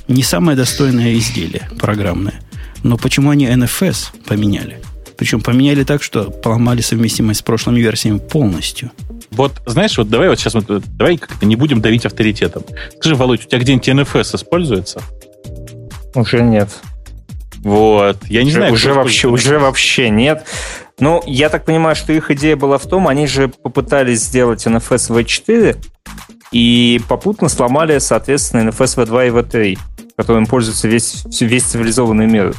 не 0.08 0.24
самое 0.24 0.58
достойное 0.58 1.16
изделие 1.16 1.70
программное. 1.80 2.42
Но 2.84 2.98
почему 2.98 3.32
они 3.32 3.48
NFS 3.48 4.26
поменяли? 4.28 4.82
Причем 5.18 5.42
поменяли 5.42 5.84
так, 5.84 6.04
что 6.04 6.30
поломали 6.30 6.82
совместимость 6.82 7.40
с 7.40 7.44
прошлыми 7.44 7.80
версиями 7.80 8.20
полностью. 8.20 8.92
Вот, 9.32 9.62
знаешь, 9.66 9.98
вот 9.98 10.10
давай 10.10 10.30
вот 10.30 10.40
сейчас 10.40 10.54
вот, 10.54 10.66
давай 10.68 11.18
как-то 11.18 11.46
не 11.46 11.56
будем 11.56 11.82
давить 11.82 12.06
авторитетом. 12.06 12.64
Скажи, 12.98 13.16
Володь, 13.16 13.46
у 13.46 13.48
тебя 13.48 13.60
где-нибудь 13.60 13.88
NFS 13.88 14.36
используется? 14.36 15.02
Уже 16.14 16.42
нет. 16.42 16.70
Вот. 17.58 18.18
Я 18.28 18.44
не 18.44 18.50
уже, 18.50 18.58
знаю. 18.58 18.74
Уже 18.74 18.94
вообще, 18.94 19.28
уже 19.28 19.58
вообще 19.58 20.10
нет. 20.10 20.46
Ну, 21.00 21.24
я 21.26 21.50
так 21.50 21.66
понимаю, 21.66 21.96
что 21.96 22.14
их 22.14 22.30
идея 22.32 22.56
была 22.56 22.78
в 22.78 22.86
том, 22.86 23.08
они 23.08 23.28
же 23.28 23.48
попытались 23.48 24.22
сделать 24.22 24.66
NFS 24.66 25.10
V4 25.10 25.78
и 26.52 27.02
попутно 27.10 27.50
сломали, 27.50 27.98
соответственно, 27.98 28.70
NFS 28.70 29.06
V2 29.06 29.28
и 29.28 29.32
V3 29.32 29.80
которым 30.16 30.46
пользуется 30.46 30.88
весь, 30.88 31.26
весь 31.40 31.64
цивилизованный 31.64 32.28
мир. 32.28 32.56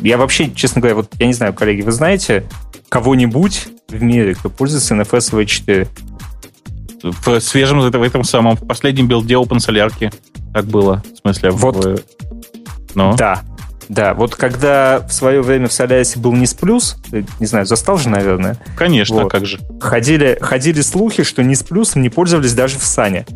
Я 0.00 0.18
вообще, 0.18 0.50
честно 0.52 0.80
говоря, 0.80 0.96
вот 0.96 1.10
я 1.18 1.26
не 1.26 1.34
знаю, 1.34 1.54
коллеги, 1.54 1.82
вы 1.82 1.92
знаете 1.92 2.44
кого-нибудь 2.88 3.68
в 3.88 4.02
мире, 4.02 4.34
кто 4.34 4.50
пользуется 4.50 4.94
NFS 4.94 5.32
V4? 5.32 5.88
В 7.02 7.40
свежем, 7.40 7.80
в 7.80 8.02
этом 8.02 8.24
самом, 8.24 8.56
в 8.56 8.66
последнем 8.66 9.08
билде 9.08 9.34
OpenSolarки 9.34 10.12
так 10.52 10.64
было. 10.66 11.02
В 11.14 11.18
смысле, 11.18 11.50
вот. 11.50 11.84
В... 11.84 12.00
Ну? 12.94 13.14
Да, 13.16 13.42
да, 13.88 14.14
вот 14.14 14.34
когда 14.34 15.00
в 15.00 15.12
свое 15.12 15.42
время 15.42 15.68
в 15.68 15.72
Солярисе 15.72 16.18
был 16.18 16.32
низ 16.32 16.54
плюс, 16.54 16.96
не 17.40 17.46
знаю, 17.46 17.66
застал 17.66 17.98
же, 17.98 18.08
наверное. 18.08 18.56
Конечно, 18.76 19.22
вот. 19.22 19.30
как 19.30 19.46
же. 19.46 19.58
Ходили, 19.80 20.38
ходили 20.40 20.80
слухи, 20.80 21.22
что 21.22 21.42
низ 21.42 21.62
плюсом 21.62 22.02
не 22.02 22.08
пользовались 22.08 22.54
даже 22.54 22.78
в 22.78 22.84
Сане. 22.84 23.26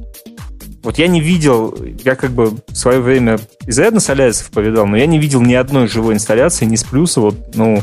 Вот 0.88 0.96
я 0.96 1.06
не 1.06 1.20
видел, 1.20 1.76
я 2.02 2.14
как 2.16 2.30
бы 2.30 2.54
в 2.66 2.74
свое 2.74 3.00
время 3.00 3.38
изрядно 3.66 4.00
солярисов 4.00 4.50
повидал, 4.50 4.86
но 4.86 4.96
я 4.96 5.04
не 5.04 5.18
видел 5.18 5.42
ни 5.42 5.52
одной 5.52 5.86
живой 5.86 6.14
инсталляции 6.14 6.64
ни 6.64 6.76
с 6.76 6.82
плюса, 6.82 7.20
вот, 7.20 7.54
ну, 7.54 7.82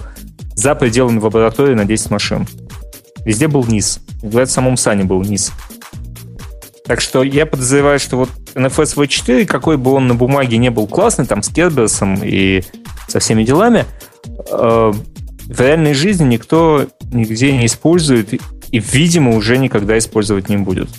за 0.56 0.74
пределами 0.74 1.20
лаборатории 1.20 1.76
на 1.76 1.86
10 1.86 2.10
машин. 2.10 2.48
Везде 3.24 3.48
был 3.48 3.64
низ. 3.64 4.00
В 4.24 4.44
самом 4.48 4.76
Сане 4.76 5.04
был 5.04 5.22
низ. 5.22 5.52
Так 6.88 7.00
что 7.00 7.22
я 7.22 7.46
подозреваю, 7.46 8.00
что 8.00 8.18
вот 8.18 8.30
NFS 8.56 8.96
V4, 8.96 9.46
какой 9.46 9.78
бы 9.78 9.92
он 9.92 10.08
на 10.08 10.16
бумаге 10.16 10.58
не 10.58 10.72
был 10.72 10.88
классный, 10.88 11.28
там 11.28 11.44
с 11.44 11.50
Керберсом 11.50 12.20
и 12.24 12.64
со 13.08 13.20
всеми 13.20 13.44
делами, 13.44 13.86
э, 14.50 14.94
в 15.46 15.62
реальной 15.62 15.94
жизни 15.94 16.24
никто 16.24 16.88
нигде 17.12 17.56
не 17.56 17.68
использует 17.68 18.34
и, 18.34 18.80
видимо, 18.80 19.36
уже 19.36 19.60
никогда 19.60 19.96
использовать 19.96 20.50
не 20.50 20.58
будет. 20.58 20.90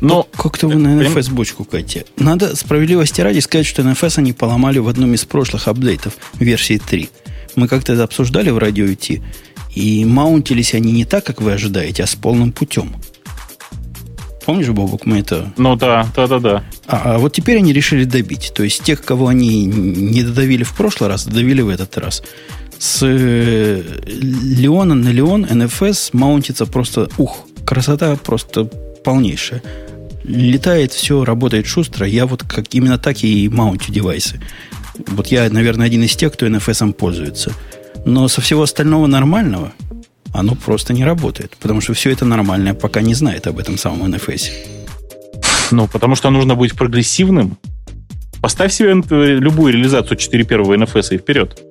Но 0.00 0.26
как-то 0.36 0.68
вы 0.68 0.76
на 0.76 1.00
NFS 1.00 1.32
бочку 1.32 1.64
катите. 1.64 2.04
Надо 2.16 2.56
справедливости 2.56 3.20
ради 3.20 3.40
сказать, 3.40 3.66
что 3.66 3.82
NFS 3.82 4.18
они 4.18 4.32
поломали 4.32 4.78
в 4.78 4.88
одном 4.88 5.14
из 5.14 5.24
прошлых 5.24 5.68
апдейтов 5.68 6.16
версии 6.34 6.78
3. 6.78 7.10
Мы 7.56 7.68
как-то 7.68 7.92
это 7.92 8.04
обсуждали 8.04 8.50
в 8.50 8.58
радио 8.58 8.86
IT, 8.86 9.22
и 9.74 10.04
маунтились 10.04 10.74
они 10.74 10.92
не 10.92 11.04
так, 11.04 11.24
как 11.24 11.40
вы 11.40 11.52
ожидаете, 11.52 12.04
а 12.04 12.06
с 12.06 12.14
полным 12.14 12.52
путем. 12.52 12.94
Помнишь, 14.46 14.68
Бобок, 14.68 15.06
мы 15.06 15.18
это... 15.20 15.52
Ну 15.58 15.76
да, 15.76 16.08
да, 16.16 16.26
да, 16.26 16.38
да. 16.38 16.64
А, 16.86 17.14
а 17.14 17.18
вот 17.18 17.34
теперь 17.34 17.58
они 17.58 17.72
решили 17.72 18.04
добить. 18.04 18.52
То 18.54 18.62
есть 18.62 18.82
тех, 18.82 19.04
кого 19.04 19.28
они 19.28 19.64
не 19.66 20.22
додавили 20.22 20.64
в 20.64 20.74
прошлый 20.74 21.08
раз, 21.08 21.26
додавили 21.26 21.60
в 21.60 21.68
этот 21.68 21.96
раз. 21.98 22.22
С 22.78 23.00
э, 23.02 23.82
Леона 24.06 24.94
на 24.94 25.10
Леон 25.10 25.44
NFS 25.44 26.10
маунтится 26.14 26.64
просто, 26.66 27.08
ух, 27.18 27.46
красота 27.66 28.16
просто 28.16 28.64
полнейшая. 29.04 29.62
Летает 30.24 30.92
все, 30.92 31.24
работает 31.24 31.66
шустро. 31.66 32.06
Я 32.06 32.26
вот 32.26 32.42
как 32.44 32.74
именно 32.74 32.98
так 32.98 33.22
и 33.24 33.48
маунтю 33.48 33.92
девайсы. 33.92 34.40
Вот 35.08 35.28
я, 35.28 35.48
наверное, 35.50 35.86
один 35.86 36.02
из 36.02 36.14
тех, 36.14 36.32
кто 36.32 36.46
NFS 36.46 36.92
пользуется. 36.92 37.52
Но 38.04 38.28
со 38.28 38.40
всего 38.40 38.62
остального 38.62 39.06
нормального 39.06 39.72
оно 40.32 40.54
просто 40.54 40.92
не 40.92 41.04
работает. 41.04 41.56
Потому 41.60 41.80
что 41.80 41.94
все 41.94 42.10
это 42.10 42.24
нормальное 42.24 42.74
пока 42.74 43.00
не 43.00 43.14
знает 43.14 43.46
об 43.46 43.58
этом 43.58 43.78
самом 43.78 44.12
NFS. 44.14 44.50
Ну, 45.70 45.88
потому 45.88 46.16
что 46.16 46.30
нужно 46.30 46.54
быть 46.54 46.74
прогрессивным. 46.74 47.56
Поставь 48.40 48.72
себе 48.72 48.94
любую 48.94 49.72
реализацию 49.72 50.16
4 50.16 50.44
первого 50.44 50.74
NFS 50.74 51.14
и 51.14 51.18
вперед. 51.18 51.62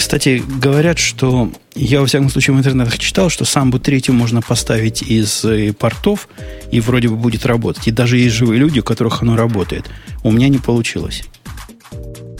Кстати, 0.00 0.42
говорят, 0.48 0.98
что 0.98 1.52
я, 1.74 2.00
во 2.00 2.06
всяком 2.06 2.30
случае, 2.30 2.56
в 2.56 2.58
интернетах 2.58 2.98
читал, 2.98 3.28
что 3.28 3.44
самбу 3.44 3.78
третью 3.78 4.14
можно 4.14 4.40
поставить 4.40 5.02
из 5.02 5.44
э, 5.44 5.74
портов, 5.74 6.26
и 6.72 6.80
вроде 6.80 7.08
бы 7.08 7.16
будет 7.16 7.44
работать. 7.44 7.86
И 7.86 7.90
даже 7.90 8.16
есть 8.16 8.34
живые 8.34 8.58
люди, 8.58 8.80
у 8.80 8.82
которых 8.82 9.20
оно 9.20 9.36
работает. 9.36 9.90
У 10.22 10.32
меня 10.32 10.48
не 10.48 10.56
получилось. 10.56 11.24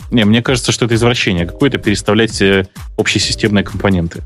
Не, 0.09 0.25
мне 0.25 0.41
кажется, 0.41 0.71
что 0.71 0.85
это 0.85 0.95
извращение 0.95 1.45
какое-то 1.45 1.77
переставлять 1.77 2.41
э, 2.41 2.65
общие 2.97 3.21
системные 3.21 3.63
компоненты. 3.63 4.23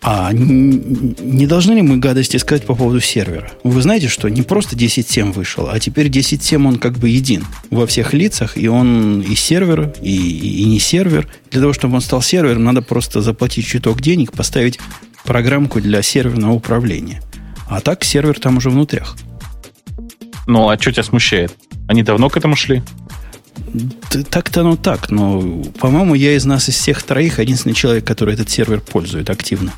А 0.00 0.32
не 0.32 1.46
должны 1.46 1.72
ли 1.72 1.82
мы 1.82 1.96
гадости 1.96 2.36
сказать 2.36 2.64
по 2.64 2.74
поводу 2.74 3.00
сервера? 3.00 3.50
Вы 3.64 3.82
знаете, 3.82 4.08
что 4.08 4.28
не 4.28 4.42
просто 4.42 4.76
10.7 4.76 5.32
вышел, 5.32 5.68
а 5.68 5.78
теперь 5.80 6.08
10.7 6.08 6.66
он 6.66 6.76
как 6.78 6.98
бы 6.98 7.08
един 7.08 7.44
во 7.70 7.86
всех 7.86 8.14
лицах, 8.14 8.56
и 8.56 8.68
он 8.68 9.20
и 9.20 9.34
сервер, 9.34 9.92
и, 10.00 10.62
и 10.62 10.64
не 10.66 10.78
сервер. 10.78 11.28
Для 11.50 11.60
того, 11.60 11.72
чтобы 11.72 11.96
он 11.96 12.00
стал 12.00 12.22
сервером, 12.22 12.64
надо 12.64 12.80
просто 12.80 13.22
заплатить 13.22 13.66
чуток 13.66 14.00
денег, 14.00 14.32
поставить 14.32 14.78
программку 15.24 15.80
для 15.80 16.00
серверного 16.02 16.52
управления. 16.52 17.20
А 17.68 17.80
так 17.80 18.04
сервер 18.04 18.38
там 18.38 18.58
уже 18.58 18.70
внутрях. 18.70 19.16
Ну, 20.46 20.68
а 20.68 20.78
что 20.78 20.92
тебя 20.92 21.02
смущает? 21.02 21.54
Они 21.88 22.02
давно 22.02 22.30
к 22.30 22.36
этому 22.36 22.56
шли? 22.56 22.82
Так-то 24.30 24.60
оно 24.60 24.76
так, 24.76 25.10
но, 25.10 25.40
по-моему, 25.78 26.14
я 26.14 26.34
из 26.34 26.44
нас, 26.44 26.68
из 26.68 26.76
всех 26.76 27.02
троих, 27.02 27.40
единственный 27.40 27.74
человек, 27.74 28.06
который 28.06 28.34
этот 28.34 28.48
сервер 28.48 28.80
пользует 28.80 29.28
активно. 29.28 29.72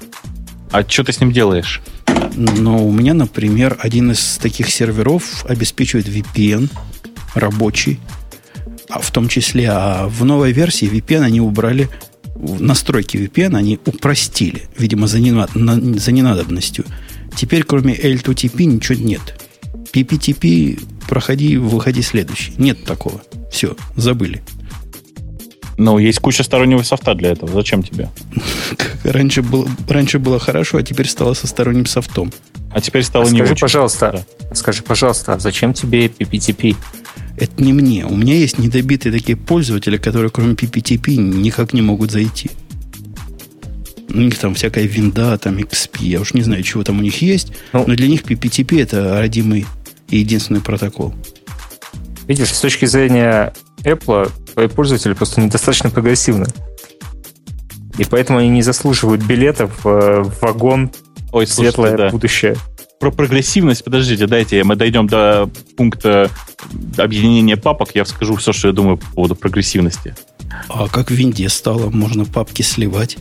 А 0.70 0.84
что 0.86 1.04
ты 1.04 1.12
с 1.12 1.20
ним 1.20 1.32
делаешь? 1.32 1.80
Ну, 2.34 2.86
у 2.86 2.92
меня, 2.92 3.12
например, 3.14 3.76
один 3.80 4.12
из 4.12 4.38
таких 4.38 4.70
серверов 4.70 5.44
обеспечивает 5.46 6.06
VPN 6.06 6.70
рабочий, 7.34 7.98
а 8.88 9.00
в 9.00 9.10
том 9.10 9.28
числе, 9.28 9.68
а 9.70 10.06
в 10.08 10.24
новой 10.24 10.52
версии 10.52 10.88
VPN 10.90 11.22
они 11.22 11.40
убрали 11.40 11.88
настройки 12.36 13.16
VPN, 13.16 13.56
они 13.56 13.78
упростили, 13.84 14.68
видимо, 14.78 15.06
за, 15.06 15.20
ненад, 15.20 15.50
за 15.52 16.12
ненадобностью. 16.12 16.84
Теперь, 17.36 17.64
кроме 17.64 17.94
L2TP, 17.94 18.64
ничего 18.64 18.98
нет. 18.98 19.40
PPTP, 19.92 20.80
проходи, 21.08 21.56
выходи 21.56 22.02
следующий. 22.02 22.52
Нет 22.58 22.84
такого. 22.84 23.20
Все, 23.50 23.76
забыли. 23.96 24.42
Ну, 25.80 25.96
есть 25.96 26.18
куча 26.18 26.42
стороннего 26.42 26.82
софта 26.82 27.14
для 27.14 27.30
этого. 27.30 27.50
Зачем 27.54 27.82
тебе? 27.82 28.10
раньше, 29.02 29.40
было, 29.40 29.66
раньше 29.88 30.18
было 30.18 30.38
хорошо, 30.38 30.76
а 30.76 30.82
теперь 30.82 31.08
стало 31.08 31.32
со 31.32 31.46
сторонним 31.46 31.86
софтом. 31.86 32.30
А 32.70 32.82
теперь 32.82 33.02
стало 33.02 33.24
а 33.24 33.30
не 33.30 33.38
скажи, 33.38 33.52
очень. 33.52 33.60
пожалуйста, 33.62 34.26
да. 34.40 34.54
скажи, 34.54 34.82
пожалуйста, 34.82 35.32
а 35.32 35.38
зачем 35.38 35.72
тебе 35.72 36.08
PPTP? 36.08 36.76
Это 37.38 37.62
не 37.62 37.72
мне. 37.72 38.04
У 38.04 38.14
меня 38.14 38.34
есть 38.34 38.58
недобитые 38.58 39.10
такие 39.10 39.38
пользователи, 39.38 39.96
которые 39.96 40.30
кроме 40.30 40.52
PPTP 40.52 41.16
никак 41.16 41.72
не 41.72 41.80
могут 41.80 42.10
зайти. 42.10 42.50
У 44.10 44.18
них 44.18 44.36
там 44.36 44.54
всякая 44.54 44.84
винда, 44.84 45.38
там 45.38 45.56
XP, 45.56 46.02
я 46.02 46.20
уж 46.20 46.34
не 46.34 46.42
знаю, 46.42 46.62
чего 46.62 46.84
там 46.84 46.98
у 46.98 47.02
них 47.02 47.22
есть, 47.22 47.52
ну, 47.72 47.84
но 47.86 47.94
для 47.94 48.08
них 48.08 48.24
PPTP 48.24 48.82
это 48.82 49.18
родимый 49.18 49.64
и 50.10 50.18
единственный 50.18 50.60
протокол. 50.60 51.14
Видишь, 52.30 52.54
с 52.54 52.60
точки 52.60 52.84
зрения 52.84 53.52
Apple, 53.82 54.30
твои 54.52 54.68
пользователи 54.68 55.14
просто 55.14 55.40
недостаточно 55.40 55.90
прогрессивны. 55.90 56.46
И 57.98 58.04
поэтому 58.04 58.38
они 58.38 58.48
не 58.50 58.62
заслуживают 58.62 59.20
билетов 59.24 59.82
в 59.82 60.32
вагон 60.40 60.92
Ой, 61.32 61.44
светлое 61.48 61.72
слушайте, 61.72 61.96
да. 61.96 62.10
будущее. 62.10 62.56
Про 63.00 63.10
прогрессивность, 63.10 63.82
подождите, 63.82 64.28
дайте, 64.28 64.62
мы 64.62 64.76
дойдем 64.76 65.08
до 65.08 65.50
пункта 65.76 66.30
объединения 66.96 67.56
папок, 67.56 67.96
я 67.96 68.04
скажу 68.04 68.36
все, 68.36 68.52
что 68.52 68.68
я 68.68 68.74
думаю 68.74 68.98
по 68.98 69.06
поводу 69.06 69.34
прогрессивности. 69.34 70.14
А 70.68 70.86
как 70.86 71.10
в 71.10 71.14
Винде 71.14 71.48
стало? 71.48 71.90
Можно 71.90 72.26
папки 72.26 72.62
сливать? 72.62 73.18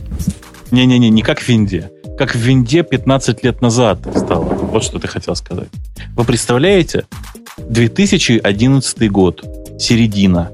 Не-не-не, 0.70 1.10
не 1.10 1.22
как 1.22 1.40
в 1.40 1.48
Винде. 1.48 1.90
Как 2.16 2.36
в 2.36 2.38
Винде 2.38 2.84
15 2.84 3.42
лет 3.42 3.60
назад 3.60 4.06
стало. 4.14 4.44
Вот 4.44 4.84
что 4.84 5.00
ты 5.00 5.08
хотел 5.08 5.34
сказать. 5.34 5.68
Вы 6.14 6.22
представляете, 6.22 7.06
2011 7.68 9.10
год, 9.10 9.44
середина. 9.78 10.50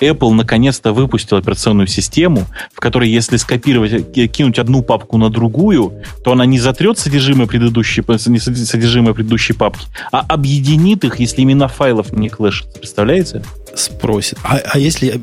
Apple 0.00 0.32
наконец-то 0.32 0.92
выпустил 0.92 1.36
операционную 1.38 1.86
систему, 1.86 2.46
в 2.72 2.80
которой, 2.80 3.10
если 3.10 3.36
скопировать, 3.36 3.92
э, 4.16 4.26
кинуть 4.26 4.58
одну 4.58 4.82
папку 4.82 5.18
на 5.18 5.30
другую, 5.30 5.92
то 6.22 6.32
она 6.32 6.46
не 6.46 6.58
затрет 6.58 6.98
содержимое 6.98 7.46
предыдущей, 7.46 8.02
не 8.28 8.38
содержимое 8.38 9.14
предыдущей 9.14 9.54
папки, 9.54 9.86
а 10.12 10.20
объединит 10.20 11.04
их, 11.04 11.18
если 11.18 11.42
имена 11.42 11.68
файлов 11.68 12.12
не 12.12 12.28
клэшатся. 12.28 12.78
Представляете? 12.78 13.42
Спросит. 13.74 14.38
А, 14.44 14.60
а 14.64 14.78
если 14.78 15.08
э, 15.08 15.18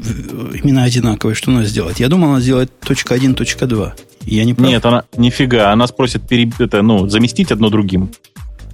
имена 0.63 0.83
одинаковые, 0.83 1.35
что 1.35 1.51
надо 1.51 1.67
сделать? 1.67 1.99
Я 1.99 2.09
думал, 2.09 2.29
она 2.29 2.41
сделать 2.41 2.69
.1, 2.81 3.35
.2. 3.35 3.91
Я 4.25 4.45
не 4.45 4.53
прав? 4.53 4.69
Нет, 4.69 4.85
она 4.85 5.03
нифига. 5.17 5.71
Она 5.71 5.87
спросит 5.87 6.27
пере, 6.27 6.51
это, 6.59 6.81
ну, 6.81 7.07
заместить 7.07 7.51
одно 7.51 7.69
другим 7.69 8.11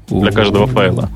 для 0.09 0.31
каждого 0.31 0.67
файла. 0.67 1.09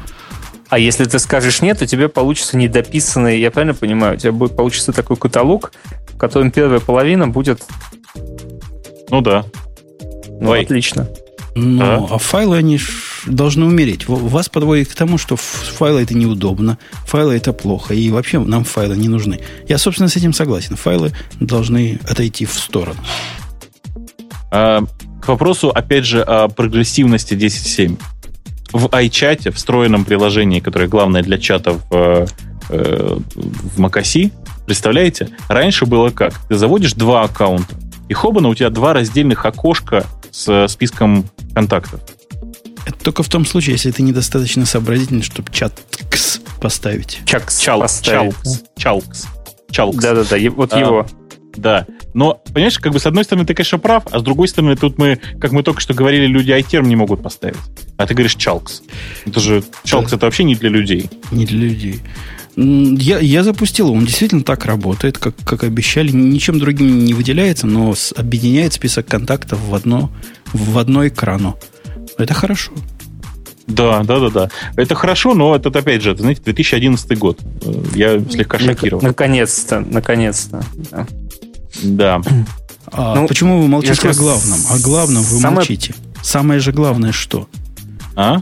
А 0.70 0.80
если 0.80 1.06
ты 1.06 1.20
скажешь 1.20 1.62
нет, 1.62 1.80
то 1.80 1.88
тебе 1.88 2.10
получится 2.10 2.58
недописанный, 2.58 3.40
я 3.40 3.52
правильно 3.52 3.74
понимаю, 3.74 4.16
у 4.16 4.18
тебя 4.18 4.32
будет 4.32 4.56
получится 4.56 4.92
такой 4.92 5.16
каталог, 5.16 5.72
в 6.14 6.18
котором 6.18 6.52
первая 6.52 6.80
половина 6.80 7.28
будет... 7.28 7.64
Ну 9.10 9.22
да. 9.22 9.46
Ну, 10.40 10.50
Ой. 10.50 10.62
отлично. 10.62 11.08
Ну, 11.56 11.82
а? 11.84 12.08
а 12.16 12.18
файлы, 12.18 12.58
они 12.58 12.80
должны 13.26 13.66
умереть. 13.66 14.08
Вас 14.08 14.50
подводит 14.50 14.90
к 14.90 14.96
тому, 14.96 15.18
что 15.18 15.36
файлы 15.38 16.02
это 16.02 16.16
неудобно, 16.16 16.78
файлы 17.06 17.36
это 17.36 17.54
плохо, 17.54 17.94
и 17.94 18.10
вообще 18.10 18.40
нам 18.40 18.66
файлы 18.66 18.98
не 18.98 19.08
нужны. 19.08 19.40
Я, 19.68 19.78
собственно, 19.78 20.10
с 20.10 20.16
этим 20.16 20.34
согласен. 20.34 20.76
Файлы 20.76 21.14
должны 21.40 22.00
отойти 22.10 22.46
в 22.46 22.54
сторону. 22.54 23.00
А, 24.52 24.84
к 25.22 25.28
вопросу, 25.28 25.70
опять 25.70 26.06
же, 26.06 26.22
о 26.22 26.50
прогрессивности 26.50 27.36
10.7 27.36 27.98
в 28.76 28.88
iChat, 28.88 29.52
встроенном 29.52 30.04
приложении, 30.04 30.60
которое 30.60 30.88
главное 30.88 31.24
для 31.24 31.38
чата 31.38 31.80
в, 31.90 32.28
э, 32.70 33.18
в 33.36 33.80
macOS, 33.80 34.32
представляете, 34.66 35.30
раньше 35.48 35.86
было 35.86 36.10
как? 36.10 36.34
Ты 36.50 36.56
заводишь 36.56 36.94
два 36.94 37.24
аккаунта, 37.24 37.76
и 38.10 38.14
хобана 38.14 38.50
у 38.50 38.56
тебя 38.56 38.70
два 38.70 38.94
раздельных 38.94 39.46
окошка 39.46 40.06
с 40.32 40.68
списком 40.68 41.26
контактов. 41.54 42.02
Это 42.86 42.98
только 43.00 43.24
в 43.24 43.30
том 43.30 43.46
случае, 43.46 43.74
если 43.74 43.92
ты 43.92 44.04
недостаточно 44.04 44.66
сообразительный, 44.66 45.24
чтобы 45.24 45.52
чат 45.52 45.74
поставить. 46.62 47.22
Чакс. 47.26 47.60
Чалкс. 47.60 48.02
Чалкс. 48.02 48.64
Чалкс. 48.76 49.26
Чалкс. 49.72 49.98
Да-да-да, 49.98 50.38
вот 50.52 50.74
а, 50.74 50.80
его. 50.80 51.08
Да. 51.56 51.86
Но, 52.14 52.42
понимаешь, 52.54 52.80
как 52.80 52.94
бы 52.94 53.00
с 53.00 53.06
одной 53.06 53.24
стороны 53.24 53.46
ты, 53.46 53.54
конечно, 53.54 53.80
прав, 53.80 54.04
а 54.12 54.20
с 54.20 54.24
другой 54.24 54.48
стороны 54.48 54.76
тут 54.76 54.98
мы, 54.98 55.20
как 55.40 55.52
мы 55.52 55.64
только 55.64 55.82
что 55.82 55.94
говорили, 55.94 56.26
люди 56.28 56.52
iTerm 56.52 56.86
не 56.86 56.96
могут 56.96 57.22
поставить. 57.22 57.58
А 57.98 58.06
ты 58.06 58.14
говоришь 58.14 58.36
Chalks. 58.36 58.82
Это 59.26 59.40
же 59.40 59.64
Chalks 59.84 60.10
да. 60.10 60.16
это 60.18 60.26
вообще 60.26 60.44
не 60.44 60.56
для 60.56 60.70
людей. 60.70 61.10
Не 61.32 61.46
для 61.46 61.60
людей. 61.60 62.02
Я, 62.58 63.20
я 63.20 63.44
запустил, 63.44 63.92
он 63.92 64.06
действительно 64.06 64.44
так 64.44 64.66
работает, 64.66 65.18
как, 65.18 65.36
как 65.44 65.64
обещали. 65.64 66.12
Ничем 66.12 66.58
другим 66.58 67.04
не 67.04 67.14
выделяется, 67.14 67.68
но 67.68 67.94
с, 67.94 68.14
объединяет 68.16 68.74
список 68.74 69.08
контактов 69.08 69.60
в 69.60 69.76
одно, 69.76 70.10
в 70.54 70.78
одно 70.78 71.06
экрану. 71.06 71.58
Это 72.18 72.34
хорошо. 72.34 72.72
Да, 73.68 74.04
да, 74.04 74.20
да, 74.20 74.30
да. 74.30 74.50
Это 74.78 74.96
хорошо, 74.96 75.34
но 75.34 75.56
это, 75.56 75.70
опять 75.70 76.02
же, 76.02 76.12
это, 76.12 76.22
знаете, 76.22 76.42
2011 76.44 77.18
год. 77.18 77.40
Я 77.96 78.20
слегка 78.20 78.60
шокирован. 78.60 79.04
Наконец-то, 79.04 79.80
наконец-то. 79.80 80.64
Да. 80.92 81.08
А 82.92 83.16
ну, 83.16 83.28
почему 83.28 83.62
вы 83.62 83.68
молчите 83.68 84.10
о 84.10 84.14
главном? 84.14 84.60
О 84.70 84.80
главном 84.80 85.24
вы 85.24 85.40
самое... 85.40 85.56
молчите. 85.58 85.96
Самое 86.22 86.60
же 86.60 86.72
главное 86.72 87.12
что? 87.12 87.48
А? 88.16 88.42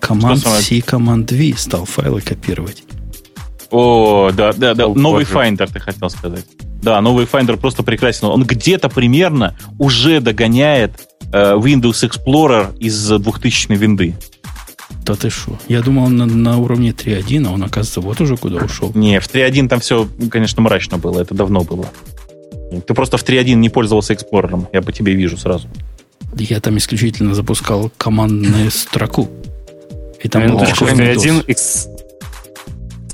Команд 0.00 0.44
C, 0.44 0.80
команд 0.80 1.30
V 1.30 1.54
стал 1.56 1.84
файлы 1.84 2.20
копировать. 2.20 2.84
О, 3.70 4.30
да, 4.32 4.52
да, 4.52 4.74
да. 4.74 4.86
О, 4.86 4.94
новый 4.94 5.24
боже. 5.24 5.38
Finder, 5.38 5.70
ты 5.72 5.78
хотел 5.78 6.10
сказать. 6.10 6.44
Да, 6.82 7.00
новый 7.00 7.26
Finder 7.26 7.56
просто 7.56 7.82
прекрасен. 7.82 8.26
Он 8.26 8.44
где-то 8.44 8.88
примерно 8.88 9.56
уже 9.78 10.20
догоняет 10.20 11.08
э, 11.32 11.54
Windows 11.54 12.08
Explorer 12.08 12.76
из 12.78 13.08
2000 13.08 13.72
винды. 13.72 14.16
Да 15.04 15.14
ты 15.14 15.30
что? 15.30 15.58
Я 15.68 15.82
думал, 15.82 16.04
он 16.04 16.16
на, 16.16 16.26
на 16.26 16.58
уровне 16.58 16.90
3.1, 16.90 17.46
а 17.46 17.52
он, 17.52 17.62
оказывается, 17.62 18.00
вот 18.00 18.20
уже 18.20 18.36
куда 18.36 18.56
ушел. 18.64 18.90
Не, 18.94 19.20
в 19.20 19.32
3.1 19.32 19.68
там 19.68 19.80
все, 19.80 20.08
конечно, 20.30 20.62
мрачно 20.62 20.98
было. 20.98 21.20
Это 21.20 21.34
давно 21.34 21.60
было. 21.60 21.86
Ты 22.70 22.94
просто 22.94 23.16
в 23.16 23.24
3.1 23.24 23.54
не 23.54 23.68
пользовался 23.68 24.14
Explorer. 24.14 24.68
Я 24.72 24.82
по 24.82 24.92
тебе 24.92 25.14
вижу 25.14 25.36
сразу. 25.36 25.68
Я 26.36 26.60
там 26.60 26.78
исключительно 26.78 27.34
запускал 27.34 27.90
командную 27.96 28.70
строку. 28.70 29.28
И 30.22 30.28
там 30.28 30.46
ну, 30.46 30.58
в 30.58 30.62
3.1 30.62 31.44
X... 31.46 31.88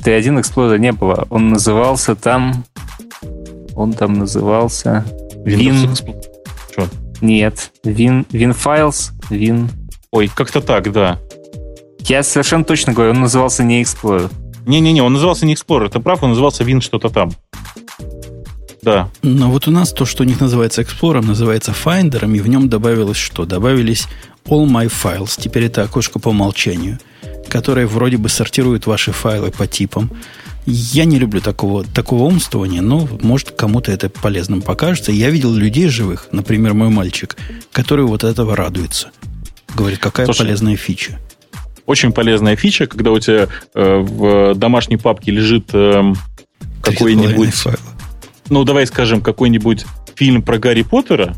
3.1 0.04 0.40
Explorer 0.40 0.78
не 0.78 0.92
было. 0.92 1.26
Он 1.30 1.48
назывался 1.48 2.14
там... 2.14 2.64
Он 3.74 3.92
там 3.92 4.14
назывался... 4.14 5.04
Win... 5.44 5.94
Что? 6.72 6.88
Нет. 7.20 7.70
Win, 7.84 8.26
WinFiles. 8.28 9.12
Win... 9.30 9.68
Ой, 10.10 10.30
как-то 10.34 10.60
так, 10.60 10.92
да. 10.92 11.18
Я 12.00 12.22
совершенно 12.22 12.64
точно 12.64 12.92
говорю, 12.92 13.12
он 13.12 13.20
назывался 13.20 13.64
не 13.64 13.82
Explorer. 13.82 14.30
Не-не-не, 14.66 15.02
он 15.02 15.12
назывался 15.12 15.46
не 15.46 15.54
Explorer, 15.54 15.88
ты 15.88 16.00
прав, 16.00 16.22
он 16.22 16.30
назывался 16.30 16.64
Win 16.64 16.80
что-то 16.80 17.08
там. 17.08 17.32
Да. 18.82 19.10
Но 19.22 19.50
вот 19.50 19.68
у 19.68 19.70
нас 19.70 19.92
то, 19.92 20.04
что 20.04 20.22
у 20.22 20.26
них 20.26 20.40
называется 20.40 20.82
Explorer, 20.82 21.24
называется 21.24 21.72
Finder, 21.72 22.24
и 22.36 22.40
в 22.40 22.48
нем 22.48 22.68
добавилось 22.68 23.16
что? 23.16 23.44
Добавились 23.44 24.06
All 24.44 24.66
My 24.66 24.90
Files. 24.90 25.32
Теперь 25.36 25.64
это 25.64 25.82
окошко 25.82 26.18
по 26.18 26.28
умолчанию, 26.28 26.98
которое 27.48 27.86
вроде 27.86 28.16
бы 28.16 28.28
сортирует 28.28 28.86
ваши 28.86 29.12
файлы 29.12 29.50
по 29.50 29.66
типам. 29.66 30.10
Я 30.66 31.04
не 31.04 31.18
люблю 31.18 31.40
такого, 31.40 31.84
такого 31.84 32.24
умствования, 32.24 32.82
но 32.82 33.08
может 33.22 33.52
кому-то 33.52 33.92
это 33.92 34.08
полезным 34.08 34.62
покажется. 34.62 35.12
Я 35.12 35.30
видел 35.30 35.52
людей 35.54 35.88
живых, 35.88 36.28
например, 36.32 36.74
мой 36.74 36.88
мальчик, 36.88 37.36
который 37.70 38.04
вот 38.04 38.24
этого 38.24 38.56
радуется. 38.56 39.10
Говорит, 39.76 40.00
какая 40.00 40.26
Слушай, 40.26 40.38
полезная 40.38 40.76
фича. 40.76 41.20
Очень 41.86 42.12
полезная 42.12 42.56
фича, 42.56 42.88
когда 42.88 43.12
у 43.12 43.18
тебя 43.20 43.46
э, 43.74 43.96
в 43.98 44.54
домашней 44.54 44.96
папке 44.96 45.30
лежит 45.30 45.70
э, 45.72 46.02
какой-нибудь 46.82 47.54
ну, 48.50 48.64
давай 48.64 48.86
скажем, 48.86 49.20
какой-нибудь 49.20 49.84
фильм 50.14 50.42
про 50.42 50.58
Гарри 50.58 50.82
Поттера, 50.82 51.36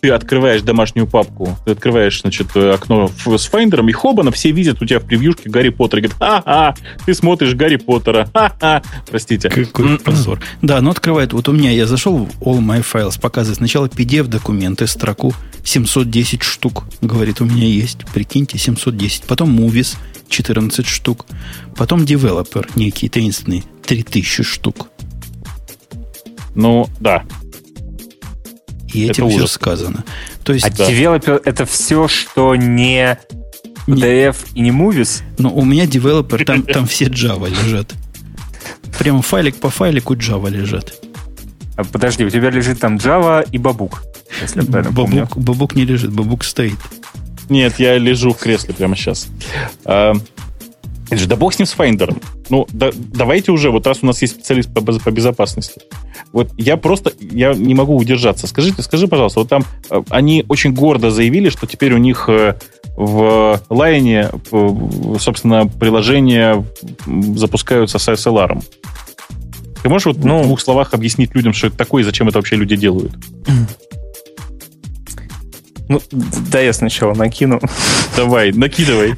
ты 0.00 0.10
открываешь 0.10 0.62
домашнюю 0.62 1.06
папку, 1.06 1.58
ты 1.64 1.72
открываешь, 1.72 2.20
значит, 2.20 2.56
окно 2.56 3.10
с 3.26 3.46
Finder 3.46 3.74
ом, 3.74 3.88
и 3.88 3.92
хобана 3.92 4.30
все 4.30 4.52
видят 4.52 4.80
у 4.80 4.86
тебя 4.86 5.00
в 5.00 5.04
превьюшке 5.04 5.50
Гарри 5.50 5.70
Поттер. 5.70 5.98
И 5.98 6.02
говорят, 6.02 6.18
ха-ха, 6.18 6.74
ты 7.04 7.14
смотришь 7.14 7.54
Гарри 7.54 7.76
Поттера, 7.76 8.28
ха-ха. 8.32 8.82
Простите. 9.10 9.48
Какой 9.48 9.98
позор. 9.98 10.40
Да, 10.62 10.80
но 10.80 10.90
открывает, 10.90 11.32
вот 11.32 11.48
у 11.48 11.52
меня, 11.52 11.70
я 11.70 11.86
зашел 11.86 12.16
в 12.16 12.42
All 12.42 12.60
My 12.60 12.84
Files, 12.84 13.20
показывает 13.20 13.58
сначала 13.58 13.86
PDF-документы, 13.86 14.86
строку 14.86 15.34
710 15.64 16.42
штук. 16.42 16.84
Говорит, 17.00 17.40
у 17.40 17.44
меня 17.44 17.66
есть, 17.66 17.98
прикиньте, 18.14 18.58
710. 18.58 19.24
Потом 19.24 19.58
Movies, 19.58 19.96
14 20.28 20.86
штук. 20.86 21.26
Потом 21.76 22.02
Developer, 22.02 22.68
некий 22.76 23.08
таинственный, 23.08 23.64
3000 23.84 24.42
штук. 24.44 24.88
Ну, 26.58 26.88
да. 26.98 27.22
И 28.92 29.04
этим 29.04 29.26
это 29.26 29.28
все 29.28 29.38
ужас. 29.38 29.52
сказано. 29.52 30.04
То 30.42 30.52
есть, 30.52 30.66
а 30.66 30.70
да. 30.70 30.88
девелопер 30.88 31.40
это 31.44 31.64
все, 31.66 32.08
что 32.08 32.56
не 32.56 33.16
PDF 33.86 34.36
не, 34.54 34.58
и 34.58 34.62
не 34.62 34.70
Movies? 34.70 35.22
Ну, 35.38 35.54
у 35.54 35.64
меня 35.64 35.86
девелопер, 35.86 36.44
там, 36.44 36.62
там 36.62 36.86
все 36.86 37.04
Java 37.04 37.48
лежат. 37.48 37.94
Прямо 38.98 39.22
файлик 39.22 39.54
по 39.60 39.70
файлику 39.70 40.16
Java 40.16 40.50
лежат. 40.50 40.94
А, 41.76 41.84
подожди, 41.84 42.24
у 42.24 42.30
тебя 42.30 42.50
лежит 42.50 42.80
там 42.80 42.96
Java 42.96 43.48
и 43.52 43.58
Бабук, 43.58 44.02
если 44.42 44.62
бабук, 44.62 44.94
помню. 44.96 45.28
Бабук 45.36 45.76
не 45.76 45.84
лежит, 45.84 46.10
Бабук 46.12 46.42
стоит. 46.42 46.78
Нет, 47.48 47.78
я 47.78 47.96
лежу 47.98 48.32
в 48.32 48.36
кресле 48.36 48.74
прямо 48.74 48.96
сейчас. 48.96 49.28
А, 51.10 51.26
да 51.26 51.36
бог 51.36 51.54
с 51.54 51.58
ним 51.58 51.66
с 51.66 51.74
Finder. 51.74 52.16
Ну, 52.50 52.66
да, 52.70 52.90
давайте 52.94 53.52
уже, 53.52 53.70
вот 53.70 53.86
раз 53.86 53.98
у 54.02 54.06
нас 54.06 54.20
есть 54.22 54.34
специалист 54.34 54.72
по, 54.72 54.80
по 54.80 55.10
безопасности. 55.10 55.80
Вот 56.32 56.50
я 56.56 56.76
просто, 56.76 57.12
я 57.18 57.54
не 57.54 57.74
могу 57.74 57.96
удержаться. 57.96 58.46
Скажите, 58.46 58.82
скажи, 58.82 59.08
пожалуйста, 59.08 59.40
вот 59.40 59.48
там 59.48 59.64
э, 59.90 60.02
они 60.10 60.44
очень 60.48 60.74
гордо 60.74 61.10
заявили, 61.10 61.48
что 61.48 61.66
теперь 61.66 61.94
у 61.94 61.98
них 61.98 62.28
э, 62.28 62.56
в 62.96 63.62
Line, 63.70 64.40
э, 64.52 65.18
собственно, 65.18 65.66
приложения 65.66 66.64
запускаются 67.06 67.98
с 67.98 68.08
SLR. 68.08 68.62
Ты 69.82 69.88
можешь 69.88 70.06
вот 70.06 70.18
ну, 70.18 70.42
в 70.42 70.46
двух 70.46 70.60
словах 70.60 70.92
объяснить 70.92 71.34
людям, 71.34 71.52
что 71.52 71.68
это 71.68 71.76
такое 71.76 72.02
и 72.02 72.04
зачем 72.04 72.28
это 72.28 72.38
вообще 72.38 72.56
люди 72.56 72.76
делают? 72.76 73.12
Ну, 75.88 76.02
да, 76.52 76.60
я 76.60 76.74
сначала 76.74 77.14
накину. 77.14 77.60
Давай, 78.16 78.52
накидывай. 78.52 79.14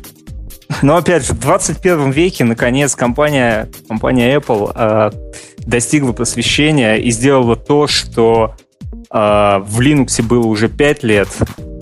Но 0.83 0.97
опять 0.97 1.27
же, 1.27 1.33
в 1.33 1.41
21 1.41 2.11
веке, 2.11 2.45
наконец, 2.45 2.95
компания, 2.95 3.69
компания 3.89 4.37
Apple 4.37 4.73
э, 4.75 5.11
достигла 5.59 6.13
просвещения 6.13 6.97
и 6.97 7.11
сделала 7.11 7.57
то, 7.57 7.87
что 7.87 8.55
э, 9.11 9.15
в 9.15 9.81
Linux 9.81 10.23
было 10.23 10.47
уже 10.47 10.69
5 10.69 11.03
лет, 11.03 11.29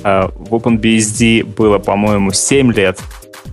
э, 0.04 0.28
в 0.34 0.54
OpenBSD 0.54 1.44
было, 1.44 1.78
по-моему, 1.78 2.32
7 2.32 2.72
лет, 2.72 2.98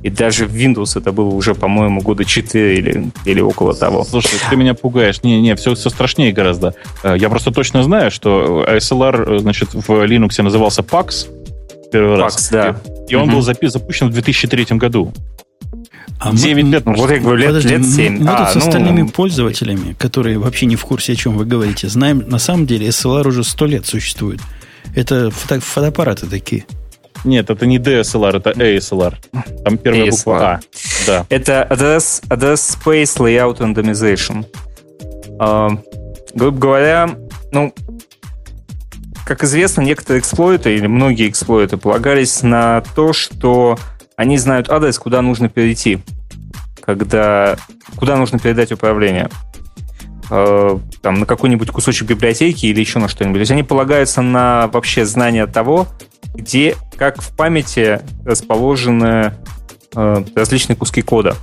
и 0.03 0.09
даже 0.09 0.45
в 0.45 0.53
Windows 0.53 0.97
это 0.99 1.11
было 1.11 1.29
уже, 1.29 1.55
по-моему, 1.55 2.01
года 2.01 2.25
4 2.25 2.77
или, 2.77 3.11
или 3.25 3.41
около 3.41 3.73
того. 3.73 4.03
Слушай, 4.03 4.39
ты 4.49 4.55
меня 4.55 4.73
пугаешь. 4.73 5.23
Не-не, 5.23 5.55
все, 5.55 5.73
все 5.73 5.89
страшнее 5.89 6.31
гораздо. 6.31 6.75
Э, 7.03 7.15
я 7.17 7.29
просто 7.29 7.51
точно 7.51 7.83
знаю, 7.83 8.11
что 8.11 8.65
ASLR, 8.67 9.39
значит, 9.39 9.73
в 9.73 9.89
Linux 9.89 10.41
назывался 10.41 10.81
PAX, 10.81 11.27
первый 11.91 12.17
PAX, 12.17 12.21
раз. 12.21 12.49
да. 12.51 12.75
И 13.08 13.16
он 13.16 13.30
угу. 13.30 13.34
был 13.34 13.41
запущен 13.41 14.10
в 14.10 14.14
2003 14.14 14.78
году. 14.78 15.14
А 16.20 16.34
9 16.34 16.64
мы, 16.64 16.70
лет, 16.72 16.86
ну, 16.86 16.95
вот 16.95 17.12
я 17.12 17.20
говорю, 17.20 17.38
лет, 17.38 17.47
подожди, 17.49 17.70
лет 17.70 17.86
7. 17.86 18.14
Мы, 18.14 18.24
мы 18.24 18.32
а, 18.32 18.38
тут 18.38 18.49
с 18.49 18.56
ну, 18.56 18.62
остальными 18.62 19.08
пользователями, 19.08 19.95
которые 19.97 20.38
вообще 20.38 20.66
не 20.66 20.76
в 20.76 20.86
курсе, 20.86 21.14
о 21.14 21.16
чем 21.16 21.38
вы 21.38 21.45
говорите, 21.45 21.89
знаем, 21.89 22.24
на 22.28 22.39
самом 22.39 22.66
деле 22.66 22.88
SLR 22.88 23.28
уже 23.28 23.43
100 23.43 23.66
лет 23.66 23.86
существует. 23.86 24.39
Это 24.95 25.30
фото, 25.30 25.60
фотоаппараты 25.60 26.28
такие. 26.28 26.66
Нет, 27.26 27.49
это 27.49 27.66
не 27.66 27.80
DSLR, 27.80 28.38
это 28.38 28.51
ASLR. 28.51 29.16
Там 29.64 29.78
первая 29.78 30.06
ASLR. 30.06 30.12
буква 30.12 30.51
А. 30.53 30.60
Да. 31.06 31.26
Это 31.30 31.68
Address, 31.70 32.24
Address 32.30 32.78
Space 32.78 33.18
Layout 33.18 33.58
Randomization. 33.58 34.45
Uh, 35.38 35.78
грубо 36.34 36.58
говоря, 36.58 37.10
ну, 37.51 37.74
как 39.26 39.43
известно, 39.43 39.82
некоторые 39.82 40.21
эксплойты 40.21 40.76
или 40.76 40.88
многие 40.88 41.28
эксплойты 41.28 41.78
полагались 41.78 42.43
на 42.43 42.82
то, 42.95 43.11
что 43.11 43.78
они 44.15 44.38
знают 44.38 44.69
адрес, 44.69 44.97
куда 44.99 45.21
нужно 45.21 45.49
перейти, 45.49 45.99
когда, 46.80 47.57
куда 47.97 48.15
нужно 48.15 48.39
передать 48.39 48.71
управление. 48.71 49.30
Э, 50.30 50.78
там, 51.01 51.19
на 51.19 51.26
какой-нибудь 51.26 51.71
кусочек 51.71 52.07
библиотеки 52.07 52.67
или 52.67 52.80
еще 52.80 52.99
на 52.99 53.07
что-нибудь. 53.07 53.38
То 53.38 53.41
есть 53.41 53.51
они 53.51 53.63
полагаются 53.63 54.21
на 54.21 54.67
вообще 54.67 55.05
знание 55.05 55.47
того, 55.47 55.88
где, 56.34 56.76
как 56.97 57.21
в 57.21 57.36
памяти 57.36 58.01
расположены 58.26 59.34
э, 59.95 60.23
различные 60.36 60.76
куски 60.76 61.01
кода. 61.01 61.36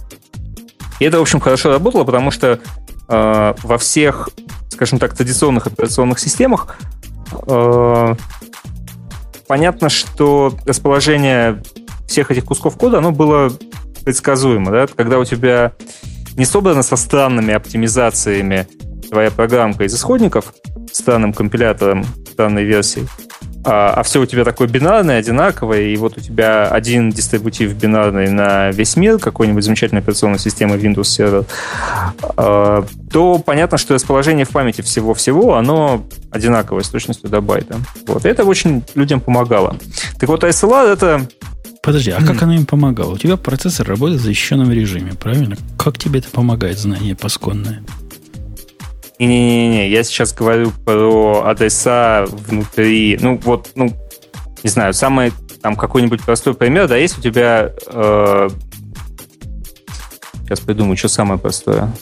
И 1.00 1.04
это, 1.04 1.18
в 1.18 1.22
общем, 1.22 1.40
хорошо 1.40 1.70
работало, 1.70 2.04
потому 2.04 2.30
что 2.30 2.60
э, 3.08 3.54
во 3.62 3.78
всех, 3.78 4.30
скажем 4.70 4.98
так, 4.98 5.14
традиционных 5.14 5.66
операционных 5.66 6.20
системах 6.20 6.76
понятно, 9.46 9.88
что 9.88 10.54
расположение 10.66 11.62
всех 12.06 12.30
этих 12.30 12.44
кусков 12.44 12.76
кода, 12.76 12.98
оно 12.98 13.12
было 13.12 13.50
предсказуемо, 14.04 14.70
да? 14.70 14.86
Когда 14.86 15.18
у 15.18 15.24
тебя 15.24 15.72
не 16.36 16.44
собрано 16.44 16.82
со 16.82 16.96
странными 16.96 17.54
оптимизациями 17.54 18.66
твоя 19.10 19.30
программка 19.30 19.84
из 19.84 19.94
исходников, 19.94 20.54
странным 20.90 21.32
компилятором 21.32 22.04
странной 22.32 22.64
версии, 22.64 23.06
а, 23.64 23.94
а 23.94 24.02
все 24.02 24.20
у 24.20 24.26
тебя 24.26 24.44
такое 24.44 24.68
бинарное, 24.68 25.18
одинаковое, 25.18 25.82
и 25.82 25.96
вот 25.96 26.16
у 26.16 26.20
тебя 26.20 26.68
один 26.68 27.10
дистрибутив 27.10 27.74
бинарный 27.74 28.30
на 28.30 28.70
весь 28.70 28.96
мир, 28.96 29.18
какой-нибудь 29.18 29.64
замечательной 29.64 30.00
операционной 30.00 30.38
системы 30.38 30.76
Windows 30.76 31.02
Server, 31.02 31.46
а, 32.36 32.84
то 33.12 33.38
понятно, 33.38 33.78
что 33.78 33.94
расположение 33.94 34.44
в 34.44 34.50
памяти 34.50 34.80
всего-всего, 34.80 35.54
оно 35.54 36.04
одинаковое 36.30 36.82
с 36.82 36.88
точностью 36.88 37.30
до 37.30 37.40
байта. 37.40 37.76
Вот. 38.06 38.24
И 38.24 38.28
это 38.28 38.44
очень 38.44 38.82
людям 38.94 39.20
помогало. 39.20 39.76
Так 40.18 40.28
вот, 40.28 40.42
ASLR— 40.44 40.92
это 40.92 41.28
Подожди, 41.82 42.12
а 42.12 42.24
как 42.24 42.40
оно 42.42 42.54
им 42.54 42.64
помогало? 42.64 43.14
У 43.14 43.18
тебя 43.18 43.36
процессор 43.36 43.88
работает 43.88 44.20
в 44.20 44.24
защищенном 44.24 44.70
режиме, 44.70 45.14
правильно? 45.14 45.56
Как 45.76 45.98
тебе 45.98 46.20
это 46.20 46.30
помогает 46.30 46.78
знание 46.78 47.16
пасконное? 47.16 47.82
Не-не-не, 49.18 49.88
я 49.88 50.02
сейчас 50.02 50.32
говорю 50.32 50.72
про 50.84 51.44
адреса 51.46 52.24
внутри, 52.28 53.18
ну 53.20 53.38
вот, 53.44 53.70
ну, 53.74 53.92
не 54.62 54.70
знаю, 54.70 54.94
самый 54.94 55.32
там 55.62 55.76
какой-нибудь 55.76 56.22
простой 56.22 56.54
пример, 56.54 56.88
да, 56.88 56.96
есть 56.96 57.18
у 57.18 57.20
тебя, 57.20 57.72
э, 57.86 58.48
сейчас 60.42 60.60
придумаю, 60.60 60.96
что 60.96 61.08
самое 61.08 61.38
простое. 61.38 61.92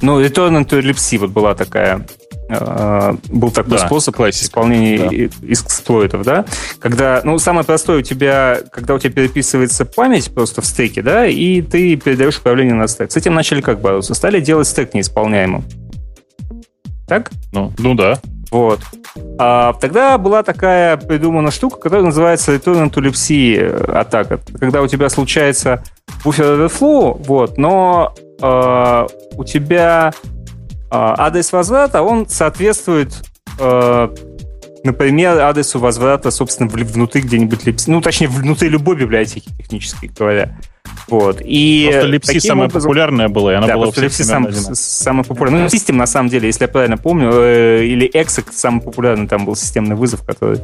Ну, 0.00 0.20
Return 0.20 0.66
to 0.66 0.80
ellipse 0.80 1.18
вот 1.18 1.30
была 1.30 1.54
такая 1.54 2.04
Э, 2.48 3.14
был 3.28 3.50
такой 3.50 3.72
да, 3.72 3.86
способ 3.86 4.16
классика. 4.16 4.46
исполнения 4.46 5.28
да. 5.28 5.52
эксплойтов, 5.52 6.24
да? 6.24 6.46
Когда, 6.80 7.20
ну, 7.22 7.38
самое 7.38 7.64
простое 7.64 7.98
у 7.98 8.02
тебя, 8.02 8.60
когда 8.72 8.94
у 8.94 8.98
тебя 8.98 9.12
переписывается 9.12 9.84
память 9.84 10.32
просто 10.32 10.62
в 10.62 10.66
стеке, 10.66 11.02
да, 11.02 11.26
и 11.26 11.60
ты 11.60 11.96
передаешь 11.96 12.38
управление 12.38 12.74
на 12.74 12.88
стек. 12.88 13.12
С 13.12 13.16
этим 13.16 13.34
начали 13.34 13.60
как 13.60 13.80
бороться? 13.80 14.14
Стали 14.14 14.40
делать 14.40 14.66
стек 14.66 14.94
неисполняемым. 14.94 15.64
Так? 17.08 17.30
Ну, 17.52 17.72
ну 17.78 17.94
да. 17.94 18.18
Вот. 18.50 18.80
А 19.38 19.72
тогда 19.74 20.16
была 20.18 20.42
такая 20.42 20.96
придумана 20.96 21.50
штука, 21.50 21.78
которая 21.78 22.06
называется 22.06 22.54
Return 22.54 22.90
to 22.90 23.02
Libc 23.02 23.92
атака. 23.92 24.40
Когда 24.58 24.82
у 24.82 24.86
тебя 24.86 25.08
случается 25.08 25.82
буфер 26.24 26.44
overflow, 26.44 27.22
вот, 27.26 27.58
но 27.58 28.14
э, 28.40 29.06
у 29.36 29.44
тебя 29.44 30.12
а, 30.90 31.14
адрес 31.26 31.52
возврата, 31.52 32.02
он 32.02 32.28
соответствует, 32.28 33.12
э, 33.58 34.08
например, 34.84 35.38
адресу 35.40 35.78
возврата, 35.78 36.30
собственно, 36.30 36.68
внутри 36.68 37.22
где-нибудь, 37.22 37.86
ну, 37.86 38.00
точнее, 38.00 38.28
внутри 38.28 38.68
любой 38.68 38.96
библиотеки, 38.96 39.48
технически 39.56 40.10
говоря. 40.16 40.58
Вот. 41.08 41.40
И 41.42 41.88
просто 41.90 42.06
Липси 42.06 42.38
самая 42.38 42.68
образом... 42.68 42.88
популярная 42.88 43.28
была, 43.28 43.52
и 43.52 43.56
она 43.56 43.66
да, 43.66 43.74
была 43.74 43.88
у 43.88 43.92
всех 43.92 44.12
сам, 44.12 44.52
самая 44.52 45.24
популярная. 45.24 45.62
Ну, 45.62 45.68
систем, 45.68 45.96
на 45.96 46.06
самом 46.06 46.28
деле, 46.28 46.48
если 46.48 46.64
я 46.64 46.68
правильно 46.68 46.98
помню, 46.98 47.30
э, 47.32 47.84
или 47.84 48.10
Exec 48.10 48.46
самый 48.52 48.82
популярный 48.82 49.26
там 49.26 49.44
был 49.46 49.56
системный 49.56 49.96
вызов, 49.96 50.22
который... 50.24 50.60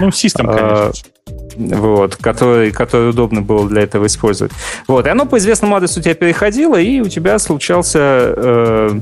Ну, 0.00 0.10
систем, 0.10 0.46
конечно. 0.46 0.92
Э, 1.26 1.76
вот, 1.76 2.16
который, 2.16 2.72
который 2.72 3.10
удобно 3.10 3.40
было 3.40 3.68
для 3.68 3.82
этого 3.82 4.06
использовать. 4.06 4.52
Вот, 4.86 5.06
и 5.06 5.08
оно 5.08 5.24
по 5.24 5.38
известному 5.38 5.76
адресу 5.76 6.00
у 6.00 6.02
тебя 6.02 6.14
переходило, 6.14 6.78
и 6.78 7.00
у 7.00 7.08
тебя 7.08 7.38
случался 7.38 7.98
э, 8.00 9.00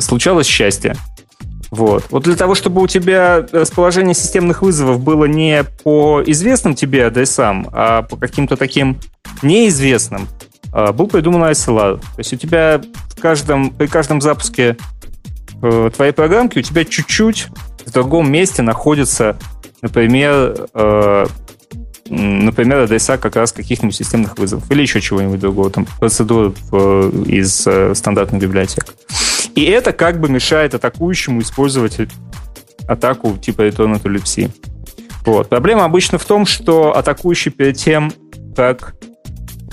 случалось 0.00 0.46
счастье. 0.46 0.96
Вот. 1.74 2.04
вот 2.10 2.22
для 2.22 2.36
того, 2.36 2.54
чтобы 2.54 2.80
у 2.80 2.86
тебя 2.86 3.44
расположение 3.50 4.14
системных 4.14 4.62
вызовов 4.62 5.00
было 5.00 5.24
не 5.24 5.64
по 5.82 6.22
известным 6.24 6.76
тебе 6.76 7.06
адресам, 7.06 7.68
а 7.72 8.02
по 8.02 8.16
каким-то 8.16 8.56
таким 8.56 9.00
неизвестным, 9.42 10.28
а, 10.72 10.92
был 10.92 11.08
придуман 11.08 11.42
ISLR. 11.50 11.98
То 11.98 12.18
есть 12.18 12.32
у 12.32 12.36
тебя 12.36 12.80
в 13.08 13.20
каждом, 13.20 13.70
при 13.70 13.88
каждом 13.88 14.20
запуске 14.20 14.76
э, 15.62 15.90
твоей 15.94 16.12
программки 16.12 16.60
у 16.60 16.62
тебя 16.62 16.84
чуть-чуть 16.84 17.48
в 17.84 17.90
другом 17.90 18.30
месте 18.30 18.62
находится, 18.62 19.36
например, 19.82 20.68
э, 20.74 21.26
например, 22.08 22.78
адреса 22.80 23.18
как 23.18 23.34
раз 23.34 23.52
каких-нибудь 23.52 23.96
системных 23.96 24.38
вызовов 24.38 24.70
или 24.70 24.82
еще 24.82 25.00
чего-нибудь 25.00 25.40
другого, 25.40 25.70
там 25.70 25.86
процедур 25.98 26.52
из 27.26 27.66
э, 27.66 27.94
стандартных 27.96 28.40
библиотек. 28.40 28.94
И 29.54 29.64
это 29.64 29.92
как 29.92 30.20
бы 30.20 30.28
мешает 30.28 30.74
атакующему 30.74 31.40
использовать 31.40 31.98
атаку 32.88 33.36
типа 33.38 33.68
Libc. 33.68 34.50
Вот. 35.24 35.48
Проблема 35.48 35.84
обычно 35.84 36.18
в 36.18 36.24
том, 36.24 36.44
что 36.44 36.96
атакующий 36.96 37.50
перед 37.50 37.76
тем, 37.76 38.12
как 38.54 38.94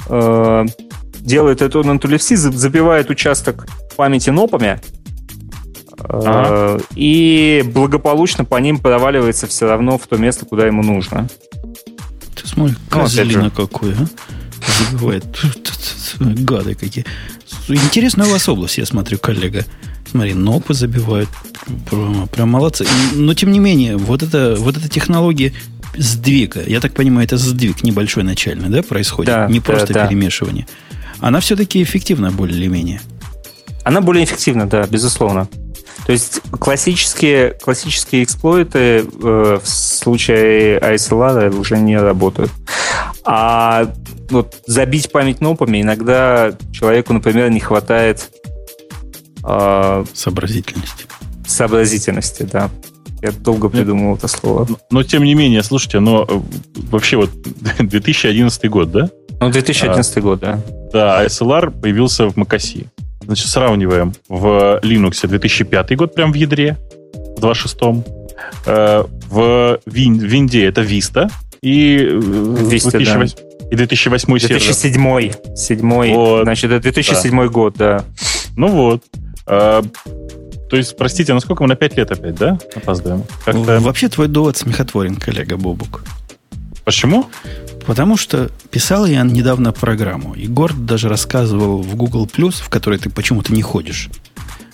э, 0.07 0.65
делает 1.19 1.61
to 1.61 2.09
Libc, 2.09 2.36
забивает 2.36 3.09
участок 3.09 3.67
памяти 3.97 4.29
нопами, 4.29 4.79
ага. 5.99 6.77
э, 6.77 6.79
и 6.95 7.63
благополучно 7.73 8.45
по 8.45 8.57
ним 8.57 8.79
проваливается 8.79 9.47
все 9.47 9.67
равно 9.67 9.97
в 9.97 10.07
то 10.07 10.17
место, 10.17 10.45
куда 10.45 10.65
ему 10.65 10.84
нужно. 10.84 11.27
Ты 12.36 12.47
смотри, 12.47 12.75
козлина 12.89 13.43
ну, 13.43 13.51
какой, 13.51 13.93
а? 13.93 14.05
Забивает. 14.86 15.25
Гады 16.19 16.75
какие. 16.75 17.05
Интересная 17.68 18.28
у 18.28 18.32
вас 18.32 18.47
область, 18.49 18.78
я 18.78 18.86
смотрю, 18.86 19.18
коллега. 19.18 19.66
Смотри, 20.09 20.34
нопы 20.34 20.74
забивают. 20.74 21.30
Прям, 21.89 22.28
прям 22.28 22.49
молодцы. 22.49 22.86
Но, 23.14 23.34
тем 23.34 23.51
не 23.51 23.59
менее, 23.59 23.97
вот, 23.97 24.24
это, 24.24 24.55
вот 24.57 24.78
эта 24.78 24.89
технология 24.89 25.53
сдвига, 25.95 26.64
я 26.66 26.80
так 26.80 26.93
понимаю, 26.93 27.26
это 27.26 27.38
сдвиг 27.38 27.84
небольшой 27.84 28.24
начальный, 28.24 28.70
да, 28.70 28.82
происходит? 28.84 29.28
Да, 29.28 29.47
Не 29.47 29.59
просто 29.59 29.93
да, 29.93 30.07
перемешивание. 30.07 30.68
Она 31.20 31.39
все-таки 31.39 31.82
эффективна 31.84 32.32
более 32.32 32.57
или 32.57 32.68
менее. 32.68 33.01
Она 33.84 34.01
более 34.01 34.26
эффективна, 34.26 34.68
да, 34.68 34.86
безусловно. 34.88 35.47
То 36.05 36.13
есть 36.13 36.41
классические, 36.59 37.51
классические 37.51 38.23
эксплойты 38.23 38.79
э, 38.79 39.59
в 39.61 39.67
случае 39.67 40.79
ISLR 40.79 41.55
уже 41.55 41.77
не 41.77 41.97
работают. 41.97 42.51
А 43.23 43.91
вот 44.29 44.55
забить 44.65 45.11
память 45.11 45.41
нопами 45.41 45.81
иногда 45.81 46.53
человеку, 46.71 47.13
например, 47.13 47.49
не 47.51 47.59
хватает 47.59 48.31
э, 49.43 50.05
сообразительности. 50.13 51.05
Сообразительности, 51.45 52.43
да. 52.43 52.69
Я 53.21 53.31
долго 53.31 53.69
придумывал 53.69 54.15
это 54.15 54.27
слово. 54.27 54.65
Но, 54.67 54.77
но 54.89 55.03
тем 55.03 55.23
не 55.23 55.35
менее, 55.35 55.61
слушайте, 55.61 55.99
но 55.99 56.25
э, 56.27 56.39
вообще 56.89 57.17
вот 57.17 57.29
2011 57.79 58.69
год, 58.69 58.91
да? 58.91 59.09
Ну, 59.39 59.51
2011 59.51 60.17
а, 60.17 60.21
год, 60.21 60.39
да. 60.39 60.61
Да, 60.91 61.25
SLR 61.25 61.69
появился 61.79 62.27
в 62.27 62.37
macOS. 62.37 62.87
Значит, 63.22 63.47
сравниваем. 63.47 64.13
В 64.28 64.80
Linux 64.84 65.28
2005 65.28 65.95
год 65.95 66.15
прям 66.15 66.32
в 66.32 66.36
ядре, 66.36 66.78
в 67.38 67.39
2.6. 67.39 68.03
Э, 68.65 69.03
в 69.30 69.80
Винде 69.86 70.65
это 70.65 70.82
Vista. 70.82 71.32
И, 71.61 71.97
Vista, 71.97 72.91
2008, 72.91 73.19
да. 73.19 73.67
и 73.72 73.76
2008 73.76 74.39
сервер. 74.39 74.59
2007. 74.59 75.32
7, 75.55 76.13
вот. 76.13 76.43
Значит, 76.43 76.72
это 76.72 76.82
2007 76.82 77.38
да. 77.38 77.47
год, 77.47 77.76
да. 77.78 78.05
Ну 78.55 78.67
вот. 78.67 79.03
Э, 79.47 79.82
то 80.69 80.78
есть, 80.78 80.95
простите, 80.97 81.34
насколько 81.34 81.63
мы 81.63 81.69
на 81.69 81.76
5 81.76 81.97
лет 81.97 82.11
опять, 82.11 82.36
да, 82.36 82.57
опаздываем? 82.76 83.24
Ну, 83.45 83.80
вообще 83.82 84.07
твой 84.07 84.28
довод 84.28 84.55
смехотворен, 84.55 85.17
коллега 85.17 85.57
Бобук. 85.57 86.03
Почему? 86.86 87.28
Потому 87.86 88.15
что 88.15 88.51
писал 88.69 89.05
я 89.05 89.23
недавно 89.23 89.71
программу, 89.71 90.34
и 90.34 90.47
Горд 90.47 90.86
даже 90.86 91.09
рассказывал 91.09 91.82
в 91.82 91.95
Google 91.95 92.25
Plus, 92.25 92.61
в 92.61 92.69
которой 92.69 92.99
ты 92.99 93.09
почему-то 93.09 93.53
не 93.53 93.61
ходишь, 93.61 94.09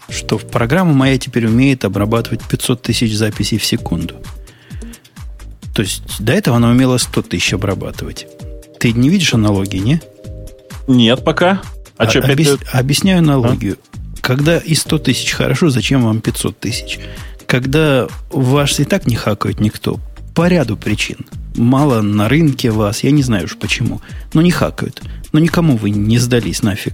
что 0.10 0.38
программа 0.38 0.94
моя 0.94 1.18
теперь 1.18 1.48
умеет 1.48 1.86
обрабатывать 1.86 2.44
500 2.44 2.82
тысяч 2.82 3.16
записей 3.16 3.58
в 3.58 3.66
секунду. 3.66 4.16
То 5.74 5.84
есть 5.84 6.02
до 6.20 6.34
этого 6.34 6.58
она 6.58 6.70
умела 6.70 6.98
100 6.98 7.22
тысяч 7.24 7.54
обрабатывать. 7.54 8.28
Ты 8.80 8.92
не 8.92 9.10
видишь 9.10 9.34
аналогии, 9.34 9.78
не? 9.78 10.02
Нет 10.88 11.24
пока. 11.24 11.62
А, 11.98 12.04
а 12.04 12.10
что, 12.10 12.20
объяс... 12.20 12.52
лет? 12.52 12.60
Объясняю 12.72 13.20
аналогию. 13.20 13.78
А? 13.94 13.98
Когда 14.22 14.58
и 14.58 14.76
100 14.76 15.00
тысяч 15.00 15.32
хорошо, 15.32 15.70
зачем 15.70 16.04
вам 16.04 16.22
500 16.22 16.60
тысяч? 16.60 17.00
Когда 17.46 18.08
ваш 18.30 18.80
и 18.80 18.84
так 18.84 19.08
не 19.08 19.16
хакают 19.16 19.60
никто, 19.60 20.00
по 20.38 20.48
ряду 20.48 20.78
причин– 20.78 21.18
мало 21.58 22.02
на 22.02 22.30
рынке 22.30 22.70
вас, 22.70 23.04
я 23.04 23.10
не 23.10 23.24
знаю 23.24 23.46
уж 23.46 23.58
почему, 23.58 24.02
но 24.34 24.44
не 24.44 24.52
хакают. 24.52 25.02
Но 25.34 25.40
никому 25.40 25.76
вы 25.76 25.90
не 25.90 26.20
сдались 26.20 26.62
нафиг. 26.62 26.94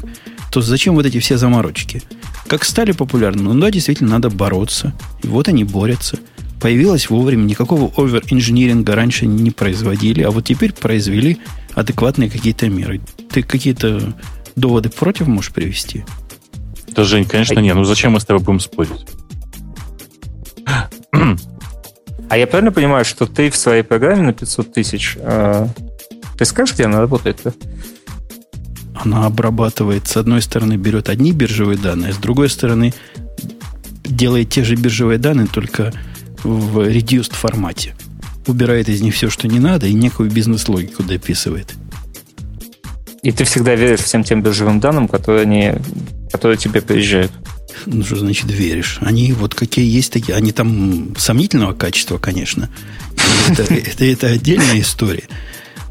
То 0.49 0.61
зачем 0.61 0.95
вот 0.95 1.05
эти 1.05 1.19
все 1.19 1.37
заморочки? 1.37 2.01
Как 2.47 2.63
стали 2.63 2.93
популярны? 2.93 3.43
Ну 3.43 3.59
да, 3.59 3.69
действительно, 3.69 4.11
надо 4.11 4.29
бороться. 4.29 4.93
И 5.23 5.27
вот 5.27 5.49
они 5.49 5.65
борются. 5.65 6.19
Появилось 6.61 7.09
вовремя, 7.09 7.43
никакого 7.43 7.91
овер-инжиниринга 7.97 8.95
раньше 8.95 9.25
не 9.25 9.51
производили, 9.51 10.21
а 10.21 10.31
вот 10.31 10.45
теперь 10.45 10.71
произвели 10.71 11.39
адекватные 11.73 12.29
какие-то 12.29 12.69
меры. 12.69 13.01
Ты 13.29 13.43
какие-то 13.43 14.15
доводы 14.55 14.87
против 14.89 15.27
можешь 15.27 15.51
привести? 15.51 16.05
Да, 16.95 17.03
Жень, 17.03 17.25
конечно, 17.25 17.59
не. 17.59 17.73
Ну 17.73 17.83
зачем 17.83 18.13
мы 18.13 18.21
с 18.21 18.25
тобой 18.25 18.41
будем 18.41 18.61
спорить? 18.61 19.05
А 22.33 22.37
я 22.37 22.47
правильно 22.47 22.71
понимаю, 22.71 23.05
что 23.05 23.27
ты 23.27 23.51
в 23.51 23.55
своей 23.55 23.83
программе 23.83 24.23
на 24.23 24.33
500 24.33 24.73
тысяч, 24.73 25.15
э, 25.19 25.67
ты 26.35 26.45
скажешь, 26.45 26.73
где 26.73 26.85
она 26.85 26.99
работает-то? 26.99 27.53
Она 28.95 29.27
обрабатывает, 29.27 30.07
с 30.07 30.17
одной 30.17 30.41
стороны, 30.41 30.75
берет 30.75 31.09
одни 31.09 31.31
биржевые 31.31 31.77
данные, 31.77 32.11
с 32.11 32.17
другой 32.17 32.49
стороны, 32.49 32.91
делает 34.03 34.49
те 34.49 34.63
же 34.63 34.75
биржевые 34.75 35.19
данные, 35.19 35.45
только 35.45 35.93
в 36.41 36.79
reduced 36.79 37.35
формате. 37.35 37.93
Убирает 38.47 38.89
из 38.89 39.01
них 39.01 39.13
все, 39.13 39.29
что 39.29 39.47
не 39.47 39.59
надо, 39.59 39.85
и 39.85 39.93
некую 39.93 40.31
бизнес-логику 40.31 41.03
дописывает. 41.03 41.75
И 43.23 43.31
ты 43.31 43.45
всегда 43.45 43.73
веришь 43.75 44.01
всем 44.01 44.23
тем 44.23 44.43
биржевым 44.43 44.79
данным, 44.79 45.07
которые, 45.07 45.43
они, 45.43 45.71
которые 46.31 46.57
тебе 46.57 46.81
приезжают? 46.81 47.31
Ну, 47.85 48.03
что 48.03 48.17
значит 48.17 48.51
веришь? 48.51 48.99
Они 49.01 49.31
вот 49.31 49.55
какие 49.55 49.89
есть 49.89 50.11
такие, 50.11 50.35
они 50.35 50.51
там 50.51 51.15
сомнительного 51.17 51.73
качества, 51.73 52.17
конечно. 52.17 52.69
Это, 53.49 53.63
это, 53.73 54.05
это 54.05 54.27
отдельная 54.27 54.79
история. 54.81 55.23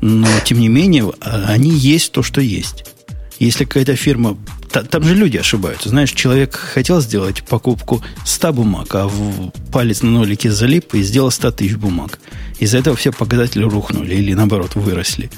Но, 0.03 0.29
тем 0.45 0.61
не 0.61 0.69
менее, 0.69 1.11
они 1.21 1.71
есть 1.71 2.13
то, 2.13 2.23
что 2.23 2.41
есть. 2.41 2.85
Если 3.39 3.65
какая-то 3.65 3.97
фирма 3.97 4.37
Та, 4.73 4.83
там 4.83 5.05
же 5.05 5.15
люди 5.15 5.37
ошибаются. 5.37 5.91
Знаешь, 5.91 6.13
человек 6.13 6.55
хотел 6.55 7.03
сделать 7.03 7.43
покупку 7.43 8.03
100 8.25 8.53
бумаг, 8.55 8.95
а 8.95 9.07
в 9.07 9.51
палец 9.71 10.01
на 10.01 10.11
нолике 10.11 10.51
залип 10.51 10.95
и 10.95 11.03
сделал 11.03 11.31
100 11.31 11.51
тысяч 11.53 11.77
бумаг. 11.77 12.19
Из-за 12.59 12.79
этого 12.79 12.97
все 12.97 13.13
показатели 13.13 13.65
рухнули 13.65 14.15
или, 14.15 14.33
наоборот, 14.33 14.75
выросли. 14.75 15.31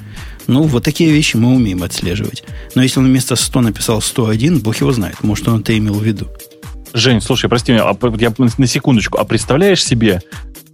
Ну, 0.46 0.62
вот 0.62 0.84
такие 0.84 1.10
вещи 1.10 1.36
мы 1.36 1.54
умеем 1.54 1.82
отслеживать. 1.82 2.44
Но 2.74 2.82
если 2.82 3.00
он 3.00 3.06
вместо 3.06 3.36
100 3.36 3.60
написал 3.60 4.00
101, 4.00 4.60
бог 4.60 4.76
его 4.76 4.92
знает. 4.92 5.22
Может, 5.22 5.48
он 5.48 5.60
это 5.60 5.76
имел 5.76 5.94
в 5.94 6.02
виду. 6.02 6.28
Жень, 6.92 7.20
слушай, 7.20 7.48
прости 7.48 7.72
меня, 7.72 7.88
а 7.88 7.96
я 8.18 8.32
на 8.38 8.66
секундочку. 8.66 9.18
А 9.18 9.24
представляешь 9.24 9.84
себе 9.84 10.22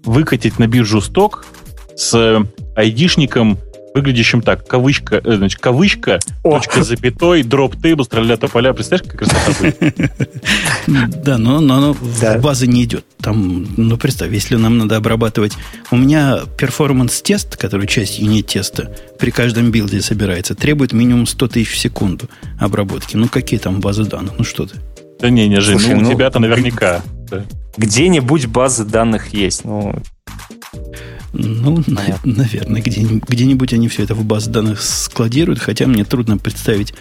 выкатить 0.05 0.59
на 0.59 0.67
биржу 0.67 1.01
сток 1.01 1.47
с 1.97 2.45
айдишником 2.77 3.59
выглядящим 3.95 4.43
так, 4.43 4.67
кавычка, 4.67 5.21
э, 5.23 5.37
значит, 5.37 5.61
кавычка, 5.61 6.21
О. 6.43 6.59
точка 6.59 6.83
запятой, 6.85 7.43
дроп 7.43 7.77
тейбл, 7.81 8.05
стреля 8.05 8.37
поля. 8.37 8.73
Представляешь, 8.73 9.11
как 9.11 9.19
красота 9.19 9.53
будет? 9.59 10.11
Да, 11.25 11.39
но, 11.39 11.61
но 11.61 11.77
оно 11.77 11.93
в 11.93 12.39
базы 12.41 12.67
не 12.67 12.85
идет. 12.85 13.05
Там, 13.21 13.67
ну, 13.77 13.97
представь, 13.97 14.33
если 14.33 14.57
нам 14.57 14.79
надо 14.79 14.97
обрабатывать... 14.97 15.53
У 15.91 15.97
меня 15.97 16.41
performance 16.57 17.22
-тест, 17.22 17.57
который 17.57 17.87
часть 17.87 18.19
unit 18.19 18.46
-теста, 18.46 18.95
при 19.19 19.31
каждом 19.31 19.71
билде 19.71 20.01
собирается, 20.01 20.55
требует 20.55 20.93
минимум 20.93 21.27
100 21.27 21.49
тысяч 21.49 21.73
в 21.73 21.79
секунду 21.79 22.29
обработки. 22.59 23.17
Ну, 23.17 23.29
какие 23.29 23.61
там 23.61 23.81
базы 23.81 24.05
данных? 24.05 24.35
Ну, 24.39 24.45
что 24.45 24.67
ты? 24.67 24.77
Да 25.21 25.29
не, 25.29 25.49
не, 25.49 25.61
Жень, 25.61 25.79
ну, 25.79 25.99
у 25.99 26.01
ну, 26.01 26.11
тебя-то 26.11 26.39
наверняка. 26.39 27.03
Где-нибудь 27.77 28.47
базы 28.47 28.85
данных 28.85 29.35
есть. 29.35 29.65
Ну, 29.65 29.95
ну, 31.33 31.83
на, 31.87 32.03
наверное, 32.25 32.83
где-нибудь, 32.83 33.29
где-нибудь 33.29 33.73
они 33.73 33.89
все 33.89 34.03
это 34.03 34.15
в 34.15 34.25
базы 34.25 34.51
данных 34.51 34.83
складируют, 34.83 35.61
хотя 35.61 35.87
мне 35.87 36.05
трудно 36.05 36.39
представить 36.39 36.95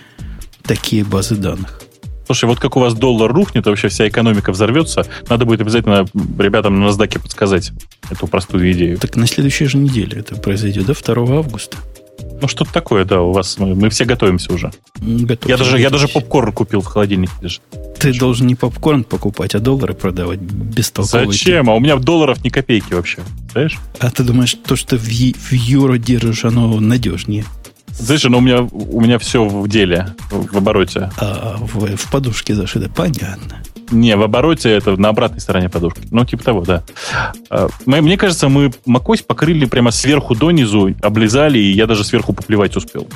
такие 0.63 1.03
базы 1.03 1.35
данных. 1.35 1.81
Слушай, 2.25 2.45
вот 2.45 2.59
как 2.59 2.77
у 2.77 2.79
вас 2.79 2.93
доллар 2.93 3.33
рухнет, 3.33 3.65
вообще 3.65 3.87
вся 3.87 4.07
экономика 4.07 4.51
взорвется, 4.51 5.07
надо 5.29 5.45
будет 5.45 5.61
обязательно 5.61 6.05
ребятам 6.37 6.79
на 6.79 6.85
NASDAQ 6.85 7.23
подсказать 7.23 7.71
эту 8.11 8.27
простую 8.27 8.71
идею. 8.71 8.99
Так 8.99 9.15
на 9.15 9.25
следующей 9.25 9.65
же 9.65 9.77
неделе 9.77 10.19
это 10.19 10.35
произойдет, 10.35 10.85
да, 10.85 10.93
2 10.93 11.37
августа. 11.37 11.77
Ну, 12.41 12.47
что-то 12.47 12.71
такое, 12.71 13.05
да, 13.05 13.21
у 13.21 13.31
вас. 13.31 13.57
Мы, 13.57 13.75
мы 13.75 13.89
все 13.89 14.05
готовимся 14.05 14.53
уже. 14.53 14.71
Готовимся. 14.99 15.47
Я 15.47 15.57
даже, 15.57 15.79
я 15.79 15.89
даже 15.89 16.07
попкорн 16.07 16.51
купил 16.53 16.81
в 16.81 16.85
холодильнике 16.85 17.33
лежит. 17.41 17.61
Ты 17.71 18.01
Хорошо. 18.01 18.19
должен 18.19 18.47
не 18.47 18.55
попкорн 18.55 19.03
покупать, 19.03 19.55
а 19.55 19.59
доллары 19.59 19.93
продавать 19.93 20.39
бестолковые. 20.39 21.31
Зачем? 21.31 21.69
А 21.69 21.75
у 21.75 21.79
меня 21.79 21.97
долларов 21.97 22.43
ни 22.43 22.49
копейки 22.49 22.93
вообще. 22.93 23.19
Знаешь? 23.51 23.77
А 23.99 24.09
ты 24.09 24.23
думаешь, 24.23 24.55
то, 24.65 24.75
что 24.75 24.97
в, 24.97 25.03
в 25.03 25.51
юро 25.51 25.97
держишь, 25.97 26.45
оно 26.45 26.79
надежнее? 26.79 27.43
Знаешь, 27.99 28.23
но 28.23 28.37
у 28.37 28.41
меня, 28.41 28.61
у 28.61 29.01
меня 29.01 29.19
все 29.19 29.45
в 29.45 29.67
деле, 29.67 30.15
в 30.31 30.57
обороте. 30.57 31.11
А, 31.17 31.57
в, 31.59 31.95
в 31.97 32.11
подушке 32.11 32.55
зашито. 32.55 32.89
Понятно. 32.89 33.61
Не, 33.91 34.15
в 34.15 34.23
обороте 34.23 34.69
это 34.69 34.95
на 34.97 35.09
обратной 35.09 35.41
стороне 35.41 35.69
подушки. 35.69 36.01
Ну, 36.11 36.23
типа 36.25 36.43
того, 36.43 36.61
да. 36.61 36.83
А, 37.49 37.69
мне 37.85 38.17
кажется, 38.17 38.47
мы 38.49 38.71
макось 38.85 39.21
покрыли 39.21 39.65
прямо 39.65 39.91
сверху 39.91 40.35
донизу, 40.35 40.95
облизали, 41.01 41.59
и 41.59 41.71
я 41.71 41.87
даже 41.87 42.03
сверху 42.03 42.33
поплевать 42.33 42.75
успел. 42.75 43.07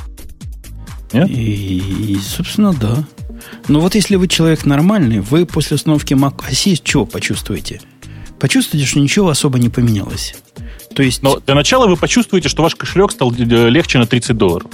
Нет? 1.14 1.30
И, 1.30 2.14
и 2.14 2.18
собственно, 2.18 2.74
да. 2.74 3.06
Но 3.68 3.80
вот 3.80 3.96
если 3.96 4.16
вы 4.16 4.28
человек 4.28 4.66
нормальный, 4.66 5.20
вы 5.20 5.46
после 5.46 5.76
установки 5.76 6.14
Mac 6.14 6.38
OS 6.38 6.82
чего 6.84 7.06
почувствуете? 7.06 7.82
Почувствуете, 8.40 8.88
что 8.88 9.00
ничего 9.00 9.30
особо 9.30 9.60
не 9.60 9.70
поменялось. 9.70 10.36
То 10.96 11.04
есть... 11.04 11.24
Но 11.24 11.40
для 11.40 11.56
начала 11.56 11.88
вы 11.88 11.98
почувствуете, 11.98 12.50
что 12.50 12.64
ваш 12.64 12.76
кошелек 12.76 13.12
стал 13.12 13.34
э, 13.34 13.70
легче 13.70 14.00
на 14.00 14.06
30 14.06 14.38
долларов. 14.38 14.72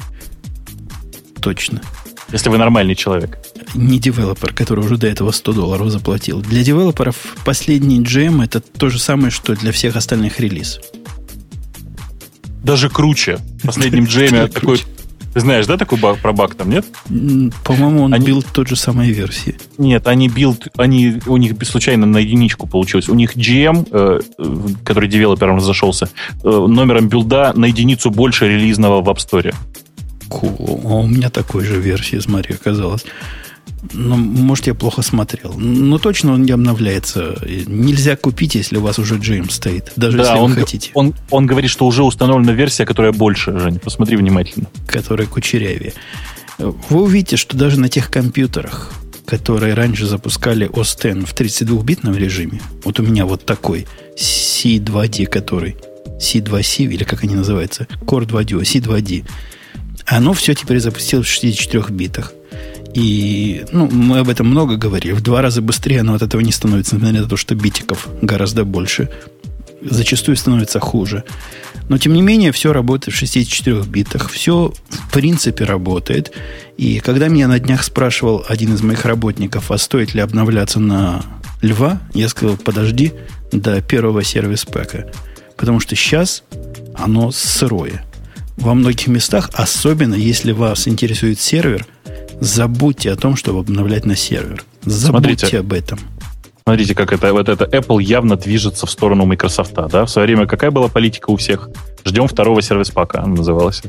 Точно. 1.41 1.81
Если 2.31 2.49
вы 2.49 2.57
нормальный 2.57 2.95
человек. 2.95 3.39
Не 3.73 3.99
девелопер, 3.99 4.53
который 4.53 4.83
уже 4.83 4.97
до 4.97 5.07
этого 5.07 5.31
100 5.31 5.53
долларов 5.53 5.89
заплатил. 5.89 6.41
Для 6.41 6.63
девелоперов 6.63 7.15
последний 7.45 8.01
GM 8.01 8.43
это 8.43 8.59
то 8.59 8.89
же 8.89 8.99
самое, 8.99 9.31
что 9.31 9.55
для 9.55 9.71
всех 9.71 9.95
остальных 9.95 10.39
релиз. 10.39 10.79
Даже 12.63 12.89
круче. 12.89 13.39
В 13.63 13.67
последнем 13.67 14.03
GM 14.03 14.47
такой 14.53 14.81
ты 15.33 15.39
знаешь, 15.39 15.67
да, 15.67 15.77
такой 15.77 15.97
баг, 15.99 16.19
про 16.19 16.33
баг 16.33 16.55
там, 16.55 16.69
нет? 16.69 16.85
По-моему, 17.63 18.03
он 18.03 18.13
они... 18.13 18.25
билд 18.25 18.45
тот 18.51 18.67
же 18.67 18.75
самой 18.75 19.11
версии. 19.11 19.55
Нет, 19.77 20.07
они 20.07 20.27
билд, 20.27 20.67
они, 20.77 21.19
у 21.27 21.37
них 21.37 21.53
случайно 21.63 22.05
на 22.05 22.17
единичку 22.17 22.67
получилось. 22.67 23.09
У 23.09 23.15
них 23.15 23.35
GM, 23.35 23.87
э, 23.91 24.19
который 24.83 25.09
девелоперам 25.09 25.61
зашелся, 25.61 26.09
э, 26.43 26.49
номером 26.49 27.09
билда 27.09 27.53
на 27.55 27.65
единицу 27.65 28.09
больше 28.09 28.47
релизного 28.47 29.01
в 29.01 29.09
App 29.09 29.17
Store. 29.17 29.53
Cool. 30.29 30.81
А 30.85 30.95
у 30.95 31.07
меня 31.07 31.29
такой 31.29 31.63
же 31.63 31.79
версии, 31.79 32.19
смотри, 32.19 32.55
оказалось. 32.55 33.05
Ну, 33.93 34.15
может, 34.17 34.67
я 34.67 34.73
плохо 34.73 35.01
смотрел. 35.01 35.53
Но 35.53 35.97
точно 35.97 36.33
он 36.33 36.43
не 36.43 36.51
обновляется. 36.51 37.37
Нельзя 37.67 38.15
купить, 38.15 38.55
если 38.55 38.77
у 38.77 38.81
вас 38.81 38.99
уже 38.99 39.15
GM 39.15 39.49
стоит. 39.51 39.91
Даже 39.95 40.17
да, 40.17 40.23
если 40.23 40.39
он, 40.39 40.53
вы 40.53 40.61
хотите. 40.61 40.91
Он, 40.93 41.13
он 41.29 41.45
говорит, 41.45 41.71
что 41.71 41.85
уже 41.85 42.03
установлена 42.03 42.53
версия, 42.53 42.85
которая 42.85 43.13
больше, 43.13 43.57
Жень. 43.57 43.79
Посмотри 43.79 44.17
внимательно. 44.17 44.67
Которая 44.87 45.27
кучерявее. 45.27 45.93
Вы 46.57 47.01
увидите, 47.01 47.37
что 47.37 47.55
даже 47.55 47.79
на 47.79 47.87
тех 47.87 48.11
компьютерах, 48.11 48.91
которые 49.25 49.75
раньше 49.75 50.05
запускали 50.05 50.67
OS 50.69 51.21
X 51.21 51.29
в 51.29 51.33
32-битном 51.33 52.15
режиме, 52.15 52.61
вот 52.83 52.99
у 52.99 53.03
меня 53.03 53.25
вот 53.25 53.45
такой 53.45 53.87
C2D, 54.17 55.27
который 55.27 55.77
C2C, 56.19 56.83
или 56.83 57.03
как 57.05 57.23
они 57.23 57.35
называются, 57.35 57.87
Core 58.01 58.25
2D, 58.25 58.61
C2D, 58.61 59.25
оно 60.05 60.33
все 60.33 60.53
теперь 60.53 60.79
запустилось 60.79 61.27
в 61.27 61.29
64 61.29 61.85
битах. 61.91 62.33
И 62.93 63.65
ну, 63.71 63.87
мы 63.87 64.19
об 64.19 64.29
этом 64.29 64.47
много 64.47 64.75
говорили. 64.75 65.13
В 65.13 65.21
два 65.21 65.41
раза 65.41 65.61
быстрее 65.61 66.01
оно 66.01 66.15
от 66.15 66.21
этого 66.21 66.41
не 66.41 66.51
становится, 66.51 66.95
несмотря 66.95 67.21
на 67.21 67.27
то, 67.27 67.37
что 67.37 67.55
битиков 67.55 68.07
гораздо 68.21 68.65
больше. 68.65 69.09
Зачастую 69.81 70.35
становится 70.35 70.79
хуже. 70.79 71.23
Но, 71.87 71.97
тем 71.97 72.13
не 72.13 72.21
менее, 72.21 72.51
все 72.51 72.73
работает 72.73 73.15
в 73.15 73.17
64 73.17 73.83
битах. 73.83 74.29
Все, 74.29 74.73
в 74.89 75.11
принципе, 75.11 75.63
работает. 75.63 76.31
И 76.77 76.99
когда 76.99 77.27
меня 77.27 77.47
на 77.47 77.59
днях 77.59 77.83
спрашивал 77.83 78.43
один 78.47 78.73
из 78.73 78.81
моих 78.81 79.05
работников, 79.05 79.71
а 79.71 79.77
стоит 79.77 80.13
ли 80.13 80.21
обновляться 80.21 80.79
на 80.79 81.23
льва, 81.61 82.01
я 82.13 82.29
сказал, 82.29 82.57
подожди 82.57 83.13
до 83.51 83.81
первого 83.81 84.23
сервис-пэка. 84.23 85.11
Потому 85.57 85.79
что 85.79 85.95
сейчас 85.95 86.43
оно 86.95 87.31
сырое. 87.31 88.05
Во 88.57 88.73
многих 88.73 89.07
местах, 89.07 89.49
особенно 89.53 90.15
если 90.15 90.51
вас 90.51 90.87
интересует 90.87 91.39
сервер– 91.39 91.85
Забудьте 92.39 93.11
о 93.11 93.15
том, 93.15 93.35
чтобы 93.35 93.59
обновлять 93.59 94.05
на 94.05 94.15
сервер. 94.15 94.63
Забудьте 94.83 95.47
Смотрите, 95.47 95.59
об 95.59 95.73
этом. 95.73 95.99
Смотрите, 96.63 96.93
как 96.93 97.11
это, 97.13 97.33
вот 97.33 97.49
это 97.49 97.65
Apple 97.65 98.01
явно 98.01 98.35
движется 98.35 98.85
в 98.85 98.91
сторону 98.91 99.25
Microsoft. 99.25 99.73
Да? 99.73 100.05
В 100.05 100.09
свое 100.09 100.27
время 100.27 100.45
какая 100.45 100.69
была 100.69 100.87
политика 100.87 101.31
у 101.31 101.35
всех? 101.35 101.69
Ждем 102.05 102.27
второго 102.27 102.61
сервис-пака, 102.61 103.25
называлась. 103.25 103.81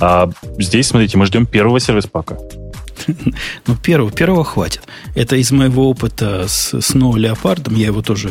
А 0.00 0.30
здесь, 0.58 0.86
смотрите, 0.86 1.18
мы 1.18 1.26
ждем 1.26 1.46
первого 1.46 1.80
сервис-пака. 1.80 2.38
Ну, 3.66 3.76
первого, 3.76 4.10
первого 4.12 4.44
хватит. 4.44 4.82
Это 5.14 5.36
из 5.36 5.50
моего 5.50 5.90
опыта 5.90 6.46
с 6.46 6.72
Snow 6.74 7.12
Leopard, 7.14 7.74
я 7.74 7.86
его 7.86 8.00
тоже... 8.00 8.30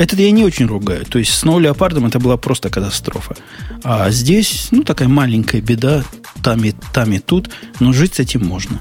Этот 0.00 0.18
я 0.18 0.30
не 0.30 0.44
очень 0.44 0.64
ругаю. 0.64 1.04
То 1.04 1.18
есть 1.18 1.30
с 1.30 1.44
Snow 1.44 1.60
Leopard 1.60 2.08
это 2.08 2.18
была 2.18 2.38
просто 2.38 2.70
катастрофа. 2.70 3.36
А 3.84 4.08
здесь, 4.08 4.68
ну, 4.70 4.82
такая 4.82 5.08
маленькая 5.08 5.60
беда 5.60 6.04
там 6.42 6.64
и, 6.64 6.72
там 6.94 7.12
и 7.12 7.18
тут, 7.18 7.50
но 7.80 7.92
жить 7.92 8.14
с 8.14 8.18
этим 8.18 8.46
можно. 8.46 8.80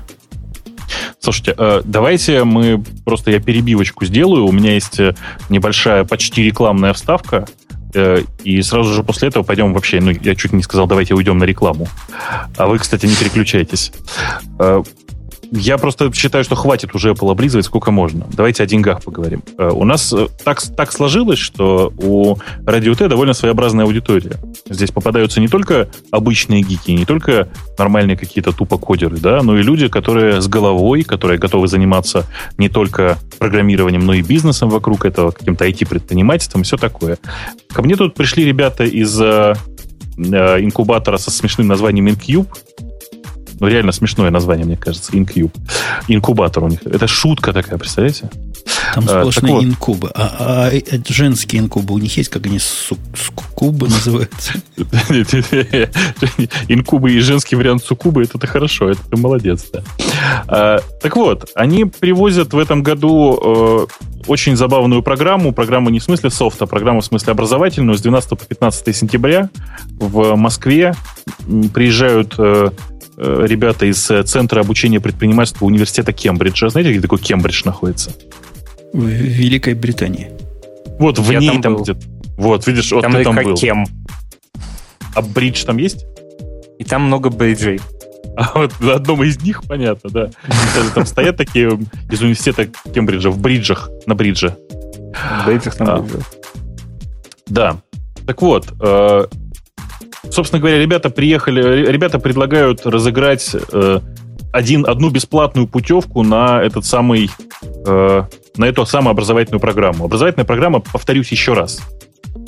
Слушайте, 1.20 1.56
э, 1.58 1.82
давайте 1.84 2.46
мы 2.46 2.82
просто 3.04 3.32
я 3.32 3.42
перебивочку 3.42 4.06
сделаю. 4.06 4.46
У 4.46 4.54
меня 4.54 4.76
есть 4.76 4.98
э, 5.02 5.14
небольшая, 5.50 6.06
почти 6.06 6.42
рекламная 6.42 6.94
вставка. 6.94 7.46
Э, 7.94 8.24
и 8.46 8.62
сразу 8.62 8.94
же 8.94 9.04
после 9.04 9.28
этого 9.28 9.44
пойдем 9.44 9.74
вообще, 9.74 10.00
ну, 10.00 10.12
я 10.12 10.36
чуть 10.36 10.54
не 10.54 10.64
сказал, 10.64 10.88
давайте 10.88 11.16
уйдем 11.16 11.38
на 11.38 11.44
рекламу. 11.44 11.90
А 12.56 12.66
вы, 12.66 12.80
кстати, 12.80 13.06
не 13.06 13.16
переключайтесь. 13.16 13.92
Я 15.52 15.78
просто 15.78 16.12
считаю, 16.14 16.44
что 16.44 16.56
хватит 16.56 16.94
уже 16.94 17.12
Apple 17.12 17.32
облизывать 17.32 17.66
сколько 17.66 17.92
можно. 17.92 18.28
Давайте 18.32 18.64
о 18.64 18.66
деньгах 18.66 19.04
поговорим. 19.04 19.42
Э, 19.58 19.70
у 19.70 19.84
нас 19.84 20.14
э, 20.14 20.28
так, 20.44 20.62
так 20.62 20.92
сложилось, 20.92 21.40
что 21.40 21.92
у 21.98 22.38
Радио 22.66 22.94
Т 22.94 23.08
довольно 23.08 23.34
своеобразная 23.34 23.86
аудитория. 23.86 24.38
Здесь 24.70 24.92
попадаются 24.92 25.40
не 25.42 25.48
только 25.48 25.90
обычные 26.12 26.62
гики, 26.62 26.92
не 26.92 27.06
только 27.06 27.50
нормальные 27.78 28.16
какие-то 28.16 28.52
тупо 28.52 28.78
кодеры, 28.78 29.18
да, 29.18 29.42
но 29.42 29.58
и 29.58 29.64
люди, 29.64 29.88
которые 29.88 30.42
с 30.42 30.48
головой, 30.48 31.04
которые 31.04 31.40
готовы 31.40 31.68
заниматься 31.68 32.26
не 32.58 32.70
только 32.70 33.18
программированием, 33.40 34.06
но 34.06 34.14
и 34.14 34.22
бизнесом 34.22 34.70
вокруг 34.70 35.06
этого, 35.06 35.32
каким-то 35.32 35.68
IT-предпринимательством 35.68 36.62
и 36.62 36.64
все 36.64 36.78
такое. 36.78 37.18
Ко 37.70 37.82
мне 37.82 37.96
тут 37.96 38.14
пришли 38.14 38.46
ребята 38.46 38.84
из 38.84 39.20
э, 39.20 39.56
инкубатора 40.18 41.18
со 41.18 41.32
смешным 41.32 41.68
названием 41.68 42.08
InCube, 42.08 42.48
ну, 43.60 43.68
реально 43.68 43.92
смешное 43.92 44.32
название, 44.32 44.66
мне 44.66 44.78
кажется, 44.78 45.12
InCube. 45.14 45.56
Инкубатор 46.08 46.64
у 46.64 46.68
них. 46.68 46.80
Это 46.86 47.08
шутка 47.08 47.54
такая, 47.54 47.78
представляете? 47.78 48.30
Там 48.94 49.04
сплошные 49.04 49.54
вот. 49.54 49.64
инкубы. 49.64 50.12
А, 50.14 50.36
а, 50.40 50.70
а 50.70 51.02
женские 51.08 51.62
инкубы 51.62 51.94
у 51.94 51.98
них 51.98 52.16
есть, 52.18 52.30
как 52.30 52.46
они 52.46 52.60
суккубы 52.60 53.88
называются? 53.88 54.54
Инкубы 56.68 57.12
и 57.12 57.20
женский 57.20 57.56
вариант 57.56 57.84
суккубы, 57.84 58.24
это 58.24 58.48
хорошо, 58.48 58.90
это 58.90 59.02
ты 59.10 59.18
молодец, 59.18 59.66
да. 59.72 59.84
А, 60.48 60.80
так 61.02 61.16
вот, 61.16 61.50
они 61.56 61.86
привозят 61.86 62.54
в 62.54 62.58
этом 62.58 62.84
году 62.84 63.40
э, 63.42 63.88
очень 64.28 64.56
забавную 64.56 65.04
программу, 65.04 65.54
программу 65.54 65.90
не 65.90 66.00
в 66.00 66.04
смысле 66.04 66.30
софта, 66.30 66.66
а 66.66 66.68
программу 66.68 67.02
в 67.02 67.06
смысле 67.06 67.32
образовательную, 67.32 67.98
с 67.98 68.02
12 68.02 68.30
по 68.30 68.46
15 68.46 68.96
сентября 68.96 69.50
в 69.92 70.36
Москве 70.36 70.94
приезжают 71.74 72.36
э, 72.38 72.70
ребята 73.20 73.86
из 73.86 74.00
Центра 74.00 74.62
обучения 74.62 75.00
предпринимательства 75.00 75.66
университета 75.66 76.14
Кембриджа. 76.14 76.70
Знаете, 76.70 76.92
где 76.92 77.02
такой 77.02 77.20
Кембридж 77.20 77.64
находится? 77.66 78.12
В 78.94 79.06
Великой 79.06 79.74
Британии. 79.74 80.32
Вот 81.00 81.20
в 81.20 81.30
Я 81.30 81.40
ней 81.40 81.52
там, 81.52 81.62
там 81.62 81.84
где-то. 81.84 82.00
Вот, 82.38 82.66
видишь, 82.68 82.92
вот 82.92 83.02
там 83.02 83.14
ты 83.14 83.24
там 83.24 83.36
был. 83.36 83.56
Кем. 83.56 83.86
А 85.14 85.22
бридж 85.22 85.66
там 85.66 85.78
есть? 85.78 86.06
И 86.78 86.84
там 86.84 87.04
много 87.04 87.30
бриджей. 87.30 87.82
А 88.38 88.52
вот 88.58 88.80
на 88.80 88.94
одном 88.94 89.24
из 89.24 89.42
них, 89.42 89.64
понятно, 89.64 90.10
да. 90.10 90.30
Там 90.96 91.06
стоят 91.06 91.36
такие 91.36 91.78
из 92.10 92.22
университета 92.22 92.68
Кембриджа 92.94 93.30
в 93.30 93.40
бриджах, 93.40 93.90
на 94.06 94.16
бридже. 94.16 94.56
В 95.42 95.46
бриджах 95.46 95.80
на 95.80 95.96
а. 95.96 95.98
бридже. 95.98 96.20
Да. 97.48 97.82
Так 98.26 98.42
вот, 98.42 98.68
э, 98.80 99.26
собственно 100.32 100.60
говоря, 100.60 100.80
ребята 100.80 101.10
приехали, 101.10 101.90
ребята 101.92 102.20
предлагают 102.20 102.86
разыграть 102.86 103.56
э, 103.72 104.00
один, 104.52 104.86
одну 104.86 105.10
бесплатную 105.10 105.68
путевку 105.68 106.24
на 106.24 106.62
этот 106.62 106.86
самый, 106.86 107.30
э, 107.86 108.24
на 108.58 108.66
эту 108.66 108.86
самую 108.86 109.12
образовательную 109.12 109.60
программу. 109.60 110.06
Образовательная 110.06 110.46
программа, 110.46 110.80
повторюсь 110.80 111.32
еще 111.32 111.54
раз, 111.54 111.82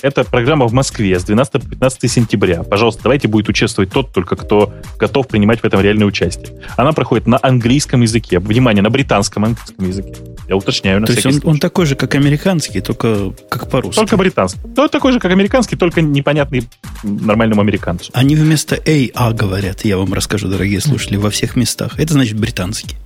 это 0.02 0.24
программа 0.24 0.68
в 0.68 0.74
Москве 0.74 1.20
с 1.20 1.24
12 1.24 1.54
по 1.54 1.60
15 1.60 2.12
сентября. 2.12 2.64
Пожалуйста, 2.64 3.04
давайте 3.04 3.28
будет 3.28 3.50
участвовать 3.50 3.92
тот 3.92 4.12
только, 4.12 4.36
кто 4.36 4.74
готов 4.98 5.28
принимать 5.28 5.62
в 5.62 5.66
этом 5.66 5.82
реальное 5.82 6.08
участие. 6.08 6.60
Она 6.76 6.94
проходит 6.94 7.28
на 7.28 7.38
английском 7.42 8.02
языке. 8.02 8.40
Внимание, 8.40 8.82
на 8.82 8.90
британском 8.90 9.46
английском 9.46 9.88
языке. 9.88 10.16
Я 10.52 10.58
уточняю. 10.58 11.00
На 11.00 11.08
То 11.08 11.14
есть 11.14 11.26
он, 11.26 11.40
он 11.46 11.60
такой 11.60 11.86
же, 11.86 11.96
как 11.96 12.14
американский, 12.14 12.82
только 12.82 13.32
как 13.48 13.70
по-русски. 13.70 13.98
Только 13.98 14.18
британский. 14.18 14.60
То 14.76 14.90
такой 14.90 15.14
же, 15.14 15.22
как 15.22 15.32
американский, 15.32 15.78
только 15.78 16.02
непонятный 16.02 16.68
нормальному 17.04 17.62
американцу. 17.62 18.12
Они 18.14 18.36
вместо 18.36 18.76
A, 18.76 19.32
говорят, 19.32 19.86
я 19.86 19.98
вам 19.98 20.14
расскажу, 20.14 20.50
дорогие 20.50 20.82
слушатели, 20.82 21.16
во 21.16 21.30
всех 21.30 21.56
местах. 21.56 21.98
Это 21.98 22.12
значит 22.12 22.38
британский. 22.38 22.98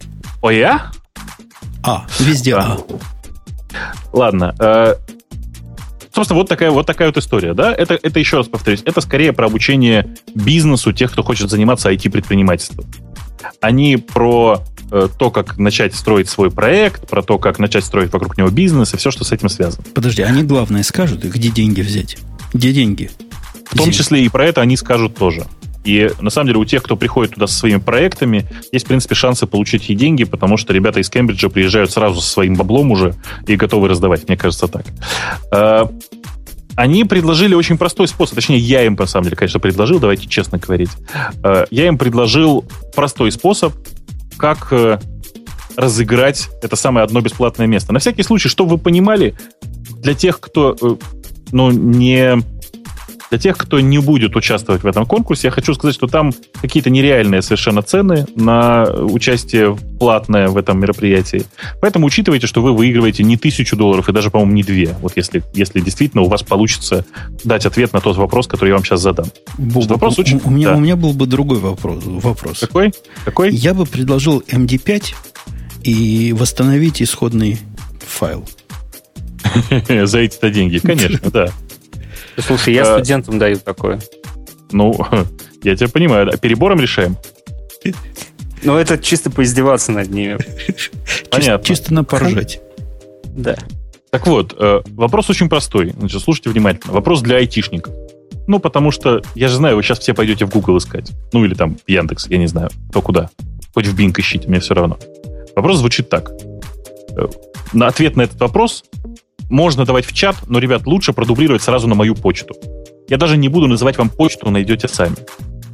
О, 0.42 0.50
я? 0.50 0.92
А, 1.84 2.08
везде 2.20 2.56
А. 2.56 2.80
Ладно. 4.12 4.56
Э, 4.58 4.96
собственно, 6.12 6.40
вот 6.40 6.50
такая 6.50 6.72
вот 6.72 6.88
такая 6.88 7.10
вот 7.10 7.18
история, 7.18 7.54
да? 7.54 7.76
Это, 7.76 8.00
это 8.02 8.20
еще 8.20 8.38
раз 8.38 8.48
повторюсь, 8.48 8.82
это 8.86 9.02
скорее 9.02 9.34
про 9.34 9.46
обучение 9.46 10.16
бизнесу 10.34 10.94
тех, 10.94 11.12
кто 11.12 11.22
хочет 11.22 11.52
заниматься 11.52 11.92
IT-предпринимательством. 11.92 12.86
Они 13.62 13.98
про 13.98 14.62
э, 14.92 15.08
то, 15.18 15.32
как 15.32 15.58
начать 15.58 15.96
строить 15.96 16.30
свой 16.30 16.52
проект, 16.52 17.08
про 17.08 17.22
то, 17.22 17.38
как 17.38 17.60
начать 17.60 17.86
строить 17.86 18.12
вокруг 18.12 18.38
него 18.38 18.50
бизнес 18.50 18.94
и 18.94 18.98
все, 18.98 19.12
что 19.12 19.24
с 19.24 19.32
этим 19.32 19.50
связано. 19.50 19.84
Подожди, 19.94 20.22
они 20.22 20.44
главное 20.44 20.84
скажут, 20.84 21.24
где 21.24 21.50
деньги 21.50 21.82
взять? 21.82 22.18
Где 22.54 22.72
деньги? 22.72 23.10
В 23.70 23.78
том 23.78 23.92
числе 23.92 24.24
и 24.24 24.30
про 24.30 24.46
это 24.46 24.62
они 24.62 24.78
скажут 24.78 25.16
тоже. 25.16 25.46
И 25.86 26.10
на 26.20 26.32
самом 26.32 26.48
деле 26.48 26.60
у 26.60 26.66
тех, 26.66 26.82
кто 26.82 26.96
приходит 26.96 27.36
туда 27.36 27.46
со 27.46 27.54
своими 27.54 27.78
проектами, 27.78 28.48
есть, 28.72 28.86
в 28.86 28.88
принципе, 28.88 29.14
шансы 29.14 29.46
получить 29.46 29.90
и 29.90 29.96
деньги, 29.96 30.24
потому 30.24 30.58
что 30.58 30.74
ребята 30.74 31.00
из 31.00 31.10
Кембриджа 31.10 31.50
приезжают 31.50 31.92
сразу 31.92 32.22
со 32.22 32.30
своим 32.30 32.56
баблом 32.56 32.92
уже 32.92 33.14
и 33.46 33.56
готовы 33.56 33.88
раздавать, 33.88 34.28
мне 34.28 34.36
кажется, 34.36 34.68
так. 34.68 34.86
Они 36.76 37.06
предложили 37.06 37.56
очень 37.56 37.78
простой 37.78 38.08
способ, 38.08 38.36
точнее, 38.36 38.58
я 38.58 38.84
им, 38.86 38.96
на 38.96 39.06
самом 39.06 39.26
деле, 39.26 39.38
конечно, 39.38 39.60
предложил, 39.60 40.00
давайте 40.00 40.28
честно 40.28 40.58
говорить. 40.58 40.90
А, 41.44 41.66
я 41.72 41.88
им 41.88 41.98
предложил 41.98 42.66
простой 42.96 43.32
способ, 43.32 43.74
как 44.38 44.68
э, 44.72 45.00
разыграть 45.78 46.50
это 46.62 46.76
самое 46.76 47.06
одно 47.06 47.22
бесплатное 47.22 47.68
место. 47.68 47.94
На 47.94 48.00
всякий 48.00 48.24
случай, 48.24 48.50
чтобы 48.50 48.72
вы 48.72 48.78
понимали, 48.78 49.36
для 50.00 50.14
тех, 50.14 50.40
кто 50.40 50.76
э, 50.82 50.96
ну, 51.52 51.72
не 51.72 52.42
для 53.36 53.42
тех, 53.42 53.58
кто 53.58 53.82
не 53.82 53.98
будет 53.98 54.38
участвовать 54.38 54.84
в 54.84 54.88
этом 54.88 55.06
конкурсе, 55.06 55.48
я 55.48 55.52
хочу 55.52 55.74
сказать, 55.74 55.94
что 55.94 56.08
там 56.08 56.32
какие-то 56.62 56.90
нереальные 56.90 57.42
совершенно 57.42 57.82
цены 57.82 58.26
на 58.38 58.86
участие 58.86 59.76
платное 60.00 60.48
в 60.48 60.56
этом 60.56 60.80
мероприятии. 60.80 61.44
Поэтому 61.82 62.06
учитывайте, 62.06 62.48
что 62.48 62.62
вы 62.62 62.74
выигрываете 62.74 63.24
не 63.24 63.36
тысячу 63.36 63.76
долларов 63.76 64.08
и 64.08 64.14
даже, 64.14 64.30
по-моему, 64.30 64.54
не 64.54 64.64
две. 64.64 64.96
Вот 65.02 65.18
если, 65.18 65.44
если 65.54 65.82
действительно 65.82 66.24
у 66.24 66.30
вас 66.30 66.44
получится 66.44 67.04
дать 67.44 67.66
ответ 67.66 67.92
на 67.92 68.00
тот 68.00 68.16
вопрос, 68.16 68.48
который 68.48 68.70
я 68.70 68.76
вам 68.76 68.86
сейчас 68.86 69.02
задам. 69.02 69.26
Бог, 69.58 69.86
вопрос 69.88 70.18
очень... 70.18 70.40
у, 70.46 70.50
меня, 70.50 70.70
да. 70.70 70.76
у 70.78 70.80
меня 70.80 70.96
был 70.96 71.12
бы 71.12 71.26
другой 71.26 71.60
вопрос. 71.60 72.04
вопрос. 72.06 72.60
Какой? 72.60 72.94
Какой? 73.26 73.54
Я 73.54 73.74
бы 73.74 73.86
предложил 73.86 74.44
MD5 74.48 75.14
и 75.84 76.32
восстановить 76.32 77.02
исходный 77.02 77.60
файл. 78.00 78.48
За 80.06 80.20
эти-то 80.20 80.50
деньги, 80.50 80.78
конечно, 80.80 81.30
да. 81.30 81.50
Слушай, 82.38 82.74
я 82.74 82.84
а, 82.84 82.98
студентам 82.98 83.40
даю 83.40 83.58
такое. 83.58 84.02
Ну, 84.72 84.96
я 85.64 85.76
тебя 85.76 85.90
понимаю. 85.90 86.30
А 86.34 86.38
перебором 86.38 86.80
решаем? 86.80 87.18
Ну, 88.64 88.78
это 88.78 88.98
чисто 88.98 89.30
поиздеваться 89.30 89.92
над 89.92 90.10
ними. 90.10 90.38
Понятно. 91.30 91.66
Чисто 91.66 91.94
на 91.94 92.04
поржать. 92.04 92.60
Да. 93.26 93.58
Так 94.10 94.28
вот, 94.28 94.56
э, 94.58 94.82
вопрос 94.88 95.30
очень 95.30 95.50
простой. 95.50 95.92
Значит, 95.98 96.22
слушайте 96.22 96.50
внимательно. 96.50 96.94
Вопрос 96.94 97.22
для 97.22 97.38
айтишников. 97.38 97.94
Ну, 98.48 98.60
потому 98.60 98.92
что, 98.92 99.22
я 99.36 99.48
же 99.48 99.56
знаю, 99.56 99.76
вы 99.76 99.84
сейчас 99.84 100.00
все 100.00 100.14
пойдете 100.14 100.46
в 100.46 100.50
Google 100.50 100.78
искать. 100.78 101.12
Ну, 101.34 101.46
или 101.46 101.54
там 101.54 101.78
Яндекс, 101.88 102.28
я 102.28 102.38
не 102.38 102.48
знаю. 102.48 102.70
То 102.94 103.02
куда. 103.02 103.30
Хоть 103.74 103.88
в 103.88 104.00
Bing 104.00 104.14
ищите, 104.18 104.48
мне 104.48 104.60
все 104.60 104.74
равно. 104.74 104.98
Вопрос 105.56 105.78
звучит 105.80 106.10
так. 106.10 106.32
Э, 107.18 107.28
на 107.74 107.88
ответ 107.88 108.16
на 108.16 108.24
этот 108.24 108.40
вопрос 108.40 108.86
можно 109.50 109.86
давать 109.86 110.06
в 110.06 110.14
чат, 110.14 110.36
но, 110.48 110.60
ребят, 110.60 110.86
лучше 110.86 111.14
продублировать 111.14 111.62
сразу 111.62 111.88
на 111.88 111.96
мою 111.96 112.16
почту. 112.16 112.56
Я 113.08 113.18
даже 113.18 113.38
не 113.38 113.50
буду 113.50 113.68
называть 113.68 113.98
вам 113.98 114.10
почту, 114.10 114.50
найдете 114.50 114.88
сами. 114.88 115.16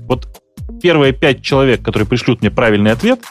Вот 0.07 0.27
первые 0.81 1.13
пять 1.13 1.41
человек, 1.41 1.81
которые 1.81 2.07
пришлют 2.07 2.41
мне 2.41 2.51
правильный 2.51 2.91
ответ, 2.91 3.21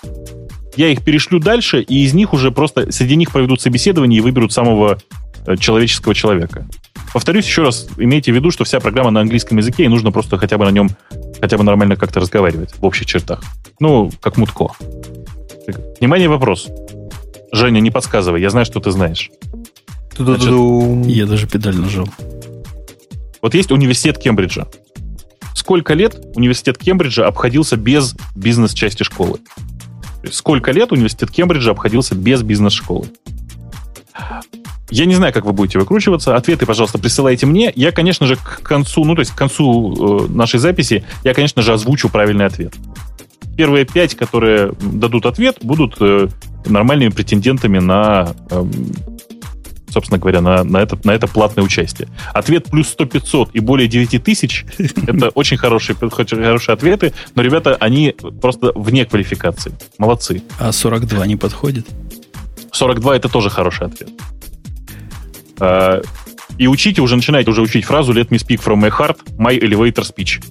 я 0.77 0.89
их 0.89 1.05
перешлю 1.05 1.41
дальше, 1.41 1.83
и 1.83 2.05
из 2.05 2.15
них 2.15 2.33
уже 2.33 2.51
просто 2.51 2.91
среди 2.93 3.17
них 3.17 3.33
проведут 3.33 3.61
собеседование 3.61 4.19
и 4.19 4.21
выберут 4.23 4.53
самого 4.53 4.99
э, 5.47 5.57
человеческого 5.57 6.15
человека. 6.15 6.67
Повторюсь 7.13 7.45
еще 7.45 7.63
раз, 7.63 7.89
имейте 7.97 8.33
в 8.33 8.37
виду, 8.37 8.51
что 8.51 8.65
вся 8.65 8.79
программа 8.79 9.11
на 9.11 9.21
английском 9.21 9.59
языке, 9.59 9.85
и 9.85 9.89
нужно 9.89 10.13
просто 10.13 10.39
хотя 10.39 10.59
бы 10.59 10.65
на 10.65 10.71
нем 10.71 10.91
хотя 11.41 11.59
бы 11.59 11.65
нормально 11.65 11.97
как-то 11.97 12.21
разговаривать 12.21 12.75
в 12.79 12.85
общих 12.85 13.07
чертах. 13.07 13.43
Ну, 13.81 14.11
как 14.21 14.37
мутко. 14.37 14.69
Внимание, 15.99 16.29
вопрос. 16.29 16.69
Женя, 17.53 17.81
не 17.81 17.91
подсказывай, 17.91 18.41
я 18.41 18.51
знаю, 18.51 18.65
что 18.65 18.79
ты 18.81 18.91
знаешь. 18.93 19.31
Значит, 20.21 21.07
я 21.07 21.27
даже 21.27 21.47
педаль 21.47 21.77
нажал. 21.77 22.07
Вот 23.41 23.55
есть 23.55 23.73
университет 23.73 24.19
Кембриджа. 24.19 24.67
Сколько 25.55 25.95
лет 25.95 26.15
университет 26.35 26.77
Кембриджа 26.77 27.27
обходился 27.27 27.77
без 27.77 28.15
бизнес-части 28.37 29.03
школы? 29.03 29.39
Сколько 30.31 30.73
лет 30.73 30.93
университет 30.93 31.31
Кембриджа 31.31 31.71
обходился 31.71 32.15
без 32.15 32.43
бизнес-школы? 32.43 33.07
Я 34.91 35.07
не 35.07 35.15
знаю, 35.15 35.33
как 35.33 35.47
вы 35.47 35.53
будете 35.53 35.79
выкручиваться. 35.79 36.37
Ответы, 36.37 36.67
пожалуйста, 36.67 36.99
присылайте 36.99 37.47
мне. 37.47 37.73
Я, 37.75 37.91
конечно 37.91 38.27
же, 38.27 38.37
к 38.37 38.61
концу, 38.63 39.05
ну, 39.05 39.15
то 39.15 39.21
есть 39.21 39.31
к 39.31 39.37
концу 39.37 40.27
э, 40.27 40.33
нашей 40.33 40.59
записи, 40.59 41.05
я, 41.25 41.33
конечно 41.33 41.63
же, 41.63 41.73
озвучу 41.73 42.11
правильный 42.11 42.45
ответ. 42.45 42.75
Первые 43.57 43.87
пять, 43.87 44.17
которые 44.17 44.73
дадут 44.81 45.27
ответ, 45.27 45.59
будут 45.63 45.97
э, 46.01 46.29
нормальными 46.67 47.11
претендентами 47.11 47.79
на 47.79 48.35
э, 48.51 48.65
собственно 49.91 50.19
говоря, 50.19 50.41
на, 50.41 50.65
на, 50.65 50.79
это, 50.79 50.99
на 51.05 51.13
это 51.13 51.27
платное 51.27 51.65
участие. 51.65 52.09
Ответ 52.33 52.71
плюс 52.71 52.95
100-500 52.99 53.51
и 53.53 53.61
более 53.61 53.89
9 53.89 54.23
тысяч— 54.23 54.65
это 55.07 55.29
очень 55.35 55.57
хорошие, 55.57 55.97
хорошие 55.97 56.75
ответы, 56.75 57.13
но 57.35 57.43
ребята, 57.43 57.77
они 57.81 58.15
просто 58.41 58.73
вне 58.75 59.05
квалификации. 59.05 59.73
Молодцы. 59.99 60.43
А 60.59 60.73
42 60.73 61.27
не 61.27 61.37
подходит? 61.37 61.87
42— 62.73 63.17
это 63.17 63.29
тоже 63.29 63.51
хороший 63.51 63.87
ответ. 63.87 64.11
А, 65.59 66.01
и 66.59 66.67
учите, 66.67 67.03
уже 67.03 67.17
начинаете 67.17 67.51
уже 67.51 67.63
учить 67.63 67.85
фразу 67.85 68.13
«Let 68.13 68.29
me 68.29 68.39
speak 68.39 68.63
from 68.63 68.81
my 68.81 68.91
heart, 68.91 69.19
my 69.39 69.59
elevator 69.59 70.05
speech». 70.05 70.43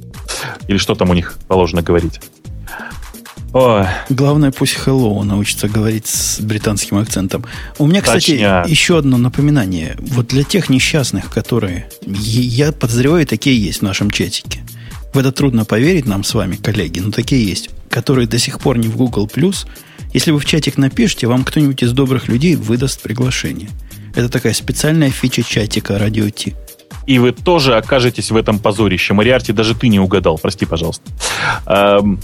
Или 0.68 0.78
что 0.78 0.96
там 0.96 1.10
у 1.10 1.14
них 1.14 1.38
положено 1.48 1.82
говорить. 1.82 2.20
Ой. 3.54 3.86
Главное, 4.10 4.52
пусть 4.52 4.78
Hello 4.86 5.24
научится 5.24 5.68
говорить 5.68 6.06
с 6.06 6.40
британским 6.40 6.98
акцентом. 6.98 7.46
У 7.80 7.88
меня, 7.88 8.02
кстати, 8.02 8.32
Точняк. 8.32 8.70
еще 8.70 9.00
одно 9.00 9.18
напоминание. 9.18 9.98
Вот 10.00 10.28
для 10.28 10.44
тех 10.44 10.70
несчастных, 10.70 11.32
которые... 11.32 11.90
Я 12.06 12.72
подозреваю, 12.72 13.26
такие 13.26 13.60
есть 13.60 13.80
в 13.80 13.84
нашем 13.84 14.12
чатике. 14.12 14.62
В 15.14 15.18
это 15.18 15.32
трудно 15.32 15.66
поверить 15.66 16.06
нам 16.06 16.24
с 16.24 16.34
вами, 16.36 16.56
коллеги, 16.56 17.00
но 17.00 17.12
такие 17.12 17.44
есть. 17.44 17.70
Которые 17.90 18.28
до 18.28 18.38
сих 18.38 18.60
пор 18.60 18.78
не 18.78 18.88
в 18.88 18.96
Google+, 18.96 19.28
Если 20.14 20.30
вы 20.30 20.40
в 20.40 20.46
чатик 20.46 20.78
напишите, 20.78 21.26
вам 21.26 21.44
кто-нибудь 21.44 21.82
из 21.82 21.92
добрых 21.92 22.28
людей 22.28 22.56
выдаст 22.56 23.02
приглашение. 23.02 23.70
Это 24.16 24.30
такая 24.30 24.54
специальная 24.54 25.10
фича 25.10 25.42
чатика 25.42 25.98
Радио 25.98 26.30
Ти. 26.30 26.56
И 27.08 27.18
вы 27.18 27.32
тоже 27.32 27.76
окажетесь 27.76 28.30
в 28.30 28.38
этом 28.38 28.60
позорище. 28.60 29.16
Мариарти, 29.16 29.52
даже 29.52 29.74
ты 29.74 29.88
не 29.88 30.00
угадал. 30.00 30.38
Прости, 30.38 30.68
пожалуйста. 30.68 31.04
Эм, 31.66 32.20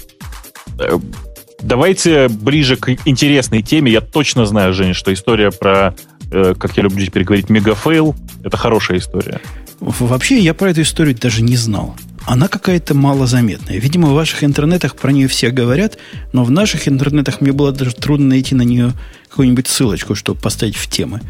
давайте 1.62 2.28
ближе 2.28 2.76
к 2.76 2.90
интересной 3.06 3.62
теме. 3.62 3.92
Я 3.92 4.02
точно 4.02 4.46
знаю, 4.46 4.74
Женя, 4.74 4.94
что 4.94 5.14
история 5.14 5.52
про, 5.52 5.96
э, 6.32 6.54
как 6.58 6.78
я 6.78 6.84
люблю 6.84 7.06
теперь 7.06 7.24
говорить, 7.24 7.50
мегафейл, 7.50 8.16
это 8.44 8.58
хорошая 8.58 9.00
история. 9.00 9.40
Вообще, 9.80 10.40
я 10.40 10.54
про 10.54 10.72
эту 10.72 10.82
историю 10.82 11.16
даже 11.16 11.42
не 11.42 11.58
знал. 11.58 11.96
Она 12.26 12.48
какая-то 12.48 12.96
малозаметная. 12.96 13.78
Видимо, 13.78 14.10
в 14.10 14.14
ваших 14.14 14.44
интернетах 14.44 14.96
про 14.96 15.12
нее 15.12 15.28
все 15.28 15.52
говорят, 15.52 15.98
но 16.34 16.44
в 16.44 16.50
наших 16.50 16.88
интернетах 16.88 17.42
мне 17.42 17.52
было 17.52 17.72
даже 17.72 17.94
трудно 17.94 18.28
найти 18.28 18.56
на 18.56 18.64
нее 18.64 18.94
какую-нибудь 19.30 19.68
ссылочку, 19.68 20.16
чтобы 20.16 20.40
поставить 20.40 20.76
в 20.76 20.88
темы. 20.88 21.22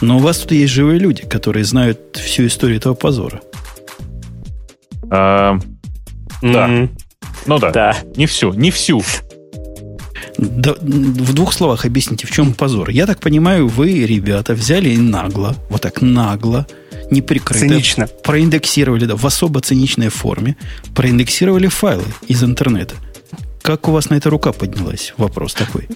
Но 0.00 0.16
у 0.16 0.20
вас 0.20 0.38
тут 0.38 0.52
есть 0.52 0.72
живые 0.72 0.98
люди, 0.98 1.22
которые 1.22 1.64
знают 1.64 2.16
всю 2.16 2.46
историю 2.46 2.78
этого 2.78 2.94
позора. 2.94 3.40
А, 5.10 5.58
да. 6.40 6.68
Mm-hmm. 6.68 6.90
Ну 7.46 7.58
да. 7.58 7.70
да. 7.70 7.96
Не 8.16 8.26
всю, 8.26 8.52
не 8.52 8.70
всю. 8.70 9.02
Да, 10.38 10.74
в 10.80 11.34
двух 11.34 11.52
словах 11.52 11.84
объясните, 11.84 12.26
в 12.26 12.30
чем 12.30 12.54
позор. 12.54 12.90
Я 12.90 13.06
так 13.06 13.20
понимаю, 13.20 13.68
вы, 13.68 14.06
ребята, 14.06 14.54
взяли 14.54 14.90
и 14.90 14.96
нагло, 14.96 15.54
вот 15.68 15.82
так 15.82 16.00
нагло, 16.00 16.66
не 17.10 17.20
прикрыто. 17.20 17.60
Цинично. 17.60 18.06
Проиндексировали, 18.06 19.04
да, 19.04 19.16
в 19.16 19.26
особо 19.26 19.60
циничной 19.60 20.08
форме, 20.08 20.56
проиндексировали 20.94 21.66
файлы 21.66 22.04
из 22.28 22.42
интернета. 22.42 22.94
Как 23.62 23.88
у 23.88 23.92
вас 23.92 24.10
на 24.10 24.14
это 24.14 24.30
рука 24.30 24.52
поднялась? 24.52 25.14
Вопрос 25.16 25.54
такой. 25.54 25.88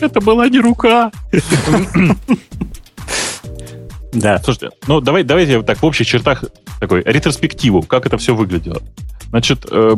Это 0.00 0.20
была 0.20 0.48
не 0.48 0.58
рука. 0.58 1.12
Да. 4.12 4.38
Слушайте, 4.44 4.76
ну 4.86 5.00
давай, 5.00 5.22
давайте 5.24 5.62
так 5.62 5.80
в 5.80 5.86
общих 5.86 6.06
чертах 6.06 6.44
такой 6.80 7.02
ретроспективу, 7.02 7.82
как 7.82 8.04
это 8.04 8.18
все 8.18 8.34
выглядело. 8.34 8.82
Значит, 9.30 9.66
э, 9.70 9.94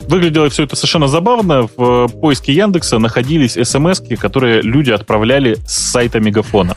выглядело 0.00 0.48
все 0.48 0.64
это 0.64 0.76
совершенно 0.76 1.08
забавно. 1.08 1.68
В 1.76 2.08
поиске 2.08 2.52
Яндекса 2.52 2.98
находились 2.98 3.52
смс 3.52 4.00
которые 4.18 4.62
люди 4.62 4.90
отправляли 4.90 5.56
с 5.66 5.90
сайта 5.90 6.20
Мегафона. 6.20 6.76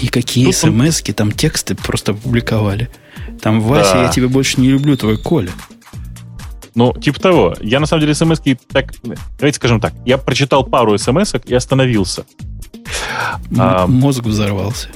И 0.00 0.08
какие 0.08 0.50
смс 0.50 1.02
он... 1.06 1.14
там 1.14 1.32
тексты 1.32 1.74
просто 1.74 2.14
публиковали. 2.14 2.90
Там, 3.40 3.60
Вася, 3.60 3.94
да. 3.94 4.02
я 4.04 4.08
тебя 4.08 4.28
больше 4.28 4.60
не 4.60 4.68
люблю, 4.68 4.96
твой 4.96 5.16
Коля. 5.16 5.50
Ну, 6.74 6.92
типа 6.92 7.20
того. 7.20 7.54
Я, 7.60 7.80
на 7.80 7.86
самом 7.86 8.02
деле, 8.02 8.14
смс 8.14 8.40
так... 8.70 8.92
Давайте 9.38 9.56
скажем 9.56 9.80
так. 9.80 9.94
Я 10.04 10.18
прочитал 10.18 10.64
пару 10.64 10.96
смс 10.98 11.34
и 11.46 11.54
остановился. 11.54 12.26
А, 13.56 13.86
Мозг 13.86 14.24
взорвался. 14.24 14.88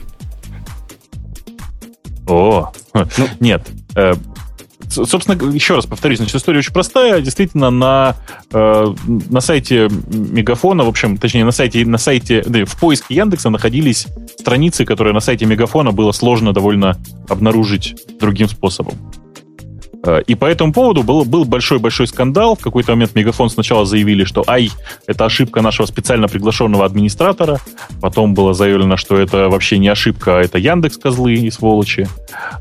О, 2.26 2.70
ну, 2.94 3.28
нет. 3.40 3.66
Э, 3.96 4.14
собственно, 4.90 5.52
еще 5.52 5.74
раз 5.74 5.86
повторюсь, 5.86 6.18
значит, 6.18 6.36
история 6.36 6.58
очень 6.58 6.72
простая. 6.72 7.20
Действительно, 7.20 7.70
на, 7.70 8.16
э, 8.52 8.94
на 9.06 9.40
сайте 9.40 9.88
Мегафона, 10.08 10.84
в 10.84 10.88
общем, 10.88 11.16
точнее, 11.16 11.44
на 11.44 11.52
сайте, 11.52 11.84
на 11.86 11.98
сайте, 11.98 12.42
да, 12.46 12.64
в 12.64 12.76
поиске 12.76 13.14
Яндекса 13.14 13.50
находились 13.50 14.06
страницы, 14.38 14.84
которые 14.84 15.14
на 15.14 15.20
сайте 15.20 15.46
Мегафона 15.46 15.92
было 15.92 16.12
сложно 16.12 16.52
довольно 16.52 16.96
обнаружить 17.28 17.94
другим 18.18 18.48
способом. 18.48 18.94
Э, 20.02 20.20
и 20.26 20.34
по 20.34 20.46
этому 20.46 20.72
поводу 20.72 21.02
был, 21.02 21.24
был 21.24 21.44
большой-большой 21.44 22.06
скандал. 22.06 22.56
В 22.56 22.60
какой-то 22.60 22.92
момент 22.92 23.14
Мегафон 23.14 23.50
сначала 23.50 23.84
заявили, 23.84 24.24
что 24.24 24.44
ай, 24.46 24.70
это 25.06 25.26
ошибка 25.26 25.60
нашего 25.62 25.86
специально 25.86 26.28
приглашенного 26.28 26.84
администратора. 26.84 27.60
Потом 28.00 28.34
было 28.34 28.54
заявлено, 28.54 28.96
что 28.96 29.16
это 29.18 29.48
вообще 29.48 29.78
не 29.78 29.88
ошибка, 29.88 30.38
а 30.38 30.40
это 30.40 30.58
Яндекс 30.58 30.96
козлы 30.96 31.34
и 31.34 31.50
сволочи. 31.50 32.08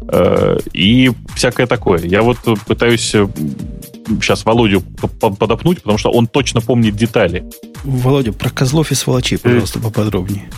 Э, 0.07 0.57
и 0.73 1.11
всякое 1.35 1.67
такое. 1.67 1.99
Я 1.99 2.21
вот 2.21 2.37
пытаюсь 2.67 3.01
сейчас 3.01 4.41
э, 4.41 4.43
Володю 4.45 4.81
подопнуть, 4.81 5.81
потому 5.81 5.97
что 5.97 6.11
он 6.11 6.27
точно 6.27 6.61
помнит 6.61 6.95
детали. 6.95 7.45
Володя, 7.83 8.33
про 8.33 8.49
козлов 8.49 8.91
и 8.91 8.95
сволочей, 8.95 9.37
пожалуйста, 9.37 9.79
поподробнее. 9.79 10.49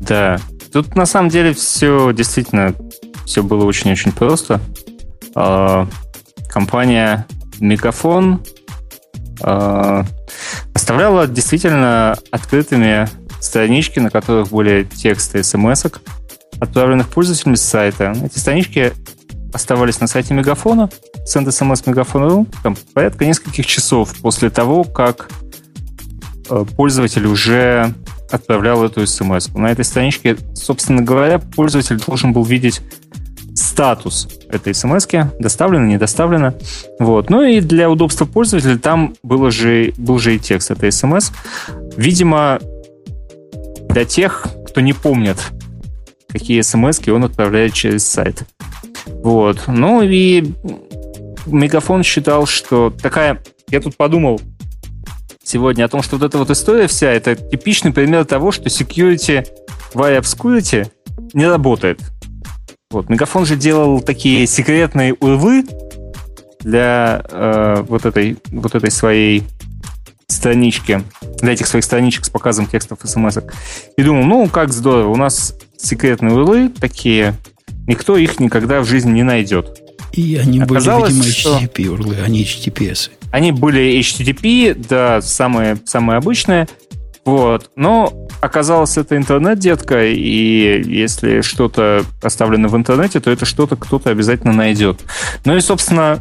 Да. 0.00 0.38
Тут 0.72 0.94
на 0.94 1.06
самом 1.06 1.30
деле 1.30 1.52
все 1.52 2.12
действительно 2.12 2.74
все 3.26 3.42
было 3.42 3.64
очень-очень 3.64 4.12
просто. 4.12 4.60
А, 5.34 5.86
компания 6.48 7.26
Мегафон 7.60 8.42
э, 9.42 10.04
оставляла 10.74 11.26
действительно 11.26 12.16
открытыми 12.30 13.08
странички, 13.40 14.00
на 14.00 14.10
которых 14.10 14.48
были 14.48 14.84
тексты 14.84 15.42
смс 15.42 15.86
отправленных 16.60 17.08
пользователями 17.08 17.56
с 17.56 17.62
сайта. 17.62 18.12
Эти 18.24 18.38
странички 18.38 18.92
оставались 19.52 20.00
на 20.00 20.06
сайте 20.06 20.34
Мегафона, 20.34 20.90
центр 21.26 21.52
смс 21.52 21.86
Мегафона, 21.86 22.46
там, 22.62 22.76
порядка 22.94 23.26
нескольких 23.26 23.66
часов 23.66 24.14
после 24.20 24.50
того, 24.50 24.84
как 24.84 25.30
э, 26.48 26.64
пользователь 26.76 27.26
уже 27.26 27.94
отправлял 28.30 28.84
эту 28.84 29.06
смс. 29.06 29.48
На 29.54 29.70
этой 29.70 29.84
страничке, 29.84 30.36
собственно 30.54 31.02
говоря, 31.02 31.38
пользователь 31.38 31.98
должен 31.98 32.32
был 32.32 32.44
видеть 32.44 32.80
статус 33.70 34.28
этой 34.48 34.74
смс 34.74 35.06
доставлено, 35.38 35.86
не 35.86 35.96
доставлено. 35.96 36.54
Вот. 36.98 37.30
Ну 37.30 37.42
и 37.42 37.60
для 37.60 37.88
удобства 37.88 38.24
пользователя 38.24 38.76
там 38.78 39.14
было 39.22 39.50
же, 39.50 39.94
был 39.96 40.18
же 40.18 40.34
и 40.34 40.38
текст 40.38 40.72
этой 40.72 40.90
смс. 40.90 41.30
Видимо, 41.96 42.58
для 43.88 44.04
тех, 44.04 44.46
кто 44.66 44.80
не 44.80 44.92
помнит, 44.92 45.36
какие 46.28 46.60
смс 46.62 47.00
он 47.08 47.24
отправляет 47.24 47.72
через 47.72 48.06
сайт. 48.06 48.42
Вот. 49.06 49.62
Ну 49.68 50.02
и 50.02 50.52
Мегафон 51.46 52.02
считал, 52.02 52.46
что 52.46 52.92
такая... 53.02 53.40
Я 53.68 53.80
тут 53.80 53.96
подумал 53.96 54.40
сегодня 55.44 55.84
о 55.84 55.88
том, 55.88 56.02
что 56.02 56.16
вот 56.16 56.26
эта 56.26 56.38
вот 56.38 56.50
история 56.50 56.88
вся, 56.88 57.12
это 57.12 57.36
типичный 57.36 57.92
пример 57.92 58.24
того, 58.24 58.50
что 58.50 58.64
security 58.64 59.46
via 59.94 60.20
obscurity 60.20 60.90
не 61.34 61.46
работает. 61.46 62.00
Вот. 62.90 63.08
Мегафон 63.08 63.46
же 63.46 63.54
делал 63.54 64.00
такие 64.00 64.48
секретные 64.48 65.14
урвы 65.14 65.64
для 66.58 67.22
э, 67.30 67.84
вот, 67.86 68.04
этой, 68.04 68.36
вот 68.50 68.74
этой 68.74 68.90
своей 68.90 69.44
странички, 70.26 71.04
для 71.40 71.52
этих 71.52 71.68
своих 71.68 71.84
страничек 71.84 72.24
с 72.24 72.30
показом 72.30 72.66
текстов 72.66 72.98
смс 73.04 73.36
-ок. 73.36 73.52
И 73.96 74.02
думал, 74.02 74.24
ну, 74.24 74.48
как 74.48 74.72
здорово, 74.72 75.08
у 75.08 75.16
нас 75.16 75.54
секретные 75.76 76.34
урлы 76.34 76.68
такие, 76.68 77.36
никто 77.86 78.16
их 78.16 78.40
никогда 78.40 78.80
в 78.80 78.86
жизни 78.86 79.12
не 79.12 79.22
найдет. 79.22 79.80
И 80.12 80.34
они 80.34 80.60
Оказалось, 80.60 81.14
были, 81.14 81.28
видимо, 81.28 81.58
HTTP 81.60 81.88
урлы, 81.88 82.16
а 82.24 82.28
не 82.28 82.42
HTTPS. 82.42 83.10
Они 83.30 83.52
были 83.52 84.00
HTTP, 84.00 84.74
да, 84.74 85.22
самые, 85.22 85.78
самые 85.84 86.16
обычные. 86.16 86.66
Вот. 87.30 87.70
Но 87.76 88.12
оказалось, 88.40 88.98
это 88.98 89.16
интернет, 89.16 89.60
детка, 89.60 90.04
и 90.04 90.82
если 90.84 91.42
что-то 91.42 92.04
оставлено 92.20 92.66
в 92.66 92.76
интернете, 92.76 93.20
то 93.20 93.30
это 93.30 93.44
что-то 93.44 93.76
кто-то 93.76 94.10
обязательно 94.10 94.52
найдет. 94.52 95.00
Ну 95.44 95.56
и, 95.56 95.60
собственно, 95.60 96.18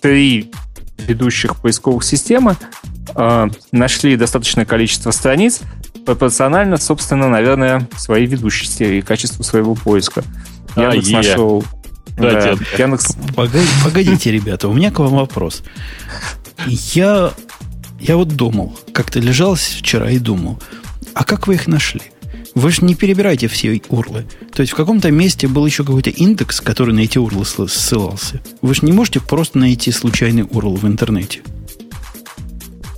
три 0.00 0.50
ведущих 0.98 1.54
поисковых 1.54 2.02
системы 2.02 2.56
э, 3.14 3.48
нашли 3.70 4.16
достаточное 4.16 4.64
количество 4.64 5.12
страниц, 5.12 5.60
пропорционально, 6.04 6.76
собственно, 6.76 7.28
наверное, 7.28 7.86
своей 7.96 8.26
ведущести 8.26 8.98
и 8.98 9.02
качеству 9.02 9.44
своего 9.44 9.76
поиска. 9.76 10.24
Яндекс 10.74 11.10
а, 11.10 11.12
нашел... 11.12 11.64
Да, 12.16 12.32
да, 12.32 12.54
Яндекс... 12.76 13.16
Погодите, 13.84 14.32
ребята, 14.32 14.66
у 14.66 14.72
меня 14.72 14.90
к 14.90 14.98
вам 14.98 15.12
вопрос. 15.12 15.62
Я 16.66 17.30
я 18.00 18.16
вот 18.16 18.28
думал, 18.28 18.76
как-то 18.92 19.20
лежал 19.20 19.54
вчера 19.54 20.10
и 20.10 20.18
думал, 20.18 20.58
а 21.14 21.24
как 21.24 21.46
вы 21.46 21.54
их 21.54 21.66
нашли? 21.66 22.02
Вы 22.54 22.70
же 22.72 22.84
не 22.84 22.94
перебираете 22.94 23.46
все 23.46 23.80
урлы. 23.88 24.26
То 24.52 24.62
есть 24.62 24.72
в 24.72 24.76
каком-то 24.76 25.10
месте 25.10 25.46
был 25.46 25.64
еще 25.64 25.84
какой-то 25.84 26.10
индекс, 26.10 26.60
который 26.60 26.94
на 26.94 27.00
эти 27.00 27.18
урлы 27.18 27.44
ссылался. 27.44 28.40
Вы 28.62 28.74
же 28.74 28.80
не 28.82 28.92
можете 28.92 29.20
просто 29.20 29.58
найти 29.58 29.92
случайный 29.92 30.46
урл 30.50 30.74
в 30.74 30.86
интернете. 30.86 31.42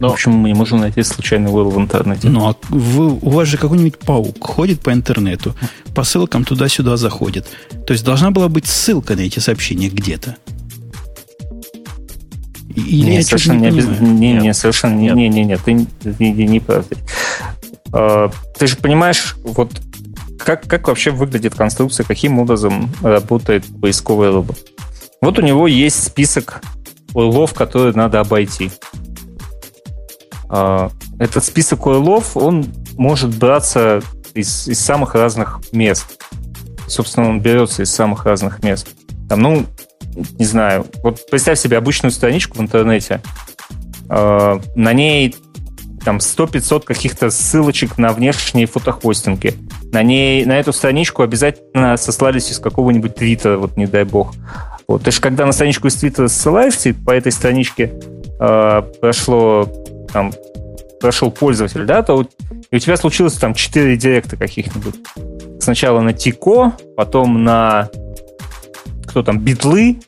Но... 0.01 0.11
Почему 0.11 0.39
мы 0.39 0.49
не 0.49 0.55
можем 0.55 0.81
найти 0.81 1.03
случайный 1.03 1.51
URL 1.51 1.71
в 1.71 1.79
интернете? 1.79 2.31
Ну, 2.31 2.49
а 2.49 2.57
вы, 2.71 3.11
у 3.11 3.31
вас 3.31 3.47
же 3.47 3.59
какой-нибудь 3.59 3.99
паук 3.99 4.43
ходит 4.43 4.81
по 4.81 4.93
интернету, 4.93 5.55
по 5.95 6.05
ссылкам 6.05 6.45
туда-сюда 6.45 6.97
заходит. 6.97 7.47
То 7.87 7.93
есть 7.93 8.03
должна 8.03 8.31
была 8.31 8.49
быть 8.49 8.67
ссылка 8.67 9.15
на 9.15 9.21
эти 9.21 9.41
сообщения 9.41 9.91
где-то. 9.91 10.37
Или 12.75 13.11
не, 13.11 13.23
совершенно 13.23 13.59
не, 13.59 13.71
не, 13.71 13.83
понимаю? 13.83 14.15
не, 14.15 14.33
не, 14.35 14.55
совершенно 14.55 14.95
нет. 14.95 15.15
не, 15.17 15.29
не, 15.29 15.45
не, 15.45 15.57
ты, 15.57 15.87
ты 16.03 16.15
не, 16.19 16.47
не 16.47 16.61
прав. 16.61 16.85
А, 17.93 18.31
ты 18.59 18.67
же 18.67 18.77
понимаешь, 18.77 19.37
вот 19.43 19.73
как, 20.39 20.67
как 20.67 20.89
вообще 20.89 21.11
выглядит 21.11 21.55
конструкция, 21.55 22.05
каким 22.05 22.39
образом 22.39 22.91
работает 23.03 23.65
поисковый 23.81 24.31
робот. 24.31 24.59
Вот 25.21 25.39
у 25.39 25.43
него 25.43 25.67
есть 25.67 26.03
список 26.03 26.63
урлов, 27.13 27.55
которые 27.55 27.93
надо 27.95 28.21
обойти. 28.21 28.71
А, 30.49 30.91
этот 31.19 31.45
список 31.45 31.87
урлов, 31.87 32.37
он 32.37 32.67
может 32.97 33.37
браться 33.37 34.01
из, 34.35 34.69
из 34.69 34.79
самых 34.79 35.15
разных 35.15 35.61
мест. 35.73 36.07
Собственно, 36.87 37.29
он 37.29 37.41
берется 37.41 37.83
из 37.83 37.91
самых 37.93 38.25
разных 38.25 38.63
мест. 38.63 38.89
Там, 39.29 39.41
ну, 39.41 39.67
не 40.39 40.45
знаю, 40.45 40.87
вот 41.03 41.21
представь 41.31 41.59
себе 41.59 41.79
обычную 41.79 42.13
страничку 42.13 42.59
в 42.59 42.61
интернете, 42.61 43.21
э, 44.09 44.61
на 44.75 44.93
ней 44.93 45.35
там 46.05 46.19
100-500 46.19 46.85
каких-то 46.85 47.31
ссылочек 47.31 47.99
на 47.99 48.13
внешние 48.13 48.67
фотохостинги. 48.67 49.55
На 49.93 50.03
ней, 50.03 50.45
на 50.45 50.59
эту 50.59 50.73
страничку 50.73 51.23
обязательно 51.23 51.97
сослались 51.97 52.51
из 52.51 52.59
какого-нибудь 52.59 53.15
твиттера, 53.15 53.59
вот 53.59 53.77
не 53.77 53.87
дай 53.87 54.05
бог. 54.05 54.35
Вот, 54.89 55.03
ты 55.03 55.11
же 55.11 55.21
когда 55.21 55.47
на 55.47 55.53
страничку 55.53 55.89
из 55.89 55.97
твиттера 55.97 56.29
ссылаешься, 56.29 56.95
по 56.95 57.11
этой 57.11 57.33
страничке 57.33 57.93
э, 58.41 58.83
прошло 59.01 59.69
там 60.13 60.33
прошел 61.01 61.31
пользователь, 61.31 61.85
да, 61.87 62.03
то 62.03 62.27
и 62.71 62.77
у 62.77 62.79
тебя 62.79 62.97
случилось 62.97 63.35
там 63.35 63.55
4 63.55 63.97
директа 63.97 64.37
каких-нибудь. 64.37 64.97
Сначала 65.61 66.01
на 66.01 66.13
Тико, 66.13 66.75
потом 66.97 67.43
на 67.43 67.89
кто 69.11 69.23
там, 69.23 69.39
битлы, 69.39 70.01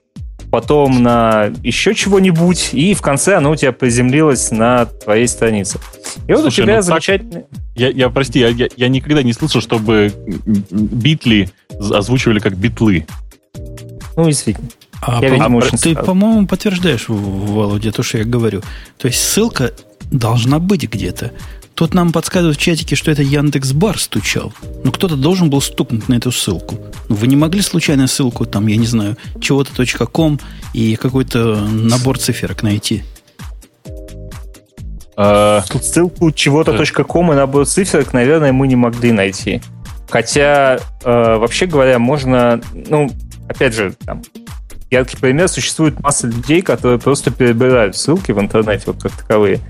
потом 0.51 1.03
на 1.03 1.51
еще 1.63 1.95
чего-нибудь, 1.95 2.71
и 2.73 2.95
в 2.95 3.03
конце 3.03 3.37
оно 3.37 3.51
у 3.53 3.57
тебя 3.57 3.73
приземлилось 3.73 4.51
на 4.51 4.87
твоей 4.87 5.27
странице. 5.27 5.79
И 6.29 6.33
вот 6.33 6.43
Слушай, 6.43 6.61
у 6.61 6.65
тебя 6.65 6.77
ну 6.77 6.83
замечательный... 6.83 7.45
Я, 7.75 7.89
я, 7.89 8.11
прости, 8.11 8.39
я, 8.39 8.49
я, 8.49 8.69
я 8.77 8.89
никогда 8.89 9.23
не 9.23 9.33
слышал, 9.33 9.63
чтобы 9.63 10.13
битли 10.71 11.49
озвучивали 11.79 12.39
как 12.39 12.57
битлы. 12.57 13.07
Ну, 14.17 14.27
действительно. 14.27 14.69
А, 15.01 15.21
я, 15.23 15.31
по, 15.31 15.35
видимо, 15.35 15.59
а 15.61 15.77
ты, 15.77 15.95
по-моему, 15.97 16.47
подтверждаешь, 16.47 17.07
Володя, 17.09 17.91
то, 17.91 18.03
что 18.03 18.19
я 18.19 18.25
говорю. 18.25 18.63
То 18.99 19.09
есть 19.09 19.21
ссылка 19.21 19.73
должна 20.11 20.59
быть 20.59 20.85
где-то. 20.85 21.33
Тут 21.75 21.95
нам 21.95 22.13
подсказывают 22.13 22.59
в 22.59 22.61
чатике, 22.61 22.97
что 22.97 23.11
это 23.11 23.23
Яндекс 23.23 23.73
Бар 23.73 23.99
стучал. 23.99 24.53
Но 24.85 24.93
кто-то 24.93 25.17
должен 25.17 25.49
был 25.49 25.61
стукнуть 25.61 26.09
на 26.09 26.15
эту 26.15 26.31
ссылку. 26.31 26.79
Вы 27.09 27.27
не 27.27 27.37
могли 27.37 27.63
случайно 27.63 28.07
ссылку, 28.07 28.45
там, 28.45 28.67
я 28.67 28.77
не 28.77 28.87
знаю, 28.87 29.17
чего-то 29.41 29.73
.com 30.07 30.39
и 30.75 30.97
какой-то 30.97 31.57
набор 31.67 32.19
циферок 32.19 32.63
найти? 32.63 33.05
А... 35.17 35.63
Тут 35.69 35.85
ссылку 35.85 36.31
чего-то 36.31 36.77
.com 37.05 37.33
и 37.33 37.37
набор 37.37 37.67
циферок, 37.67 38.13
наверное, 38.13 38.53
мы 38.53 38.69
не 38.69 38.77
могли 38.77 39.13
найти. 39.13 39.63
Хотя, 40.11 40.79
э, 41.05 41.37
вообще 41.37 41.65
говоря, 41.65 41.99
можно, 41.99 42.61
ну, 42.75 43.11
опять 43.49 43.75
же, 43.75 43.95
там, 44.05 44.23
яркий 44.91 45.17
пример, 45.17 45.49
существует 45.49 45.99
масса 46.01 46.27
людей, 46.27 46.61
которые 46.61 46.99
просто 46.99 47.31
перебирают 47.31 47.97
ссылки 47.97 48.31
в 48.31 48.39
интернете, 48.39 48.85
вот 48.87 49.03
как 49.03 49.13
таковые 49.13 49.61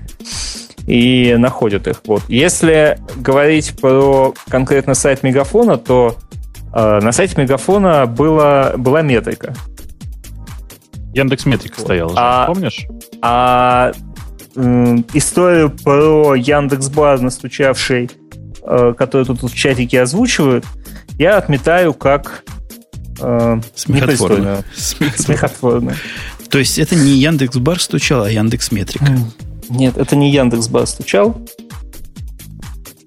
и 0.87 1.35
находят 1.37 1.87
их. 1.87 2.01
Вот. 2.05 2.23
Если 2.27 2.99
говорить 3.15 3.75
про 3.79 4.33
конкретно 4.49 4.93
сайт 4.95 5.23
Мегафона, 5.23 5.77
то 5.77 6.17
э, 6.73 6.99
на 7.01 7.11
сайте 7.11 7.39
Мегафона 7.41 8.05
была, 8.05 8.73
была 8.77 9.01
метрика. 9.01 9.53
Яндекс 11.13 11.45
Метрика 11.45 11.75
вот. 11.77 11.85
стояла, 11.85 12.13
а, 12.15 12.47
помнишь? 12.47 12.87
А 13.21 13.91
э, 14.55 14.97
историю 15.13 15.69
про 15.69 16.35
Яндекс 16.35 16.89
Бар, 16.89 17.21
настучавший, 17.21 18.09
э, 18.63 18.93
которую 18.97 19.25
тут 19.25 19.43
в 19.43 19.55
чатике 19.55 20.01
озвучивают, 20.01 20.65
я 21.19 21.37
отметаю 21.37 21.93
как 21.93 22.43
э, 23.21 23.61
смехотворную. 23.75 24.63
смехотворную. 24.75 25.95
То 26.49 26.59
есть 26.59 26.77
это 26.77 26.95
не 26.95 27.11
Яндекс 27.11 27.57
Бар 27.57 27.79
стучал, 27.79 28.23
а 28.23 28.29
Яндекс 28.29 28.71
Метрика. 28.71 29.17
Нет, 29.69 29.97
это 29.97 30.15
не 30.15 30.31
Яндекс 30.31 30.67
Бар 30.67 30.87
стучал. 30.87 31.37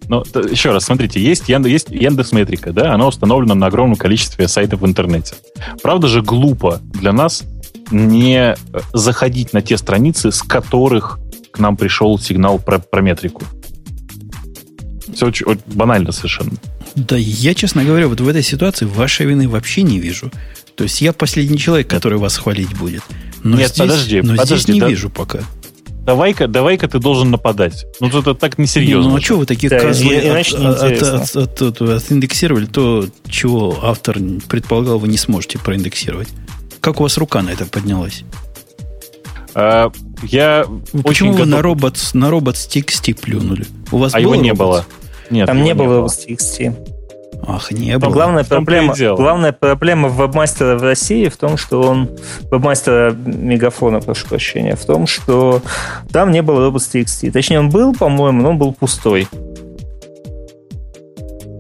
Ну, 0.09 0.23
еще 0.51 0.71
раз, 0.71 0.85
смотрите, 0.85 1.21
есть, 1.21 1.49
Яндекс, 1.49 1.73
есть 1.73 1.91
Яндекс 1.91 2.33
Метрика, 2.33 2.73
да, 2.73 2.95
она 2.95 3.07
установлена 3.09 3.55
на 3.55 3.67
огромном 3.67 3.97
количестве 3.97 4.47
сайтов 4.47 4.81
в 4.81 4.87
интернете. 4.87 5.35
Правда 5.83 6.07
же 6.07 6.23
глупо 6.23 6.81
для 6.95 7.13
нас 7.13 7.43
не 7.91 8.57
заходить 8.93 9.53
на 9.53 9.63
те 9.63 9.77
страницы, 9.77 10.31
с 10.31 10.43
которых 10.43 11.19
к 11.51 11.59
нам 11.59 11.77
пришел 11.77 12.19
сигнал 12.19 12.59
про, 12.59 12.79
про 12.79 13.01
метрику. 13.01 13.43
Все 15.13 15.27
очень, 15.27 15.47
очень 15.47 15.63
банально 15.67 16.13
совершенно. 16.13 16.53
Да, 16.95 17.17
я, 17.17 17.55
честно 17.55 17.85
говоря, 17.85 18.09
вот 18.09 18.21
в 18.21 18.29
этой 18.29 18.43
ситуации 18.43 18.87
вашей 18.87 19.27
вины 19.27 19.49
вообще 19.49 19.83
не 19.83 19.99
вижу. 19.99 20.31
То 20.77 20.85
есть 20.85 21.01
я 21.01 21.13
последний 21.13 21.59
человек, 21.59 21.89
который 21.89 22.19
вас 22.19 22.37
хвалить 22.37 22.77
будет. 22.77 23.03
Но 23.43 23.57
Нет, 23.57 23.71
здесь, 23.71 23.79
подожди, 23.79 24.21
но 24.23 24.37
подожди, 24.37 24.57
здесь 24.57 24.75
не 24.75 24.81
да, 24.81 24.89
вижу 24.89 25.11
пока 25.11 25.41
давай-ка, 26.07 26.47
давай-ка 26.47 26.89
ты 26.89 26.99
должен 26.99 27.31
нападать. 27.31 27.87
Ну, 28.01 28.07
это 28.09 28.35
так 28.35 28.59
несерьезно. 28.59 29.11
ну, 29.11 29.17
а 29.17 29.21
что 29.21 29.37
вы 29.37 29.47
такие 29.47 29.69
да, 29.69 29.81
козлы 29.81 30.17
от, 30.17 30.53
от, 30.55 31.03
от, 31.03 31.37
от, 31.37 31.63
от, 31.63 31.83
отиндексировали 31.83 32.67
то, 32.67 33.07
чего 33.29 33.77
автор 33.83 34.17
предполагал, 34.49 34.99
вы 34.99 35.09
не 35.09 35.19
сможете 35.19 35.59
проиндексировать? 35.59 36.29
Как 36.81 37.01
у 37.01 37.03
вас 37.03 37.19
рука 37.19 37.43
на 37.43 37.51
это 37.51 37.67
поднялась? 37.67 38.23
А, 39.55 39.91
я 40.23 40.67
Почему 41.03 41.33
вы 41.33 41.39
готов... 41.39 41.51
на 41.51 41.63
робот, 41.63 42.11
на 42.15 42.31
робот 42.31 42.57
с 42.57 42.69
TXT 42.69 43.21
плюнули? 43.21 43.67
У 43.91 43.99
вас 43.99 44.15
а 44.15 44.21
его 44.21 44.37
не 44.37 44.55
было. 44.55 44.87
Нет, 45.31 45.47
Там 45.47 45.63
не 45.65 45.75
было, 45.75 46.03
было 46.03 46.09
с 46.09 46.25
TXT. 46.25 46.96
Ах, 47.49 47.71
не 47.71 47.97
было. 47.99 48.09
Но 48.09 48.15
главная 48.15 48.45
проблема, 48.45 48.95
главная 48.95 49.53
проблема 49.53 50.09
вебмастера 50.09 50.77
в 50.77 50.83
России 50.83 51.29
в 51.29 51.37
том, 51.37 51.57
что 51.57 51.81
он 51.81 52.11
вебмастера 52.51 53.13
Мегафона, 53.13 54.01
прошу 54.01 54.27
прощения, 54.27 54.75
в 54.75 54.85
том, 54.85 55.07
что 55.07 55.63
там 56.11 56.33
не 56.33 56.43
было 56.43 56.69
robots.txt. 56.69 57.31
Точнее, 57.31 57.61
он 57.61 57.71
был, 57.71 57.95
по-моему, 57.95 58.43
но 58.43 58.51
он 58.51 58.59
был 58.59 58.73
пустой. 58.73 59.29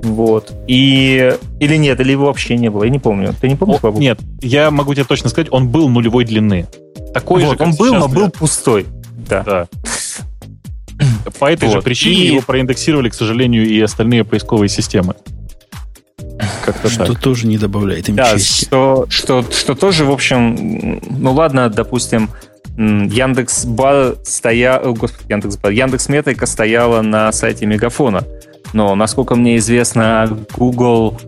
Вот. 0.02 0.52
И... 0.66 1.36
Или 1.60 1.76
нет, 1.76 2.00
или 2.00 2.12
его 2.12 2.26
вообще 2.26 2.56
не 2.56 2.68
было. 2.68 2.84
Я 2.84 2.90
не 2.90 2.98
помню. 2.98 3.34
Ты 3.40 3.48
не 3.48 3.56
помнишь, 3.56 3.78
О, 3.82 3.90
Нет, 3.90 4.18
я 4.40 4.70
могу 4.70 4.94
тебе 4.94 5.04
точно 5.04 5.28
сказать, 5.30 5.48
он 5.50 5.68
был 5.68 5.88
нулевой 5.88 6.24
длины. 6.24 6.66
Такой 7.12 7.44
вот, 7.44 7.58
же, 7.58 7.64
он 7.64 7.74
был, 7.74 7.94
но 7.94 8.08
был 8.08 8.30
пустой. 8.30 8.86
Да. 9.28 9.42
да. 9.42 9.66
По 11.38 11.50
этой 11.50 11.68
вот. 11.68 11.74
же 11.74 11.82
причине 11.82 12.22
и... 12.22 12.26
его 12.28 12.40
проиндексировали, 12.40 13.08
к 13.08 13.14
сожалению, 13.14 13.68
и 13.68 13.80
остальные 13.80 14.24
поисковые 14.24 14.68
системы. 14.68 15.14
Как-то 16.64 16.90
что 16.90 17.06
так. 17.06 17.20
тоже 17.20 17.46
не 17.46 17.58
добавляет 17.58 18.08
им 18.08 18.16
да, 18.16 18.32
чести. 18.32 18.64
Что, 18.64 19.06
что, 19.08 19.44
что 19.50 19.74
тоже, 19.74 20.04
в 20.04 20.10
общем, 20.10 21.00
ну 21.08 21.32
ладно, 21.32 21.70
допустим, 21.70 22.30
Яндекс 22.76 23.64
Бар 23.64 24.16
стоял, 24.24 24.92
господи, 24.94 25.32
Яндекс 25.32 25.56
Бар, 25.56 25.72
Яндекс 25.72 26.08
Метрика 26.08 26.46
стояла 26.46 27.00
на 27.00 27.32
сайте 27.32 27.64
Мегафона. 27.64 28.24
Но, 28.72 28.94
насколько 28.94 29.34
мне 29.34 29.56
известно, 29.56 30.38
Google, 30.56 31.18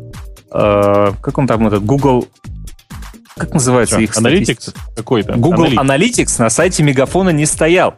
э, 0.52 1.12
как 1.22 1.38
он 1.38 1.46
там 1.46 1.66
этот, 1.66 1.84
Google, 1.84 2.26
как 3.36 3.54
называется 3.54 3.94
Что, 3.94 4.02
их 4.02 4.16
Analytics 4.16 4.74
какой-то? 4.96 5.34
Google 5.34 5.66
Analytics. 5.66 6.24
Analytics 6.26 6.42
на 6.42 6.50
сайте 6.50 6.82
Мегафона 6.82 7.30
не 7.30 7.46
стоял. 7.46 7.94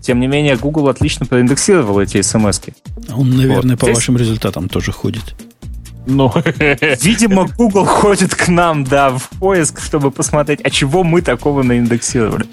Тем 0.00 0.20
не 0.20 0.26
менее, 0.26 0.56
Google 0.56 0.88
отлично 0.88 1.26
проиндексировал 1.26 2.00
эти 2.00 2.20
смс 2.22 2.60
-ки. 2.60 2.74
Он, 3.14 3.30
наверное, 3.30 3.76
вот. 3.76 3.80
по 3.80 3.86
Здесь... 3.86 3.96
вашим 3.96 4.16
результатам 4.16 4.68
тоже 4.68 4.92
ходит. 4.92 5.34
Ну, 6.06 6.32
видимо, 7.02 7.48
Google 7.58 7.84
ходит 7.84 8.34
к 8.34 8.48
нам, 8.48 8.84
да, 8.84 9.10
в 9.10 9.28
поиск, 9.40 9.80
чтобы 9.80 10.10
посмотреть, 10.10 10.60
а 10.62 10.70
чего 10.70 11.02
мы 11.02 11.20
такого 11.20 11.62
наиндексировали. 11.62 12.46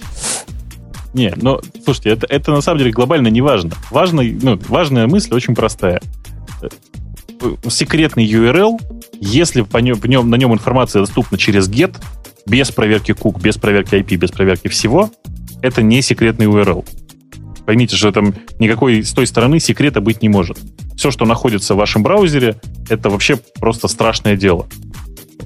Не, 1.14 1.34
ну, 1.36 1.62
слушайте, 1.84 2.10
это, 2.10 2.26
это 2.28 2.52
на 2.52 2.62
самом 2.62 2.80
деле 2.80 2.92
глобально 2.92 3.28
не 3.28 3.42
важно. 3.42 3.72
Важно, 3.92 4.24
ну, 4.24 4.60
важная 4.68 5.06
мысль 5.06 5.34
очень 5.34 5.54
простая. 5.54 6.02
Секретный 7.70 8.26
URL, 8.26 8.80
если 9.20 9.62
по 9.62 9.78
нем, 9.78 10.00
по 10.00 10.08
нем, 10.08 10.30
на 10.30 10.36
нем 10.36 10.54
информация 10.54 11.02
доступна 11.02 11.38
через 11.38 11.70
GET, 11.70 11.96
без 12.48 12.72
проверки 12.72 13.14
кук, 13.14 13.40
без 13.40 13.58
проверки 13.58 13.96
IP, 13.96 14.16
без 14.16 14.32
проверки 14.32 14.68
всего, 14.68 15.12
это 15.62 15.84
не 15.84 16.02
секретный 16.02 16.48
URL. 16.48 16.86
Поймите, 17.66 17.96
что 17.96 18.12
там 18.12 18.34
никакой 18.60 19.04
с 19.04 19.14
той 19.14 19.28
стороны 19.28 19.60
секрета 19.60 20.02
быть 20.02 20.22
не 20.22 20.30
может. 20.30 20.58
Все, 20.96 21.12
что 21.12 21.26
находится 21.26 21.74
в 21.74 21.78
вашем 21.78 22.04
браузере, 22.04 22.56
это 22.90 23.10
вообще 23.10 23.38
просто 23.60 23.88
страшное 23.88 24.36
дело. 24.36 24.68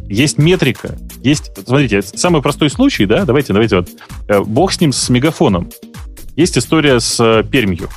Есть 0.09 0.37
метрика, 0.37 0.97
есть... 1.21 1.51
Смотрите, 1.65 2.01
самый 2.01 2.41
простой 2.41 2.69
случай, 2.69 3.05
да, 3.05 3.25
давайте, 3.25 3.53
давайте 3.53 3.77
вот. 3.77 3.89
Э, 4.27 4.39
бог 4.41 4.71
с 4.71 4.79
ним, 4.79 4.93
с 4.93 5.09
мегафоном. 5.09 5.69
Есть 6.35 6.57
история 6.57 6.99
с 6.99 7.19
э, 7.19 7.43
Пермью. 7.43 7.89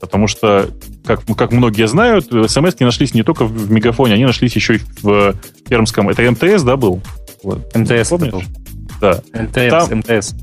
Потому 0.00 0.26
что, 0.26 0.70
как, 1.04 1.24
как 1.36 1.52
многие 1.52 1.88
знают, 1.88 2.26
смс 2.26 2.78
нашлись 2.78 3.14
не 3.14 3.22
только 3.22 3.44
в 3.44 3.70
мегафоне, 3.70 4.14
они 4.14 4.24
нашлись 4.24 4.54
еще 4.54 4.76
и 4.76 4.80
в 5.02 5.34
пермском... 5.68 6.08
Это 6.08 6.28
МТС, 6.30 6.62
да, 6.62 6.76
был? 6.76 7.00
МТС, 7.74 8.08
помнишь? 8.08 8.44
Да. 9.00 9.22
МТС, 9.32 9.70
там, 9.70 9.98
МТС. 9.98 10.34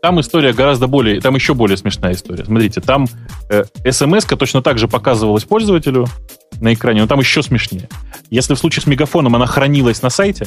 Там 0.00 0.20
история 0.20 0.52
гораздо 0.52 0.86
более, 0.86 1.20
там 1.20 1.34
еще 1.34 1.54
более 1.54 1.76
смешная 1.76 2.12
история. 2.12 2.44
Смотрите, 2.44 2.80
там 2.80 3.06
э, 3.50 3.64
смс 3.90 4.24
точно 4.24 4.62
так 4.62 4.78
же 4.78 4.86
показывалась 4.86 5.44
пользователю 5.44 6.06
на 6.60 6.72
экране, 6.72 7.02
но 7.02 7.08
там 7.08 7.18
еще 7.18 7.42
смешнее. 7.42 7.88
Если 8.30 8.54
в 8.54 8.58
случае 8.58 8.82
с 8.82 8.86
мегафоном 8.86 9.34
она 9.34 9.46
хранилась 9.46 10.00
на 10.02 10.10
сайте, 10.10 10.46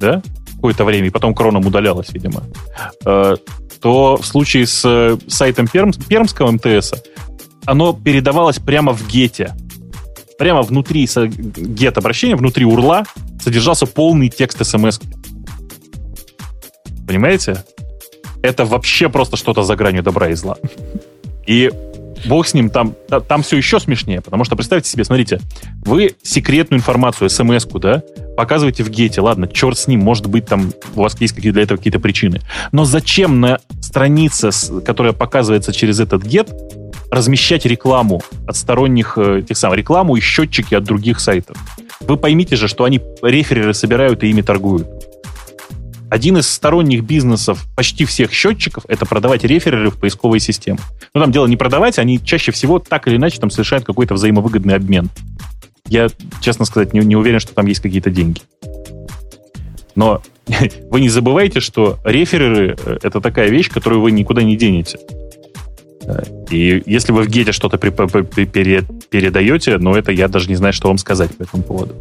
да, 0.00 0.22
какое-то 0.54 0.84
время, 0.84 1.08
и 1.08 1.10
потом 1.10 1.34
кроном 1.34 1.66
удалялось, 1.66 2.08
видимо, 2.10 2.44
э, 3.04 3.36
то 3.82 4.16
в 4.16 4.24
случае 4.26 4.66
с 4.66 4.82
э, 4.84 5.18
сайтом 5.28 5.68
Перм, 5.68 5.92
Пермского 5.92 6.50
МТС 6.50 6.94
оно 7.66 7.92
передавалось 7.92 8.58
прямо 8.58 8.92
в 8.92 9.06
гете. 9.08 9.54
Прямо 10.38 10.62
внутри 10.62 11.06
гет 11.06 11.98
обращения, 11.98 12.36
внутри 12.36 12.64
урла 12.64 13.04
содержался 13.42 13.86
полный 13.86 14.28
текст 14.28 14.64
смс. 14.64 15.00
Понимаете? 17.06 17.64
Это 18.42 18.64
вообще 18.64 19.08
просто 19.08 19.36
что-то 19.36 19.62
за 19.62 19.76
гранью 19.76 20.02
добра 20.02 20.28
и 20.28 20.34
зла. 20.34 20.56
И 21.46 21.70
бог 22.26 22.46
с 22.46 22.54
ним, 22.54 22.70
там, 22.70 22.94
там 23.28 23.42
все 23.42 23.56
еще 23.56 23.78
смешнее, 23.80 24.20
потому 24.20 24.44
что 24.44 24.56
представьте 24.56 24.88
себе, 24.90 25.04
смотрите, 25.04 25.40
вы 25.84 26.14
секретную 26.22 26.78
информацию, 26.78 27.30
смс-ку, 27.30 27.78
да, 27.78 28.02
показываете 28.36 28.82
в 28.82 28.90
гете, 28.90 29.20
ладно, 29.20 29.46
черт 29.46 29.78
с 29.78 29.86
ним, 29.86 30.00
может 30.00 30.26
быть, 30.26 30.46
там 30.46 30.72
у 30.94 31.02
вас 31.02 31.18
есть 31.20 31.34
какие-то 31.34 31.54
для 31.54 31.62
этого 31.62 31.76
какие-то 31.76 32.00
причины. 32.00 32.40
Но 32.72 32.84
зачем 32.84 33.40
на 33.40 33.58
странице, 33.80 34.50
которая 34.84 35.12
показывается 35.12 35.72
через 35.72 36.00
этот 36.00 36.22
гет, 36.22 36.50
размещать 37.10 37.64
рекламу 37.66 38.22
от 38.46 38.56
сторонних, 38.56 39.16
э, 39.16 39.42
тех 39.42 39.56
самых, 39.56 39.78
рекламу 39.78 40.16
и 40.16 40.20
счетчики 40.20 40.74
от 40.74 40.84
других 40.84 41.20
сайтов? 41.20 41.56
Вы 42.00 42.16
поймите 42.16 42.56
же, 42.56 42.68
что 42.68 42.84
они 42.84 43.00
рефереры 43.22 43.74
собирают 43.74 44.22
и 44.22 44.28
ими 44.28 44.42
торгуют. 44.42 44.88
Один 46.08 46.36
из 46.36 46.48
сторонних 46.48 47.02
бизнесов 47.02 47.66
почти 47.74 48.04
всех 48.04 48.32
счетчиков— 48.32 48.84
это 48.88 49.06
продавать 49.06 49.44
рефереры 49.44 49.90
в 49.90 49.98
поисковые 49.98 50.40
системы. 50.40 50.78
Но 51.14 51.20
там 51.20 51.32
дело 51.32 51.46
не 51.46 51.56
продавать, 51.56 51.98
они 51.98 52.22
чаще 52.22 52.52
всего 52.52 52.78
так 52.78 53.08
или 53.08 53.16
иначе 53.16 53.40
там 53.40 53.50
совершают 53.50 53.84
какой-то 53.84 54.14
взаимовыгодный 54.14 54.74
обмен. 54.74 55.10
Я, 55.88 56.08
честно 56.40 56.64
сказать, 56.64 56.92
не, 56.92 57.00
не 57.00 57.16
уверен, 57.16 57.40
что 57.40 57.54
там 57.54 57.66
есть 57.66 57.80
какие-то 57.80 58.10
деньги. 58.10 58.42
Но 59.96 60.22
вы 60.90 61.00
не 61.00 61.08
забывайте, 61.08 61.58
что 61.58 61.98
рефереры— 62.04 62.76
это 63.02 63.20
такая 63.20 63.48
вещь, 63.48 63.68
которую 63.68 64.02
вы 64.02 64.12
никуда 64.12 64.42
не 64.42 64.56
денете. 64.56 64.98
И 66.50 66.84
если 66.86 67.10
вы 67.10 67.22
в 67.22 67.28
гете 67.28 67.50
что-то 67.50 67.78
передаете, 67.78 69.78
ну, 69.78 69.94
это 69.94 70.12
я 70.12 70.28
даже 70.28 70.48
не 70.48 70.54
знаю, 70.54 70.72
что 70.72 70.86
вам 70.86 70.98
сказать 70.98 71.36
по 71.36 71.42
этому 71.42 71.64
поводу. 71.64 71.96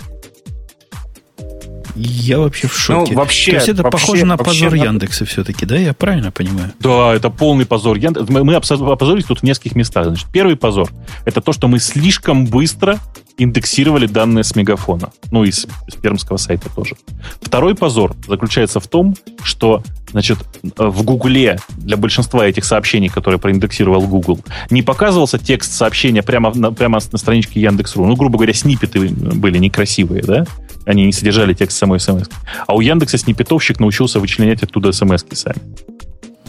Я 1.95 2.39
вообще 2.39 2.67
в 2.67 2.77
шоке. 2.77 3.13
Ну, 3.13 3.19
вообще, 3.19 3.51
То 3.51 3.57
есть 3.57 3.69
это 3.69 3.83
вообще, 3.83 4.05
похоже 4.05 4.25
на 4.25 4.37
вообще 4.37 4.65
позор 4.65 4.71
на... 4.71 4.83
Яндекса 4.83 5.25
все-таки, 5.25 5.65
да? 5.65 5.77
Я 5.77 5.93
правильно 5.93 6.31
понимаю? 6.31 6.71
Да, 6.79 7.13
это 7.13 7.29
полный 7.29 7.65
позор. 7.65 7.97
Яндекс... 7.97 8.29
Мы, 8.29 8.43
мы 8.43 8.55
опозорились 8.55 9.25
тут 9.25 9.39
в 9.39 9.43
нескольких 9.43 9.75
местах. 9.75 10.05
Значит, 10.05 10.27
первый 10.31 10.57
позор— 10.57 10.89
это 11.25 11.41
то, 11.41 11.53
что 11.53 11.67
мы 11.67 11.79
слишком 11.79 12.45
быстро 12.45 12.99
индексировали 13.37 14.07
данные 14.07 14.43
с 14.43 14.55
Мегафона. 14.55 15.11
Ну, 15.31 15.43
и 15.43 15.51
с, 15.51 15.67
с 15.87 15.95
пермского 15.95 16.37
сайта 16.37 16.69
тоже. 16.69 16.95
Второй 17.41 17.75
позор 17.75 18.15
заключается 18.27 18.79
в 18.79 18.87
том, 18.87 19.15
что 19.43 19.83
значит, 20.11 20.37
в 20.77 21.03
Гугле 21.03 21.59
для 21.77 21.97
большинства 21.97 22.45
этих 22.45 22.63
сообщений, 22.63 23.09
которые 23.09 23.39
проиндексировал 23.39 24.01
Google, 24.07 24.39
не 24.69 24.81
показывался 24.81 25.37
текст 25.37 25.73
сообщения 25.73 26.23
прямо 26.23 26.53
на, 26.53 26.71
прямо 26.71 26.99
на 27.11 27.17
страничке 27.17 27.59
Яндекс.ру. 27.61 28.05
Ну, 28.05 28.15
грубо 28.15 28.37
говоря, 28.37 28.53
снипеты 28.53 29.09
были 29.09 29.57
некрасивые, 29.57 30.23
да? 30.23 30.45
Они 30.85 31.05
не 31.05 31.11
содержали 31.11 31.53
текст 31.53 31.77
самой 31.77 31.99
смс. 31.99 32.27
А 32.67 32.75
у 32.75 32.81
Яндекса 32.81 33.17
снипетовщик 33.17 33.79
научился 33.79 34.19
вычленять 34.19 34.63
оттуда 34.63 34.91
смс 34.91 35.25
сами. 35.31 35.57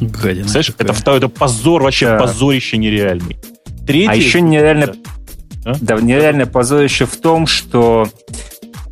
Гадина. 0.01 0.47
Знаешь, 0.47 0.69
это, 0.69 0.93
это 1.13 1.29
позор, 1.29 1.83
вообще 1.83 2.07
да. 2.07 2.19
позорище 2.19 2.77
нереальный. 2.77 3.39
Третий... 3.87 4.09
А 4.11 4.15
еще 4.15 4.41
нереально 4.41 4.95
а? 5.67 5.75
Да, 5.81 5.97
нереальное 5.97 6.47
позорище 6.47 7.07
в 7.07 7.17
том, 7.17 7.49
что 7.49 8.09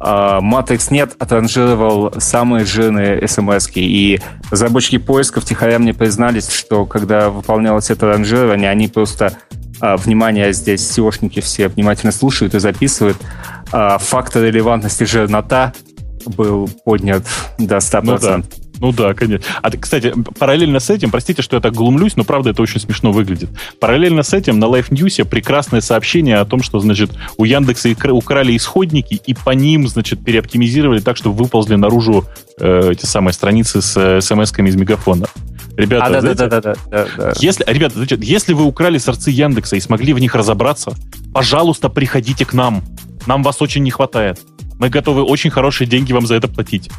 э, 0.00 0.04
Matrix 0.04 0.88
нет 0.90 1.14
отранжировал 1.20 2.12
самые 2.18 2.64
жирные 2.64 3.26
смс 3.28 3.68
и 3.76 4.20
разработчики 4.50 4.98
поиска 4.98 5.40
втихаря 5.40 5.78
мне 5.78 5.94
признались, 5.94 6.50
что 6.50 6.84
когда 6.84 7.30
выполнялось 7.30 7.90
это 7.90 8.06
ранжирование, 8.06 8.70
они 8.70 8.88
просто 8.88 9.34
э, 9.80 9.96
внимание 9.96 10.52
здесь 10.52 10.80
SEOшники 10.80 11.40
все 11.40 11.68
внимательно 11.68 12.10
слушают 12.10 12.56
и 12.56 12.58
записывают. 12.58 13.18
Э, 13.72 13.96
фактор 13.98 14.42
релевантности 14.42 15.04
жирнота 15.04 15.72
был 16.26 16.68
поднят 16.84 17.24
до 17.58 17.76
100%. 17.76 18.02
Ну, 18.02 18.18
да. 18.18 18.42
Ну 18.80 18.92
да, 18.92 19.14
конечно. 19.14 19.46
А, 19.62 19.70
кстати, 19.70 20.12
параллельно 20.38 20.80
с 20.80 20.90
этим, 20.90 21.10
простите, 21.10 21.42
что 21.42 21.56
я 21.56 21.62
так 21.62 21.74
глумлюсь, 21.74 22.16
но 22.16 22.24
правда 22.24 22.50
это 22.50 22.62
очень 22.62 22.80
смешно 22.80 23.12
выглядит. 23.12 23.50
Параллельно 23.80 24.22
с 24.22 24.32
этим 24.32 24.58
на 24.58 24.64
Life 24.64 24.90
News 24.90 25.24
прекрасное 25.24 25.80
сообщение 25.80 26.38
о 26.38 26.44
том, 26.44 26.62
что, 26.62 26.80
значит, 26.80 27.12
у 27.36 27.44
Яндекса 27.44 27.90
украли 28.10 28.56
исходники 28.56 29.14
и 29.14 29.34
по 29.34 29.50
ним, 29.50 29.86
значит, 29.86 30.24
переоптимизировали 30.24 31.00
так, 31.00 31.16
чтобы 31.16 31.36
выползли 31.36 31.76
наружу 31.76 32.24
э, 32.58 32.90
эти 32.92 33.06
самые 33.06 33.32
страницы 33.32 33.80
с 33.80 33.96
э, 33.96 34.18
смс-ками 34.20 34.68
из 34.68 34.76
мегафона. 34.76 35.26
Ребята, 35.76 36.06
а, 36.06 36.10
да, 36.10 36.20
знаете, 36.20 36.46
да, 36.46 36.60
да, 36.60 36.74
да, 36.90 37.06
да, 37.16 37.32
Если, 37.40 37.64
ребята, 37.66 37.96
значит, 37.96 38.22
если 38.22 38.52
вы 38.52 38.64
украли 38.64 38.98
сорцы 38.98 39.30
Яндекса 39.30 39.76
и 39.76 39.80
смогли 39.80 40.12
в 40.12 40.18
них 40.18 40.34
разобраться, 40.34 40.94
пожалуйста, 41.32 41.88
приходите 41.88 42.44
к 42.44 42.52
нам. 42.52 42.82
Нам 43.26 43.42
вас 43.42 43.60
очень 43.62 43.82
не 43.82 43.90
хватает. 43.90 44.40
Мы 44.78 44.88
готовы 44.88 45.22
очень 45.22 45.50
хорошие 45.50 45.86
деньги 45.86 46.12
вам 46.12 46.26
за 46.26 46.34
это 46.34 46.48
платить. 46.48 46.90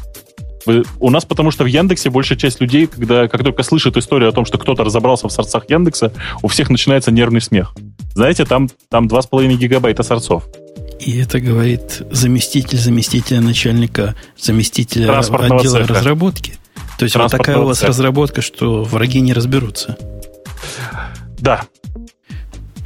У 0.98 1.10
нас 1.10 1.24
потому 1.24 1.50
что 1.50 1.62
в 1.64 1.66
Яндексе 1.66 2.10
большая 2.10 2.36
часть 2.38 2.60
людей, 2.60 2.86
когда 2.86 3.28
как 3.28 3.44
только 3.44 3.62
слышат 3.62 3.96
историю 3.96 4.30
о 4.30 4.32
том, 4.32 4.44
что 4.44 4.58
кто-то 4.58 4.82
разобрался 4.82 5.28
в 5.28 5.32
сорцах 5.32 5.70
Яндекса, 5.70 6.12
у 6.42 6.48
всех 6.48 6.70
начинается 6.70 7.12
нервный 7.12 7.40
смех. 7.40 7.74
Знаете, 8.14 8.44
там, 8.44 8.68
там 8.88 9.06
2,5 9.06 9.54
гигабайта 9.54 10.02
сорцов. 10.02 10.44
И 10.98 11.18
это 11.18 11.40
говорит 11.40 12.02
заместитель 12.10 12.78
заместителя 12.78 13.40
начальника, 13.40 14.14
заместителя 14.36 15.18
отдела 15.18 15.80
цеха. 15.80 15.94
разработки. 15.94 16.54
То 16.98 17.04
есть 17.04 17.14
вот 17.14 17.30
такая 17.30 17.58
у 17.58 17.66
вас 17.66 17.78
цеха. 17.78 17.88
разработка, 17.88 18.42
что 18.42 18.82
враги 18.82 19.20
не 19.20 19.34
разберутся. 19.34 19.96
Да, 21.38 21.62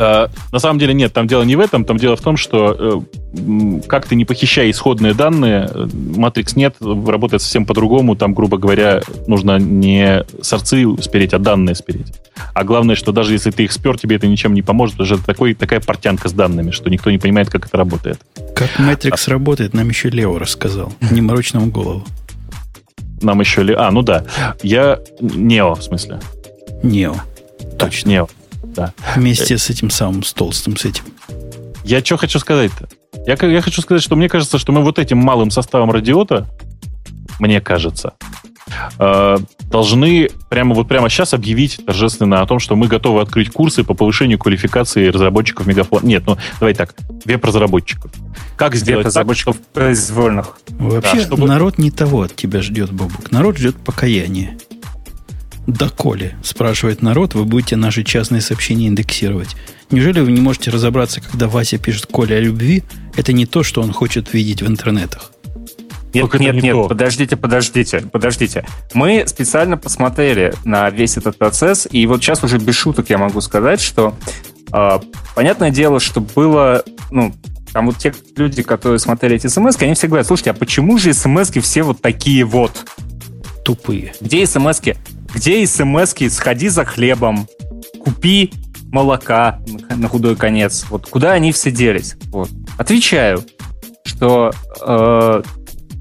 на 0.01 0.59
самом 0.59 0.79
деле 0.79 0.95
нет, 0.95 1.13
там 1.13 1.27
дело 1.27 1.43
не 1.43 1.57
в 1.57 1.61
этом, 1.61 1.85
там 1.85 1.99
дело 1.99 2.17
в 2.17 2.23
том, 2.23 2.39
что 2.39 3.05
э, 3.35 3.81
как 3.87 4.07
ты 4.07 4.15
не 4.15 4.25
похищая 4.25 4.71
исходные 4.71 5.13
данные, 5.13 5.67
Matrix 5.67 6.53
нет, 6.57 6.77
работает 6.81 7.43
совсем 7.43 7.67
по-другому, 7.67 8.17
там, 8.17 8.33
грубо 8.33 8.57
говоря, 8.57 9.03
нужно 9.27 9.59
не 9.59 10.25
сорцы 10.41 10.87
спереть, 11.03 11.35
а 11.35 11.39
данные 11.39 11.75
спереть. 11.75 12.15
А 12.55 12.65
главное, 12.65 12.97
что 12.97 13.13
даже 13.13 13.35
если 13.35 13.51
ты 13.51 13.65
их 13.65 13.73
спер, 13.73 13.99
тебе 13.99 14.17
это 14.17 14.27
ничем 14.27 14.55
не 14.55 14.63
поможет, 14.63 14.99
уже 15.01 15.19
такой, 15.19 15.53
такая 15.53 15.81
портянка 15.81 16.31
с 16.31 16.33
данными, 16.33 16.71
что 16.71 16.89
никто 16.89 17.11
не 17.11 17.19
понимает, 17.19 17.51
как 17.51 17.67
это 17.67 17.77
работает. 17.77 18.21
Как 18.57 18.71
Matrix 18.79 19.25
а... 19.27 19.31
работает, 19.33 19.75
нам 19.75 19.87
еще 19.91 20.09
Лео 20.09 20.39
рассказал. 20.39 20.93
Не 21.11 21.21
морочь 21.21 21.53
нам 21.53 21.69
голову. 21.71 22.07
Нам 23.21 23.41
еще 23.41 23.63
ли... 23.63 23.75
А, 23.77 23.91
ну 23.91 24.01
да. 24.01 24.25
Я... 24.63 24.99
Нео, 25.21 25.75
в 25.75 25.83
смысле. 25.83 26.21
Нео. 26.83 27.17
Точно. 27.79 28.09
Нео 28.09 28.29
да. 28.75 28.93
Вместе 29.17 29.59
с 29.59 29.71
этим 29.71 29.91
самым, 29.91 30.23
с 30.23 30.33
толстым, 30.33 30.77
с 30.77 30.85
этим. 30.85 31.05
Я 31.85 32.05
что 32.05 32.17
хочу 32.17 32.39
сказать-то? 32.39 32.89
Я, 33.27 33.37
я 33.47 33.61
хочу 33.61 33.83
сказать, 33.83 34.03
что 34.03 34.17
мне 34.17 34.29
кажется, 34.29 34.59
что 34.59 34.73
мы 34.73 34.83
вот 34.83 34.99
этим 34.99 35.19
малым 35.19 35.51
составом 35.51 35.91
радиота, 35.91 36.49
мне 37.39 37.61
кажется, 37.61 38.15
э, 38.99 39.39
должны 39.63 40.31
прямо 40.49 40.75
вот 40.75 40.89
прямо 40.89 41.09
сейчас 41.09 41.35
объявить 41.35 41.81
торжественно 41.85 42.43
о 42.43 42.47
том, 42.47 42.59
что 42.59 42.77
мы 42.77 42.87
готовы 42.87 43.21
открыть 43.21 43.51
курсы 43.51 43.83
по 43.83 43.95
повышению 43.95 44.39
квалификации 44.39 45.09
разработчиков 45.09 45.67
мегафона. 45.67 46.07
Нет, 46.07 46.25
ну 46.27 46.37
давай 46.61 46.75
так, 46.75 46.95
веб-разработчиков. 47.25 48.11
Как 48.57 48.75
сделать 48.75 49.05
веб-разработчиков 49.05 49.57
так, 49.57 49.67
произвольных? 49.67 50.59
Вообще 50.69 51.17
да, 51.17 51.23
чтобы... 51.23 51.49
народ 51.49 51.79
не 51.79 51.91
того 51.91 52.23
от 52.23 52.37
тебя 52.37 52.63
ждет, 52.63 52.93
Бобук. 52.93 53.31
Народ 53.31 53.57
ждет 53.57 53.77
покаяния. 53.77 54.57
Доколе, 55.73 56.37
спрашивает 56.43 57.03
народ, 57.03 57.35
вы 57.35 57.45
будете 57.45 57.77
наши 57.77 58.05
частные 58.05 58.41
сообщения 58.41 58.89
индексировать. 58.89 59.57
Неужели 59.91 60.21
вы 60.21 60.33
не 60.33 60.41
можете 60.41 60.71
разобраться, 60.71 61.21
когда 61.21 61.49
Вася 61.49 61.79
пишет 61.79 62.07
Коля 62.07 62.37
о 62.37 62.41
любви? 62.41 62.83
Это 63.17 63.33
не 63.33 63.47
то, 63.47 63.63
что 63.63 63.83
он 63.83 63.93
хочет 63.93 64.33
видеть 64.33 64.63
в 64.63 64.67
интернетах. 64.67 65.33
Нет, 66.13 66.23
Только 66.23 66.39
нет, 66.39 66.55
не 66.57 66.63
нет, 66.63 66.73
то. 66.73 66.89
подождите, 66.89 67.37
подождите, 67.37 68.01
подождите. 68.01 68.65
Мы 68.95 69.25
специально 69.27 69.77
посмотрели 69.77 70.53
на 70.65 70.91
весь 70.91 71.17
этот 71.17 71.37
процесс, 71.37 71.87
и 71.91 72.05
вот 72.07 72.21
сейчас 72.21 72.43
уже 72.43 72.59
без 72.59 72.75
шуток 72.75 73.11
я 73.11 73.19
могу 73.19 73.41
сказать, 73.41 73.81
что 73.81 74.15
э, 74.73 75.01
понятное 75.37 75.71
дело, 75.71 76.01
что 76.01 76.21
было, 76.21 76.83
ну, 77.13 77.33
там 77.73 77.87
вот 77.87 77.99
те 77.99 78.13
люди, 78.37 78.63
которые 78.63 78.99
смотрели 78.99 79.37
эти 79.37 79.47
смс 79.47 79.77
они 79.81 79.95
все 79.95 80.09
говорят, 80.09 80.27
слушайте, 80.27 80.51
а 80.51 80.55
почему 80.55 80.99
же 80.99 81.15
смс 81.15 81.51
все 81.51 81.83
вот 81.83 82.01
такие 82.01 82.45
вот? 82.45 82.73
Тупые. 83.65 84.13
Где 84.21 84.47
смс 84.47 84.81
-ки? 84.81 84.97
Где 85.35 85.67
смс 85.67 86.15
«сходи 86.31 86.69
за 86.69 86.85
хлебом», 86.85 87.47
«купи 88.05 88.53
молока» 88.91 89.61
на 89.95 90.09
худой 90.09 90.37
конец? 90.37 90.87
Вот 90.91 91.07
куда 91.07 91.33
они 91.33 91.53
все 91.53 91.71
делись? 91.71 92.17
Вот. 92.31 92.51
Отвечаю, 92.79 93.45
что 94.05 94.53
э, 94.81 95.43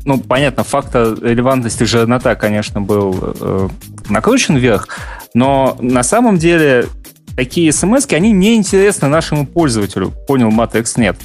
ну, 0.06 0.18
понятно, 0.18 0.64
фактор 0.64 1.22
релевантности 1.22 1.84
жирнота, 1.84 2.36
конечно, 2.36 2.82
был 2.82 3.16
э, 3.40 3.70
накручен 4.10 4.58
вверх, 4.58 4.88
но 5.34 5.78
на 5.80 6.04
самом 6.04 6.38
деле 6.38 6.88
такие 7.36 7.72
смс 7.72 8.08
они 8.12 8.32
не 8.32 8.56
интересны 8.56 9.08
нашему 9.08 9.46
пользователю, 9.46 10.12
понял 10.28 10.50
Matrix 10.50 10.94
нет. 10.98 11.18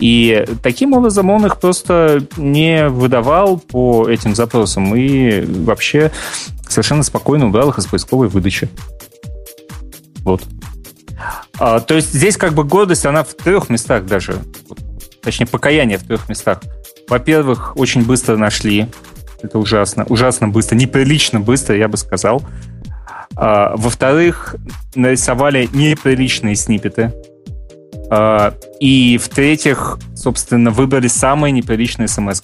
И 0.00 0.46
таким 0.62 0.94
образом 0.94 1.30
он 1.30 1.44
их 1.46 1.60
просто 1.60 2.26
не 2.36 2.88
выдавал 2.88 3.58
по 3.58 4.08
этим 4.08 4.34
запросам 4.34 4.96
и 4.96 5.42
вообще 5.42 6.10
совершенно 6.68 7.02
спокойно 7.02 7.46
убрал 7.46 7.70
их 7.70 7.78
из 7.78 7.86
поисковой 7.86 8.28
выдачи. 8.28 8.68
Вот. 10.24 10.42
А, 11.58 11.80
то 11.80 11.94
есть 11.94 12.14
здесь 12.14 12.38
как 12.38 12.54
бы 12.54 12.64
гордость, 12.64 13.04
она 13.04 13.22
в 13.24 13.34
трех 13.34 13.68
местах 13.68 14.06
даже. 14.06 14.38
Точнее, 15.22 15.46
покаяние 15.46 15.98
в 15.98 16.04
трех 16.04 16.28
местах. 16.30 16.60
Во-первых, 17.06 17.76
очень 17.76 18.02
быстро 18.02 18.38
нашли. 18.38 18.86
Это 19.42 19.58
ужасно. 19.58 20.06
Ужасно 20.08 20.48
быстро. 20.48 20.76
Неприлично 20.76 21.40
быстро, 21.40 21.76
я 21.76 21.88
бы 21.88 21.98
сказал. 21.98 22.42
А, 23.36 23.74
во-вторых, 23.76 24.56
нарисовали 24.94 25.68
неприличные 25.72 26.56
снипеты. 26.56 27.12
А, 28.10 28.54
и 28.80 29.18
в-третьих, 29.18 29.98
собственно, 30.16 30.70
выбрали 30.70 31.06
самые 31.06 31.52
неприличные 31.52 32.08
смс 32.08 32.42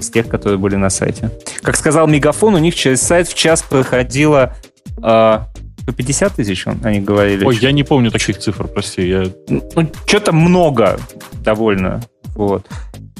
из 0.00 0.10
тех, 0.10 0.28
которые 0.28 0.58
были 0.58 0.76
на 0.76 0.90
сайте. 0.90 1.30
Как 1.62 1.76
сказал 1.76 2.06
Мегафон, 2.06 2.54
у 2.54 2.58
них 2.58 2.74
через 2.74 3.02
сайт 3.02 3.28
в 3.28 3.34
час 3.34 3.62
проходило 3.62 4.56
а, 5.02 5.48
по 5.86 5.92
50 5.92 6.34
тысяч, 6.34 6.66
они 6.82 7.00
говорили. 7.00 7.44
Ой, 7.44 7.56
я 7.56 7.72
не 7.72 7.84
помню 7.84 8.10
таких 8.10 8.38
цифр, 8.38 8.66
прости. 8.66 9.06
Я... 9.06 9.26
Ну, 9.48 9.90
что-то 10.06 10.32
много 10.32 10.98
довольно. 11.42 12.02
Вот. 12.34 12.66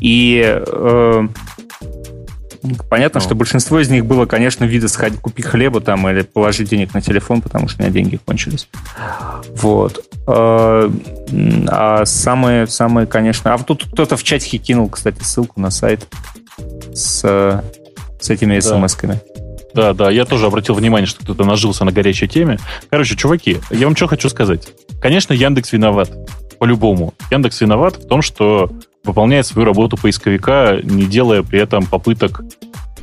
И 0.01 0.43
э, 0.45 1.29
Понятно, 2.89 3.21
ну. 3.21 3.25
что 3.25 3.35
большинство 3.35 3.81
из 3.81 3.89
них 3.89 4.05
было, 4.05 4.27
конечно, 4.27 4.65
вида 4.65 4.89
сходить, 4.89 5.21
купи 5.21 5.43
хлеба 5.43 5.81
там 5.81 6.09
или 6.09 6.23
положи 6.23 6.65
денег 6.65 6.95
на 6.95 7.01
телефон, 7.01 7.41
потому 7.41 7.69
что 7.69 7.81
у 7.81 7.83
меня 7.83 7.93
деньги 7.93 8.17
кончились. 8.17 8.69
Вот. 9.57 10.05
А, 10.27 10.91
а 11.69 12.05
самые, 12.05 12.67
самые, 12.67 13.07
конечно... 13.07 13.55
А 13.55 13.59
тут 13.59 13.85
кто-то 13.85 14.17
в 14.17 14.23
чатике 14.23 14.59
кинул, 14.59 14.89
кстати, 14.89 15.23
ссылку 15.23 15.61
на 15.61 15.71
сайт 15.71 16.07
с, 16.93 17.63
с 18.21 18.31
этими 18.31 18.59
смс-ками. 18.59 19.21
Да, 19.75 19.93
да, 19.93 20.11
я 20.11 20.25
тоже 20.25 20.47
обратил 20.47 20.75
внимание, 20.75 21.07
что 21.07 21.21
кто-то 21.21 21.45
нажился 21.45 21.85
на 21.85 21.93
горячей 21.93 22.27
теме. 22.27 22.59
Короче, 22.91 23.17
чуваки, 23.17 23.59
я 23.71 23.87
вам 23.87 23.95
что 23.95 24.09
хочу 24.09 24.29
сказать. 24.29 24.69
Конечно, 25.01 25.33
Яндекс 25.33 25.73
виноват. 25.73 26.11
По-любому. 26.59 27.15
Яндекс 27.31 27.61
виноват 27.61 27.97
в 27.97 28.09
том, 28.09 28.21
что 28.21 28.71
выполняет 29.09 29.47
свою 29.47 29.67
работу 29.67 29.97
поисковика, 29.97 30.79
не 30.83 31.07
делая 31.07 31.43
при 31.43 31.59
этом 31.59 31.85
попыток 31.87 32.43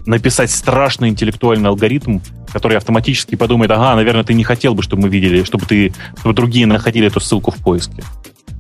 написать 0.06 0.52
страшный 0.52 1.10
интеллектуальный 1.10 1.70
алгоритм, 1.70 2.20
который 2.54 2.78
автоматически 2.78 3.36
подумает, 3.36 3.72
ага, 3.72 3.96
наверное, 3.96 4.24
ты 4.24 4.34
не 4.34 4.44
хотел 4.44 4.76
бы, 4.76 4.84
чтобы 4.84 5.04
мы 5.04 5.10
видели, 5.10 5.44
чтобы 5.44 5.66
ты, 5.66 5.94
чтобы 6.20 6.34
другие 6.34 6.68
находили 6.68 7.08
эту 7.08 7.20
ссылку 7.20 7.52
в 7.52 7.58
поиске. 7.58 8.04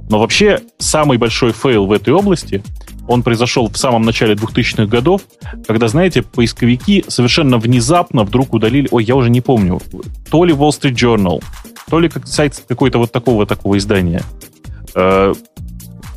Но 0.09 0.19
вообще 0.19 0.59
самый 0.77 1.17
большой 1.17 1.51
фейл 1.51 1.85
в 1.85 1.91
этой 1.91 2.13
области, 2.13 2.63
он 3.07 3.23
произошел 3.23 3.69
в 3.69 3.77
самом 3.77 4.03
начале 4.03 4.33
2000-х 4.33 4.85
годов, 4.85 5.21
когда, 5.67 5.87
знаете, 5.87 6.21
поисковики 6.21 7.05
совершенно 7.07 7.57
внезапно 7.57 8.23
вдруг 8.23 8.53
удалили, 8.53 8.87
ой, 8.91 9.03
я 9.03 9.15
уже 9.15 9.29
не 9.29 9.41
помню, 9.41 9.81
то 10.29 10.43
ли 10.43 10.53
Wall 10.53 10.69
Street 10.69 10.93
Journal, 10.93 11.43
то 11.89 11.99
ли 11.99 12.09
как 12.09 12.27
сайт 12.27 12.61
какой-то 12.67 12.97
вот 12.97 13.11
такого 13.11 13.45
такого 13.45 13.77
издания. 13.77 14.23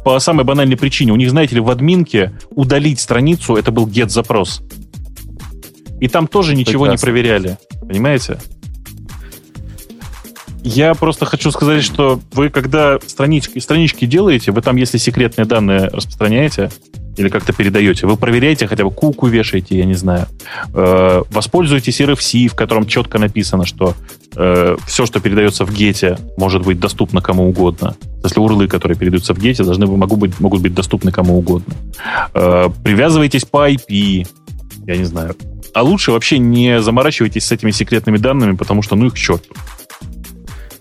По 0.09 0.19
самой 0.21 0.47
банальной 0.47 0.79
причине. 0.79 1.13
У 1.13 1.17
них, 1.17 1.29
знаете 1.29 1.57
ли, 1.57 1.61
в 1.61 1.69
админке 1.69 2.33
удалить 2.49 2.99
страницу, 2.99 3.57
это 3.57 3.71
был 3.73 3.87
get-запрос. 3.87 4.63
И 6.01 6.09
там 6.09 6.27
тоже 6.27 6.57
ничего 6.57 6.87
Прекрасно. 6.87 7.07
не 7.07 7.13
проверяли. 7.13 7.59
Понимаете? 7.87 8.39
Я 10.71 10.93
просто 10.95 11.25
хочу 11.25 11.51
сказать, 11.51 11.83
что 11.83 12.21
вы, 12.33 12.51
когда 12.51 12.99
странички, 13.07 13.59
странички 13.59 14.05
делаете, 14.05 14.53
вы 14.53 14.61
там, 14.61 14.77
если 14.77 14.99
секретные 14.99 15.47
данные 15.47 15.89
распространяете 15.89 16.71
или 17.17 17.31
как-то 17.31 17.55
передаете, 17.55 18.07
вы 18.07 18.19
проверяете, 18.19 18.67
хотя 18.67 18.85
бы 18.85 18.91
куку 18.91 19.29
вешаете, 19.29 19.79
я 19.79 19.87
не 19.87 19.95
знаю. 19.95 20.27
Э, 20.75 21.23
воспользуйтесь 21.31 22.03
RFC, 22.03 22.49
в 22.49 22.55
котором 22.55 22.87
четко 22.87 23.19
написано, 23.19 23.65
что 23.65 23.95
э, 24.37 24.77
все, 24.87 25.07
что 25.07 25.21
передается 25.21 25.65
в 25.65 25.73
гете, 25.73 26.19
может 26.37 26.63
быть 26.67 26.79
доступно 26.79 27.23
кому 27.23 27.49
угодно. 27.49 27.97
Если 28.23 28.39
урлы, 28.39 28.69
которые 28.69 28.99
передаются 28.99 29.33
в 29.33 29.39
гете, 29.39 29.65
должны 29.65 29.87
могут 29.87 30.19
быть, 30.19 30.39
могут 30.39 30.61
быть 30.61 30.75
доступны 30.75 31.13
кому 31.13 31.39
угодно. 31.39 31.75
Э, 32.35 32.69
привязывайтесь 32.85 33.47
по 33.47 33.71
IP, 33.71 34.27
я 34.87 34.97
не 34.99 35.05
знаю. 35.05 35.35
А 35.73 35.83
лучше 35.83 36.13
вообще 36.13 36.39
не 36.39 36.83
заморачивайтесь 36.83 37.47
с 37.47 37.53
этими 37.53 37.71
секретными 37.71 38.19
данными, 38.19 38.55
потому 38.55 38.83
что 38.83 38.97
ну 38.97 39.07
их 39.07 39.15
к. 39.15 39.43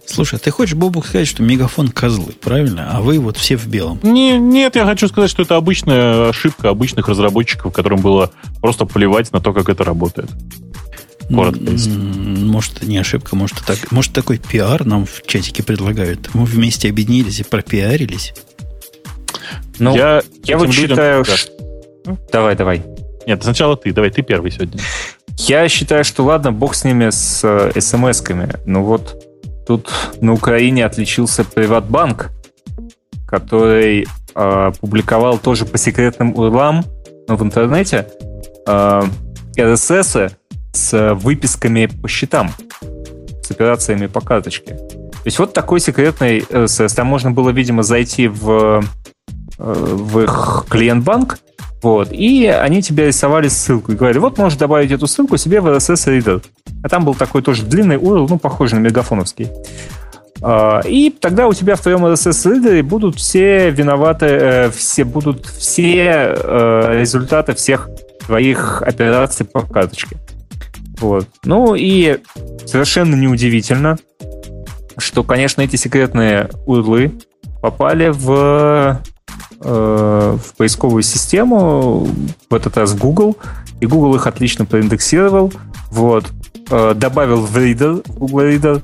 Слушай, 0.08 0.36
а 0.36 0.40
ты 0.40 0.52
хочешь, 0.52 0.76
Бобук, 0.76 1.06
сказать, 1.06 1.28
что 1.28 1.44
мегафон 1.44 1.90
козлы, 1.90 2.34
правильно? 2.42 2.90
А 2.92 3.02
вы 3.02 3.20
вот 3.20 3.38
все 3.38 3.58
в 3.58 3.68
белом. 3.68 4.00
Не, 4.04 4.38
нет, 4.38 4.76
я 4.76 4.86
хочу 4.86 5.08
сказать, 5.08 5.30
что 5.30 5.44
это 5.44 5.56
обычная 5.58 6.30
ошибка 6.30 6.70
обычных 6.70 7.08
разработчиков, 7.10 7.74
которым 7.74 8.00
было 8.00 8.32
просто 8.62 8.86
плевать 8.86 9.32
на 9.34 9.42
то, 9.42 9.54
как 9.54 9.70
это 9.70 9.84
работает. 9.84 10.30
Коротко. 11.30 11.62
Может, 11.62 12.84
не 12.84 12.98
ошибка, 12.98 13.36
может, 13.36 13.58
так, 13.66 13.92
может, 13.92 14.14
такой 14.14 14.38
пиар 14.38 14.86
нам 14.86 15.06
в 15.06 15.24
чатике 15.28 15.62
предлагают. 15.62 16.30
Мы 16.34 16.46
вместе 16.46 16.90
объединились 16.90 17.42
и 17.42 17.44
пропиарились. 17.44 18.34
Ну, 19.78 19.94
я, 19.94 20.24
я 20.46 20.58
вот 20.58 20.72
считаю... 20.72 21.20
Людям... 21.20 21.36
Что... 21.36 22.18
Давай, 22.32 22.56
давай. 22.56 22.84
Нет, 23.26 23.44
сначала 23.44 23.76
ты. 23.76 23.92
Давай, 23.92 24.10
ты 24.10 24.22
первый 24.22 24.52
сегодня. 24.52 24.80
Я 25.40 25.68
считаю, 25.68 26.06
что 26.06 26.24
ладно, 26.24 26.54
бог 26.54 26.74
с 26.74 26.86
ними, 26.86 27.10
с 27.10 27.42
э, 27.44 27.80
смс-ками. 27.80 28.60
Ну 28.66 28.84
вот 28.84 29.27
тут 29.68 29.92
на 30.22 30.34
Украине 30.34 30.86
отличился 30.86 31.44
Приватбанк, 31.44 32.32
который 33.28 34.08
э, 34.34 34.72
публиковал 34.80 35.38
тоже 35.38 35.66
по 35.66 35.78
секретным 35.78 36.34
урлам, 36.36 36.86
но 37.28 37.36
в 37.36 37.44
интернете 37.44 38.08
э, 38.66 39.04
RSS 39.58 40.32
с 40.72 41.14
выписками 41.16 41.88
по 41.88 42.08
счетам, 42.08 42.52
с 43.44 43.52
операциями 43.52 44.08
по 44.08 44.22
карточке. 44.22 44.76
То 44.76 45.26
есть 45.26 45.40
вот 45.40 45.54
такой 45.54 45.82
секретный 45.82 46.40
RSS. 46.40 46.96
Там 46.96 47.08
можно 47.08 47.32
было, 47.32 47.50
видимо, 47.50 47.84
зайти 47.84 48.30
в, 48.30 48.50
э, 48.50 48.82
в 49.58 50.20
их 50.22 50.66
клиент-банк, 50.70 51.40
вот. 51.82 52.12
И 52.12 52.48
они 52.48 52.82
тебе 52.82 53.08
рисовали 53.08 53.48
ссылку 53.48 53.92
и 53.92 53.96
говорили, 53.96 54.20
вот 54.20 54.38
можешь 54.38 54.58
добавить 54.58 54.92
эту 54.92 55.08
ссылку 55.08 55.38
себе 55.38 55.62
в 55.62 55.68
RSS 55.68 56.18
Reader. 56.18 56.44
А 56.84 56.90
там 56.90 57.06
был 57.06 57.14
такой 57.14 57.42
тоже 57.42 57.64
длинный 57.64 57.98
URL, 57.98 58.28
ну, 58.30 58.40
похожий 58.40 58.80
на 58.80 58.84
мегафоновский. 58.84 59.50
А, 60.42 60.82
и 60.86 61.10
тогда 61.10 61.48
у 61.48 61.54
тебя 61.54 61.76
в 61.76 61.82
твоем 61.82 62.06
RSS 62.06 62.52
Reader 62.52 62.84
будут 62.84 63.16
все 63.16 63.70
виноваты, 63.70 64.26
э, 64.26 64.70
все 64.72 65.04
будут 65.04 65.46
все 65.46 66.34
э, 66.36 67.00
результаты 67.00 67.54
всех 67.54 67.90
твоих 68.26 68.82
операций 68.82 69.46
по 69.46 69.62
карточке. 69.62 70.18
Вот. 71.00 71.28
Ну 71.46 71.76
и 71.76 72.20
совершенно 72.66 73.16
неудивительно, 73.16 73.98
что, 74.98 75.24
конечно, 75.24 75.62
эти 75.62 75.76
секретные 75.76 76.50
урлы 76.66 77.14
попали 77.62 78.10
в 78.10 79.00
в 79.60 80.40
поисковую 80.58 81.04
систему, 81.04 82.08
в 82.50 82.54
этот 82.54 82.78
раз 82.78 82.94
Google, 82.94 83.38
и 83.80 83.86
Google 83.86 84.16
их 84.16 84.28
отлично 84.28 84.66
проиндексировал, 84.66 85.52
вот, 85.92 86.26
э, 86.70 86.94
добавил 86.96 87.42
в 87.42 87.58
Reader, 87.58 88.04
Google 88.18 88.42
Reader, 88.42 88.84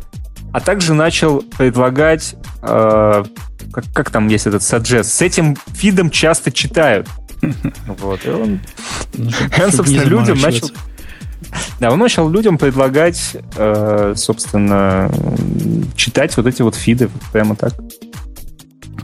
а 0.51 0.59
также 0.59 0.93
начал 0.93 1.41
предлагать, 1.57 2.35
э, 2.61 3.23
как, 3.71 3.85
как 3.93 4.09
там 4.11 4.27
есть 4.27 4.47
этот 4.47 4.61
suggest, 4.61 5.05
с 5.05 5.21
этим 5.21 5.57
фидом 5.73 6.09
часто 6.09 6.51
читают. 6.51 7.07
Вот, 7.99 8.25
и 8.25 8.29
он, 8.29 8.61
ну, 9.15 9.29
он 9.63 9.71
собственно, 9.71 10.03
людям 10.05 10.39
начал... 10.39 10.69
Да, 11.79 11.91
он 11.91 11.99
начал 11.99 12.29
людям 12.29 12.57
предлагать, 12.57 13.35
собственно, 14.15 15.11
читать 15.95 16.35
вот 16.37 16.47
эти 16.47 16.61
вот 16.61 16.73
фиды 16.73 17.09
прямо 17.31 17.55
так. 17.55 17.73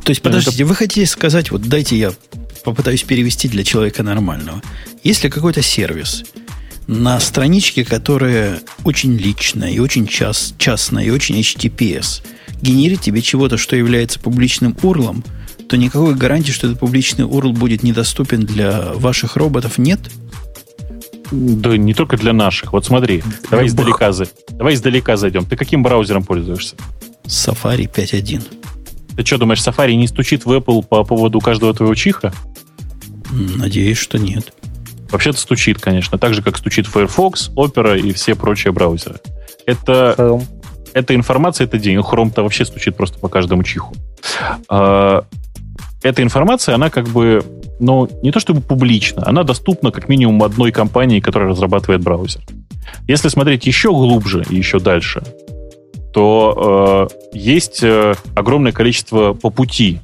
То 0.10 0.12
есть, 0.12 0.24
подождите, 0.24 0.64
вы 0.64 0.74
хотите 0.74 1.06
сказать, 1.06 1.52
вот 1.52 1.62
дайте 1.62 1.96
я 1.96 2.12
попытаюсь 2.64 3.04
перевести 3.04 3.48
для 3.48 3.64
человека 3.64 4.02
нормального. 4.02 4.60
Если 5.04 5.30
какой-то 5.30 5.62
сервис 5.62 6.24
на 6.88 7.20
страничке, 7.20 7.86
которая 7.86 8.60
очень 8.84 9.16
личная 9.16 9.70
и 9.70 9.78
очень 9.78 10.08
час, 10.08 10.56
частная 10.58 11.04
и 11.04 11.12
очень 11.12 11.40
HTTPS, 11.40 12.24
генерит 12.60 13.02
тебе 13.02 13.22
чего-то, 13.22 13.58
что 13.58 13.76
является 13.76 14.20
публичным 14.20 14.76
урлом, 14.82 15.24
то 15.70 15.78
никакой 15.78 16.16
гарантии, 16.16 16.52
что 16.52 16.66
этот 16.66 16.80
публичный 16.80 17.26
URL 17.26 17.54
будет 17.54 17.84
недоступен 17.84 18.48
для 18.48 18.94
ваших 18.94 19.36
роботов, 19.36 19.78
нет? 19.78 20.00
Да 21.30 21.78
не 21.78 21.94
только 21.94 22.18
для 22.18 22.34
наших. 22.34 22.74
Вот 22.74 22.84
смотри, 22.84 23.22
давай 23.52 23.68
издалека, 23.68 24.12
давай 24.50 24.74
издалека 24.74 25.18
зайдем. 25.18 25.46
Ты 25.46 25.56
каким 25.56 25.84
браузером 25.84 26.24
пользуешься? 26.24 26.76
Safari 27.28 27.88
5.1. 27.88 28.42
Ты 29.20 29.26
что, 29.26 29.38
думаешь, 29.38 29.60
Safari 29.60 29.96
не 29.96 30.08
стучит 30.08 30.46
в 30.46 30.52
Apple 30.54 30.82
по 30.82 31.04
поводу 31.04 31.42
каждого 31.42 31.74
твоего 31.74 31.94
чиха? 31.94 32.32
Надеюсь, 33.30 33.98
что 33.98 34.18
нет. 34.18 34.54
Вообще-то 35.12 35.38
стучит, 35.38 35.82
конечно. 35.82 36.18
Так 36.18 36.34
же, 36.34 36.42
как 36.42 36.58
стучит 36.58 36.88
Firefox, 36.88 37.52
Opera 37.58 38.00
и 38.00 38.14
все 38.14 38.34
прочие 38.36 38.72
браузеры. 38.72 39.18
Это, 39.66 40.16
Chrome. 40.18 40.44
это 40.94 41.16
информация, 41.16 41.66
это 41.68 41.78
день. 41.78 41.98
Chrome-то 41.98 42.44
вообще 42.44 42.64
стучит 42.64 42.96
просто 42.96 43.20
по 43.20 43.28
каждому 43.28 43.64
чиху. 43.64 43.94
А, 44.70 45.26
эта 46.02 46.24
информация, 46.24 46.76
она 46.76 46.90
как 46.90 47.10
бы, 47.10 47.44
ну, 47.82 48.08
не 48.24 48.32
то 48.32 48.40
чтобы 48.40 48.62
публична, 48.62 49.28
она 49.28 49.44
доступна 49.44 49.92
как 49.92 50.08
минимум 50.08 50.44
одной 50.44 50.72
компании, 50.72 51.20
которая 51.20 51.50
разрабатывает 51.50 52.02
браузер. 52.02 52.42
Если 53.06 53.28
смотреть 53.28 53.66
еще 53.66 53.90
глубже 53.90 54.46
и 54.50 54.56
еще 54.56 54.80
дальше, 54.80 55.24
то 56.14 57.08
э, 57.34 57.38
есть 57.38 57.84
э, 57.84 58.16
огромное 58.36 58.72
количество 58.72 59.34
по 59.34 59.50
пути 59.50 60.00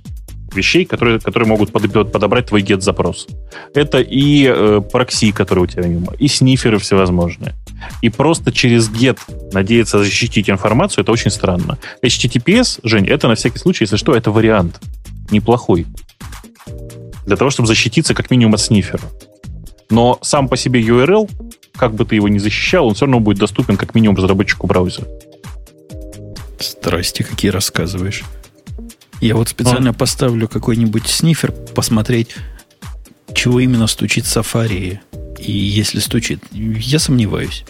вещей, 0.55 0.85
которые, 0.85 1.19
которые 1.19 1.49
могут 1.49 1.71
подобрать 1.71 2.47
твой 2.47 2.61
get-запрос. 2.61 3.27
Это 3.73 3.99
и 3.99 4.45
э, 4.47 4.81
прокси, 4.91 5.31
которые 5.31 5.65
у 5.65 5.67
тебя 5.67 5.83
мимо, 5.83 6.13
и 6.17 6.27
сниферы 6.27 6.77
всевозможные. 6.77 7.53
И 8.01 8.09
просто 8.09 8.51
через 8.51 8.89
get 8.89 9.17
надеяться 9.51 9.99
защитить 9.99 10.49
информацию, 10.49 11.03
это 11.03 11.11
очень 11.11 11.31
странно. 11.31 11.77
HTTPS, 12.01 12.79
Жень, 12.83 13.07
это 13.07 13.27
на 13.27 13.35
всякий 13.35 13.59
случай, 13.59 13.83
если 13.83 13.97
что, 13.97 14.15
это 14.15 14.31
вариант. 14.31 14.79
Неплохой. 15.31 15.85
Для 17.25 17.35
того, 17.35 17.49
чтобы 17.49 17.67
защититься 17.67 18.13
как 18.13 18.31
минимум 18.31 18.53
от 18.53 18.61
снифера. 18.61 19.01
Но 19.89 20.17
сам 20.21 20.47
по 20.47 20.57
себе 20.57 20.81
URL, 20.81 21.29
как 21.75 21.93
бы 21.93 22.05
ты 22.05 22.15
его 22.15 22.27
ни 22.27 22.37
защищал, 22.37 22.87
он 22.87 22.93
все 22.95 23.05
равно 23.05 23.19
будет 23.19 23.39
доступен 23.39 23.77
как 23.77 23.93
минимум 23.95 24.15
разработчику 24.15 24.67
браузера. 24.67 25.07
Страсти 26.59 27.23
какие 27.23 27.51
рассказываешь. 27.51 28.23
Я 29.21 29.35
вот 29.35 29.49
специально 29.49 29.91
а? 29.91 29.93
поставлю 29.93 30.47
какой-нибудь 30.47 31.07
снифер, 31.07 31.51
посмотреть, 31.51 32.35
чего 33.33 33.59
именно 33.59 33.87
стучит 33.87 34.25
Safari. 34.25 34.99
И 35.39 35.51
если 35.51 35.99
стучит, 35.99 36.43
я 36.51 36.99
сомневаюсь. 36.99 37.65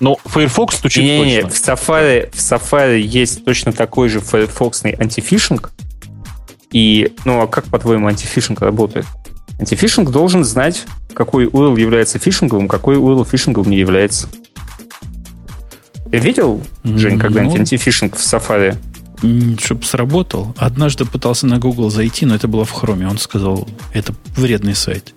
Но 0.00 0.18
Firefox 0.24 0.76
стучит 0.76 1.02
не, 1.02 1.18
точно. 1.18 1.30
Не, 1.30 1.42
в 1.42 1.54
Safari, 1.54 2.30
в 2.32 2.38
Safari 2.38 3.00
есть 3.00 3.44
точно 3.44 3.72
такой 3.72 4.08
же 4.08 4.20
Firefox 4.20 4.84
антифишинг. 4.84 5.70
И, 6.70 7.12
ну, 7.24 7.40
а 7.40 7.46
как, 7.46 7.64
по-твоему, 7.64 8.08
антифишинг 8.08 8.60
работает? 8.60 9.06
Антифишинг 9.58 10.10
должен 10.10 10.44
знать, 10.44 10.84
какой 11.14 11.46
URL 11.46 11.80
является 11.80 12.18
фишинговым, 12.18 12.68
какой 12.68 12.96
URL 12.96 13.26
фишинговым 13.28 13.70
не 13.70 13.78
является. 13.78 14.28
Видел, 16.10 16.62
Жень, 16.84 17.18
когда-нибудь 17.18 17.54
ну, 17.54 17.60
антифишинг 17.60 18.16
в 18.16 18.20
Safari? 18.20 18.76
чтобы 19.60 19.84
сработал. 19.84 20.54
Однажды 20.56 21.04
пытался 21.04 21.46
на 21.46 21.58
Google 21.58 21.90
зайти, 21.90 22.24
но 22.24 22.36
это 22.36 22.46
было 22.46 22.64
в 22.64 22.70
Хроме. 22.70 23.08
Он 23.08 23.18
сказал, 23.18 23.68
это 23.92 24.14
вредный 24.36 24.76
сайт. 24.76 25.12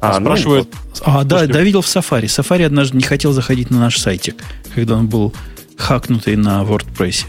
А, 0.00 0.18
ну, 0.18 0.26
спрашивает. 0.26 0.68
Ну, 0.72 1.02
а, 1.04 1.22
да, 1.22 1.46
да, 1.46 1.60
видел 1.60 1.82
в 1.82 1.86
Safari. 1.86 2.24
Safari 2.24 2.64
однажды 2.64 2.96
не 2.96 3.04
хотел 3.04 3.32
заходить 3.32 3.70
на 3.70 3.78
наш 3.78 3.98
сайтик, 3.98 4.42
когда 4.74 4.96
он 4.96 5.06
был 5.06 5.32
хакнутый 5.76 6.34
на 6.34 6.62
WordPress. 6.62 7.26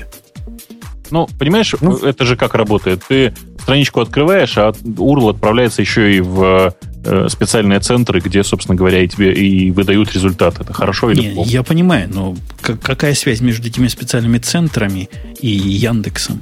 Ну, 1.12 1.30
понимаешь, 1.38 1.76
ну, 1.80 1.98
это 1.98 2.26
же 2.26 2.36
как 2.36 2.56
работает. 2.56 3.04
Ты 3.08 3.36
страничку 3.64 4.02
открываешь, 4.02 4.58
а 4.58 4.72
URL 4.72 5.32
отправляется 5.32 5.82
еще 5.82 6.18
и 6.18 6.20
в 6.20 6.76
э, 7.06 7.28
специальные 7.30 7.80
центры, 7.80 8.20
где, 8.20 8.44
собственно 8.44 8.76
говоря, 8.76 9.02
и 9.02 9.08
тебе 9.08 9.34
и 9.34 9.72
выдают 9.72 10.14
результат. 10.14 10.60
Это 10.60 10.74
хорошо 10.74 11.12
или 11.12 11.22
Не, 11.22 11.34
плохо? 11.34 11.50
Я 11.50 11.64
понимаю, 11.64 12.10
но 12.14 12.36
какая 12.62 13.16
связь 13.16 13.42
между 13.42 13.68
этими 13.68 13.88
специальными 13.88 14.38
центрами 14.38 15.10
и 15.40 15.48
Яндексом? 15.48 16.42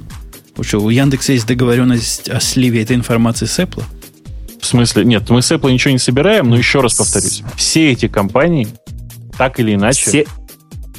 Потому 0.50 0.64
что 0.64 0.78
у 0.80 0.90
Яндекса 0.90 1.32
есть 1.32 1.46
договоренность 1.46 2.28
о 2.28 2.40
сливе 2.40 2.82
этой 2.82 2.96
информации 2.96 3.46
с 3.46 3.58
Apple? 3.58 3.84
В 4.60 4.66
смысле? 4.66 5.04
Нет, 5.04 5.30
мы 5.30 5.42
с 5.42 5.50
Apple 5.50 5.72
ничего 5.72 5.92
не 5.92 5.98
собираем, 5.98 6.50
но 6.50 6.56
еще 6.56 6.80
раз 6.80 6.94
повторюсь. 6.94 7.42
Все 7.56 7.92
эти 7.92 8.08
компании, 8.08 8.68
так 9.38 9.60
или 9.60 9.74
иначе... 9.74 10.04
Все... 10.06 10.26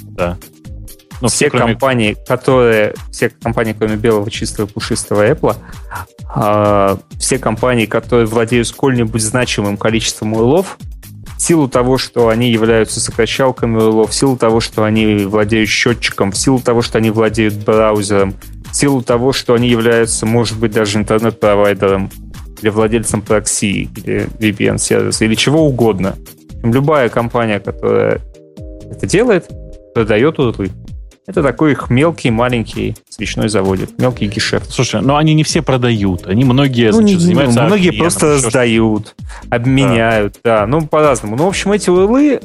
Да. 0.02 0.38
Ну, 1.24 1.30
все, 1.30 1.48
все 1.48 1.50
кроме... 1.52 1.72
компании, 1.72 2.18
которые, 2.28 2.96
все 3.10 3.30
компании, 3.30 3.74
кроме 3.78 3.96
белого 3.96 4.30
чистого 4.30 4.66
пушистого 4.66 5.26
Apple, 5.26 5.56
э, 6.36 6.98
все 7.18 7.40
компании, 7.40 7.86
которые 7.86 8.26
владеют 8.26 8.68
сколь-нибудь 8.68 9.22
значимым 9.22 9.78
количеством 9.78 10.34
урлов, 10.34 10.78
в 11.38 11.42
силу 11.42 11.70
того, 11.70 11.98
что 11.98 12.28
они 12.28 12.52
являются 12.52 13.00
сокращалками 13.00 13.78
урлов, 13.78 14.10
в 14.10 14.14
силу 14.14 14.36
того, 14.36 14.60
что 14.60 14.84
они 14.84 15.24
владеют 15.24 15.70
счетчиком, 15.70 16.34
в 16.34 16.38
силу 16.38 16.60
того, 16.60 16.82
что 16.82 16.98
они 16.98 17.10
владеют 17.10 17.54
браузером, 17.54 18.36
в 18.70 18.76
силу 18.76 19.02
того, 19.02 19.32
что 19.32 19.54
они 19.54 19.70
являются, 19.70 20.26
может 20.26 20.60
быть, 20.60 20.74
даже 20.74 20.98
интернет-провайдером 20.98 22.12
или 22.62 22.70
владельцем 22.70 23.22
прокси, 23.22 23.90
или 23.96 24.28
VPN-сервиса, 24.40 25.24
или 25.24 25.36
чего 25.36 25.66
угодно. 25.66 26.18
Любая 26.64 27.08
компания, 27.08 27.62
которая 27.62 28.20
это 28.92 29.08
делает, 29.08 29.50
продает 29.94 30.38
урлы. 30.38 30.70
Это 31.26 31.42
такой 31.42 31.72
их 31.72 31.90
мелкий, 31.90 32.32
маленький 32.32 32.98
свечной 33.10 33.48
заводик, 33.48 33.98
мелкий 33.98 34.28
гешефт. 34.28 34.70
Слушай, 34.70 35.02
но 35.02 35.16
они 35.16 35.34
не 35.34 35.44
все 35.44 35.62
продают, 35.62 36.28
они 36.28 36.44
многие 36.44 36.92
ну, 36.92 36.98
значит, 36.98 37.18
не, 37.18 37.24
занимаются 37.24 37.62
ну, 37.62 37.68
Многие 37.68 37.92
просто 37.92 38.40
сдают, 38.40 39.16
обменяют, 39.50 40.40
да. 40.44 40.62
да, 40.62 40.68
ну 40.68 40.86
по-разному. 40.86 41.38
Ну, 41.38 41.46
в 41.46 41.48
общем, 41.48 41.72
эти 41.72 41.90
урлы, 41.90 42.42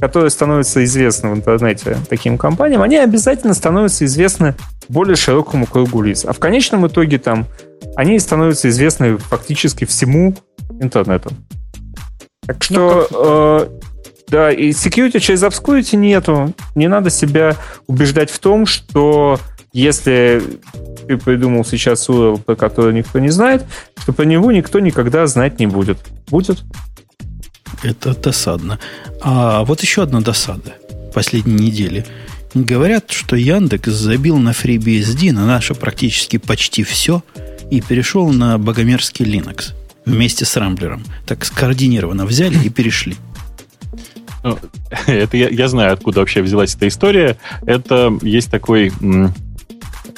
которые 0.00 0.30
становятся 0.30 0.82
известны 0.84 1.28
в 1.28 1.34
интернете 1.34 1.98
таким 2.08 2.38
компаниям, 2.38 2.80
они 2.80 2.96
обязательно 2.96 3.52
становятся 3.52 4.06
известны 4.06 4.54
более 4.88 5.16
широкому 5.16 5.66
кругу 5.66 6.00
лиц. 6.00 6.24
А 6.24 6.32
в 6.32 6.38
конечном 6.38 6.86
итоге 6.86 7.18
там 7.18 7.46
они 7.96 8.18
становятся 8.18 8.70
известны 8.70 9.18
фактически 9.18 9.84
всему 9.84 10.34
интернету. 10.80 11.30
Так 12.46 12.56
ну, 12.56 12.64
что 12.64 13.68
ну, 13.70 13.80
да, 14.32 14.50
и 14.50 14.70
security 14.70 15.20
через 15.20 15.42
obscurity 15.42 15.94
нету. 15.96 16.54
Не 16.74 16.88
надо 16.88 17.10
себя 17.10 17.54
убеждать 17.86 18.30
в 18.30 18.38
том, 18.38 18.64
что 18.64 19.38
если 19.74 20.42
ты 21.06 21.18
придумал 21.18 21.66
сейчас 21.66 22.08
URL, 22.08 22.42
про 22.42 22.56
который 22.56 22.94
никто 22.94 23.18
не 23.18 23.28
знает, 23.28 23.66
то 24.06 24.14
про 24.14 24.24
него 24.24 24.50
никто 24.50 24.80
никогда 24.80 25.26
знать 25.26 25.60
не 25.60 25.66
будет. 25.66 25.98
Будет? 26.28 26.64
Это 27.82 28.14
досадно. 28.14 28.78
А 29.20 29.64
вот 29.64 29.82
еще 29.82 30.02
одна 30.02 30.22
досада 30.22 30.76
последней 31.12 31.66
недели. 31.66 32.06
Говорят, 32.54 33.10
что 33.10 33.36
Яндекс 33.36 33.90
забил 33.90 34.38
на 34.38 34.52
FreeBSD, 34.52 35.32
на 35.32 35.44
наше 35.44 35.74
практически 35.74 36.38
почти 36.38 36.84
все, 36.84 37.22
и 37.70 37.82
перешел 37.82 38.30
на 38.30 38.56
богомерзкий 38.56 39.26
Linux 39.26 39.74
вместе 40.06 40.46
с 40.46 40.56
Рамблером. 40.56 41.04
Так 41.26 41.44
скоординированно 41.44 42.24
взяли 42.24 42.56
и 42.64 42.70
перешли. 42.70 43.16
Ну, 44.42 44.58
это 45.06 45.36
я, 45.36 45.48
я 45.48 45.68
знаю, 45.68 45.92
откуда 45.92 46.20
вообще 46.20 46.42
взялась 46.42 46.74
эта 46.74 46.88
история. 46.88 47.36
Это 47.66 48.12
есть 48.22 48.50
такой 48.50 48.92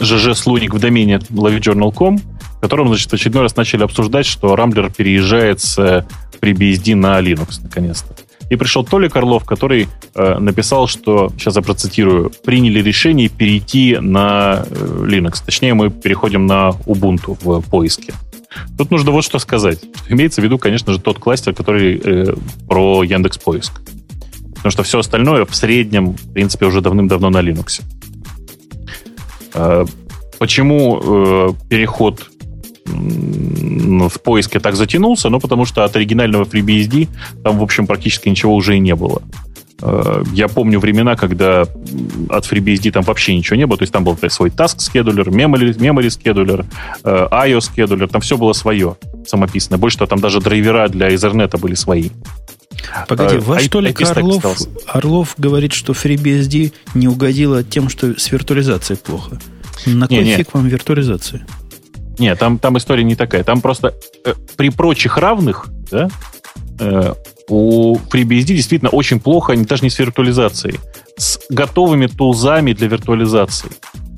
ЖЖ-слоник 0.00 0.74
в 0.74 0.78
домене 0.78 1.20
lovejournal.com, 1.30 2.18
в 2.18 2.60
котором, 2.60 2.88
значит, 2.88 3.10
в 3.10 3.14
очередной 3.14 3.42
раз 3.42 3.56
начали 3.56 3.82
обсуждать, 3.82 4.26
что 4.26 4.56
Рамблер 4.56 4.92
переезжает 4.92 5.60
с 5.60 6.06
FreeBSD 6.40 6.94
на 6.94 7.20
Linux, 7.20 7.60
наконец-то. 7.62 8.14
И 8.50 8.56
пришел 8.56 8.84
Толик 8.84 9.16
Орлов, 9.16 9.44
который 9.44 9.88
э, 10.14 10.38
написал, 10.38 10.86
что, 10.86 11.30
сейчас 11.38 11.56
я 11.56 11.62
процитирую, 11.62 12.30
приняли 12.44 12.80
решение 12.80 13.28
перейти 13.28 13.96
на 13.98 14.64
э, 14.68 15.06
Linux. 15.06 15.42
Точнее, 15.44 15.74
мы 15.74 15.90
переходим 15.90 16.46
на 16.46 16.70
Ubuntu 16.86 17.38
в 17.42 17.62
поиске. 17.70 18.12
Тут 18.76 18.90
нужно 18.90 19.10
вот 19.10 19.24
что 19.24 19.38
сказать. 19.38 19.80
Имеется 20.08 20.40
в 20.40 20.44
виду, 20.44 20.58
конечно 20.58 20.92
же, 20.92 21.00
тот 21.00 21.18
кластер, 21.18 21.54
который 21.54 22.00
э, 22.04 22.34
про 22.68 23.02
Яндекс 23.02 23.38
Поиск. 23.38 23.80
Потому 24.64 24.72
что 24.72 24.82
все 24.82 24.98
остальное 25.00 25.44
в 25.44 25.54
среднем, 25.54 26.12
в 26.12 26.32
принципе, 26.32 26.64
уже 26.64 26.80
давным-давно 26.80 27.28
на 27.28 27.42
Linux. 27.42 27.82
Э, 29.52 29.84
почему 30.38 31.02
э, 31.04 31.48
переход 31.68 32.30
в 32.86 34.20
поиске 34.22 34.60
так 34.60 34.74
затянулся? 34.76 35.28
Ну, 35.28 35.38
потому 35.38 35.66
что 35.66 35.84
от 35.84 35.94
оригинального 35.96 36.44
FreeBSD 36.44 37.08
там, 37.42 37.58
в 37.58 37.62
общем, 37.62 37.86
практически 37.86 38.30
ничего 38.30 38.54
уже 38.54 38.76
и 38.76 38.78
не 38.78 38.94
было. 38.94 39.20
Э, 39.82 40.24
я 40.32 40.48
помню 40.48 40.80
времена, 40.80 41.14
когда 41.14 41.66
от 42.30 42.50
FreeBSD 42.50 42.90
там 42.90 43.02
вообще 43.02 43.36
ничего 43.36 43.56
не 43.56 43.66
было. 43.66 43.76
То 43.76 43.82
есть 43.82 43.92
там 43.92 44.02
был 44.02 44.16
свой 44.30 44.48
task 44.48 44.78
scheduler, 44.78 45.26
memory, 45.26 45.76
memory 45.76 46.08
scheduler, 46.08 46.64
IO 47.02 47.58
scheduler, 47.58 48.06
там 48.06 48.22
все 48.22 48.38
было 48.38 48.54
свое 48.54 48.96
самописное. 49.26 49.78
Больше 49.78 49.98
того, 49.98 50.08
там 50.08 50.20
даже 50.20 50.40
драйвера 50.40 50.88
для 50.88 51.10
Ethernet 51.10 51.54
были 51.58 51.74
свои. 51.74 52.08
Погоди, 53.08 53.36
а, 53.36 53.40
ваш 53.40 53.68
Толик 53.68 54.00
Орлов, 54.00 54.44
Орлов 54.86 55.34
говорит, 55.38 55.72
что 55.72 55.92
FreeBSD 55.92 56.72
не 56.94 57.08
угодило 57.08 57.62
тем, 57.62 57.88
что 57.88 58.18
с 58.18 58.30
виртуализацией 58.30 58.98
плохо. 58.98 59.38
На 59.86 60.08
кой 60.08 60.24
не, 60.24 60.36
фиг 60.36 60.54
не. 60.54 60.60
вам 60.60 60.68
виртуализация? 60.68 61.46
Нет, 62.18 62.38
там, 62.38 62.58
там 62.58 62.78
история 62.78 63.04
не 63.04 63.16
такая. 63.16 63.44
Там 63.44 63.60
просто 63.60 63.94
э, 64.24 64.34
при 64.56 64.70
прочих 64.70 65.18
равных, 65.18 65.66
да, 65.90 66.08
э, 66.78 67.14
у 67.48 67.96
FreeBSD 67.96 68.54
действительно 68.54 68.90
очень 68.90 69.20
плохо, 69.20 69.56
даже 69.56 69.82
не 69.82 69.90
с 69.90 69.98
виртуализацией, 69.98 70.78
с 71.16 71.40
готовыми 71.50 72.06
тулзами 72.06 72.72
для 72.72 72.88
виртуализации. 72.88 73.70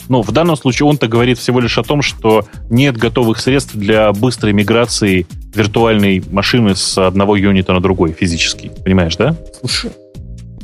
Но 0.08 0.22
в 0.22 0.30
данном 0.32 0.56
случае 0.56 0.86
он-то 0.86 1.08
говорит 1.08 1.38
всего 1.38 1.60
лишь 1.60 1.78
о 1.78 1.82
том, 1.82 2.02
что 2.02 2.46
нет 2.70 2.96
готовых 2.96 3.38
средств 3.38 3.74
для 3.74 4.12
быстрой 4.12 4.52
миграции 4.52 5.26
виртуальной 5.54 6.22
машины 6.30 6.76
с 6.76 6.98
одного 6.98 7.36
юнита 7.36 7.72
на 7.72 7.80
другой 7.80 8.12
физически. 8.12 8.70
Понимаешь, 8.84 9.16
да? 9.16 9.36
Слушай, 9.60 9.90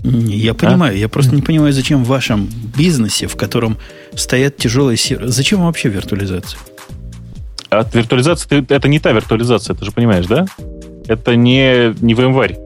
я 0.03 0.55
понимаю, 0.55 0.95
а? 0.95 0.99
я 0.99 1.09
просто 1.09 1.35
не 1.35 1.43
понимаю, 1.43 1.73
зачем 1.73 2.05
в 2.05 2.09
вашем 2.09 2.49
бизнесе, 2.77 3.27
в 3.27 3.37
котором 3.37 3.79
стоят 4.15 4.57
тяжелые 4.57 4.97
серверы, 4.97 5.29
зачем 5.29 5.65
вообще 5.65 5.89
виртуализация? 5.89 6.59
от 7.79 7.95
виртуализации 7.95 8.65
это 8.69 8.89
не 8.89 8.99
та 8.99 9.13
виртуализация, 9.13 9.75
ты 9.75 9.85
же 9.85 9.93
понимаешь, 9.93 10.27
да? 10.27 10.47
Это 11.09 11.37
не, 11.37 11.95
не 12.05 12.15
VMware. 12.15 12.57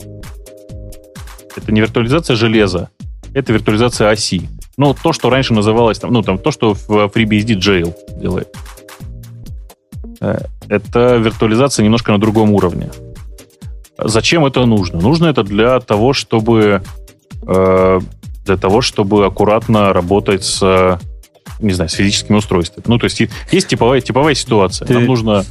Это 1.57 1.73
не 1.73 1.81
виртуализация 1.81 2.37
железа, 2.37 2.91
это 3.33 3.53
виртуализация 3.53 4.11
оси. 4.11 4.49
Ну, 4.77 4.95
то, 4.95 5.13
что 5.13 5.31
раньше 5.31 5.55
называлось, 5.55 5.99
там, 5.99 6.13
ну, 6.13 6.23
там, 6.23 6.39
то, 6.39 6.51
что 6.51 6.75
в 6.75 6.91
FreeBSD 6.91 7.59
Jail 7.59 7.95
делает. 8.21 8.55
Э, 10.21 10.39
это 10.69 11.17
виртуализация 11.17 11.85
немножко 11.85 12.13
на 12.13 12.19
другом 12.19 12.53
уровне. 12.53 12.91
Зачем 13.99 14.45
это 14.45 14.67
нужно? 14.67 15.01
Нужно 15.01 15.27
это 15.27 15.43
для 15.43 15.81
того, 15.81 16.13
чтобы 16.13 16.83
э, 17.47 18.01
для 18.45 18.57
того, 18.57 18.81
чтобы 18.83 19.25
аккуратно 19.25 19.93
работать 19.93 20.45
с 20.45 20.99
не 21.61 21.73
знаю, 21.73 21.89
с 21.89 21.95
физическими 21.95 22.37
устройствами. 22.37 22.85
Ну, 22.87 22.99
то 22.99 23.05
есть 23.05 23.21
есть 23.51 23.69
типовая, 23.69 24.01
типовая 24.01 24.35
ситуация. 24.35 24.87
Ты... 24.87 24.95
Нам 24.95 25.07
нужно, 25.07 25.45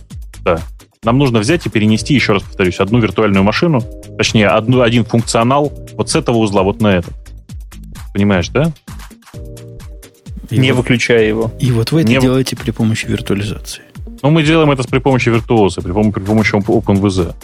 да, 0.43 0.59
нам 1.03 1.17
нужно 1.17 1.39
взять 1.39 1.65
и 1.65 1.69
перенести, 1.69 2.13
еще 2.13 2.33
раз 2.33 2.43
повторюсь, 2.43 2.79
одну 2.79 2.99
виртуальную 2.99 3.43
машину, 3.43 3.81
точнее, 4.17 4.47
одну, 4.49 4.81
один 4.81 5.05
функционал 5.05 5.73
вот 5.93 6.09
с 6.09 6.15
этого 6.15 6.37
узла 6.37 6.63
вот 6.63 6.81
на 6.81 6.97
этот. 6.97 7.13
Понимаешь, 8.13 8.49
да? 8.49 8.71
И 10.49 10.57
не 10.57 10.71
вот, 10.71 10.79
выключая 10.79 11.27
его. 11.27 11.51
И 11.59 11.71
вот 11.71 11.91
вы 11.91 12.01
это 12.01 12.09
не 12.09 12.19
делаете 12.19 12.55
при 12.55 12.71
помощи 12.71 13.05
виртуализации. 13.05 13.83
Ну, 14.21 14.31
мы 14.31 14.43
делаем 14.43 14.71
это 14.71 14.83
при 14.87 14.99
помощи 14.99 15.29
виртуоза, 15.29 15.81
при 15.81 15.91
помощи, 15.91 16.13
при 16.13 16.23
помощи 16.23 16.55
OpenVZ. 16.55 17.35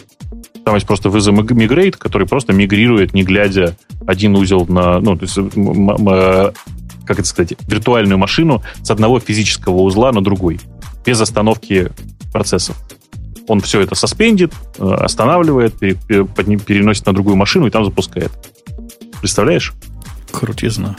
Там 0.66 0.76
есть 0.76 0.88
просто 0.88 1.10
VZ 1.10 1.34
Migrate, 1.34 1.98
который 1.98 2.28
просто 2.28 2.54
мигрирует, 2.54 3.14
не 3.14 3.24
глядя 3.24 3.76
один 4.06 4.36
узел 4.36 4.66
на... 4.68 5.00
Ну, 5.00 5.18
то 5.18 5.26
есть, 5.26 5.36
как 7.06 7.20
это 7.20 7.28
сказать, 7.28 7.54
виртуальную 7.68 8.18
машину 8.18 8.62
с 8.84 8.92
одного 8.92 9.20
физического 9.20 9.82
узла 9.82 10.12
на 10.12 10.24
другой, 10.24 10.60
без 11.06 11.20
остановки 11.20 11.92
процессов. 12.32 12.78
Он 13.48 13.60
все 13.60 13.82
это 13.82 13.96
соспендит, 13.96 14.54
э, 14.78 14.84
останавливает, 14.84 15.78
переносит 15.78 17.06
на 17.06 17.14
другую 17.14 17.36
машину 17.36 17.68
и 17.68 17.70
там 17.70 17.84
запускает. 17.84 18.32
Представляешь? 19.20 19.74
Крутизна. 20.32 20.96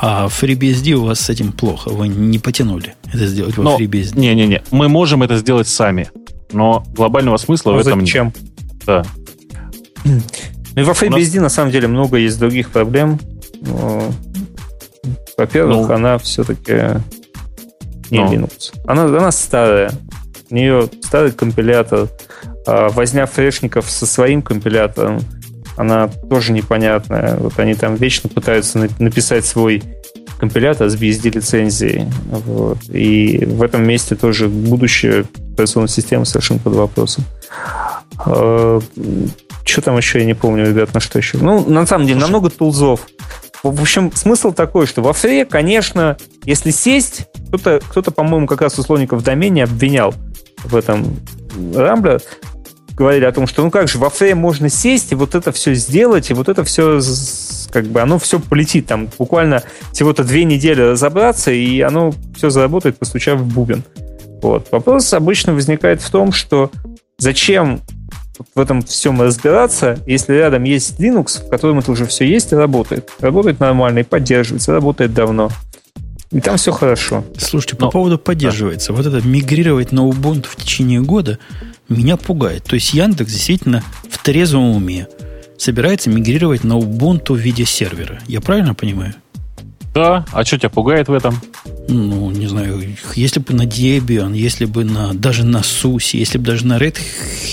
А 0.00 0.26
FreeBSD 0.26 0.92
у 0.94 1.04
вас 1.04 1.20
с 1.20 1.30
этим 1.30 1.52
плохо. 1.52 1.90
Вы 1.90 2.08
не 2.08 2.38
потянули 2.38 2.94
это 3.12 3.26
сделать 3.26 3.56
во 3.56 3.64
но, 3.64 3.78
FreeBSD. 3.78 4.18
Не-не-не. 4.18 4.62
Мы 4.70 4.88
можем 4.88 5.22
это 5.22 5.36
сделать 5.36 5.68
сами. 5.68 6.10
Но 6.50 6.84
глобального 6.94 7.36
смысла 7.36 7.74
а 7.74 7.76
в 7.76 7.80
этом 7.80 8.00
зачем? 8.00 8.26
нет. 8.26 8.36
Да. 8.86 9.04
Ну 10.04 10.20
и 10.76 10.82
во 10.82 10.92
FreeBSD 10.92 11.34
нас... 11.36 11.42
на 11.42 11.48
самом 11.48 11.70
деле 11.70 11.88
много 11.88 12.16
есть 12.16 12.38
других 12.38 12.70
проблем. 12.70 13.20
Во-первых, 15.36 15.88
ну, 15.88 15.94
она 15.94 16.18
все-таки 16.18 17.00
не 18.10 18.18
ну. 18.18 18.32
Linux. 18.32 18.72
Она, 18.86 19.04
она 19.04 19.30
старая. 19.30 19.92
У 20.50 20.54
нее 20.54 20.88
старый 21.02 21.32
компилятор. 21.32 22.08
А 22.66 22.88
возня 22.88 23.26
фрешников 23.26 23.90
со 23.90 24.06
своим 24.06 24.42
компилятором 24.42 25.20
она 25.76 26.08
тоже 26.08 26.52
непонятная. 26.52 27.36
Вот 27.36 27.58
они 27.58 27.74
там 27.74 27.94
вечно 27.94 28.28
пытаются 28.28 28.88
написать 28.98 29.44
свой 29.44 29.82
компилятор 30.38 30.88
с 30.88 30.96
BSD-лицензией. 30.96 32.08
Вот. 32.26 32.78
И 32.88 33.44
в 33.46 33.62
этом 33.62 33.86
месте 33.86 34.16
тоже 34.16 34.48
будущее 34.48 35.24
операционной 35.52 35.88
системы 35.88 36.26
совершенно 36.26 36.60
под 36.60 36.74
вопросом. 36.74 37.24
А, 38.18 38.80
что 39.64 39.80
там 39.80 39.96
еще, 39.96 40.18
я 40.18 40.24
не 40.24 40.34
помню, 40.34 40.66
ребят, 40.66 40.92
на 40.94 41.00
что 41.00 41.18
еще. 41.18 41.38
Ну, 41.38 41.68
на 41.68 41.86
самом 41.86 42.06
деле, 42.06 42.18
намного 42.18 42.50
тулзов. 42.50 43.06
В 43.62 43.80
общем, 43.80 44.10
смысл 44.12 44.52
такой, 44.52 44.86
что 44.86 45.02
во 45.02 45.12
фре, 45.12 45.44
конечно, 45.44 46.16
если 46.44 46.72
сесть, 46.72 47.28
кто-то, 47.48 47.80
кто-то 47.88 48.10
по-моему, 48.10 48.48
как 48.48 48.60
раз 48.60 48.76
условников 48.78 49.20
в 49.20 49.24
домене 49.24 49.64
обвинял 49.64 50.12
в 50.64 50.74
этом 50.74 51.16
Рамблер, 51.74 52.20
говорили 52.96 53.24
о 53.24 53.32
том, 53.32 53.46
что 53.46 53.62
ну 53.62 53.70
как 53.70 53.88
же, 53.88 53.98
во 53.98 54.10
фре 54.10 54.34
можно 54.34 54.68
сесть 54.68 55.12
и 55.12 55.14
вот 55.14 55.34
это 55.34 55.52
все 55.52 55.74
сделать, 55.74 56.30
и 56.30 56.34
вот 56.34 56.48
это 56.48 56.64
все 56.64 57.00
как 57.72 57.86
бы 57.86 58.00
оно 58.00 58.18
все 58.18 58.38
полетит. 58.38 58.86
Там 58.86 59.08
буквально 59.18 59.62
всего-то 59.92 60.24
две 60.24 60.44
недели 60.44 60.80
разобраться, 60.80 61.50
и 61.50 61.80
оно 61.80 62.12
все 62.36 62.50
заработает, 62.50 62.98
постучав 62.98 63.40
в 63.40 63.46
бубен. 63.46 63.82
Вот. 64.42 64.68
Вопрос 64.70 65.12
обычно 65.14 65.54
возникает 65.54 66.02
в 66.02 66.10
том, 66.10 66.32
что 66.32 66.70
зачем 67.18 67.80
в 68.54 68.60
этом 68.60 68.82
всем 68.82 69.20
разбираться, 69.22 69.98
если 70.06 70.34
рядом 70.34 70.64
есть 70.64 70.98
Linux, 70.98 71.46
в 71.46 71.48
котором 71.48 71.78
это 71.78 71.92
уже 71.92 72.06
все 72.06 72.24
есть 72.26 72.52
и 72.52 72.56
работает. 72.56 73.10
Работает 73.20 73.60
нормально 73.60 74.00
и 74.00 74.02
поддерживается, 74.02 74.72
работает 74.72 75.14
давно. 75.14 75.50
И 76.32 76.40
там 76.40 76.56
все 76.56 76.72
хорошо. 76.72 77.24
Слушайте, 77.36 77.76
по 77.76 77.84
Но, 77.84 77.90
поводу 77.90 78.18
поддерживается. 78.18 78.88
Да. 78.88 78.94
Вот 78.94 79.06
это 79.06 79.26
мигрировать 79.26 79.92
на 79.92 80.00
Ubuntu 80.00 80.46
в 80.48 80.56
течение 80.56 81.00
года 81.00 81.38
меня 81.88 82.16
пугает. 82.16 82.64
То 82.64 82.74
есть 82.74 82.94
Яндекс 82.94 83.32
действительно 83.32 83.82
в 84.08 84.18
трезвом 84.22 84.76
уме 84.76 85.08
собирается 85.58 86.10
мигрировать 86.10 86.64
на 86.64 86.74
Ubuntu 86.74 87.34
в 87.34 87.38
виде 87.38 87.64
сервера. 87.64 88.18
Я 88.26 88.40
правильно 88.40 88.74
понимаю? 88.74 89.14
Да, 89.94 90.24
а 90.32 90.44
что 90.44 90.58
тебя 90.58 90.70
пугает 90.70 91.08
в 91.08 91.12
этом? 91.12 91.38
Ну, 91.88 92.30
не 92.30 92.46
знаю, 92.46 92.82
если 93.14 93.40
бы 93.40 93.52
на 93.52 93.62
Debian, 93.62 94.34
если 94.34 94.64
бы 94.64 94.84
на, 94.84 95.12
даже 95.12 95.44
на 95.44 95.58
SUSE, 95.58 96.16
если 96.16 96.38
бы 96.38 96.44
даже 96.44 96.66
на 96.66 96.78
Red 96.78 96.96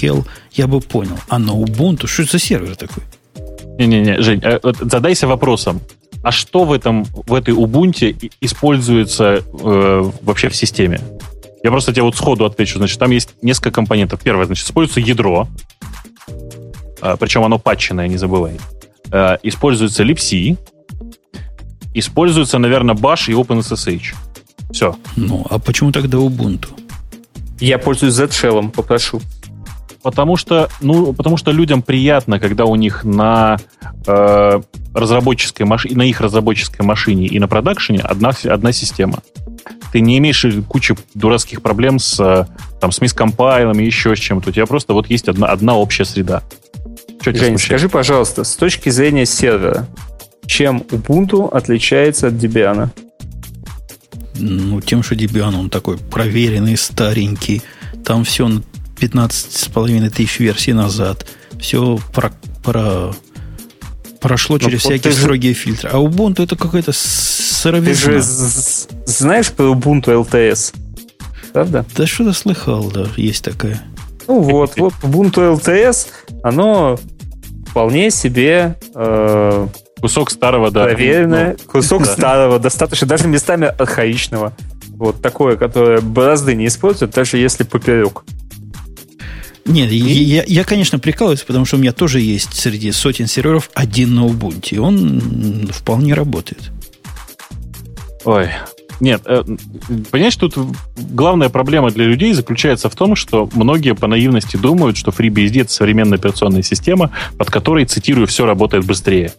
Hell, 0.02 0.26
я 0.54 0.68
бы 0.68 0.80
понял. 0.80 1.20
А 1.28 1.38
на 1.38 1.52
Ubuntu, 1.52 2.08
что 2.08 2.24
это 2.24 2.34
за 2.34 2.40
сервер 2.40 2.76
такой? 2.78 3.04
Не-не-не, 3.78 4.22
Жень, 4.22 4.40
э, 4.42 4.60
вот 4.64 4.78
задайся 4.78 5.28
вопросом. 5.28 5.82
А 6.24 6.32
что 6.32 6.64
в, 6.64 6.72
этом, 6.72 7.04
в 7.04 7.34
этой 7.34 7.54
Ubuntu 7.54 8.32
используется 8.42 9.42
э, 9.42 10.12
вообще 10.22 10.50
в 10.50 10.56
системе? 10.56 11.02
Я 11.64 11.72
просто 11.72 11.92
тебе 11.92 12.04
вот 12.04 12.16
сходу 12.16 12.46
отвечу. 12.46 12.78
Значит, 12.78 13.00
там 13.00 13.12
есть 13.12 13.36
несколько 13.42 13.72
компонентов. 13.72 14.22
Первое, 14.22 14.46
значит, 14.46 14.66
используется 14.66 15.00
ядро, 15.02 15.48
э, 17.02 17.18
причем 17.20 17.44
оно 17.44 17.60
патченное, 17.60 18.08
не 18.08 18.18
забывай. 18.18 18.58
Э, 19.12 19.38
используется 19.44 20.04
libc, 20.04 20.58
используется, 21.94 22.58
наверное, 22.60 22.96
Bash 22.96 23.32
и 23.32 23.34
OpenSSH. 23.34 24.16
Все. 24.72 24.96
Ну, 25.16 25.46
а 25.50 25.60
почему 25.60 25.92
тогда 25.92 26.18
Ubuntu? 26.18 26.70
Я 27.60 27.78
пользуюсь 27.78 28.14
Z-Shell, 28.14 28.72
попрошу. 28.72 29.22
Потому 30.02 30.38
что, 30.38 30.70
ну, 30.80 31.14
потому 31.14 31.36
что 31.36 31.52
людям 31.52 31.82
приятно, 31.82 32.40
когда 32.40 32.66
у 32.66 32.76
них 32.76 33.04
на 33.04 33.58
э, 34.08 34.62
разработческой 34.94 35.66
машине, 35.66 35.96
на 35.96 36.04
их 36.04 36.22
разработческой 36.22 36.86
машине 36.86 37.28
и 37.28 37.38
на 37.40 37.48
продакшене 37.48 38.00
одна, 38.00 38.32
одна 38.46 38.72
система. 38.72 39.20
Ты 39.92 40.00
не 40.02 40.18
имеешь 40.20 40.46
кучу 40.68 40.96
дурацких 41.16 41.62
проблем 41.62 42.00
с, 42.00 42.48
там, 42.80 42.92
с 42.92 43.02
мискомпайлами, 43.02 43.84
еще 43.84 44.16
с 44.16 44.20
чем-то. 44.20 44.50
У 44.50 44.54
тебя 44.54 44.66
просто 44.66 44.94
вот 44.94 45.10
есть 45.10 45.28
одна, 45.28 45.48
одна 45.48 45.76
общая 45.76 46.06
среда. 46.06 46.44
Что 47.22 47.36
Жень, 47.36 47.58
скажи, 47.58 47.90
пожалуйста, 47.90 48.46
с 48.46 48.56
точки 48.56 48.90
зрения 48.90 49.26
сервера, 49.26 49.88
чем 50.46 50.80
Ubuntu 50.90 51.50
отличается 51.52 52.28
от 52.28 52.36
Debian? 52.36 52.90
Ну, 54.38 54.80
тем, 54.80 55.04
что 55.04 55.16
Debian, 55.16 55.56
он 55.56 55.70
такой 55.70 55.98
проверенный, 55.98 56.78
старенький. 56.78 57.62
Там 58.06 58.24
все 58.24 58.50
15,5 59.00 60.10
тысяч 60.10 60.40
версий 60.40 60.74
назад. 60.74 61.26
Все 61.60 62.00
про, 62.14 62.32
про, 62.64 63.14
прошло 64.20 64.58
Но 64.58 64.64
ну, 64.64 64.70
через 64.70 64.82
всякие 64.82 65.14
же... 65.14 65.20
строгие 65.20 65.54
фильтры. 65.54 65.90
А 65.92 65.98
Ubuntu 65.98 66.44
это 66.44 66.56
какая-то 66.56 66.92
сыровизна. 66.94 68.14
Ты 68.14 68.20
же 68.20 68.22
знаешь 69.06 69.52
про 69.52 69.66
Ubuntu 69.66 70.26
LTS? 70.26 70.74
Правда? 71.54 71.86
Да 71.96 72.08
что-то 72.08 72.34
слыхал, 72.34 72.92
да, 72.92 73.08
есть 73.18 73.44
такая. 73.44 73.82
Ну 74.28 74.42
вот, 74.42 74.78
вот 74.78 74.94
Ubuntu 75.02 75.60
LTS, 75.60 76.08
оно 76.44 77.00
вполне 77.68 78.12
себе 78.12 78.78
э, 78.96 79.68
Кусок 80.02 80.32
старого, 80.32 80.72
да. 80.72 80.86
Проверенное, 80.86 81.58
ну, 81.58 81.72
кусок 81.72 82.04
да. 82.04 82.14
старого, 82.14 82.60
достаточно, 82.60 83.08
даже 83.08 83.28
местами 83.28 83.68
архаичного. 83.68 84.54
Вот 84.90 85.22
такое, 85.22 85.56
которое 85.56 86.02
борозды 86.02 86.56
не 86.56 86.68
использует, 86.68 87.12
даже 87.12 87.38
если 87.38 87.64
поперек. 87.64 88.24
Нет, 89.70 89.92
и... 89.92 89.98
я, 89.98 90.44
я, 90.48 90.64
конечно, 90.64 90.98
прикалываюсь, 91.00 91.44
потому 91.44 91.66
что 91.66 91.78
у 91.78 91.80
меня 91.80 91.94
тоже 91.94 92.20
есть 92.20 92.56
среди 92.56 92.92
сотен 92.92 93.28
серверов 93.28 93.70
один 93.76 94.16
на 94.16 94.26
Ubuntu, 94.26 94.76
и 94.76 94.78
он 94.80 95.70
вполне 95.72 96.16
работает. 96.16 96.72
Ой, 98.26 98.50
нет, 99.00 99.22
э, 99.26 99.44
понимаешь, 100.12 100.36
тут 100.36 100.56
главная 100.98 101.50
проблема 101.50 101.92
для 101.92 102.06
людей 102.06 102.34
заключается 102.34 102.90
в 102.90 102.96
том, 102.96 103.16
что 103.16 103.48
многие 103.54 103.94
по 103.94 104.08
наивности 104.08 104.58
думают, 104.58 104.98
что 104.98 105.12
FreeBSD— 105.12 105.62
это 105.62 105.72
современная 105.72 106.18
операционная 106.18 106.64
система, 106.64 107.12
под 107.38 107.50
которой, 107.52 107.86
цитирую, 107.86 108.28
все 108.28 108.46
работает 108.46 108.86
быстрее. 108.86 109.32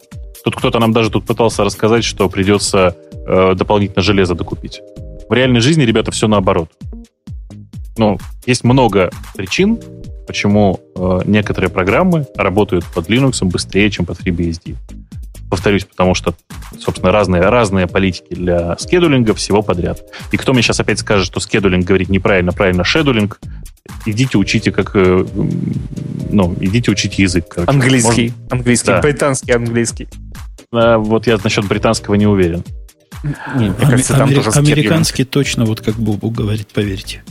Тут 0.44 0.56
кто-то 0.56 0.78
нам 0.78 0.92
даже 0.92 1.10
тут 1.10 1.26
пытался 1.26 1.64
рассказать, 1.64 2.04
что 2.04 2.28
придется 2.28 2.96
э, 3.26 3.54
дополнительно 3.54 4.02
железо 4.02 4.34
докупить. 4.34 4.80
В 5.28 5.32
реальной 5.34 5.60
жизни, 5.60 5.82
ребята, 5.82 6.10
все 6.10 6.26
наоборот. 6.28 6.70
Ну, 7.98 8.18
есть 8.46 8.64
много 8.64 9.10
причин, 9.36 9.78
почему 10.30 10.78
э, 10.94 11.22
некоторые 11.24 11.70
программы 11.70 12.24
работают 12.36 12.84
под 12.84 13.10
Linux 13.10 13.44
быстрее, 13.44 13.90
чем 13.90 14.06
под 14.06 14.20
FreeBSD. 14.20 14.76
повторюсь, 15.50 15.84
потому 15.84 16.14
что, 16.14 16.36
собственно, 16.78 17.10
разные, 17.10 17.42
разные 17.42 17.88
политики 17.88 18.32
для 18.32 18.78
скедулинга 18.78 19.34
всего 19.34 19.60
подряд. 19.62 20.02
И 20.30 20.36
кто 20.36 20.52
мне 20.52 20.62
сейчас 20.62 20.78
опять 20.78 21.00
скажет, 21.00 21.26
что 21.26 21.40
скедулинг 21.40 21.84
говорит 21.84 22.10
неправильно, 22.10 22.52
правильно 22.52 22.84
шедулинг, 22.84 23.40
идите 24.06 24.38
учите 24.38 24.70
как, 24.70 24.92
э, 24.94 25.26
ну, 26.30 26.54
идите 26.60 26.92
учите 26.92 27.24
язык. 27.24 27.48
Короче. 27.48 27.72
Английский, 27.72 28.22
Может... 28.28 28.52
английский, 28.52 28.86
да. 28.86 29.00
британский 29.00 29.52
английский. 29.52 30.08
А, 30.72 30.98
вот 30.98 31.26
я 31.26 31.40
насчет 31.42 31.66
британского 31.66 32.14
не 32.14 32.28
уверен. 32.28 32.62
Не, 33.56 33.70
мне 33.70 33.74
кажется, 33.74 34.16
там 34.16 34.28
Амери- 34.28 34.44
тоже 34.44 34.50
американский 34.56 35.24
точно, 35.24 35.64
вот 35.64 35.80
как 35.80 35.96
Бубу 35.96 36.30
говорит, 36.30 36.68
поверьте. 36.68 37.24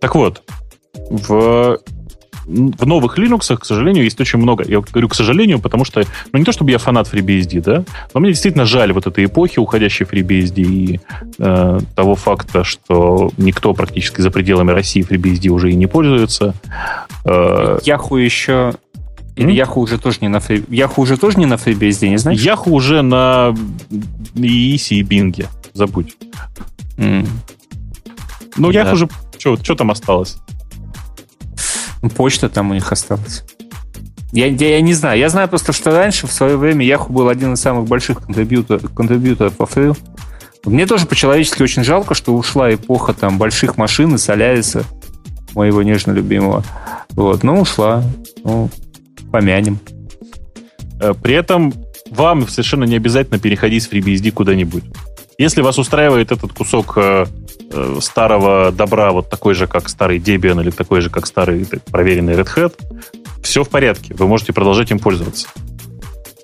Так 0.00 0.14
вот, 0.14 0.42
в 1.10 1.78
в 2.48 2.86
новых 2.86 3.18
Linux, 3.18 3.56
к 3.56 3.64
сожалению, 3.64 4.04
есть 4.04 4.18
очень 4.20 4.38
много. 4.38 4.64
Я 4.66 4.80
говорю, 4.80 5.08
к 5.08 5.14
сожалению, 5.14 5.60
потому 5.60 5.84
что, 5.84 6.02
ну, 6.32 6.38
не 6.38 6.44
то 6.46 6.52
чтобы 6.52 6.70
я 6.70 6.78
фанат 6.78 7.12
FreeBSD, 7.12 7.60
да, 7.60 7.84
но 8.14 8.20
мне 8.20 8.30
действительно 8.30 8.64
жаль 8.64 8.92
вот 8.92 9.06
этой 9.06 9.26
эпохи, 9.26 9.58
уходящей 9.58 10.06
FreeBSD, 10.06 10.62
и 10.62 11.00
э, 11.38 11.78
того 11.94 12.14
факта, 12.14 12.64
что 12.64 13.30
никто 13.36 13.74
практически 13.74 14.22
за 14.22 14.30
пределами 14.30 14.70
России 14.70 15.06
FreeBSD 15.06 15.48
уже 15.48 15.72
и 15.72 15.74
не 15.74 15.86
пользуется. 15.86 16.54
Э, 17.26 17.78
Яху 17.84 18.16
еще 18.16 18.72
или 19.36 19.52
Яху 19.52 19.80
уже 19.82 19.98
тоже 19.98 20.18
не 20.22 20.28
на 20.28 20.40
фри... 20.40 20.64
Яху 20.68 21.02
уже 21.02 21.16
тоже 21.16 21.38
не 21.38 21.46
на 21.46 21.54
FreeBSD, 21.54 22.08
не 22.08 22.16
знаешь? 22.16 22.40
Яху 22.40 22.72
уже 22.72 23.02
на 23.02 23.54
EIS 24.34 24.88
и 24.90 25.02
Bing. 25.02 25.46
Забудь. 25.74 26.16
Mm. 26.96 27.28
Ну, 28.56 28.72
да. 28.72 28.80
Яху 28.80 28.94
уже... 28.94 29.08
Что 29.38 29.74
там 29.74 29.90
осталось? 29.90 30.36
Почта 32.16 32.48
там 32.48 32.70
у 32.70 32.74
них 32.74 32.90
осталась. 32.92 33.44
Я, 34.32 34.46
я, 34.46 34.70
я 34.70 34.80
не 34.80 34.94
знаю. 34.94 35.18
Я 35.18 35.28
знаю 35.30 35.48
просто, 35.48 35.72
что 35.72 35.90
раньше, 35.90 36.26
в 36.26 36.32
свое 36.32 36.56
время, 36.56 36.84
Яху 36.84 37.12
был 37.12 37.28
один 37.28 37.54
из 37.54 37.60
самых 37.60 37.86
больших 37.86 38.20
контрибьюторов, 38.20 38.92
контрибьюторов 38.92 39.54
по 39.54 39.66
фрил. 39.66 39.96
Мне 40.64 40.86
тоже 40.86 41.06
по-человечески 41.06 41.62
очень 41.62 41.82
жалко, 41.82 42.14
что 42.14 42.34
ушла 42.34 42.72
эпоха 42.72 43.14
там 43.14 43.38
больших 43.38 43.78
машин 43.78 44.14
и 44.14 44.18
Соляриса, 44.18 44.84
моего 45.54 45.82
нежно 45.82 46.12
любимого. 46.12 46.62
Вот, 47.10 47.42
но 47.42 47.60
ушла. 47.60 48.02
Ну, 48.44 48.68
помянем. 49.32 49.78
Э, 51.00 51.14
при 51.14 51.34
этом 51.34 51.72
вам 52.10 52.46
совершенно 52.48 52.84
не 52.84 52.96
обязательно 52.96 53.38
переходить 53.38 53.82
с 53.82 53.88
FreeBSD 53.88 54.30
куда-нибудь. 54.32 54.84
Если 55.38 55.60
вас 55.60 55.78
устраивает 55.78 56.32
этот 56.32 56.52
кусок 56.52 56.94
э, 56.96 57.26
э, 57.70 57.98
старого 58.00 58.72
добра, 58.72 59.12
вот 59.12 59.30
такой 59.30 59.54
же, 59.54 59.68
как 59.68 59.88
старый 59.88 60.18
Debian 60.18 60.60
или 60.60 60.70
такой 60.70 61.00
же, 61.00 61.10
как 61.10 61.28
старый 61.28 61.64
проверенный 61.92 62.34
Red 62.34 62.48
Hat, 62.56 62.74
все 63.40 63.62
в 63.62 63.68
порядке. 63.68 64.14
Вы 64.14 64.26
можете 64.26 64.52
продолжать 64.52 64.90
им 64.90 64.98
пользоваться. 64.98 65.46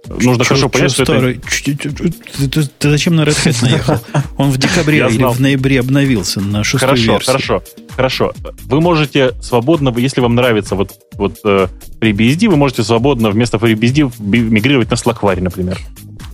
Нужно 0.07 0.45
хорошо 0.45 0.69
понять, 0.69 0.93
что 0.93 1.05
старый? 1.05 1.41
это... 1.66 2.69
Ты, 2.79 2.89
зачем 2.89 3.16
на 3.16 3.23
Red 3.23 3.45
Hat 3.45 3.62
наехал? 3.62 3.99
Он 4.37 4.51
в 4.51 4.59
декабре 4.59 4.99
или 4.99 5.25
в 5.25 5.41
ноябре 5.41 5.81
обновился 5.81 6.41
на 6.41 6.62
шестую 6.62 6.91
хорошо, 6.91 7.12
версию. 7.12 7.27
Хорошо, 7.27 7.62
хорошо. 7.97 8.33
Вы 8.66 8.81
можете 8.81 9.33
свободно, 9.43 9.93
если 9.97 10.21
вам 10.21 10.37
нравится 10.37 10.77
вот, 10.77 10.93
вот 11.15 11.41
э, 11.45 11.66
FreeBSD, 12.01 12.49
вы 12.49 12.57
можете 12.57 12.85
свободно 12.85 13.31
вместо 13.31 13.57
FreeBSD 13.57 14.12
мигрировать 14.21 14.89
на 14.89 14.95
Slackware, 14.95 15.41
например. 15.41 15.81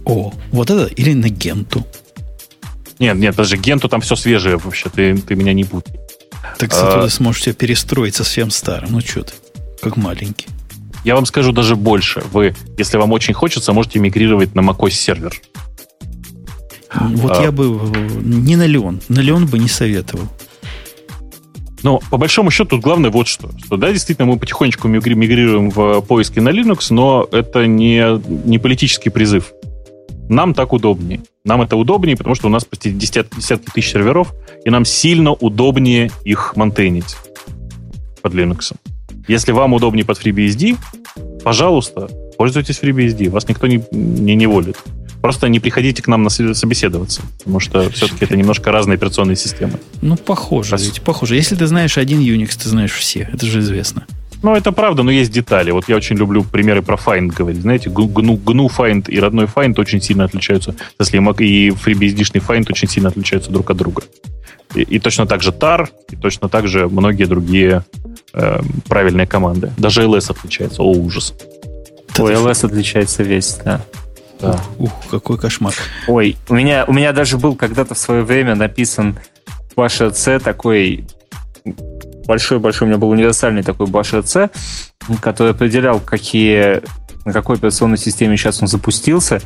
О, 0.05 0.33
вот 0.53 0.69
это 0.69 0.93
или 0.93 1.15
на 1.15 1.31
Генту. 1.31 1.87
Нет, 3.01 3.17
нет, 3.17 3.35
даже 3.35 3.57
Генту 3.57 3.89
там 3.89 4.03
все 4.03 4.15
свежее 4.15 4.59
вообще, 4.59 4.91
ты, 4.91 5.17
ты 5.17 5.35
меня 5.35 5.55
не 5.55 5.65
путай. 5.65 5.99
Так 6.59 6.71
а, 6.75 7.03
ты 7.03 7.11
сможешь 7.11 7.45
себе 7.45 7.55
перестроить 7.55 8.15
совсем 8.15 8.51
старым. 8.51 8.93
Ну 8.93 9.01
что 9.01 9.23
ты, 9.23 9.33
как 9.83 9.97
маленький. 9.97 10.47
Я 11.03 11.15
вам 11.15 11.25
скажу 11.25 11.53
даже 11.53 11.77
больше. 11.77 12.23
Вы, 12.31 12.55
если 12.77 12.99
вам 12.99 13.13
очень 13.13 13.33
хочется, 13.33 13.73
можете 13.73 13.99
мигрировать 13.99 14.55
на 14.55 14.61
macOS 14.61 14.91
сервер. 14.91 15.33
Вот 16.95 17.39
а, 17.39 17.43
я 17.43 17.53
бы 17.53 17.65
не 18.23 18.57
на 18.57 18.67
Леон. 18.67 19.01
На 19.09 19.21
Леон 19.21 19.47
бы 19.47 19.59
не 19.59 19.69
советовал. 19.69 20.29
Но 21.83 22.01
по 22.11 22.19
большому 22.19 22.51
счету 22.51 22.71
тут 22.77 22.81
главное 22.81 23.11
вот 23.11 23.29
что. 23.29 23.51
Что 23.65 23.79
да, 23.79 23.91
действительно, 23.93 24.27
мы 24.27 24.39
потихонечку 24.39 24.89
мигрируем 24.89 25.71
в 25.71 26.03
поиски 26.03 26.39
на 26.39 26.51
Linux, 26.51 26.89
но 26.91 27.27
это 27.33 27.67
не, 27.67 28.21
не 28.47 28.59
политический 28.59 29.09
призыв. 29.09 29.53
Нам 30.31 30.55
так 30.55 30.73
удобнее. 30.73 31.23
Нам 31.45 31.61
это 31.61 31.75
удобнее, 31.75 32.17
потому 32.17 32.37
что 32.37 32.47
у 32.47 32.51
нас 32.51 32.65
почти 32.65 32.93
десятки, 32.93 33.35
десятки 33.35 33.69
тысяч 33.73 33.91
серверов, 33.91 34.33
и 34.65 34.71
нам 34.71 34.85
сильно 34.85 35.33
удобнее 35.33 36.13
их 36.25 36.55
монтейнить 36.55 37.17
под 38.23 38.35
Linux. 38.35 38.73
Если 39.27 39.51
вам 39.51 39.75
удобнее 39.75 40.05
под 40.05 40.25
FreeBSD, 40.25 40.77
пожалуйста, 41.43 42.09
пользуйтесь 42.39 42.79
FreeBSD. 42.81 43.29
Вас 43.29 43.49
никто 43.49 43.67
не, 43.67 43.83
не 43.91 44.37
неволит. 44.37 44.77
Просто 45.21 45.49
не 45.49 45.59
приходите 45.59 46.01
к 46.01 46.07
нам 46.07 46.23
на 46.23 46.31
собеседоваться, 46.31 47.23
потому 47.39 47.59
что 47.59 47.91
все-таки 47.91 48.25
это 48.25 48.37
немножко 48.37 48.71
разные 48.71 48.95
операционные 48.95 49.37
системы. 49.37 49.81
Ну, 50.01 50.17
похоже, 50.17 50.77
ведь 50.77 51.03
похоже. 51.03 51.35
Если 51.35 51.57
ты 51.57 51.67
знаешь 51.67 51.99
один 51.99 52.21
Unix, 52.21 52.57
ты 52.57 52.69
знаешь 52.69 52.93
все. 52.93 53.29
Это 53.33 53.47
же 53.47 53.59
известно. 53.59 54.07
Ну, 54.43 54.55
это 54.55 54.73
правда, 54.73 55.03
но 55.03 55.11
есть 55.11 55.31
детали. 55.31 55.71
Вот 55.71 55.89
я 55.89 55.97
очень 55.97 56.17
люблю 56.17 56.43
примеры 56.45 56.83
про 56.83 56.97
Find 56.97 57.29
говорить. 57.29 57.63
Знаете, 57.63 57.91
GNU, 57.91 58.43
GNU 58.43 58.69
Find 58.75 59.11
и 59.11 59.21
родной 59.21 59.47
Find 59.47 59.79
очень 59.79 60.01
сильно 60.01 60.25
отличаются. 60.25 60.75
Если 60.99 61.19
и 61.19 61.71
FreeBSD-шный 61.71 62.43
Find 62.47 62.67
очень 62.71 62.89
сильно 62.89 63.11
отличаются 63.11 63.51
друг 63.51 63.71
от 63.71 63.77
друга. 63.77 64.03
И, 64.75 64.83
и 64.83 64.99
точно 64.99 65.27
так 65.27 65.43
же 65.43 65.51
TAR, 65.51 65.89
и 66.11 66.17
точно 66.17 66.49
так 66.49 66.69
же 66.69 66.89
многие 66.89 67.25
другие 67.25 67.85
э, 68.33 68.61
правильные 68.89 69.27
команды. 69.27 69.73
Даже 69.77 70.03
LS 70.03 70.31
отличается. 70.31 70.83
О, 70.83 70.91
ужас. 70.91 71.35
Ой, 72.19 72.35
LS 72.35 72.67
отличается 72.67 73.23
весь, 73.23 73.59
да. 73.65 73.81
Да. 74.41 74.59
Ух, 74.79 74.91
какой 75.11 75.39
кошмар. 75.39 75.75
Ой, 76.09 76.37
у 76.49 76.55
меня, 76.55 76.85
у 76.87 76.93
меня 76.93 77.13
даже 77.13 77.37
был 77.37 77.57
когда-то 77.57 77.95
в 77.95 77.99
свое 77.99 78.23
время 78.23 78.55
написан 78.55 79.19
Паша 79.75 80.11
C 80.13 80.39
такой 80.39 81.05
большой-большой, 82.31 82.87
у 82.87 82.89
меня 82.89 82.99
был 82.99 83.11
универсальный 83.11 83.65
такой 83.65 83.89
Bash 83.89 84.17
RC, 84.23 84.51
который 85.21 85.51
определял, 85.51 85.99
какие, 85.99 86.81
на 87.25 87.33
какой 87.33 87.57
операционной 87.57 87.99
системе 87.99 88.37
сейчас 88.37 88.63
он 88.63 88.69
запустился, 88.69 89.41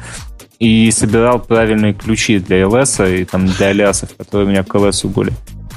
и 0.58 0.90
собирал 0.90 1.38
правильные 1.38 1.94
ключи 1.94 2.38
для 2.38 2.60
LS 2.60 3.20
и 3.20 3.24
там 3.24 3.46
для 3.46 3.68
алиасов, 3.68 4.14
которые 4.18 4.46
у 4.46 4.50
меня 4.50 4.62
к 4.64 4.74
LS 4.74 5.08
были. 5.08 5.32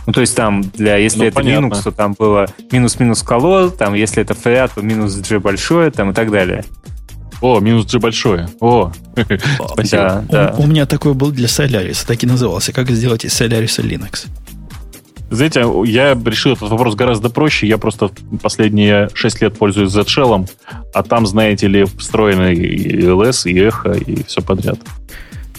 Ну, 0.05 0.11
то 0.11 0.19
есть 0.19 0.35
там, 0.35 0.63
для, 0.63 0.97
если 0.97 1.19
ну, 1.19 1.25
это 1.25 1.35
понятно. 1.35 1.67
Linux, 1.67 1.83
то 1.83 1.91
там 1.91 2.13
было 2.19 2.47
минус-минус 2.71 3.23
колор, 3.23 3.71
там, 3.71 3.93
если 3.93 4.21
это 4.21 4.33
FREAT, 4.33 4.71
то 4.75 4.81
минус 4.81 5.15
G 5.15 5.39
большое, 5.39 5.91
там, 5.91 6.11
и 6.11 6.13
так 6.13 6.29
далее. 6.29 6.65
О, 7.39 7.61
минус 7.61 7.85
G 7.89 7.99
большое. 7.99 8.49
О, 8.59 8.91
спасибо. 9.15 10.25
Да, 10.29 10.51
да. 10.51 10.55
У, 10.57 10.63
у 10.63 10.67
меня 10.67 10.85
такой 10.85 11.13
был 11.13 11.31
для 11.31 11.47
Solaris, 11.47 12.05
так 12.05 12.21
и 12.21 12.27
назывался. 12.27 12.73
Как 12.73 12.89
сделать 12.89 13.23
из 13.23 13.39
Solaris 13.39 13.81
Linux? 13.81 14.27
Знаете, 15.29 15.65
я 15.85 16.13
решил 16.13 16.53
этот 16.53 16.69
вопрос 16.69 16.95
гораздо 16.95 17.29
проще. 17.29 17.67
Я 17.67 17.77
просто 17.77 18.09
последние 18.41 19.09
6 19.13 19.41
лет 19.41 19.57
пользуюсь 19.57 19.91
Z-Shell, 19.91 20.49
а 20.93 21.03
там, 21.03 21.27
знаете 21.27 21.67
ли, 21.67 21.85
встроены 21.85 22.53
и 22.53 23.01
LS, 23.01 23.49
и 23.49 23.59
эхо, 23.59 23.91
и 23.91 24.23
все 24.23 24.41
подряд. 24.41 24.79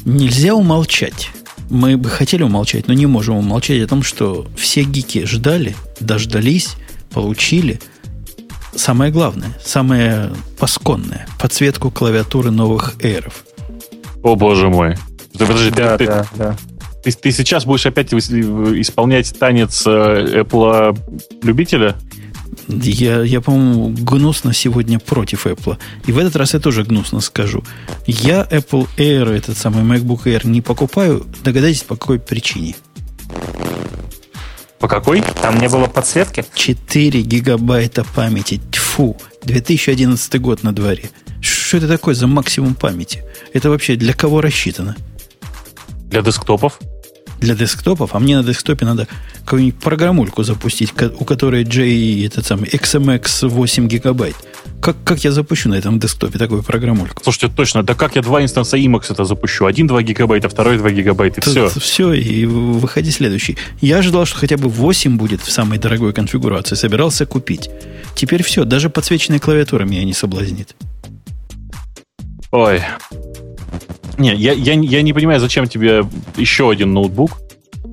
Нельзя 0.05 0.55
умолчать. 0.55 1.31
Мы 1.69 1.99
бы 1.99 2.09
хотели 2.09 2.43
умолчать, 2.43 2.89
но 2.89 2.95
не 2.95 3.07
можем 3.07 3.37
умолчать 3.37 3.83
о 3.83 3.87
том, 3.87 4.03
что 4.03 4.47
все 4.57 4.85
гики 4.85 5.27
ждали, 5.27 5.77
дождались, 6.01 6.77
получили 7.11 7.79
самое 8.75 9.13
главное, 9.13 9.51
самое 9.63 10.31
посконное, 10.59 11.27
подсветку 11.39 11.91
клавиатуры 11.91 12.51
новых 12.51 12.95
эйров. 13.03 13.45
О, 14.23 14.35
боже 14.35 14.69
мой. 14.69 14.97
Подожди, 15.39 15.71
да, 15.71 15.99
ты, 15.99 16.07
да, 16.07 16.23
ты, 16.23 16.29
да. 16.37 16.57
Ты, 17.03 17.13
ты 17.13 17.31
сейчас 17.33 17.65
будешь 17.65 17.87
опять 17.87 18.13
исполнять 18.13 19.39
танец 19.39 19.85
э, 19.87 20.43
Apple 20.43 20.99
любителя? 21.43 21.97
Я, 22.69 23.23
я, 23.23 23.41
по-моему, 23.41 23.89
гнусно 23.89 24.53
сегодня 24.53 24.99
против 24.99 25.47
Apple. 25.47 25.79
И 26.07 26.13
в 26.13 26.19
этот 26.19 26.37
раз 26.37 26.55
я 26.55 26.61
тоже 26.61 26.85
гнусно 26.85 27.21
скажу. 27.21 27.65
Я 28.07 28.47
Apple 28.51 28.87
Air, 28.97 29.31
этот 29.31 29.57
самый 29.57 29.85
MacBook 29.85 30.25
Air, 30.25 30.47
не 30.47 30.61
покупаю. 30.61 31.27
Догадайтесь, 31.43 31.83
по 31.83 31.97
какой 31.97 32.19
причине. 32.19 32.75
По 34.79 34.87
какой? 34.87 35.23
Там 35.43 35.59
не 35.59 35.69
было 35.69 35.87
подсветки? 35.87 36.45
4 36.55 37.23
гигабайта 37.23 38.05
памяти. 38.05 38.61
Тьфу. 38.71 39.17
2011 39.45 40.41
год 40.41 40.63
на 40.63 40.73
дворе. 40.73 41.11
Что 41.41 41.79
это 41.79 41.89
такое 41.89 42.15
за 42.15 42.27
максимум 42.27 42.75
памяти? 42.75 43.25
Это 43.53 43.71
вообще 43.71 43.97
для 43.97 44.13
кого 44.13 44.41
рассчитано? 44.41 44.97
Для 46.09 46.23
десктопов? 46.23 46.79
Для 47.41 47.55
десктопов? 47.55 48.15
А 48.15 48.19
мне 48.19 48.37
на 48.37 48.43
десктопе 48.43 48.85
надо 48.85 49.07
какую-нибудь 49.45 49.81
программульку 49.81 50.43
запустить, 50.43 50.93
у 51.19 51.25
которой 51.25 51.65
J, 51.65 52.27
этот 52.27 52.47
самый 52.47 52.69
XMX 52.69 53.49
8 53.49 53.89
гигабайт. 53.89 54.35
Как, 54.81 54.97
как 55.05 55.25
я 55.25 55.33
запущу 55.33 55.69
на 55.69 55.75
этом 55.75 55.99
десктопе 55.99 56.39
такую 56.39 56.63
программульку? 56.63 57.23
Слушайте, 57.23 57.55
точно, 57.55 57.83
да 57.83 57.95
как 57.95 58.17
я 58.17 58.23
два 58.23 58.43
инстанса 58.43 58.77
Emacs 58.77 59.07
это 59.11 59.25
запущу? 59.25 59.67
Один 59.67 59.87
2 59.87 60.03
гигабайта, 60.03 60.49
второй 60.49 60.79
2 60.79 60.91
гигабайта, 60.91 61.41
и 61.41 61.45
все. 61.45 61.69
Все, 61.69 62.13
и 62.13 62.47
выходи 62.47 63.11
следующий. 63.11 63.57
Я 63.81 63.99
ожидал, 63.99 64.25
что 64.25 64.39
хотя 64.39 64.57
бы 64.57 64.69
8 64.69 65.17
будет 65.17 65.41
в 65.41 65.51
самой 65.51 65.79
дорогой 65.79 66.13
конфигурации, 66.13 66.75
собирался 66.75 67.27
купить. 67.27 67.71
Теперь 68.15 68.43
все, 68.43 68.65
даже 68.65 68.91
подсвеченная 68.91 69.41
клавиатура 69.41 69.85
меня 69.85 70.05
не 70.05 70.15
соблазнит. 70.15 70.75
Ой. 72.51 72.83
Не, 74.19 74.35
я, 74.35 74.53
я, 74.53 74.75
я 74.75 75.03
не 75.03 75.13
понимаю, 75.13 75.41
зачем 75.41 75.69
тебе 75.69 76.05
еще 76.37 76.71
один 76.71 76.93
ноутбук, 76.93 77.39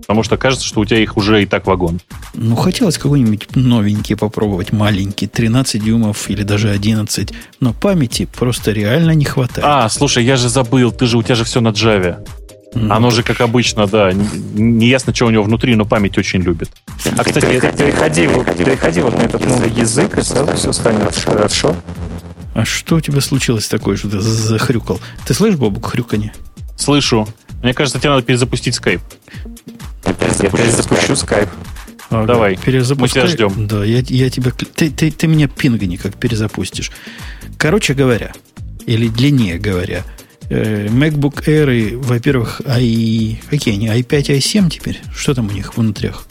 потому 0.01 0.23
что 0.23 0.37
кажется, 0.37 0.65
что 0.65 0.81
у 0.81 0.85
тебя 0.85 0.99
их 0.99 1.17
уже 1.17 1.43
и 1.43 1.45
так 1.45 1.67
вагон. 1.67 1.99
Ну, 2.33 2.55
хотелось 2.55 2.97
какой-нибудь 2.97 3.55
новенький 3.55 4.15
попробовать, 4.15 4.73
маленький, 4.73 5.27
13 5.27 5.83
дюймов 5.83 6.29
или 6.29 6.41
даже 6.41 6.71
11, 6.71 7.31
но 7.59 7.73
памяти 7.73 8.27
просто 8.37 8.71
реально 8.71 9.11
не 9.11 9.25
хватает. 9.25 9.63
А, 9.63 9.87
слушай, 9.89 10.23
я 10.23 10.35
же 10.35 10.49
забыл, 10.49 10.91
ты 10.91 11.05
же, 11.05 11.17
у 11.17 11.23
тебя 11.23 11.35
же 11.35 11.43
все 11.43 11.61
на 11.61 11.69
Java. 11.69 12.27
Ну, 12.73 12.93
Оно 12.93 13.09
же, 13.09 13.23
как 13.23 13.39
обычно, 13.39 13.87
да, 13.87 14.11
неясно, 14.11 15.15
что 15.15 15.27
у 15.27 15.29
него 15.29 15.43
внутри, 15.43 15.75
но 15.75 15.85
память 15.85 16.17
очень 16.17 16.41
любит. 16.41 16.69
А, 17.17 17.23
кстати, 17.23 17.45
переходи, 17.45 17.77
переходи, 17.77 18.27
переходи 18.65 18.99
вот 18.99 19.17
на 19.17 19.21
этот 19.21 19.45
новый 19.47 19.69
язык, 19.69 20.17
и 20.17 20.21
сразу 20.21 20.51
все 20.57 20.73
станет 20.73 21.15
хорошо. 21.15 21.73
А 22.55 22.63
что 22.63 22.95
у 22.95 23.01
тебя 23.01 23.19
случилось 23.19 23.67
такое, 23.67 23.97
что 23.97 24.09
ты 24.09 24.21
захрюкал? 24.21 25.01
Ты 25.27 25.33
слышишь, 25.33 25.59
Бобук, 25.59 25.87
хрюканье? 25.87 26.33
Слышу. 26.77 27.27
Мне 27.61 27.73
кажется, 27.73 27.99
тебе 27.99 28.11
надо 28.11 28.23
перезапустить 28.23 28.75
скайп. 28.75 29.01
Я 30.05 30.49
перезапущу 30.49 31.17
скайп. 31.17 31.49
Ага, 32.09 32.25
Давай, 32.27 32.55
перезапускай. 32.55 33.23
мы 33.23 33.27
тебя 33.27 33.49
ждем. 33.49 33.67
Да, 33.67 33.83
я, 33.83 33.99
я 34.07 34.29
тебя... 34.29 34.51
Ты, 34.51 34.89
ты, 34.89 35.11
ты 35.11 35.27
меня 35.27 35.49
пингани 35.49 35.97
как 35.97 36.15
перезапустишь. 36.15 36.91
Короче 37.57 37.93
говоря, 37.93 38.31
или 38.85 39.09
длиннее 39.09 39.59
говоря, 39.59 40.05
э, 40.49 40.87
MacBook 40.87 41.43
Air, 41.47 41.97
во-первых, 41.97 42.61
i... 42.65 43.37
Какие 43.49 43.75
они? 43.75 43.87
i5, 43.87 44.37
i7 44.37 44.69
теперь? 44.69 45.01
Что 45.13 45.33
там 45.33 45.47
у 45.47 45.51
них 45.51 45.75
внутрях? 45.75 46.25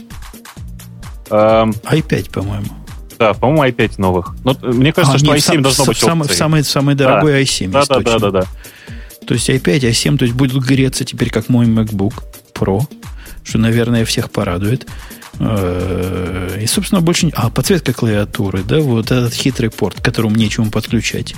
Um, 1.29 1.75
i5, 1.83 2.31
по-моему. 2.31 2.69
Да, 3.19 3.35
по-моему, 3.35 3.65
i5 3.65 3.95
новых. 3.99 4.35
Но 4.45 4.57
э, 4.61 4.67
мне 4.69 4.93
кажется, 4.93 5.17
а, 5.17 5.19
что 5.19 5.27
нет, 5.27 5.37
i7 5.39 5.43
сам, 5.43 5.63
должно 5.63 5.85
быть 5.85 5.99
самый, 5.99 6.29
самый, 6.29 6.65
самый 6.65 6.95
дорогой 6.95 7.33
да. 7.33 7.41
i7 7.41 7.69
да, 7.71 7.85
да, 7.87 8.01
да, 8.01 8.19
да, 8.19 8.31
да. 8.31 8.45
То 9.27 9.35
есть 9.35 9.49
i5, 9.49 9.81
i7, 9.81 10.19
то 10.19 10.25
есть 10.25 10.37
будет 10.37 10.63
греться 10.63 11.05
теперь 11.05 11.31
как 11.31 11.49
мой 11.49 11.67
MacBook 11.67 12.23
Pro, 12.53 12.83
что, 13.43 13.59
наверное, 13.59 14.05
всех 14.05 14.31
порадует. 14.31 14.87
Э, 15.41 16.59
и, 16.63 16.67
собственно, 16.67 17.01
больше... 17.01 17.31
А, 17.35 17.51
подсветка 17.51 17.93
клавиатуры, 17.93 18.63
да, 18.63 18.81
вот 18.81 19.11
этот 19.11 19.33
хитрый 19.33 19.71
порт, 19.71 20.01
к 20.01 20.05
которому 20.05 20.37
нечему 20.37 20.71
подключать 20.71 21.35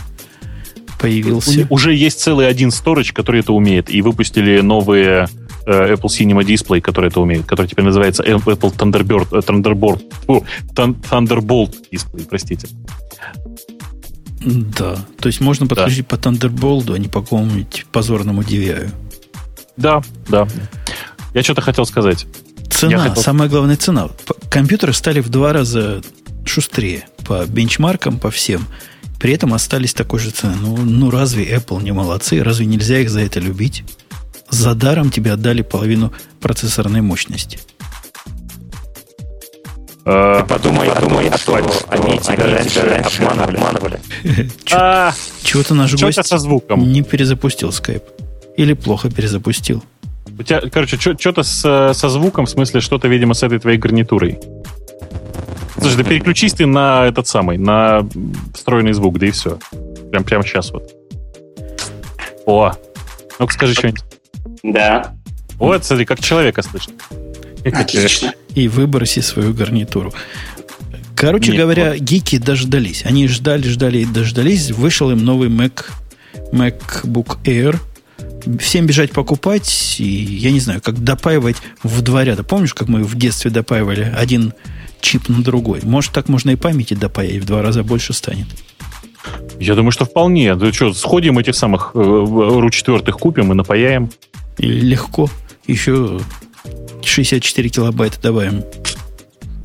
появился. 0.98 1.66
Уже 1.70 1.94
есть 1.94 2.20
целый 2.20 2.48
один 2.48 2.70
storage, 2.70 3.12
который 3.12 3.40
это 3.40 3.52
умеет, 3.52 3.90
и 3.90 4.02
выпустили 4.02 4.60
новые 4.60 5.28
Apple 5.66 6.08
Cinema 6.08 6.44
Display, 6.44 6.80
который 6.80 7.08
это 7.08 7.20
умеет, 7.20 7.46
который 7.46 7.66
теперь 7.66 7.84
называется 7.84 8.22
Apple 8.22 8.44
Thunderbird, 8.44 9.28
э, 9.32 9.40
Thunderbolt, 9.40 10.02
фу, 10.26 10.44
Thunderbolt 10.74 11.74
Display, 11.90 12.26
простите. 12.28 12.68
Да, 14.40 14.96
то 15.18 15.26
есть 15.26 15.40
можно 15.40 15.66
подключить 15.66 16.06
да. 16.08 16.16
по 16.16 16.20
Thunderbolt, 16.20 16.94
а 16.94 16.98
не 16.98 17.08
по 17.08 17.20
какому-нибудь 17.20 17.86
позорному 17.90 18.42
DVI. 18.42 18.90
Да, 19.76 20.02
да. 20.28 20.46
Я 21.34 21.42
что-то 21.42 21.62
хотел 21.62 21.84
сказать. 21.84 22.26
Цена, 22.70 22.98
хотел... 22.98 23.22
самая 23.22 23.48
главная 23.48 23.76
цена. 23.76 24.08
Компьютеры 24.50 24.92
стали 24.92 25.20
в 25.20 25.28
два 25.28 25.52
раза 25.52 26.02
шустрее 26.44 27.06
по 27.24 27.44
бенчмаркам, 27.46 28.18
по 28.18 28.30
всем. 28.30 28.66
При 29.18 29.32
этом 29.32 29.54
остались 29.54 29.94
такой 29.94 30.20
же 30.20 30.30
цены. 30.30 30.54
Ну, 30.60 30.76
ну 30.76 31.10
разве 31.10 31.44
Apple 31.44 31.82
не 31.82 31.92
молодцы? 31.92 32.42
Разве 32.42 32.66
нельзя 32.66 33.00
их 33.00 33.10
за 33.10 33.20
это 33.20 33.40
любить? 33.40 33.82
За 34.50 34.74
даром 34.74 35.10
тебе 35.10 35.32
отдали 35.32 35.62
половину 35.62 36.12
процессорной 36.40 37.00
мощности. 37.00 37.58
Ты 40.04 40.44
подумай, 40.48 40.88
подумай, 40.88 41.30
что 41.36 41.56
они 41.56 42.18
тебя 42.18 42.46
раньше 42.46 42.80
обманывали. 43.24 44.00
А, 44.72 45.12
Чего-то 45.42 45.74
наш 45.74 45.94
гость 46.00 46.24
со 46.24 46.38
звуком. 46.38 46.92
не 46.92 47.02
перезапустил 47.02 47.72
скайп. 47.72 48.04
Или 48.56 48.72
плохо 48.74 49.10
перезапустил. 49.10 49.82
У 50.38 50.42
тебя, 50.42 50.60
короче, 50.72 50.96
что-то 50.96 51.42
со 51.42 52.08
звуком, 52.08 52.46
в 52.46 52.50
смысле, 52.50 52.80
что-то, 52.80 53.08
видимо, 53.08 53.34
с 53.34 53.42
этой 53.42 53.58
твоей 53.58 53.78
гарнитурой. 53.78 54.38
Слушай, 55.78 55.96
да 55.96 56.04
переключись 56.04 56.54
ты 56.54 56.66
на 56.66 57.06
этот 57.06 57.26
самый, 57.26 57.58
на 57.58 58.06
встроенный 58.54 58.92
звук, 58.92 59.18
да 59.18 59.26
и 59.26 59.30
все. 59.30 59.58
Прям, 60.10 60.24
прямо 60.24 60.44
сейчас 60.44 60.70
вот. 60.70 60.90
О, 62.46 62.72
ну-ка 63.38 63.52
скажи 63.52 63.74
что-нибудь. 63.74 64.04
Да. 64.72 65.14
Вот, 65.58 65.84
смотри, 65.84 66.04
как 66.04 66.20
человека 66.20 66.62
слышно. 66.62 66.94
Отлично. 67.64 68.32
И 68.54 68.68
выброси 68.68 69.20
свою 69.20 69.54
гарнитуру. 69.54 70.12
Короче 71.14 71.52
Нет, 71.52 71.60
говоря, 71.60 71.90
вот. 71.90 72.00
гики 72.00 72.36
дождались. 72.38 73.04
Они 73.04 73.26
ждали, 73.26 73.66
ждали 73.68 73.98
и 73.98 74.04
дождались. 74.04 74.70
Вышел 74.70 75.10
им 75.10 75.24
новый 75.24 75.48
Mac, 75.48 75.86
MacBook 76.52 77.38
Air. 77.44 77.76
Всем 78.60 78.86
бежать 78.86 79.12
покупать. 79.12 79.96
И 79.98 80.04
я 80.04 80.50
не 80.50 80.60
знаю, 80.60 80.82
как 80.82 81.02
допаивать 81.02 81.56
в 81.82 82.02
два 82.02 82.24
ряда. 82.24 82.44
Помнишь, 82.44 82.74
как 82.74 82.88
мы 82.88 83.02
в 83.02 83.16
детстве 83.16 83.50
допаивали 83.50 84.12
один 84.16 84.52
чип 85.00 85.28
на 85.28 85.42
другой? 85.42 85.80
Может, 85.82 86.12
так 86.12 86.28
можно 86.28 86.50
и 86.50 86.56
памяти 86.56 86.94
допаять, 86.94 87.42
в 87.42 87.46
два 87.46 87.62
раза 87.62 87.82
больше 87.82 88.12
станет. 88.12 88.46
Я 89.58 89.74
думаю, 89.74 89.90
что 89.90 90.04
вполне. 90.04 90.54
Да 90.54 90.72
что, 90.72 90.92
сходим 90.92 91.38
этих 91.38 91.54
самых 91.54 91.92
э, 91.94 91.98
ру 91.98 92.70
четвертых 92.70 93.16
купим 93.16 93.52
и 93.52 93.54
напаяем. 93.54 94.10
Легко. 94.58 95.30
Еще 95.66 96.20
64 97.02 97.68
килобайта 97.68 98.20
добавим. 98.20 98.64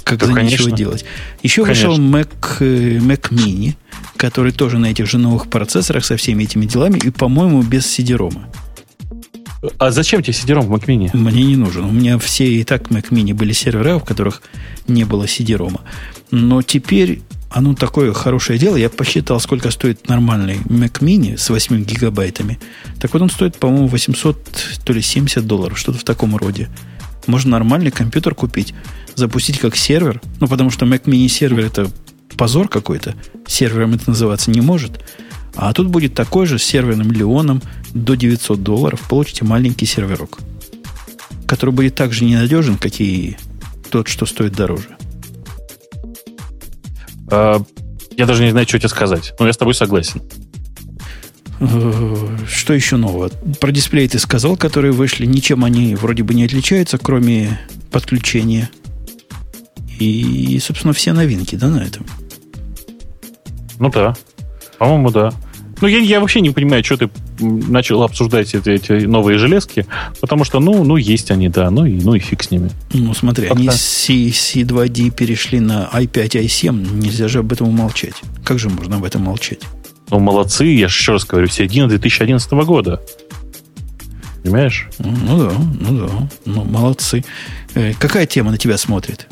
Как 0.03 0.19
да, 0.19 0.27
за 0.27 0.33
конечно. 0.33 0.63
ничего 0.63 0.75
делать. 0.75 1.05
Еще 1.43 1.63
конечно. 1.63 1.89
вышел 1.89 2.03
Mac, 2.03 2.27
э, 2.59 2.97
Mac 2.97 3.29
Mini, 3.29 3.75
который 4.17 4.51
тоже 4.51 4.77
на 4.77 4.87
этих 4.87 5.07
же 5.07 5.17
новых 5.17 5.47
процессорах 5.47 6.03
со 6.05 6.17
всеми 6.17 6.43
этими 6.43 6.65
делами 6.65 6.99
и, 6.99 7.09
по-моему, 7.11 7.61
без 7.61 7.85
CD-ROM. 7.85 8.37
А 9.77 9.91
зачем 9.91 10.23
тебе 10.23 10.33
CD-ROM 10.33 10.61
в 10.61 10.73
Mac 10.73 10.85
Mini? 10.87 11.15
Мне 11.15 11.43
не 11.43 11.55
нужен. 11.55 11.85
У 11.85 11.91
меня 11.91 12.17
все 12.17 12.45
и 12.45 12.63
так 12.63 12.89
Mac 12.89 13.09
Mini 13.09 13.33
были 13.33 13.53
сервера, 13.53 13.99
в 13.99 14.03
которых 14.03 14.41
не 14.87 15.03
было 15.03 15.25
CD-ROM. 15.25 15.79
Но 16.31 16.61
теперь 16.61 17.21
оно 17.51 17.75
такое 17.75 18.13
хорошее 18.13 18.57
дело. 18.57 18.77
Я 18.77 18.89
посчитал, 18.89 19.39
сколько 19.39 19.71
стоит 19.71 20.07
нормальный 20.07 20.59
Mac 20.65 20.99
Mini 20.99 21.37
с 21.37 21.49
8 21.49 21.83
гигабайтами. 21.83 22.59
Так 22.99 23.13
вот 23.13 23.21
он 23.21 23.29
стоит, 23.29 23.57
по-моему, 23.57 23.87
800, 23.87 24.79
то 24.85 24.93
ли 24.93 25.01
70 25.01 25.45
долларов, 25.45 25.77
что-то 25.77 25.99
в 25.99 26.03
таком 26.03 26.37
роде. 26.37 26.69
Можно 27.27 27.51
нормальный 27.51 27.91
компьютер 27.91 28.35
купить, 28.35 28.73
запустить 29.15 29.59
как 29.59 29.75
сервер. 29.75 30.21
Ну, 30.39 30.47
потому 30.47 30.69
что 30.69 30.85
Mac 30.85 31.03
Mini 31.03 31.27
сервер 31.27 31.65
это 31.65 31.91
позор 32.37 32.69
какой-то. 32.69 33.15
Сервером 33.45 33.93
это 33.95 34.09
называться 34.09 34.49
не 34.49 34.61
может. 34.61 35.03
А 35.53 35.73
тут 35.73 35.87
будет 35.87 36.13
такой 36.13 36.45
же 36.45 36.57
с 36.57 36.63
серверным 36.63 37.11
Леоном 37.11 37.61
до 37.93 38.15
900 38.15 38.63
долларов. 38.63 39.01
Получите 39.09 39.43
маленький 39.43 39.85
серверок, 39.85 40.39
который 41.45 41.71
будет 41.71 41.95
так 41.95 42.13
же 42.13 42.23
ненадежен, 42.23 42.77
как 42.77 43.01
и 43.01 43.35
тот, 43.89 44.07
что 44.07 44.25
стоит 44.25 44.53
дороже. 44.53 44.87
А, 47.31 47.63
я 48.17 48.25
даже 48.25 48.43
не 48.43 48.51
знаю, 48.51 48.67
что 48.67 48.77
тебе 48.77 48.89
сказать. 48.89 49.33
Но 49.39 49.47
я 49.47 49.53
с 49.53 49.57
тобой 49.57 49.73
согласен. 49.73 50.21
Э, 51.61 52.37
что 52.47 52.73
еще 52.73 52.97
нового? 52.97 53.29
Про 53.59 53.71
дисплей 53.71 54.07
ты 54.07 54.19
сказал, 54.19 54.57
которые 54.57 54.91
вышли. 54.91 55.25
Ничем 55.25 55.63
они 55.63 55.95
вроде 55.95 56.23
бы 56.23 56.33
не 56.33 56.43
отличаются, 56.43 56.97
кроме 56.97 57.59
подключения. 57.91 58.69
И, 59.99 60.59
собственно, 60.61 60.93
все 60.93 61.13
новинки, 61.13 61.55
да, 61.55 61.67
на 61.67 61.79
этом? 61.83 62.05
Ну 63.79 63.89
да. 63.89 64.15
По-моему, 64.77 65.11
да. 65.11 65.31
Ну, 65.81 65.87
я, 65.87 65.97
я 65.97 66.19
вообще 66.19 66.41
не 66.41 66.51
понимаю, 66.51 66.83
что 66.83 66.95
ты 66.95 67.09
начал 67.39 68.03
обсуждать 68.03 68.53
эти, 68.53 68.69
эти 68.69 68.91
новые 69.05 69.39
железки, 69.39 69.87
потому 70.19 70.43
что, 70.43 70.59
ну, 70.59 70.83
ну, 70.83 70.95
есть 70.95 71.31
они, 71.31 71.49
да, 71.49 71.71
ну 71.71 71.85
и, 71.85 71.99
ну 71.99 72.13
и 72.13 72.19
фиг 72.19 72.43
с 72.43 72.51
ними. 72.51 72.69
Ну, 72.93 73.13
смотри, 73.15 73.47
Пока. 73.47 73.59
они 73.59 73.69
с 73.69 74.07
C2D 74.07 75.09
перешли 75.09 75.59
на 75.59 75.89
i5, 75.91 76.43
i7, 76.45 76.99
нельзя 76.99 77.27
же 77.27 77.39
об 77.39 77.51
этом 77.51 77.67
умолчать. 77.67 78.13
Как 78.43 78.59
же 78.59 78.69
можно 78.69 78.97
об 78.97 79.03
этом 79.03 79.23
молчать? 79.23 79.61
Ну, 80.11 80.19
молодцы, 80.19 80.65
я 80.65 80.87
же 80.87 80.95
еще 80.95 81.13
раз 81.13 81.25
говорю, 81.25 81.47
середина 81.47 81.87
2011 81.87 82.51
года. 82.51 83.01
Понимаешь? 84.43 84.87
Ну 84.99 85.39
да, 85.39 85.51
ну 85.79 85.97
да, 85.97 86.29
ну 86.45 86.63
молодцы. 86.63 87.23
Э, 87.73 87.93
какая 87.97 88.25
тема 88.25 88.51
на 88.51 88.57
тебя 88.57 88.77
смотрит? 88.77 89.27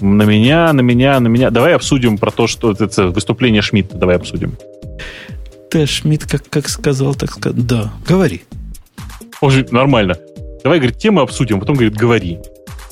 На 0.00 0.24
меня, 0.24 0.72
на 0.72 0.80
меня, 0.80 1.20
на 1.20 1.28
меня. 1.28 1.50
Давай 1.50 1.74
обсудим 1.74 2.18
про 2.18 2.30
то, 2.30 2.46
что 2.46 2.72
это 2.72 3.08
выступление 3.08 3.62
Шмидта. 3.62 3.96
Давай 3.96 4.16
обсудим. 4.16 4.56
Т. 5.70 5.86
Шмидт 5.86 6.30
как, 6.30 6.48
как 6.48 6.68
сказал, 6.68 7.14
так 7.14 7.32
сказать. 7.32 7.66
Да, 7.66 7.92
говори. 8.06 8.42
Уже 9.40 9.66
нормально. 9.70 10.16
Давай, 10.62 10.78
говорит, 10.78 10.98
темы 10.98 11.22
обсудим, 11.22 11.60
потом, 11.60 11.76
говорит, 11.76 11.94
говори. 11.94 12.38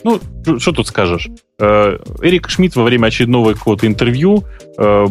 Ну, 0.04 0.20
что 0.58 0.72
тут 0.72 0.86
скажешь? 0.86 1.28
Э, 1.58 1.98
Эрик 2.20 2.50
Шмидт 2.50 2.76
во 2.76 2.84
время 2.84 3.06
очередного 3.06 3.54
какого-то 3.54 3.86
интервью 3.86 4.44
э, 4.76 5.06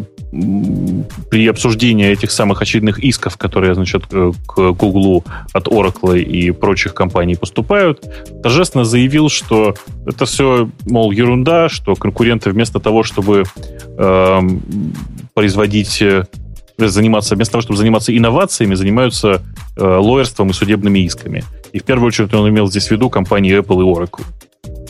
при 1.32 1.48
обсуждении 1.48 2.08
этих 2.08 2.32
самых 2.32 2.62
очередных 2.62 3.00
исков, 3.00 3.38
которые, 3.38 3.74
значит, 3.74 4.04
э, 4.12 4.32
к 4.46 4.72
Гуглу 4.72 5.24
от 5.52 5.68
Oracle 5.68 6.20
и 6.20 6.52
прочих 6.52 6.94
компаний 6.94 7.36
поступают, 7.36 8.04
торжественно 8.44 8.86
заявил, 8.86 9.30
что 9.30 9.74
это 10.06 10.26
все, 10.26 10.70
мол, 10.86 11.12
ерунда, 11.12 11.70
что 11.70 11.96
конкуренты 11.96 12.52
вместо 12.52 12.80
того, 12.80 13.02
чтобы 13.02 13.44
э, 13.98 14.40
производить 15.34 16.04
заниматься, 16.92 17.36
вместо 17.36 17.54
того, 17.54 17.62
чтобы 17.62 17.78
заниматься 17.78 18.16
инновациями, 18.16 18.76
занимаются 18.76 19.42
э, 19.78 19.84
лоерством 19.84 20.50
и 20.50 20.54
судебными 20.54 21.00
исками. 21.00 21.44
И 21.72 21.80
в 21.80 21.84
первую 21.84 22.08
очередь 22.08 22.34
он 22.34 22.50
имел 22.50 22.68
здесь 22.68 22.88
в 22.88 22.92
виду 22.92 23.10
компании 23.10 23.58
Apple 23.58 23.82
и 23.82 23.86
Oracle. 23.86 24.24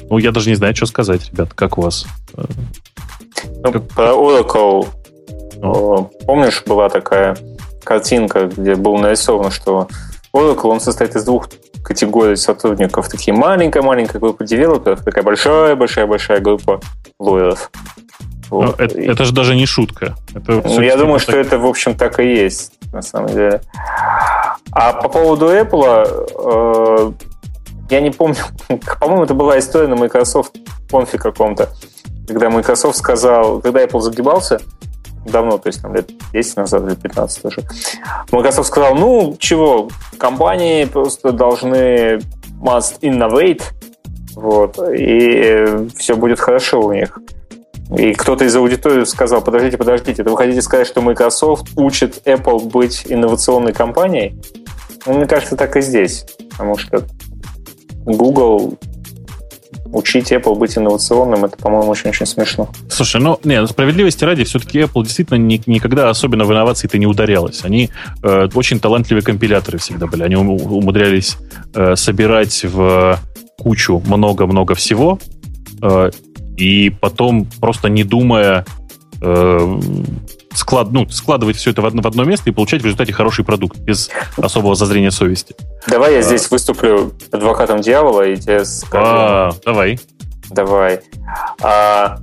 Ну, 0.09 0.17
я 0.17 0.31
даже 0.31 0.49
не 0.49 0.55
знаю, 0.55 0.75
что 0.75 0.85
сказать, 0.85 1.29
ребят, 1.31 1.53
как 1.53 1.77
у 1.77 1.81
вас? 1.81 2.05
Ну, 2.35 3.71
как... 3.71 3.87
Про 3.89 4.11
Oracle, 4.11 4.87
ну. 5.61 6.11
помнишь, 6.25 6.63
была 6.65 6.89
такая 6.89 7.37
картинка, 7.83 8.45
где 8.45 8.75
было 8.75 8.97
нарисовано, 8.97 9.51
что 9.51 9.87
Oracle, 10.33 10.67
он 10.67 10.79
состоит 10.79 11.15
из 11.15 11.23
двух 11.23 11.49
категорий 11.83 12.35
сотрудников. 12.35 13.09
Такие 13.09 13.35
маленькая-маленькая 13.35 14.19
группа 14.19 14.45
девелоперов, 14.45 15.03
такая 15.03 15.23
большая-большая-большая 15.23 16.39
группа 16.39 16.81
лоеров. 17.19 17.71
Вот. 18.49 18.79
Это, 18.79 18.99
это 18.99 19.25
же 19.25 19.33
даже 19.33 19.55
не 19.55 19.65
шутка. 19.65 20.15
Это 20.33 20.61
ну, 20.63 20.81
я 20.81 20.95
думаю, 20.95 21.19
так... 21.19 21.23
что 21.23 21.37
это, 21.37 21.57
в 21.57 21.65
общем, 21.65 21.95
так 21.95 22.19
и 22.19 22.25
есть, 22.25 22.73
на 22.91 23.01
самом 23.01 23.29
деле. 23.29 23.61
А 24.71 24.93
по 24.93 25.09
поводу 25.09 25.47
Apple, 25.47 26.07
э, 26.39 27.11
я 27.89 28.01
не 28.01 28.11
помню, 28.11 28.37
по-моему, 28.99 29.23
это 29.23 29.33
была 29.33 29.59
история 29.59 29.87
на 29.87 29.95
Microsoft 29.95 30.55
конфе 30.89 31.17
каком-то, 31.17 31.69
когда 32.27 32.49
Microsoft 32.49 32.97
сказал, 32.97 33.61
когда 33.61 33.83
Apple 33.83 33.99
загибался, 33.99 34.59
давно, 35.25 35.57
то 35.57 35.67
есть 35.67 35.81
там 35.81 35.95
лет 35.95 36.09
10 36.33 36.57
назад, 36.57 36.83
лет 36.83 37.01
15 37.01 37.41
тоже, 37.41 37.63
Microsoft 38.31 38.67
сказал, 38.67 38.95
ну, 38.95 39.35
чего, 39.39 39.89
компании 40.17 40.85
просто 40.85 41.31
должны 41.31 42.19
must 42.61 42.99
innovate, 43.01 43.61
вот, 44.35 44.79
и 44.91 45.89
все 45.95 46.15
будет 46.15 46.39
хорошо 46.39 46.81
у 46.81 46.93
них. 46.93 47.19
И 47.97 48.13
кто-то 48.13 48.45
из 48.45 48.55
аудитории 48.55 49.03
сказал, 49.05 49.41
подождите, 49.41 49.77
подождите, 49.77 50.21
это 50.21 50.31
вы 50.31 50.37
хотите 50.37 50.61
сказать, 50.61 50.87
что 50.87 51.01
Microsoft 51.01 51.71
учит 51.75 52.21
Apple 52.25 52.69
быть 52.71 53.03
инновационной 53.07 53.73
компанией? 53.73 54.35
Ну, 55.05 55.13
мне 55.13 55.27
кажется, 55.27 55.55
так 55.55 55.75
и 55.75 55.81
здесь. 55.81 56.25
Потому 56.51 56.77
что 56.77 57.03
Google 58.05 58.77
учить 59.93 60.31
Apple 60.31 60.55
быть 60.55 60.77
инновационным, 60.77 61.45
это, 61.45 61.55
по-моему, 61.57 61.91
очень-очень 61.91 62.25
смешно. 62.25 62.69
Слушай, 62.89 63.21
ну, 63.21 63.39
не, 63.43 63.65
справедливости 63.67 64.23
ради, 64.23 64.43
все-таки 64.43 64.79
Apple 64.79 65.03
действительно 65.03 65.37
ни, 65.37 65.61
никогда 65.67 66.09
особенно 66.09 66.45
в 66.45 66.51
инновации-то 66.51 66.97
не 66.97 67.05
ударялась. 67.05 67.63
Они 67.63 67.91
э, 68.23 68.49
очень 68.55 68.79
талантливые 68.79 69.23
компиляторы 69.23 69.77
всегда 69.77 70.07
были. 70.07 70.23
Они 70.23 70.35
умудрялись 70.35 71.37
э, 71.75 71.95
собирать 71.95 72.63
в 72.63 73.19
кучу 73.57 74.01
много-много 74.05 74.73
всего, 74.73 75.19
э, 75.81 76.09
и 76.57 76.89
потом, 76.89 77.45
просто 77.59 77.89
не 77.89 78.03
думая, 78.03 78.65
э, 79.21 79.79
склад, 80.53 80.91
ну, 80.91 81.09
складывать 81.09 81.57
все 81.57 81.71
это 81.71 81.81
в 81.81 81.85
одно, 81.85 82.01
в 82.01 82.07
одно 82.07 82.23
место 82.23 82.49
и 82.49 82.53
получать 82.53 82.81
в 82.81 82.85
результате 82.85 83.13
хороший 83.13 83.43
продукт 83.43 83.77
без 83.77 84.09
особого 84.37 84.75
зазрения 84.75 85.11
совести. 85.11 85.55
Давай 85.87 86.13
я 86.13 86.19
а, 86.19 86.21
здесь 86.21 86.49
выступлю 86.49 87.13
адвокатом 87.31 87.81
дьявола 87.81 88.27
и 88.27 88.35
тебе 88.35 88.65
скажу. 88.65 89.05
А, 89.07 89.51
давай. 89.65 89.99
Давай. 90.49 91.01
А, 91.61 92.19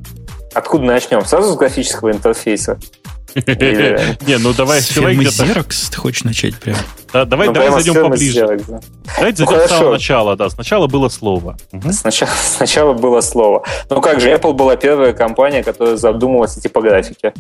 откуда 0.55 0.85
начнем? 0.85 1.25
Сразу 1.25 1.53
с 1.53 1.57
графического 1.57 2.13
интерфейса? 2.13 2.79
Не, 3.35 4.39
ну 4.39 4.53
давай... 4.53 4.81
С 4.81 4.87
фирмы 4.87 5.25
Xerox 5.25 5.91
ты 5.91 5.97
хочешь 5.97 6.25
начать 6.25 6.57
прям? 6.57 6.77
Да, 7.13 7.25
давай, 7.25 7.49
ну, 7.49 7.53
давай 7.53 7.71
зайдем 7.71 8.03
поближе. 8.03 8.41
Xerox, 8.41 8.65
да. 8.69 8.81
Давайте 9.17 9.43
ну, 9.43 9.51
зайдем 9.51 9.67
с 9.67 9.71
самого 9.71 9.93
начала, 9.93 10.37
да. 10.37 10.51
Сначала 10.51 10.87
было 10.87 11.09
слово. 11.09 11.57
Угу. 11.73 11.93
Сначала, 11.93 12.31
сначала 12.57 12.93
было 12.93 13.21
слово. 13.21 13.65
Ну 13.89 14.01
как 14.01 14.21
же, 14.21 14.31
Apple 14.31 14.53
была 14.53 14.77
первая 14.77 15.13
компания, 15.13 15.63
которая 15.65 15.97
задумалась 15.97 16.57
о 16.57 16.61
типографике. 16.61 17.33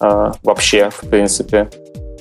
А, 0.00 0.32
вообще, 0.42 0.90
в 0.90 1.08
принципе. 1.08 1.70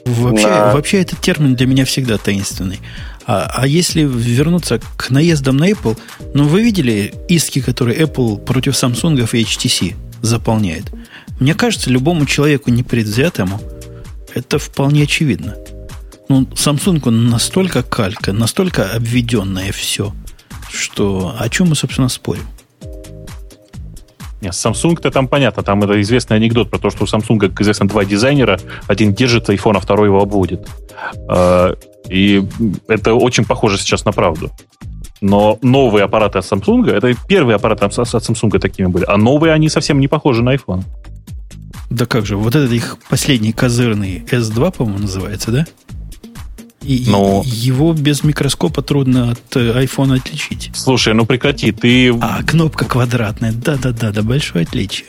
Вообще, 0.06 0.47
на... 0.47 0.73
вообще 0.73 1.02
этот 1.02 1.19
термин 1.19 1.56
для 1.56 1.68
меня 1.68 1.85
всегда 1.85 2.18
таинственный. 2.18 2.80
А, 3.27 3.49
а 3.53 3.68
если 3.68 4.02
вернуться 4.02 4.80
к 4.97 5.10
наездам 5.10 5.57
на 5.57 5.69
Apple, 5.69 5.97
ну 6.34 6.43
вы 6.43 6.61
видели 6.61 7.14
иски, 7.27 7.61
которые 7.61 7.99
Apple 7.99 8.38
против 8.38 8.73
Samsung 8.73 9.15
и 9.19 9.43
HTC 9.43 9.95
заполняет? 10.22 10.85
Мне 11.39 11.53
кажется, 11.53 11.89
любому 11.89 12.26
человеку 12.26 12.69
непредвзятому 12.69 13.60
это 14.34 14.60
вполне 14.60 15.03
очевидно. 15.03 15.56
Ну, 16.27 16.41
Samsung 16.41 17.10
настолько 17.11 17.84
калька, 17.84 18.34
настолько 18.34 18.91
обведенное 18.91 19.72
все, 19.72 20.14
что 20.72 21.35
о 21.38 21.49
чем 21.49 21.69
мы, 21.69 21.76
собственно, 21.76 22.10
спорим? 22.10 22.43
Нет, 24.41 24.53
Samsung-то 24.53 25.11
там 25.11 25.27
понятно, 25.27 25.64
там 25.64 25.84
это 25.84 25.99
известный 26.02 26.38
анекдот 26.38 26.69
про 26.69 26.80
то, 26.80 26.89
что 26.89 27.03
у 27.03 27.07
Samsung, 27.07 27.39
как 27.39 27.61
известно, 27.61 27.88
два 27.88 28.06
дизайнера, 28.06 28.60
один 28.88 29.14
держит 29.14 29.49
iPhone, 29.49 29.77
а 29.77 29.80
второй 29.80 30.07
его 30.07 30.22
обводит. 30.22 30.68
А, 31.27 31.76
и 32.10 32.43
это 32.88 33.14
очень 33.14 33.45
похоже 33.45 33.77
сейчас 33.77 34.06
на 34.06 34.11
правду. 34.11 34.52
Но 35.22 35.57
новые 35.61 36.06
аппараты 36.06 36.39
от 36.39 36.45
Samsung, 36.45 36.91
это 36.91 37.14
первые 37.27 37.56
аппараты 37.56 37.85
от 37.85 37.93
Samsung 37.93 38.60
такими 38.60 38.88
были, 38.88 39.06
а 39.07 39.18
новые 39.18 39.53
они 39.53 39.69
совсем 39.69 39.99
не 39.99 40.07
похожи 40.07 40.43
на 40.43 40.56
iPhone. 40.56 40.84
Да 41.89 42.06
как 42.06 42.26
же, 42.26 42.35
вот 42.35 42.56
этот 42.56 42.72
их 42.72 42.97
последний 43.10 43.53
козырный 43.53 44.26
S2, 44.30 44.76
по-моему, 44.76 44.99
называется, 44.99 45.52
да? 45.52 45.65
И 46.85 47.05
Но... 47.09 47.41
его 47.45 47.93
без 47.93 48.23
микроскопа 48.23 48.81
трудно 48.81 49.31
от 49.31 49.55
iPhone 49.55 50.13
э, 50.13 50.17
отличить. 50.17 50.69
Слушай, 50.75 51.13
ну 51.15 51.25
прекрати, 51.25 51.71
ты... 51.71 52.13
А, 52.21 52.43
кнопка 52.43 52.85
квадратная. 52.85 53.51
Да-да-да, 53.51 54.11
да, 54.11 54.21
большое 54.21 54.65
отличие. 54.65 55.07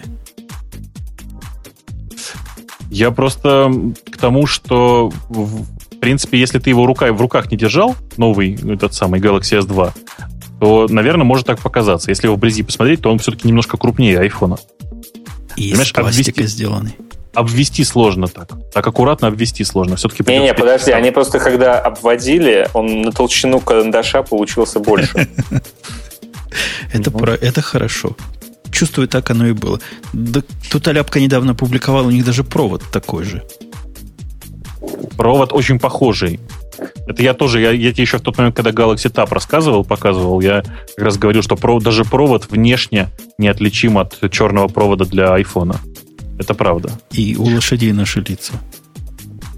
Я 2.90 3.10
просто 3.10 3.70
к 4.10 4.16
тому, 4.16 4.46
что 4.46 5.12
в 5.28 5.98
принципе, 6.00 6.38
если 6.38 6.58
ты 6.58 6.70
его 6.70 6.86
рука, 6.86 7.12
в 7.12 7.20
руках 7.20 7.50
не 7.50 7.56
держал, 7.56 7.96
новый 8.16 8.54
этот 8.54 8.94
самый 8.94 9.20
Galaxy 9.20 9.60
S2, 9.60 9.92
то, 10.60 10.86
наверное, 10.88 11.24
может 11.24 11.46
так 11.46 11.60
показаться. 11.60 12.10
Если 12.10 12.26
его 12.26 12.36
вблизи 12.36 12.62
посмотреть, 12.62 13.02
то 13.02 13.10
он 13.10 13.18
все-таки 13.18 13.48
немножко 13.48 13.76
крупнее 13.76 14.18
айфона. 14.18 14.56
И 15.56 15.70
Понимаешь, 15.70 15.88
из 15.88 15.92
пластика 15.92 16.40
обвести, 16.40 16.46
сделанный. 16.46 16.96
Обвести 17.36 17.84
сложно 17.84 18.28
так. 18.28 18.48
Так 18.72 18.86
аккуратно 18.86 19.28
обвести 19.28 19.62
сложно. 19.64 19.96
Все-таки 19.96 20.24
Не-не, 20.26 20.54
подожди, 20.54 20.90
они 20.90 21.10
просто 21.10 21.38
когда 21.38 21.78
обводили, 21.78 22.66
он 22.72 23.02
на 23.02 23.12
толщину 23.12 23.60
карандаша 23.60 24.22
получился 24.22 24.80
больше. 24.80 25.28
Это, 26.94 27.10
про, 27.10 27.34
это 27.34 27.60
хорошо. 27.60 28.16
Чувствую, 28.70 29.08
так 29.08 29.30
оно 29.30 29.48
и 29.48 29.52
было. 29.52 29.78
Да, 30.14 30.40
тут 30.70 30.88
Аляпка 30.88 31.20
недавно 31.20 31.54
публиковал, 31.54 32.06
у 32.06 32.10
них 32.10 32.24
даже 32.24 32.42
провод 32.42 32.82
такой 32.90 33.24
же. 33.24 33.42
Провод 35.18 35.52
очень 35.52 35.78
похожий. 35.78 36.40
Это 37.06 37.22
я 37.22 37.34
тоже, 37.34 37.60
я, 37.60 37.72
я 37.72 37.92
тебе 37.92 38.04
еще 38.04 38.16
в 38.16 38.22
тот 38.22 38.38
момент, 38.38 38.56
когда 38.56 38.70
Galaxy 38.70 39.12
Tab 39.12 39.28
рассказывал, 39.34 39.84
показывал, 39.84 40.40
я 40.40 40.62
как 40.96 41.04
раз 41.04 41.18
говорил, 41.18 41.42
что 41.42 41.56
провод, 41.56 41.82
даже 41.82 42.04
провод 42.04 42.50
внешне 42.50 43.10
неотличим 43.36 43.98
от 43.98 44.18
черного 44.30 44.68
провода 44.68 45.04
для 45.04 45.34
айфона. 45.34 45.78
Это 46.38 46.54
правда. 46.54 46.90
И 47.12 47.36
у 47.36 47.44
лошадей 47.44 47.92
наши 47.92 48.20
лица. 48.20 48.54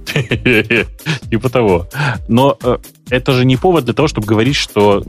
Типа 1.31 1.49
того. 1.49 1.87
Но 2.29 2.57
э, 2.63 2.79
это 3.11 3.33
же 3.33 3.45
не 3.45 3.57
повод 3.57 3.85
для 3.85 3.95
того, 3.95 4.09
чтобы 4.09 4.27
говорить, 4.27 4.57
что 4.57 5.05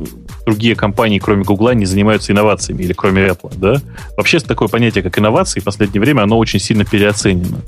другие 0.46 0.76
компании, 0.76 1.20
кроме 1.20 1.44
Гугла, 1.44 1.74
не 1.74 1.86
занимаются 1.86 2.32
инновациями, 2.32 2.84
или 2.84 2.94
кроме 2.94 3.28
Apple, 3.28 3.54
да? 3.58 3.82
Вообще 4.18 4.40
такое 4.40 4.68
понятие, 4.68 5.04
как 5.04 5.18
инновации, 5.18 5.60
в 5.60 5.64
последнее 5.64 6.02
время, 6.02 6.24
оно 6.24 6.38
очень 6.38 6.60
сильно 6.60 6.86
переоценено. 6.86 7.62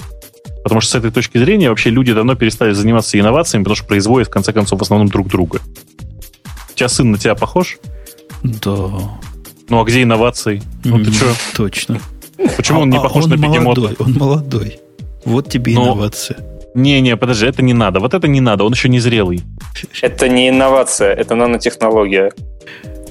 Потому 0.63 0.81
что 0.81 0.91
с 0.91 0.95
этой 0.95 1.11
точки 1.11 1.37
зрения 1.37 1.69
вообще 1.69 1.89
люди 1.89 2.13
давно 2.13 2.35
перестали 2.35 2.73
заниматься 2.73 3.19
инновациями, 3.19 3.63
потому 3.63 3.75
что 3.75 3.85
производят, 3.85 4.27
в 4.27 4.31
конце 4.31 4.53
концов, 4.53 4.79
в 4.79 4.83
основном 4.83 5.07
друг 5.07 5.27
друга. 5.27 5.59
У 6.69 6.73
тебя 6.75 6.89
сын 6.89 7.11
на 7.11 7.17
тебя 7.17 7.35
похож? 7.35 7.77
Да. 8.43 8.89
Ну, 9.69 9.81
а 9.81 9.83
где 9.83 10.03
инновации? 10.03 10.61
Ну, 10.83 11.03
ты 11.03 11.11
что? 11.11 11.33
Точно. 11.55 11.99
Почему 12.57 12.79
а, 12.79 12.81
он 12.83 12.89
не 12.89 12.97
а 12.97 13.01
похож 13.01 13.25
он 13.25 13.31
на 13.31 13.37
молодой, 13.37 13.95
Он 13.99 14.13
молодой. 14.13 14.79
Вот 15.25 15.49
тебе 15.49 15.73
Но... 15.73 15.85
инновация. 15.85 16.37
Не-не, 16.73 17.17
подожди, 17.17 17.45
это 17.45 17.61
не 17.61 17.73
надо. 17.73 17.99
Вот 17.99 18.13
это 18.13 18.27
не 18.27 18.39
надо, 18.39 18.63
он 18.63 18.71
еще 18.71 18.87
не 18.89 18.99
зрелый. 18.99 19.41
Это 20.01 20.29
не 20.29 20.49
инновация, 20.49 21.13
это 21.13 21.35
нанотехнология. 21.35 22.31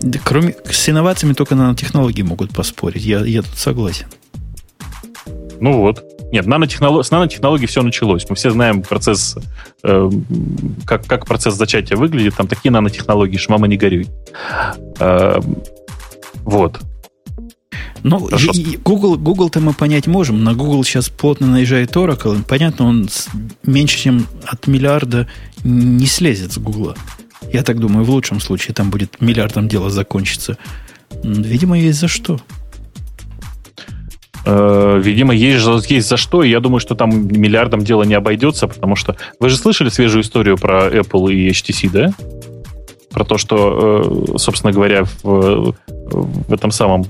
Да, 0.01 0.19
кроме 0.25 0.55
с 0.65 0.89
инновациями 0.89 1.35
только 1.35 1.55
нанотехнологии 1.55 2.23
могут 2.23 2.53
поспорить. 2.53 3.05
Я, 3.05 3.21
я 3.21 3.43
тут 3.43 3.59
согласен. 3.59 4.07
Ну 5.61 5.79
вот. 5.79 6.03
Нет, 6.33 6.47
нанотехнолог... 6.47 7.05
с 7.05 7.11
нанотехнологий 7.11 7.67
все 7.67 7.83
началось. 7.83 8.25
Мы 8.31 8.37
все 8.37 8.51
знаем 8.51 8.83
процесс, 8.83 9.37
э, 9.83 10.11
как, 10.87 11.05
как 11.07 11.27
процесс 11.27 11.55
зачатия 11.55 11.97
выглядит. 11.97 12.37
Там 12.37 12.47
такие 12.47 12.71
нанотехнологии, 12.71 13.37
что 13.37 13.53
мама 13.53 13.67
не 13.67 13.77
горюй. 13.77 14.09
Э, 15.01 15.41
вот. 16.45 16.81
Ну, 18.03 18.29
Google, 18.85 19.17
Google-то 19.17 19.61
мы 19.61 19.73
понять 19.73 20.07
можем. 20.07 20.43
На 20.45 20.55
Google 20.55 20.85
сейчас 20.85 21.09
плотно 21.09 21.47
наезжает 21.47 21.97
Oracle. 21.97 22.43
Понятно, 22.47 22.87
он 22.87 23.09
меньше, 23.63 23.99
чем 23.99 24.27
от 24.45 24.67
миллиарда 24.67 25.29
не 25.65 26.07
слезет 26.07 26.53
с 26.53 26.59
Google. 26.59 26.95
Я 27.53 27.63
так 27.63 27.79
думаю, 27.79 28.05
в 28.05 28.11
лучшем 28.11 28.41
случае 28.41 28.75
там 28.75 28.91
будет 28.91 29.21
миллиардом 29.21 29.69
дело 29.69 29.91
закончиться. 29.91 30.57
Видимо, 31.23 31.79
есть 31.79 31.99
за 31.99 32.09
что. 32.09 32.41
Э, 34.45 35.01
видимо, 35.03 35.35
есть, 35.35 35.91
есть 35.91 36.09
за 36.09 36.17
что, 36.17 36.43
и 36.43 36.51
я 36.51 36.61
думаю, 36.61 36.81
что 36.81 36.95
там 36.95 37.11
миллиардом 37.29 37.81
дело 37.81 38.05
не 38.05 38.15
обойдется, 38.15 38.69
потому 38.69 38.97
что... 38.97 39.17
Вы 39.39 39.49
же 39.49 39.57
слышали 39.57 39.91
свежую 39.91 40.23
историю 40.23 40.57
про 40.57 40.89
Apple 40.89 41.33
и 41.33 41.51
HTC, 41.51 41.91
да? 41.91 42.15
Про 43.11 43.25
то, 43.25 43.39
что, 43.39 44.33
э, 44.35 44.39
собственно 44.39 44.73
говоря, 44.73 45.05
в, 45.23 45.75
в 45.89 46.53
этом 46.53 46.71
самом 46.71 47.07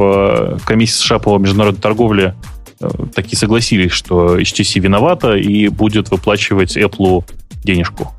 в 0.00 0.60
комиссии 0.64 0.94
США 0.94 1.18
по 1.18 1.36
международной 1.38 1.80
торговле 1.80 2.34
э, 2.80 2.88
такие 3.14 3.36
согласились, 3.36 3.92
что 3.92 4.38
HTC 4.38 4.80
виновата 4.80 5.36
и 5.36 5.68
будет 5.68 6.10
выплачивать 6.10 6.76
Apple 6.76 7.24
денежку 7.64 8.12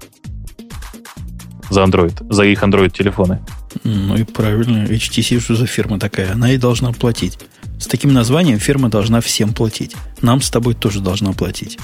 за 1.69 1.81
Android, 1.81 2.13
за 2.31 2.43
их 2.43 2.61
Android-телефоны. 2.61 3.41
Ну 3.83 4.15
и 4.15 4.23
правильно. 4.23 4.85
HTC 4.85 5.39
что 5.39 5.55
за 5.55 5.65
фирма 5.65 5.99
такая? 5.99 6.33
Она 6.33 6.51
и 6.51 6.57
должна 6.57 6.91
платить. 6.91 7.39
С 7.79 7.87
таким 7.87 8.13
названием 8.13 8.59
фирма 8.59 8.89
должна 8.89 9.21
всем 9.21 9.53
платить. 9.53 9.95
Нам 10.21 10.41
с 10.41 10.51
тобой 10.51 10.75
тоже 10.75 10.99
должна 10.99 11.31
платить. 11.33 11.79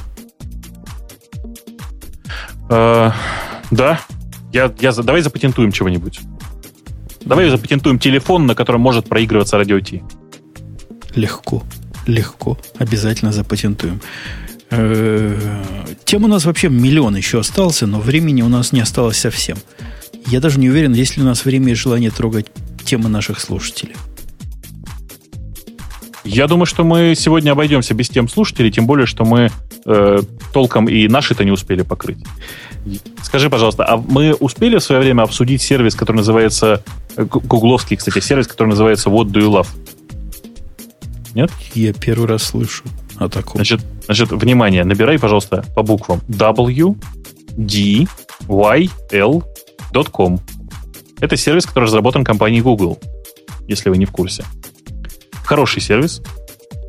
Э, 2.69 3.11
да. 3.72 3.99
Я, 4.53 4.74
я, 4.80 4.91
давай 4.91 5.22
запатентуем 5.22 5.72
чего-нибудь. 5.72 6.19
Давай 7.28 7.49
запатентуем 7.49 7.99
телефон, 7.99 8.45
на 8.45 8.56
котором 8.56 8.80
может 8.82 9.10
проигрываться 9.10 9.58
радио 9.58 9.80
Ти. 9.82 10.02
Легко. 11.14 11.62
Легко. 12.06 12.58
Обязательно 12.78 13.34
запатентуем. 13.34 13.99
Э, 14.70 15.64
тем 16.06 16.24
у 16.24 16.28
нас 16.28 16.45
вообще 16.45 16.70
миллион 16.70 17.18
еще 17.18 17.40
остался, 17.40 17.86
но 17.86 17.99
времени 17.99 18.41
у 18.41 18.48
нас 18.48 18.72
не 18.72 18.80
осталось 18.80 19.18
совсем. 19.18 19.58
Я 20.26 20.40
даже 20.40 20.58
не 20.58 20.70
уверен, 20.70 20.94
есть 20.94 21.18
ли 21.18 21.24
у 21.24 21.26
нас 21.26 21.44
время 21.44 21.74
и 21.74 21.76
желание 21.76 22.12
трогать 22.12 22.48
темы 22.86 23.10
наших 23.10 23.41
слушателей. 23.41 23.95
Я 26.24 26.48
думаю, 26.48 26.66
что 26.66 26.86
мы 26.86 27.14
сегодня 27.16 27.52
обойдемся 27.52 27.94
без 27.94 28.08
тем 28.08 28.30
слушателей, 28.30 28.72
тем 28.72 28.88
более, 28.88 29.06
что 29.06 29.26
мы 29.26 29.52
э, 29.86 30.22
толком 30.54 30.88
и 30.88 31.10
наши-то 31.10 31.44
не 31.44 31.52
успели 31.52 31.82
покрыть. 31.82 32.20
Скажи, 33.22 33.49
пожалуйста, 33.49 33.84
а 33.86 33.98
мы 33.98 34.34
успели 34.34 34.78
в 34.78 34.84
свое 34.84 35.02
время 35.02 35.24
обсудить 35.24 35.62
сервис, 35.62 35.94
который 35.95 36.18
называется... 36.18 36.84
Гугловский, 37.18 37.98
кстати, 37.98 38.19
сервис, 38.19 38.48
который 38.48 38.69
называется 38.69 39.10
What 39.10 39.26
Do 39.26 39.41
You 39.41 39.49
Love? 39.49 39.68
Нет? 41.34 41.52
Я 41.73 41.94
первый 41.94 42.27
раз 42.27 42.44
слышу 42.44 42.84
о 43.18 43.27
таком. 43.27 43.56
Значит, 43.56 43.81
значит 44.06 44.31
внимание, 44.31 44.84
набирай, 44.84 45.19
пожалуйста, 45.19 45.65
по 45.76 45.84
буквам 45.84 46.22
W, 46.27 46.95
D, 47.57 48.07
Y, 48.48 48.89
L, 49.11 49.44
.com. 50.11 50.39
Это 51.19 51.35
сервис, 51.35 51.65
который 51.65 51.85
разработан 51.85 52.23
компанией 52.23 52.61
Google, 52.61 52.99
если 53.68 53.89
вы 53.89 53.98
не 53.98 54.06
в 54.06 54.11
курсе. 54.11 54.45
Хороший 55.44 55.81
сервис, 55.81 56.22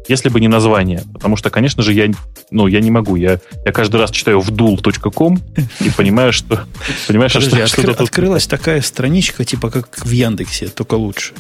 если 0.09 0.29
бы 0.29 0.41
не 0.41 0.49
название. 0.49 1.05
Потому 1.13 1.37
что, 1.37 1.51
конечно 1.51 1.83
же, 1.83 1.93
я, 1.93 2.11
ну, 2.51 2.67
я 2.67 2.81
не 2.81 2.91
могу. 2.91 3.17
Я, 3.17 3.39
я 3.65 3.73
каждый 3.73 4.01
раз 4.01 4.11
читаю 4.11 4.41
вдул.ком 4.41 5.41
и 5.81 5.91
понимаю, 5.91 6.33
что... 6.33 6.65
Понимаешь, 7.07 7.33
Подожди, 7.33 7.57
что, 7.57 7.65
откры, 7.65 7.95
что 7.95 8.03
открылась 8.03 8.47
такая 8.47 8.81
страничка, 8.81 9.45
типа 9.45 9.71
как 9.71 10.05
в 10.05 10.11
Яндексе, 10.11 10.69
только 10.69 10.95
лучше. 10.95 11.35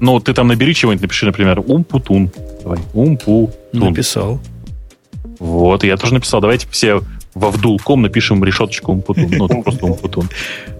Ну, 0.00 0.18
ты 0.18 0.34
там 0.34 0.48
набери 0.48 0.74
чего-нибудь, 0.74 1.02
напиши, 1.02 1.26
например, 1.26 1.60
умпутун. 1.64 2.30
Давай, 2.62 2.80
умпутун. 2.92 3.52
Написал. 3.72 4.40
Вот, 5.38 5.84
я 5.84 5.96
тоже 5.96 6.14
написал. 6.14 6.40
Давайте 6.40 6.66
все 6.70 7.02
во 7.34 7.50
вдул.ком 7.50 8.02
напишем 8.02 8.44
решеточку 8.44 8.92
умпутун. 8.92 9.30
Ну, 9.30 9.62
просто 9.62 9.86
умпутун. 9.86 10.28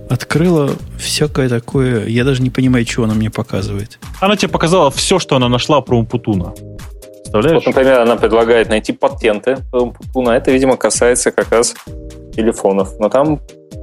Открыла 0.08 0.74
всякое 0.98 1.48
такое. 1.48 2.06
Я 2.06 2.24
даже 2.24 2.42
не 2.42 2.50
понимаю, 2.50 2.84
чего 2.84 3.04
она 3.04 3.14
мне 3.14 3.30
показывает. 3.30 3.98
Она 4.20 4.36
тебе 4.36 4.48
показала 4.50 4.90
все, 4.90 5.18
что 5.18 5.36
она 5.36 5.48
нашла 5.48 5.80
про 5.80 5.98
умпутуна. 5.98 6.52
Представляешь? 7.32 7.64
Вот, 7.64 7.66
например, 7.66 8.00
она 8.00 8.16
предлагает 8.16 8.68
найти 8.68 8.92
патенты 8.92 9.56
по 9.70 9.76
Умпутуна. 9.76 10.36
Это, 10.36 10.50
видимо, 10.50 10.76
касается 10.76 11.30
как 11.30 11.50
раз 11.50 11.74
телефонов. 12.36 12.90
Но 12.98 13.08
там 13.08 13.40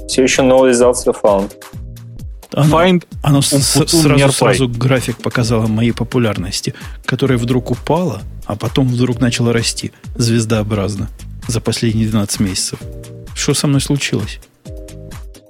все 0.07 0.21
еще 0.21 0.43
no 0.43 0.69
results 0.69 1.05
were 1.07 1.15
found. 1.19 1.51
Оно, 2.51 2.79
Find 2.83 3.03
с- 3.41 3.53
Умпутун 3.75 4.01
сразу, 4.01 4.31
сразу 4.33 4.67
график 4.67 5.17
показало 5.17 5.67
моей 5.67 5.93
популярности, 5.93 6.73
которая 7.05 7.37
вдруг 7.39 7.71
упала, 7.71 8.21
а 8.45 8.55
потом 8.55 8.87
вдруг 8.87 9.19
начала 9.19 9.51
расти 9.53 9.91
звездообразно 10.15 11.09
за 11.47 11.59
последние 11.61 12.07
12 12.07 12.39
месяцев. 12.39 12.79
Что 13.35 13.53
со 13.55 13.65
мной 13.67 13.81
случилось? 13.81 14.39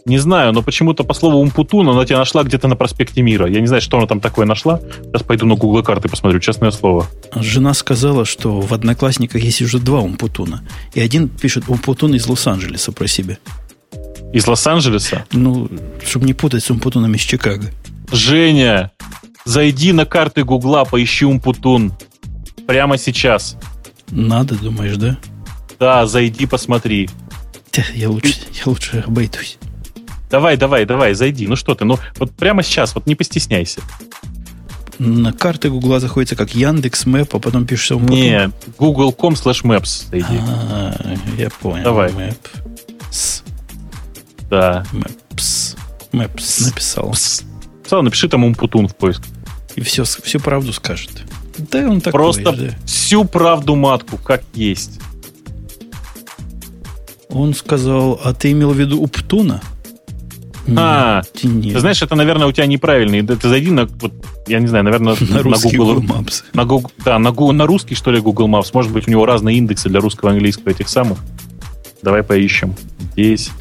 Не 0.10 0.18
знаю, 0.18 0.53
но 0.53 0.64
почему-то 0.64 1.03
по 1.03 1.14
слову 1.14 1.38
Умпутун 1.38 1.88
она 1.88 2.03
тебя 2.03 2.18
нашла 2.18 2.41
где-то 2.41 2.68
на 2.68 2.76
проспекте 2.76 3.22
Мира. 3.22 3.48
Я 3.48 3.61
не 3.61 3.68
знаю, 3.68 3.80
что 3.80 3.99
она 3.99 4.07
там 4.07 4.19
такое 4.19 4.48
нашла. 4.48 4.80
Сейчас 5.03 5.22
пойду 5.22 5.45
на 5.45 5.53
Google 5.53 5.84
карты 5.84 6.10
посмотрю, 6.10 6.40
честное 6.40 6.72
слово. 6.72 7.06
Жена 7.36 7.76
сказала, 7.76 8.26
что 8.26 8.60
в 8.60 8.73
Одноклассниках 8.73 9.44
есть 9.44 9.61
уже 9.61 9.77
два 9.77 9.99
Умпутуна. 9.99 10.64
И 10.95 10.99
один 10.99 11.30
пишет 11.30 11.65
Умпутун 11.68 12.15
из 12.15 12.27
Лос-Анджелеса 12.27 12.91
про 12.91 13.06
себя. 13.06 13.38
Из 14.34 14.48
Лос-Анджелеса. 14.48 15.26
Ну, 15.31 15.69
чтобы 16.03 16.26
не 16.26 16.34
путать 16.34 16.64
с 16.64 16.72
Умпутуном 16.72 17.14
из 17.14 17.22
Чикаго. 17.22 17.69
Женя, 18.11 18.90
зайди 19.45 19.94
на 19.94 20.07
карты 20.07 20.44
Гугла, 20.44 20.86
поищи 20.86 21.23
Умпутун. 21.23 21.94
Прямо 22.65 22.98
сейчас. 22.98 23.57
Надо, 24.10 24.56
думаешь, 24.56 24.98
да? 24.98 25.19
Да, 25.80 26.07
зайди, 26.07 26.48
посмотри. 26.48 27.11
Я 27.94 28.10
лучше, 28.10 28.40
я 28.56 28.64
лучше 28.65 29.03
обойдусь. 29.06 29.60
Давай, 30.30 30.57
давай, 30.57 30.85
давай, 30.85 31.14
зайди. 31.14 31.47
Ну 31.47 31.56
что 31.56 31.76
ты, 31.76 31.85
ну 31.85 31.97
вот 32.18 32.31
прямо 32.31 32.64
сейчас, 32.64 32.93
вот 32.95 33.07
не 33.07 33.15
постесняйся. 33.15 33.81
На 34.99 35.31
карты 35.31 35.69
Гугла 35.69 35.99
заходится 35.99 36.35
как 36.35 36.53
Яндекс 36.53 37.06
Мэп, 37.06 37.35
а 37.35 37.39
потом 37.39 37.65
пишешь 37.65 37.91
Умпутун. 37.91 38.15
Не, 38.15 38.51
google.com 38.77 39.34
slash 39.34 39.64
maps 39.64 40.10
зайди. 40.10 40.39
А, 40.41 40.93
я 41.38 41.49
понял. 41.49 41.84
Давай. 41.85 42.14
С. 43.10 43.43
Да. 44.49 44.85
Мэпс. 44.91 45.76
Мэпс 46.11 46.65
написал. 46.65 47.11
Пс. 47.11 47.43
Сам 47.88 48.06
напиши 48.06 48.27
там 48.27 48.43
Умпутун 48.43 48.88
в 48.88 48.95
поиск. 48.95 49.23
И 49.76 49.81
все, 49.81 50.03
всю 50.03 50.39
правду 50.39 50.73
скажет. 50.73 51.11
Да, 51.57 51.80
он 51.89 52.01
такой 52.01 52.19
Просто 52.19 52.53
же. 52.53 52.77
всю 52.85 53.23
правду 53.23 53.76
матку, 53.76 54.18
как 54.18 54.43
есть. 54.53 54.99
Он 57.30 57.53
сказал, 57.53 58.19
а 58.23 58.34
ты 58.34 58.51
имел 58.51 58.72
в 58.72 58.77
виду 58.77 59.01
Уптуна? 59.01 59.61
А, 60.77 61.21
Нет. 61.43 61.73
Ты 61.73 61.79
знаешь, 61.79 62.01
это, 62.01 62.15
наверное, 62.15 62.47
у 62.47 62.51
тебя 62.51 62.65
неправильный. 62.65 63.21
Да 63.21 63.35
Ты 63.35 63.49
зайди 63.49 63.71
на, 63.71 63.85
вот, 63.85 64.13
я 64.47 64.59
не 64.59 64.67
знаю, 64.67 64.83
наверное, 64.83 65.15
на 65.29 65.41
русский 65.41 65.77
Google, 65.77 65.95
Google 65.95 66.15
Maps. 66.15 66.43
на 66.53 66.65
Google, 66.65 66.91
да, 67.03 67.19
на, 67.19 67.31
Google, 67.31 67.53
на 67.53 67.65
русский, 67.65 67.95
что 67.95 68.11
ли, 68.11 68.19
Google 68.19 68.47
Maps. 68.47 68.69
Может 68.73 68.91
быть, 68.91 69.07
у 69.07 69.11
него 69.11 69.25
разные 69.25 69.57
индексы 69.57 69.89
для 69.89 69.99
русского 69.99 70.29
и 70.29 70.33
английского 70.33 70.69
этих 70.69 70.89
самых. 70.89 71.19
Давай 72.01 72.23
поищем. 72.23 72.75
Здесь. 73.13 73.51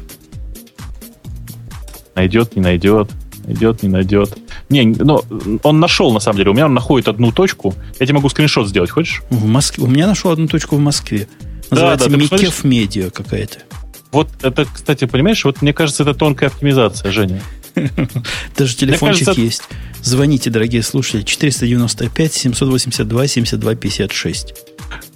Найдет, 2.15 2.55
не 2.55 2.61
найдет. 2.61 3.11
Найдет, 3.45 3.83
не 3.83 3.89
найдет. 3.89 4.37
Не, 4.69 4.83
ну, 4.83 5.23
он 5.63 5.79
нашел, 5.79 6.13
на 6.13 6.19
самом 6.19 6.37
деле. 6.37 6.51
У 6.51 6.53
меня 6.53 6.65
он 6.65 6.73
находит 6.73 7.07
одну 7.07 7.31
точку. 7.31 7.73
Я 7.99 8.05
тебе 8.05 8.15
могу 8.15 8.29
скриншот 8.29 8.67
сделать, 8.67 8.91
хочешь? 8.91 9.23
В 9.29 9.45
Москве. 9.45 9.83
У 9.83 9.87
меня 9.87 10.05
нашел 10.07 10.31
одну 10.31 10.47
точку 10.47 10.75
в 10.75 10.79
Москве. 10.79 11.27
Называется 11.71 12.09
да, 12.09 12.17
посмотришь? 12.17 12.41
Микеф 12.41 12.63
Медиа 12.63 13.09
какая-то. 13.09 13.59
Вот 14.11 14.27
это, 14.41 14.65
кстати, 14.65 15.05
понимаешь, 15.05 15.43
вот 15.45 15.61
мне 15.61 15.73
кажется, 15.73 16.03
это 16.03 16.13
тонкая 16.13 16.49
оптимизация, 16.49 17.11
Женя. 17.11 17.41
Даже 18.57 18.75
телефончик 18.75 19.25
кажется- 19.25 19.41
есть. 19.41 19.61
Звоните, 20.01 20.49
дорогие 20.49 20.81
слушатели. 20.81 21.21
495 21.23 22.33
782 22.33 23.27
72 23.27 23.75
56. 23.75 24.53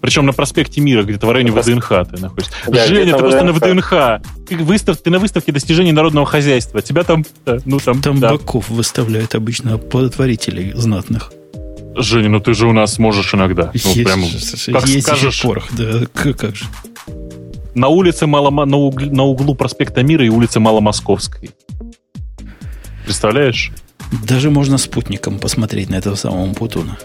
Причем 0.02 0.26
на 0.26 0.34
проспекте 0.34 0.82
Мира, 0.82 1.04
где-то 1.04 1.26
в 1.26 1.32
районе 1.32 1.52
ВДНХ 1.52 1.88
ты 2.12 2.22
находишься. 2.22 2.52
Да, 2.68 2.86
Женя, 2.86 3.14
ты 3.14 3.20
просто 3.20 3.44
на 3.44 3.54
ВДНХ. 3.54 3.94
Ты, 4.48 4.58
выстав, 4.58 4.98
ты 4.98 5.10
на 5.10 5.18
выставке 5.20 5.52
достижений 5.52 5.92
народного 5.94 6.26
хозяйства. 6.28 6.82
Тебя 6.82 7.04
там, 7.04 7.26
э, 7.46 7.60
ну 7.66 7.80
там, 7.80 8.02
Там 8.02 8.20
да. 8.20 8.32
боков 8.32 8.70
выставляют 8.70 9.34
обычно 9.34 9.76
оплодотворителей 9.76 10.74
знатных. 10.76 11.32
Женя, 11.96 12.30
ну 12.30 12.40
ты 12.40 12.54
же 12.54 12.68
у 12.68 12.74
нас 12.74 13.00
можешь 13.00 13.34
иногда. 13.34 13.66
Ну, 13.66 13.72
есть 13.74 14.04
прям, 14.04 14.22
как 14.80 14.88
есть 14.90 15.08
скажешь, 15.08 15.34
еще 15.34 15.48
порох, 15.48 15.68
да, 15.72 16.06
к- 16.14 16.34
как 16.34 16.56
же. 16.56 16.66
На 17.76 17.88
улице 17.88 18.28
Малома, 18.28 18.66
на, 18.66 18.78
угл- 18.78 19.12
на 19.12 19.24
углу 19.24 19.56
проспекта 19.56 20.04
Мира 20.04 20.26
и 20.26 20.30
улицы 20.30 20.60
Маломосковской. 20.60 21.52
Представляешь? 23.06 23.72
Даже 24.28 24.50
можно 24.50 24.78
спутником 24.78 25.40
посмотреть 25.40 25.90
на 25.90 25.96
этого 25.96 26.16
самого 26.16 26.54
Путуна. 26.54 26.98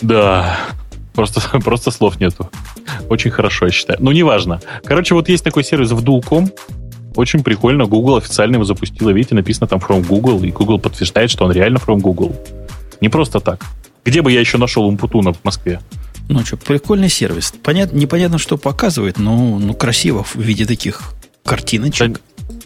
Да. 0.00 0.56
Просто, 1.14 1.40
просто 1.64 1.90
слов 1.90 2.20
нету. 2.20 2.48
Очень 3.08 3.30
хорошо, 3.30 3.66
я 3.66 3.72
считаю. 3.72 3.98
Ну, 4.02 4.12
неважно. 4.12 4.60
Короче, 4.84 5.14
вот 5.14 5.28
есть 5.28 5.44
такой 5.44 5.64
сервис 5.64 5.90
в 5.90 6.02
Dual.com. 6.02 6.50
Очень 7.16 7.42
прикольно. 7.42 7.86
Google 7.86 8.16
официально 8.16 8.54
его 8.54 8.64
запустила. 8.64 9.10
Видите, 9.10 9.34
написано 9.34 9.66
там 9.66 9.80
from 9.80 10.06
Google. 10.06 10.42
И 10.44 10.50
Google 10.50 10.78
подтверждает, 10.78 11.30
что 11.30 11.44
он 11.44 11.52
реально 11.52 11.78
from 11.78 11.98
Google. 12.00 12.34
Не 13.00 13.08
просто 13.08 13.40
так. 13.40 13.64
Где 14.04 14.22
бы 14.22 14.32
я 14.32 14.40
еще 14.40 14.58
нашел 14.58 14.84
Умпутуна 14.86 15.32
в 15.32 15.44
Москве? 15.44 15.80
Ну 16.28 16.44
что, 16.44 16.56
прикольный 16.56 17.08
сервис. 17.08 17.54
Понят, 17.62 17.92
непонятно, 17.92 18.38
что 18.38 18.58
показывает, 18.58 19.18
но 19.18 19.58
ну, 19.58 19.74
красиво 19.74 20.24
в 20.24 20.36
виде 20.36 20.66
таких 20.66 21.14
картиночек. 21.44 22.20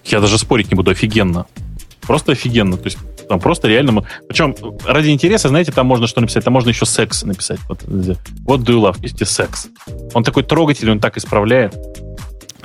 Я 0.05 0.21
даже 0.21 0.39
спорить 0.39 0.71
не 0.71 0.75
буду. 0.75 0.91
Офигенно. 0.91 1.47
Просто 2.01 2.33
офигенно. 2.33 2.77
То 2.77 2.87
есть 2.87 2.99
Там 3.29 3.39
просто 3.39 3.69
реально... 3.69 4.05
Причем 4.29 4.57
ради 4.85 5.11
интереса, 5.11 5.49
знаете, 5.49 5.71
там 5.71 5.87
можно 5.87 6.07
что 6.09 6.21
написать? 6.21 6.45
Там 6.45 6.53
можно 6.53 6.71
еще 6.71 6.87
секс 6.87 7.23
написать. 7.23 7.61
Вот, 7.69 7.81
вот 7.87 8.61
do 8.63 8.75
you 8.75 8.83
love? 8.83 9.01
Пишите 9.01 9.25
секс. 9.25 9.69
Он 10.13 10.25
такой 10.25 10.43
трогательный, 10.43 10.93
он 10.93 11.01
так 11.01 11.17
исправляет. 11.17 11.75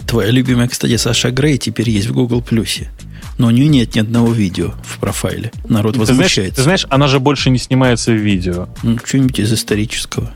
Твоя 0.08 0.32
любимая, 0.32 0.68
кстати, 0.68 0.98
Саша 0.98 1.32
Грей 1.32 1.58
теперь 1.58 1.90
есть 1.90 2.08
в 2.08 2.14
Google 2.14 2.42
Плюсе. 2.42 2.90
Но 3.38 3.48
у 3.48 3.50
нее 3.52 3.68
нет 3.68 3.94
ни 3.94 4.00
одного 4.00 4.32
видео 4.32 4.74
в 4.84 4.98
профайле. 5.00 5.52
Народ 5.68 5.94
ты 5.94 6.00
возмущается. 6.00 6.64
Знаешь, 6.64 6.82
ты 6.82 6.86
знаешь, 6.86 6.86
она 6.90 7.08
же 7.08 7.20
больше 7.20 7.52
не 7.52 7.60
снимается 7.60 8.12
в 8.12 8.16
видео. 8.16 8.68
Ну, 8.82 8.98
что-нибудь 9.04 9.38
из 9.40 9.54
исторического. 9.54 10.34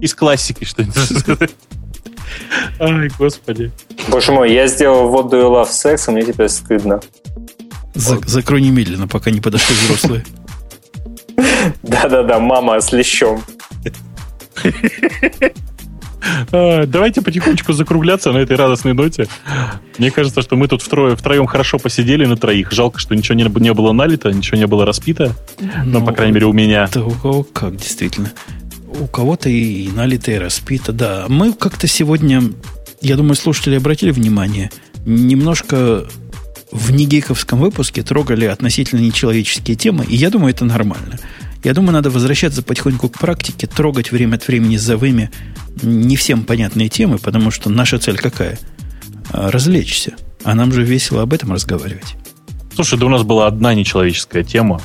Из 0.00 0.14
классики 0.14 0.64
что-нибудь. 0.64 1.50
Ай, 2.80 3.10
господи. 3.18 3.72
Боже 4.08 4.32
мой, 4.32 4.52
я 4.52 4.66
сделал 4.66 5.08
вот 5.08 5.32
do 5.32 5.40
you 5.40 5.50
love 5.50 5.70
sex, 5.70 6.04
а 6.06 6.12
мне 6.12 6.22
теперь 6.22 6.48
стыдно. 6.48 7.00
За, 7.94 8.18
закрой 8.26 8.62
немедленно, 8.62 9.06
пока 9.06 9.30
не 9.30 9.40
подошли 9.40 9.74
взрослые. 9.76 10.24
Да-да-да, 11.82 12.38
мама 12.38 12.80
с 12.80 12.92
лещом. 12.92 13.42
А, 16.52 16.86
давайте 16.86 17.22
потихонечку 17.22 17.72
закругляться 17.72 18.32
на 18.32 18.38
этой 18.38 18.56
радостной 18.56 18.94
ноте. 18.94 19.28
Мне 19.98 20.10
кажется, 20.10 20.42
что 20.42 20.56
мы 20.56 20.68
тут 20.68 20.82
втрое, 20.82 21.16
втроем 21.16 21.46
хорошо 21.46 21.78
посидели 21.78 22.24
на 22.26 22.36
троих. 22.36 22.72
Жалко, 22.72 22.98
что 22.98 23.14
ничего 23.14 23.34
не, 23.34 23.44
не 23.44 23.74
было 23.74 23.92
налито, 23.92 24.30
ничего 24.30 24.58
не 24.58 24.66
было 24.66 24.86
распито. 24.86 25.34
Ну, 25.60 26.00
Но, 26.00 26.06
по 26.06 26.12
крайней 26.12 26.34
мере, 26.34 26.46
у 26.46 26.52
меня. 26.52 26.88
Да 26.92 27.04
у 27.04 27.10
кого 27.10 27.42
как, 27.42 27.76
действительно. 27.76 28.32
У 29.00 29.06
кого-то 29.06 29.48
и, 29.48 29.84
и 29.84 29.90
налито, 29.90 30.32
и 30.32 30.38
распито, 30.38 30.92
да. 30.92 31.24
Мы 31.28 31.52
как-то 31.52 31.86
сегодня, 31.86 32.42
я 33.00 33.16
думаю, 33.16 33.34
слушатели 33.34 33.76
обратили 33.76 34.10
внимание, 34.10 34.70
немножко 35.04 36.06
в 36.70 36.90
негейковском 36.90 37.58
выпуске 37.58 38.02
трогали 38.02 38.46
относительно 38.46 39.00
нечеловеческие 39.00 39.76
темы, 39.76 40.04
и 40.08 40.16
я 40.16 40.30
думаю, 40.30 40.52
это 40.54 40.64
нормально. 40.64 41.18
Я 41.64 41.74
думаю, 41.74 41.92
надо 41.92 42.10
возвращаться 42.10 42.62
потихоньку 42.62 43.08
к 43.08 43.18
практике, 43.18 43.66
трогать 43.66 44.10
время 44.10 44.36
от 44.36 44.46
времени 44.48 44.76
завыми 44.76 45.30
не 45.82 46.16
всем 46.16 46.44
понятные 46.44 46.88
темы, 46.88 47.18
потому 47.18 47.50
что 47.50 47.70
наша 47.70 47.98
цель 47.98 48.16
какая? 48.16 48.58
А, 49.30 49.50
развлечься. 49.50 50.14
А 50.44 50.54
нам 50.54 50.72
же 50.72 50.82
весело 50.82 51.22
об 51.22 51.32
этом 51.32 51.52
разговаривать. 51.52 52.16
Слушай, 52.74 52.98
да 52.98 53.06
у 53.06 53.08
нас 53.08 53.22
была 53.22 53.46
одна 53.46 53.74
нечеловеческая 53.74 54.42
тема. 54.42 54.80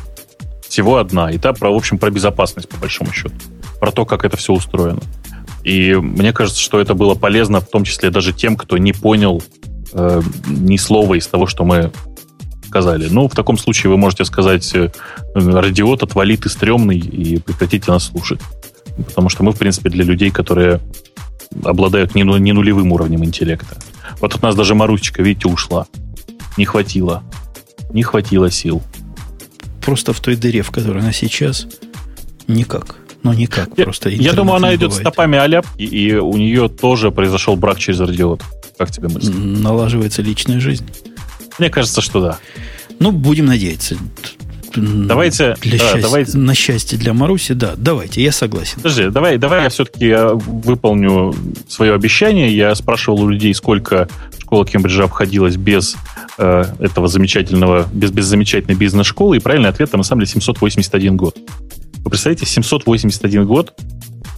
Всего 0.67 0.97
одна. 0.97 1.31
И 1.31 1.37
та, 1.37 1.53
про, 1.53 1.71
в 1.71 1.75
общем, 1.75 1.97
про 1.97 2.11
безопасность, 2.11 2.69
по 2.69 2.77
большому 2.77 3.11
счету. 3.11 3.35
Про 3.79 3.91
то, 3.91 4.05
как 4.05 4.23
это 4.23 4.37
все 4.37 4.53
устроено. 4.53 5.01
И 5.63 5.95
мне 5.95 6.31
кажется, 6.31 6.61
что 6.61 6.79
это 6.79 6.93
было 6.93 7.15
полезно, 7.15 7.59
в 7.59 7.69
том 7.69 7.83
числе 7.83 8.09
даже 8.09 8.33
тем, 8.33 8.55
кто 8.55 8.77
не 8.77 8.93
понял 8.93 9.41
э, 9.93 10.21
ни 10.47 10.77
слова 10.77 11.15
из 11.15 11.27
того, 11.27 11.47
что 11.47 11.65
мы 11.65 11.91
сказали. 12.67 13.07
Ну, 13.09 13.27
в 13.27 13.35
таком 13.35 13.57
случае 13.57 13.91
вы 13.91 13.97
можете 13.97 14.25
сказать, 14.25 14.75
э, 14.75 14.89
радиот, 15.33 16.03
отвали 16.03 16.35
ты 16.35 16.49
стрёмный 16.49 16.97
и 16.97 17.39
прекратите 17.39 17.91
нас 17.91 18.05
слушать. 18.05 18.39
Потому 18.97 19.29
что 19.29 19.43
мы, 19.43 19.51
в 19.51 19.57
принципе, 19.57 19.89
для 19.89 20.03
людей, 20.03 20.31
которые 20.31 20.79
обладают 21.63 22.15
не, 22.15 22.23
не 22.39 22.53
нулевым 22.53 22.91
уровнем 22.91 23.23
интеллекта. 23.23 23.77
Вот 24.19 24.35
от 24.35 24.41
нас 24.41 24.55
даже 24.55 24.75
Марусечка, 24.75 25.23
видите, 25.23 25.47
ушла. 25.47 25.87
Не 26.57 26.65
хватило. 26.65 27.23
Не 27.91 28.03
хватило 28.03 28.51
сил. 28.51 28.81
Просто 29.81 30.13
в 30.13 30.19
той 30.19 30.35
дыре, 30.35 30.61
в 30.61 30.71
которой 30.71 30.99
она 31.01 31.13
сейчас, 31.13 31.67
никак. 32.47 32.97
Ну, 33.23 33.33
никак. 33.33 33.69
Я, 33.77 33.83
просто 33.83 34.09
я 34.09 34.33
думаю, 34.33 34.57
она 34.57 34.75
идет 34.75 34.89
бывает. 34.89 35.07
стопами 35.07 35.37
Аляп, 35.37 35.65
и, 35.77 35.85
и 35.85 36.15
у 36.15 36.35
нее 36.37 36.69
тоже 36.69 37.11
произошел 37.11 37.55
брак 37.55 37.79
через 37.79 37.99
радиот. 37.99 38.41
Как 38.77 38.91
тебе 38.91 39.07
мысль? 39.07 39.33
Налаживается 39.33 40.21
личная 40.21 40.59
жизнь. 40.59 40.85
Мне 41.57 41.69
кажется, 41.69 42.01
что 42.01 42.21
да. 42.21 42.39
Ну, 42.99 43.11
будем 43.11 43.45
надеяться. 43.45 43.97
Давайте, 44.75 45.55
для 45.61 45.79
да, 45.79 45.85
счастья, 45.85 46.01
давайте. 46.01 46.37
На 46.37 46.53
счастье 46.53 46.97
для 46.97 47.13
Маруси, 47.13 47.53
да, 47.53 47.73
давайте, 47.77 48.21
я 48.21 48.31
согласен. 48.31 48.75
Подожди, 48.77 49.09
давай, 49.09 49.37
давай 49.37 49.63
я 49.63 49.69
все-таки 49.69 50.13
выполню 50.35 51.33
свое 51.67 51.93
обещание. 51.93 52.55
Я 52.55 52.75
спрашивал 52.75 53.21
у 53.21 53.29
людей, 53.29 53.53
сколько 53.53 54.07
школа 54.39 54.65
Кембриджа 54.65 55.05
обходилась 55.05 55.57
без 55.57 55.95
э, 56.37 56.65
этого 56.79 57.07
замечательного, 57.07 57.87
без, 57.91 58.11
без 58.11 58.25
замечательной 58.25 58.75
бизнес-школы, 58.75 59.37
и 59.37 59.39
правильный 59.39 59.69
ответ 59.69 59.91
там 59.91 59.99
на 59.99 60.03
самом 60.03 60.21
деле 60.21 60.31
781 60.31 61.17
год. 61.17 61.37
Вы 62.03 62.09
представляете, 62.09 62.45
781 62.45 63.45
год 63.45 63.73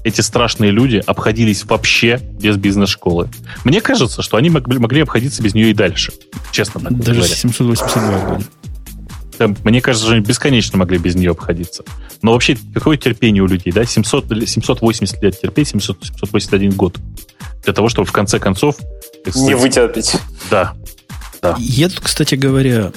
эти 0.04 0.22
страшные 0.22 0.72
люди 0.72 1.04
обходились 1.06 1.66
вообще 1.66 2.20
без 2.40 2.58
бизнес-школы. 2.58 3.30
Мне 3.64 3.82
кажется, 3.82 4.22
что 4.22 4.38
они 4.38 4.50
могли, 4.50 4.80
могли 4.80 5.02
обходиться 5.02 5.42
без 5.42 5.54
нее 5.54 5.72
и 5.72 5.74
дальше. 5.74 6.14
Честно 6.52 6.82
так 6.82 6.98
Даже 6.98 7.20
говоря. 7.20 7.36
782 7.36 8.20
года. 8.20 8.44
Да, 9.38 9.48
мне 9.64 9.82
кажется, 9.82 10.06
что 10.06 10.16
они 10.16 10.26
бесконечно 10.26 10.78
могли 10.78 10.98
без 10.98 11.16
нее 11.16 11.32
обходиться. 11.32 11.84
Но 12.22 12.34
вообще, 12.34 12.58
какое 12.74 12.98
терпение 12.98 13.42
у 13.42 13.48
людей, 13.48 13.72
да? 13.72 13.86
700, 13.86 14.26
780 14.46 15.24
лет 15.24 15.40
терпеть, 15.40 15.70
700, 15.70 16.06
781 16.06 16.72
год. 16.72 16.98
Для 17.64 17.74
того, 17.74 17.88
чтобы 17.88 18.06
в 18.06 18.12
конце 18.12 18.40
концов... 18.40 18.76
Не 19.36 19.56
вытерпеть. 19.56 20.18
Да. 20.52 20.74
да. 21.42 21.56
Я 21.58 21.88
тут, 21.88 22.02
кстати 22.02 22.36
говоря, 22.36 22.92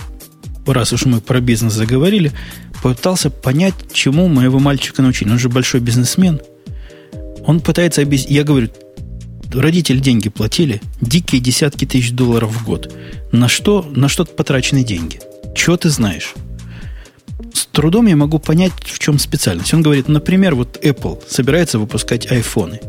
раз 0.67 0.93
уж 0.93 1.05
мы 1.05 1.21
про 1.21 1.41
бизнес 1.41 1.75
заговорили, 1.75 2.33
пытался 2.83 3.31
понять, 3.31 3.75
чему 3.93 4.27
моего 4.27 4.59
мальчика 4.59 5.03
научили. 5.03 5.31
Он 5.31 5.39
же 5.39 5.49
большой 5.49 5.81
бизнесмен. 5.81 6.41
Он 7.47 7.61
пытается 7.61 8.03
объяснить... 8.03 8.31
Я 8.31 8.45
говорю, 8.45 8.69
родители 9.53 9.99
деньги 9.99 10.29
платили, 10.29 10.81
дикие 11.01 11.41
десятки 11.41 11.85
тысяч 11.85 12.13
долларов 12.13 12.53
в 12.53 12.65
год. 12.65 12.95
На 13.33 13.49
что, 13.49 13.83
на 13.83 14.09
что 14.09 14.25
потрачены 14.25 14.85
деньги? 14.85 15.21
Чего 15.55 15.77
ты 15.77 15.91
знаешь? 15.91 16.35
С 17.53 17.67
трудом 17.67 18.07
я 18.07 18.17
могу 18.17 18.39
понять, 18.39 18.73
в 18.85 18.99
чем 18.99 19.19
специальность. 19.19 19.75
Он 19.75 19.83
говорит, 19.83 20.09
например, 20.09 20.55
вот 20.55 20.79
Apple 20.83 21.23
собирается 21.29 21.79
выпускать 21.79 22.31
айфоны. 22.31 22.81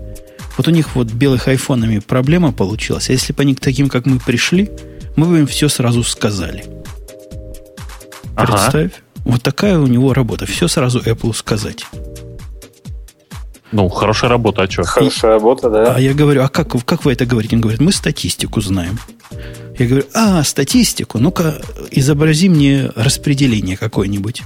Вот 0.57 0.67
у 0.67 0.71
них 0.71 0.95
вот 0.95 1.11
белых 1.11 1.47
айфонами 1.47 1.99
проблема 1.99 2.51
получилась. 2.51 3.09
А 3.09 3.13
если 3.13 3.33
бы 3.33 3.41
они 3.41 3.55
к 3.55 3.59
таким, 3.59 3.89
как 3.89 4.05
мы, 4.05 4.19
пришли, 4.19 4.69
мы 5.15 5.27
бы 5.27 5.39
им 5.39 5.47
все 5.47 5.67
сразу 5.67 6.03
сказали. 6.03 6.65
Ага. 8.35 8.53
Представь. 8.53 8.91
Вот 9.25 9.41
такая 9.41 9.79
у 9.79 9.87
него 9.87 10.13
работа. 10.13 10.45
Все 10.45 10.67
сразу 10.67 10.99
Apple 10.99 11.33
сказать. 11.33 11.85
Ну, 13.73 13.89
хорошая 13.89 14.29
работа, 14.29 14.61
а 14.61 14.69
что? 14.69 14.83
Хорошая 14.83 15.31
и, 15.31 15.33
работа, 15.33 15.69
да. 15.69 15.95
А 15.95 15.99
я 15.99 16.13
говорю, 16.13 16.43
а 16.43 16.47
как, 16.47 16.75
как 16.85 17.05
вы 17.05 17.13
это 17.13 17.25
говорите? 17.25 17.55
Он 17.55 17.61
говорит, 17.61 17.81
мы 17.81 17.91
статистику 17.91 18.61
знаем. 18.61 18.99
Я 19.79 19.87
говорю, 19.87 20.05
а, 20.13 20.43
статистику, 20.43 21.17
ну-ка, 21.17 21.59
изобрази 21.89 22.49
мне 22.49 22.91
распределение 22.95 23.75
какое-нибудь. 23.75 24.43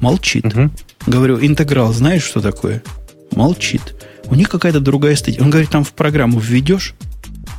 Молчит. 0.00 0.46
Угу. 0.46 0.70
Говорю, 1.06 1.38
интеграл 1.40 1.92
знаешь, 1.92 2.24
что 2.24 2.40
такое? 2.40 2.82
Молчит. 3.30 3.94
У 4.26 4.34
них 4.34 4.48
какая-то 4.48 4.80
другая 4.80 5.14
статья. 5.14 5.42
Он 5.42 5.50
говорит, 5.50 5.70
там 5.70 5.84
в 5.84 5.92
программу 5.92 6.40
введешь, 6.40 6.94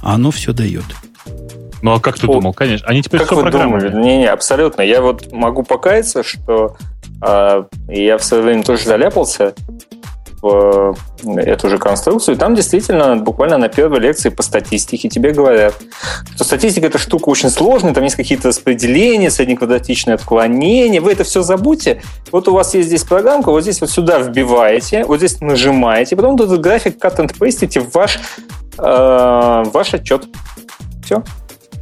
а 0.04 0.16
оно 0.16 0.30
все 0.32 0.52
дает. 0.52 0.84
Ну, 1.82 1.94
а 1.94 2.02
как 2.02 2.20
ты 2.20 2.28
О, 2.28 2.34
думал? 2.34 2.54
Конечно. 2.54 2.86
Они 2.90 3.02
теперь 3.02 3.22
как 3.22 3.32
вы 3.32 3.50
думали? 3.50 3.96
Не-не, 3.96 4.28
абсолютно. 4.28 4.82
Я 4.82 5.02
вот 5.02 5.32
могу 5.32 5.64
покаяться, 5.64 6.22
что 6.22 6.76
э, 7.26 7.64
я 7.88 8.18
в 8.18 8.24
свое 8.26 8.44
время 8.44 8.64
тоже 8.64 8.84
заляпался 8.84 9.56
в 10.42 10.96
эту 11.38 11.70
же 11.70 11.78
конструкцию, 11.78 12.36
и 12.36 12.38
там 12.38 12.56
действительно 12.56 13.16
буквально 13.16 13.58
на 13.58 13.70
первой 13.70 14.00
лекции 14.00 14.30
по 14.30 14.42
статистике 14.42 15.08
тебе 15.08 15.32
говорят, 15.32 15.76
что 16.36 16.44
статистика 16.44 16.88
это 16.88 16.98
штука 16.98 17.30
очень 17.30 17.50
сложная, 17.50 17.94
там 17.94 18.04
есть 18.04 18.16
какие-то 18.16 18.48
распределения, 18.48 19.30
среднеквадратичные 19.30 20.16
отклонения, 20.16 21.00
вы 21.00 21.12
это 21.12 21.24
все 21.24 21.44
забудьте, 21.44 22.02
вот 22.32 22.48
у 22.48 22.54
вас 22.54 22.74
есть 22.74 22.88
здесь 22.88 23.04
программка, 23.04 23.52
вот 23.52 23.62
здесь 23.62 23.82
вот 23.82 23.92
сюда 23.92 24.20
вбиваете, 24.20 25.06
вот 25.06 25.18
здесь 25.18 25.40
нажимаете, 25.42 26.16
потом 26.16 26.36
этот 26.36 26.60
график 26.60 26.98
cut 26.98 27.18
and 27.18 27.38
paste 27.38 27.80
в 27.80 27.94
ваш, 27.94 28.20
э, 28.80 29.64
ваш 29.72 29.94
отчет. 29.94 30.26
Все. 31.06 31.24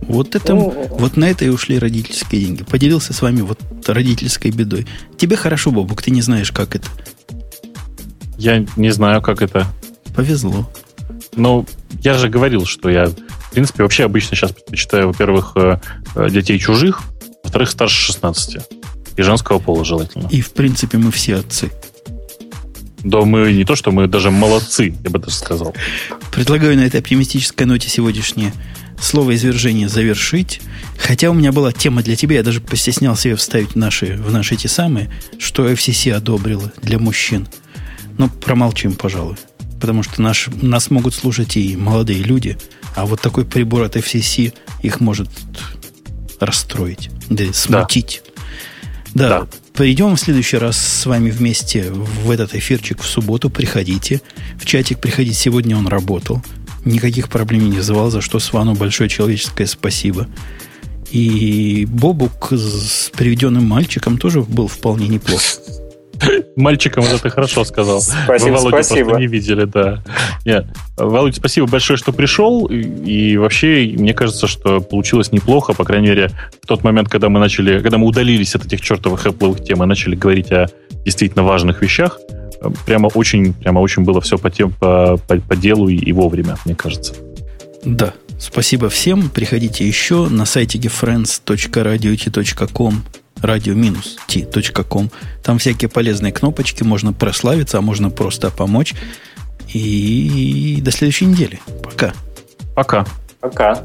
Вот 0.02 0.36
это, 0.36 0.54
ну, 0.56 0.74
вот 0.92 1.18
на 1.18 1.30
это 1.30 1.46
и 1.46 1.50
ушли 1.50 1.78
родительские 1.78 2.42
деньги. 2.42 2.64
Поделился 2.64 3.14
с 3.14 3.22
вами 3.22 3.42
вот 3.42 3.60
родительской 3.86 4.50
бедой. 4.50 4.88
Тебе 5.18 5.36
хорошо, 5.36 5.72
Бобук, 5.72 6.02
ты 6.02 6.10
не 6.10 6.22
знаешь, 6.22 6.52
как 6.52 6.76
это. 6.76 6.88
Я 8.40 8.66
не 8.78 8.90
знаю, 8.92 9.22
как 9.22 9.42
это. 9.42 9.68
Повезло. 10.16 10.68
Ну, 11.36 11.66
я 12.02 12.14
же 12.14 12.30
говорил, 12.30 12.66
что 12.66 12.90
я, 12.90 13.08
в 13.08 13.52
принципе, 13.52 13.84
вообще 13.84 14.06
обычно 14.06 14.38
сейчас 14.38 14.54
предпочитаю, 14.54 15.08
во-первых, 15.08 15.52
э, 15.56 15.80
э, 16.16 16.30
детей 16.30 16.58
чужих, 16.58 17.02
во-вторых, 17.44 17.70
старше 17.70 18.02
16. 18.02 18.58
И 19.18 19.22
женского 19.22 19.60
пола 19.60 19.84
желательно. 19.84 20.28
И, 20.32 20.40
в 20.40 20.54
принципе, 20.54 20.98
мы 20.98 21.12
все 21.12 21.36
отцы. 21.36 21.70
Да 23.04 23.22
мы 23.22 23.52
не 23.52 23.66
то, 23.66 23.76
что 23.76 23.92
мы 23.92 24.08
даже 24.08 24.32
молодцы, 24.32 24.96
я 25.04 25.10
бы 25.10 25.20
даже 25.20 25.36
сказал. 25.36 25.76
Предлагаю 26.32 26.78
на 26.78 26.86
этой 26.86 27.02
оптимистической 27.02 27.68
ноте 27.68 27.90
сегодняшнее 27.90 28.54
слово 29.02 29.36
извержения 29.36 29.90
завершить. 29.90 30.62
Хотя 30.98 31.30
у 31.30 31.34
меня 31.34 31.52
была 31.52 31.74
тема 31.74 32.04
для 32.04 32.16
тебя, 32.16 32.38
я 32.38 32.44
даже 32.44 32.62
постеснялся 32.62 33.28
ее 33.28 33.36
вставить 33.36 33.72
в 33.72 33.76
наши, 33.76 34.16
в 34.16 34.32
наши 34.32 34.56
эти 34.56 34.68
самые, 34.68 35.12
что 35.38 35.70
FCC 35.70 36.14
одобрила 36.14 36.72
для 36.82 37.00
мужчин– 37.00 37.46
ну, 38.20 38.30
промолчим, 38.30 38.94
пожалуй. 38.94 39.38
Потому 39.80 40.04
что 40.04 40.22
наш, 40.22 40.50
нас 40.62 40.92
могут 40.92 41.16
слушать 41.16 41.56
и 41.56 41.78
молодые 41.78 42.22
люди, 42.22 42.58
а 42.96 43.06
вот 43.06 43.22
такой 43.22 43.46
прибор 43.46 43.84
от 43.84 43.96
FCC 43.96 44.54
их 44.84 45.00
может 45.00 45.30
расстроить, 46.40 47.10
да 47.30 47.46
смутить. 47.54 48.22
Да. 49.14 49.30
да. 49.30 49.48
Пойдем 49.74 50.16
в 50.16 50.20
следующий 50.20 50.58
раз 50.58 50.78
с 50.78 51.06
вами 51.06 51.32
вместе 51.32 51.92
в 51.92 52.30
этот 52.30 52.54
эфирчик 52.54 53.02
в 53.02 53.06
субботу. 53.06 53.50
Приходите. 53.50 54.22
В 54.60 54.66
чатик 54.66 55.00
приходите. 55.00 55.36
Сегодня 55.36 55.78
он 55.78 55.88
работал. 55.88 56.44
Никаких 56.84 57.30
проблем 57.30 57.70
не 57.70 57.78
вызывал, 57.78 58.12
за 58.12 58.20
что 58.20 58.40
Свану 58.40 58.76
большое 58.76 59.10
человеческое 59.10 59.66
спасибо. 59.66 60.28
И 61.10 61.88
Бобук 61.90 62.52
с 62.52 63.10
приведенным 63.16 63.66
мальчиком 63.66 64.18
тоже 64.18 64.42
был 64.42 64.68
вполне 64.68 65.08
неплох. 65.08 65.42
Мальчиком 66.56 67.04
это 67.06 67.22
ты 67.22 67.30
хорошо 67.30 67.64
сказал. 67.64 68.02
Спасибо, 68.02 68.50
Вы 68.50 68.58
Володю 68.58 68.70
спасибо. 68.70 69.10
просто 69.10 69.20
не 69.20 69.28
видели, 69.28 69.66
да. 69.66 70.04
Нет. 70.46 70.66
Володя, 70.98 71.38
спасибо 71.38 71.68
большое, 71.68 71.98
что 71.98 72.12
пришел. 72.12 72.66
И 72.66 73.38
вообще, 73.38 73.94
мне 73.98 74.14
кажется, 74.14 74.48
что 74.48 74.82
получилось 74.82 75.32
неплохо. 75.32 75.74
По 75.74 75.86
крайней 75.86 76.10
мере, 76.10 76.32
в 76.62 76.68
тот 76.68 76.84
момент, 76.84 77.08
когда 77.10 77.30
мы 77.30 77.40
начали, 77.40 77.80
когда 77.80 77.98
мы 77.98 78.08
удалились 78.08 78.56
от 78.56 78.66
этих 78.66 78.82
чертовых 78.82 79.26
Apple 79.26 79.64
тем 79.64 79.82
и 79.84 79.86
начали 79.86 80.16
говорить 80.16 80.52
о 80.52 80.68
действительно 81.06 81.44
важных 81.44 81.82
вещах, 81.82 82.20
прямо 82.86 83.08
очень, 83.08 83.54
прямо 83.54 83.80
очень 83.80 84.04
было 84.04 84.20
все 84.22 84.38
по, 84.38 84.50
тем, 84.50 84.72
по, 84.72 85.18
по, 85.28 85.38
по 85.38 85.56
делу 85.56 85.88
и, 85.88 85.96
и 85.96 86.12
вовремя, 86.12 86.58
мне 86.66 86.76
кажется. 86.76 87.14
Да. 87.84 88.14
Спасибо 88.38 88.90
всем. 88.90 89.30
Приходите 89.30 89.86
еще 89.86 90.28
на 90.30 90.46
сайте 90.46 90.78
friends.radio.com 90.78 93.04
radio-t.com. 93.42 95.12
Там 95.44 95.58
всякие 95.58 95.90
полезные 95.90 96.32
кнопочки, 96.32 96.84
можно 96.84 97.14
прославиться, 97.14 97.78
а 97.78 97.82
можно 97.82 98.10
просто 98.10 98.50
помочь. 98.50 98.94
И 99.74 100.80
до 100.82 100.92
следующей 100.92 101.26
недели. 101.26 101.60
Пока. 101.84 102.14
Пока. 102.76 103.06
Пока. 103.40 103.84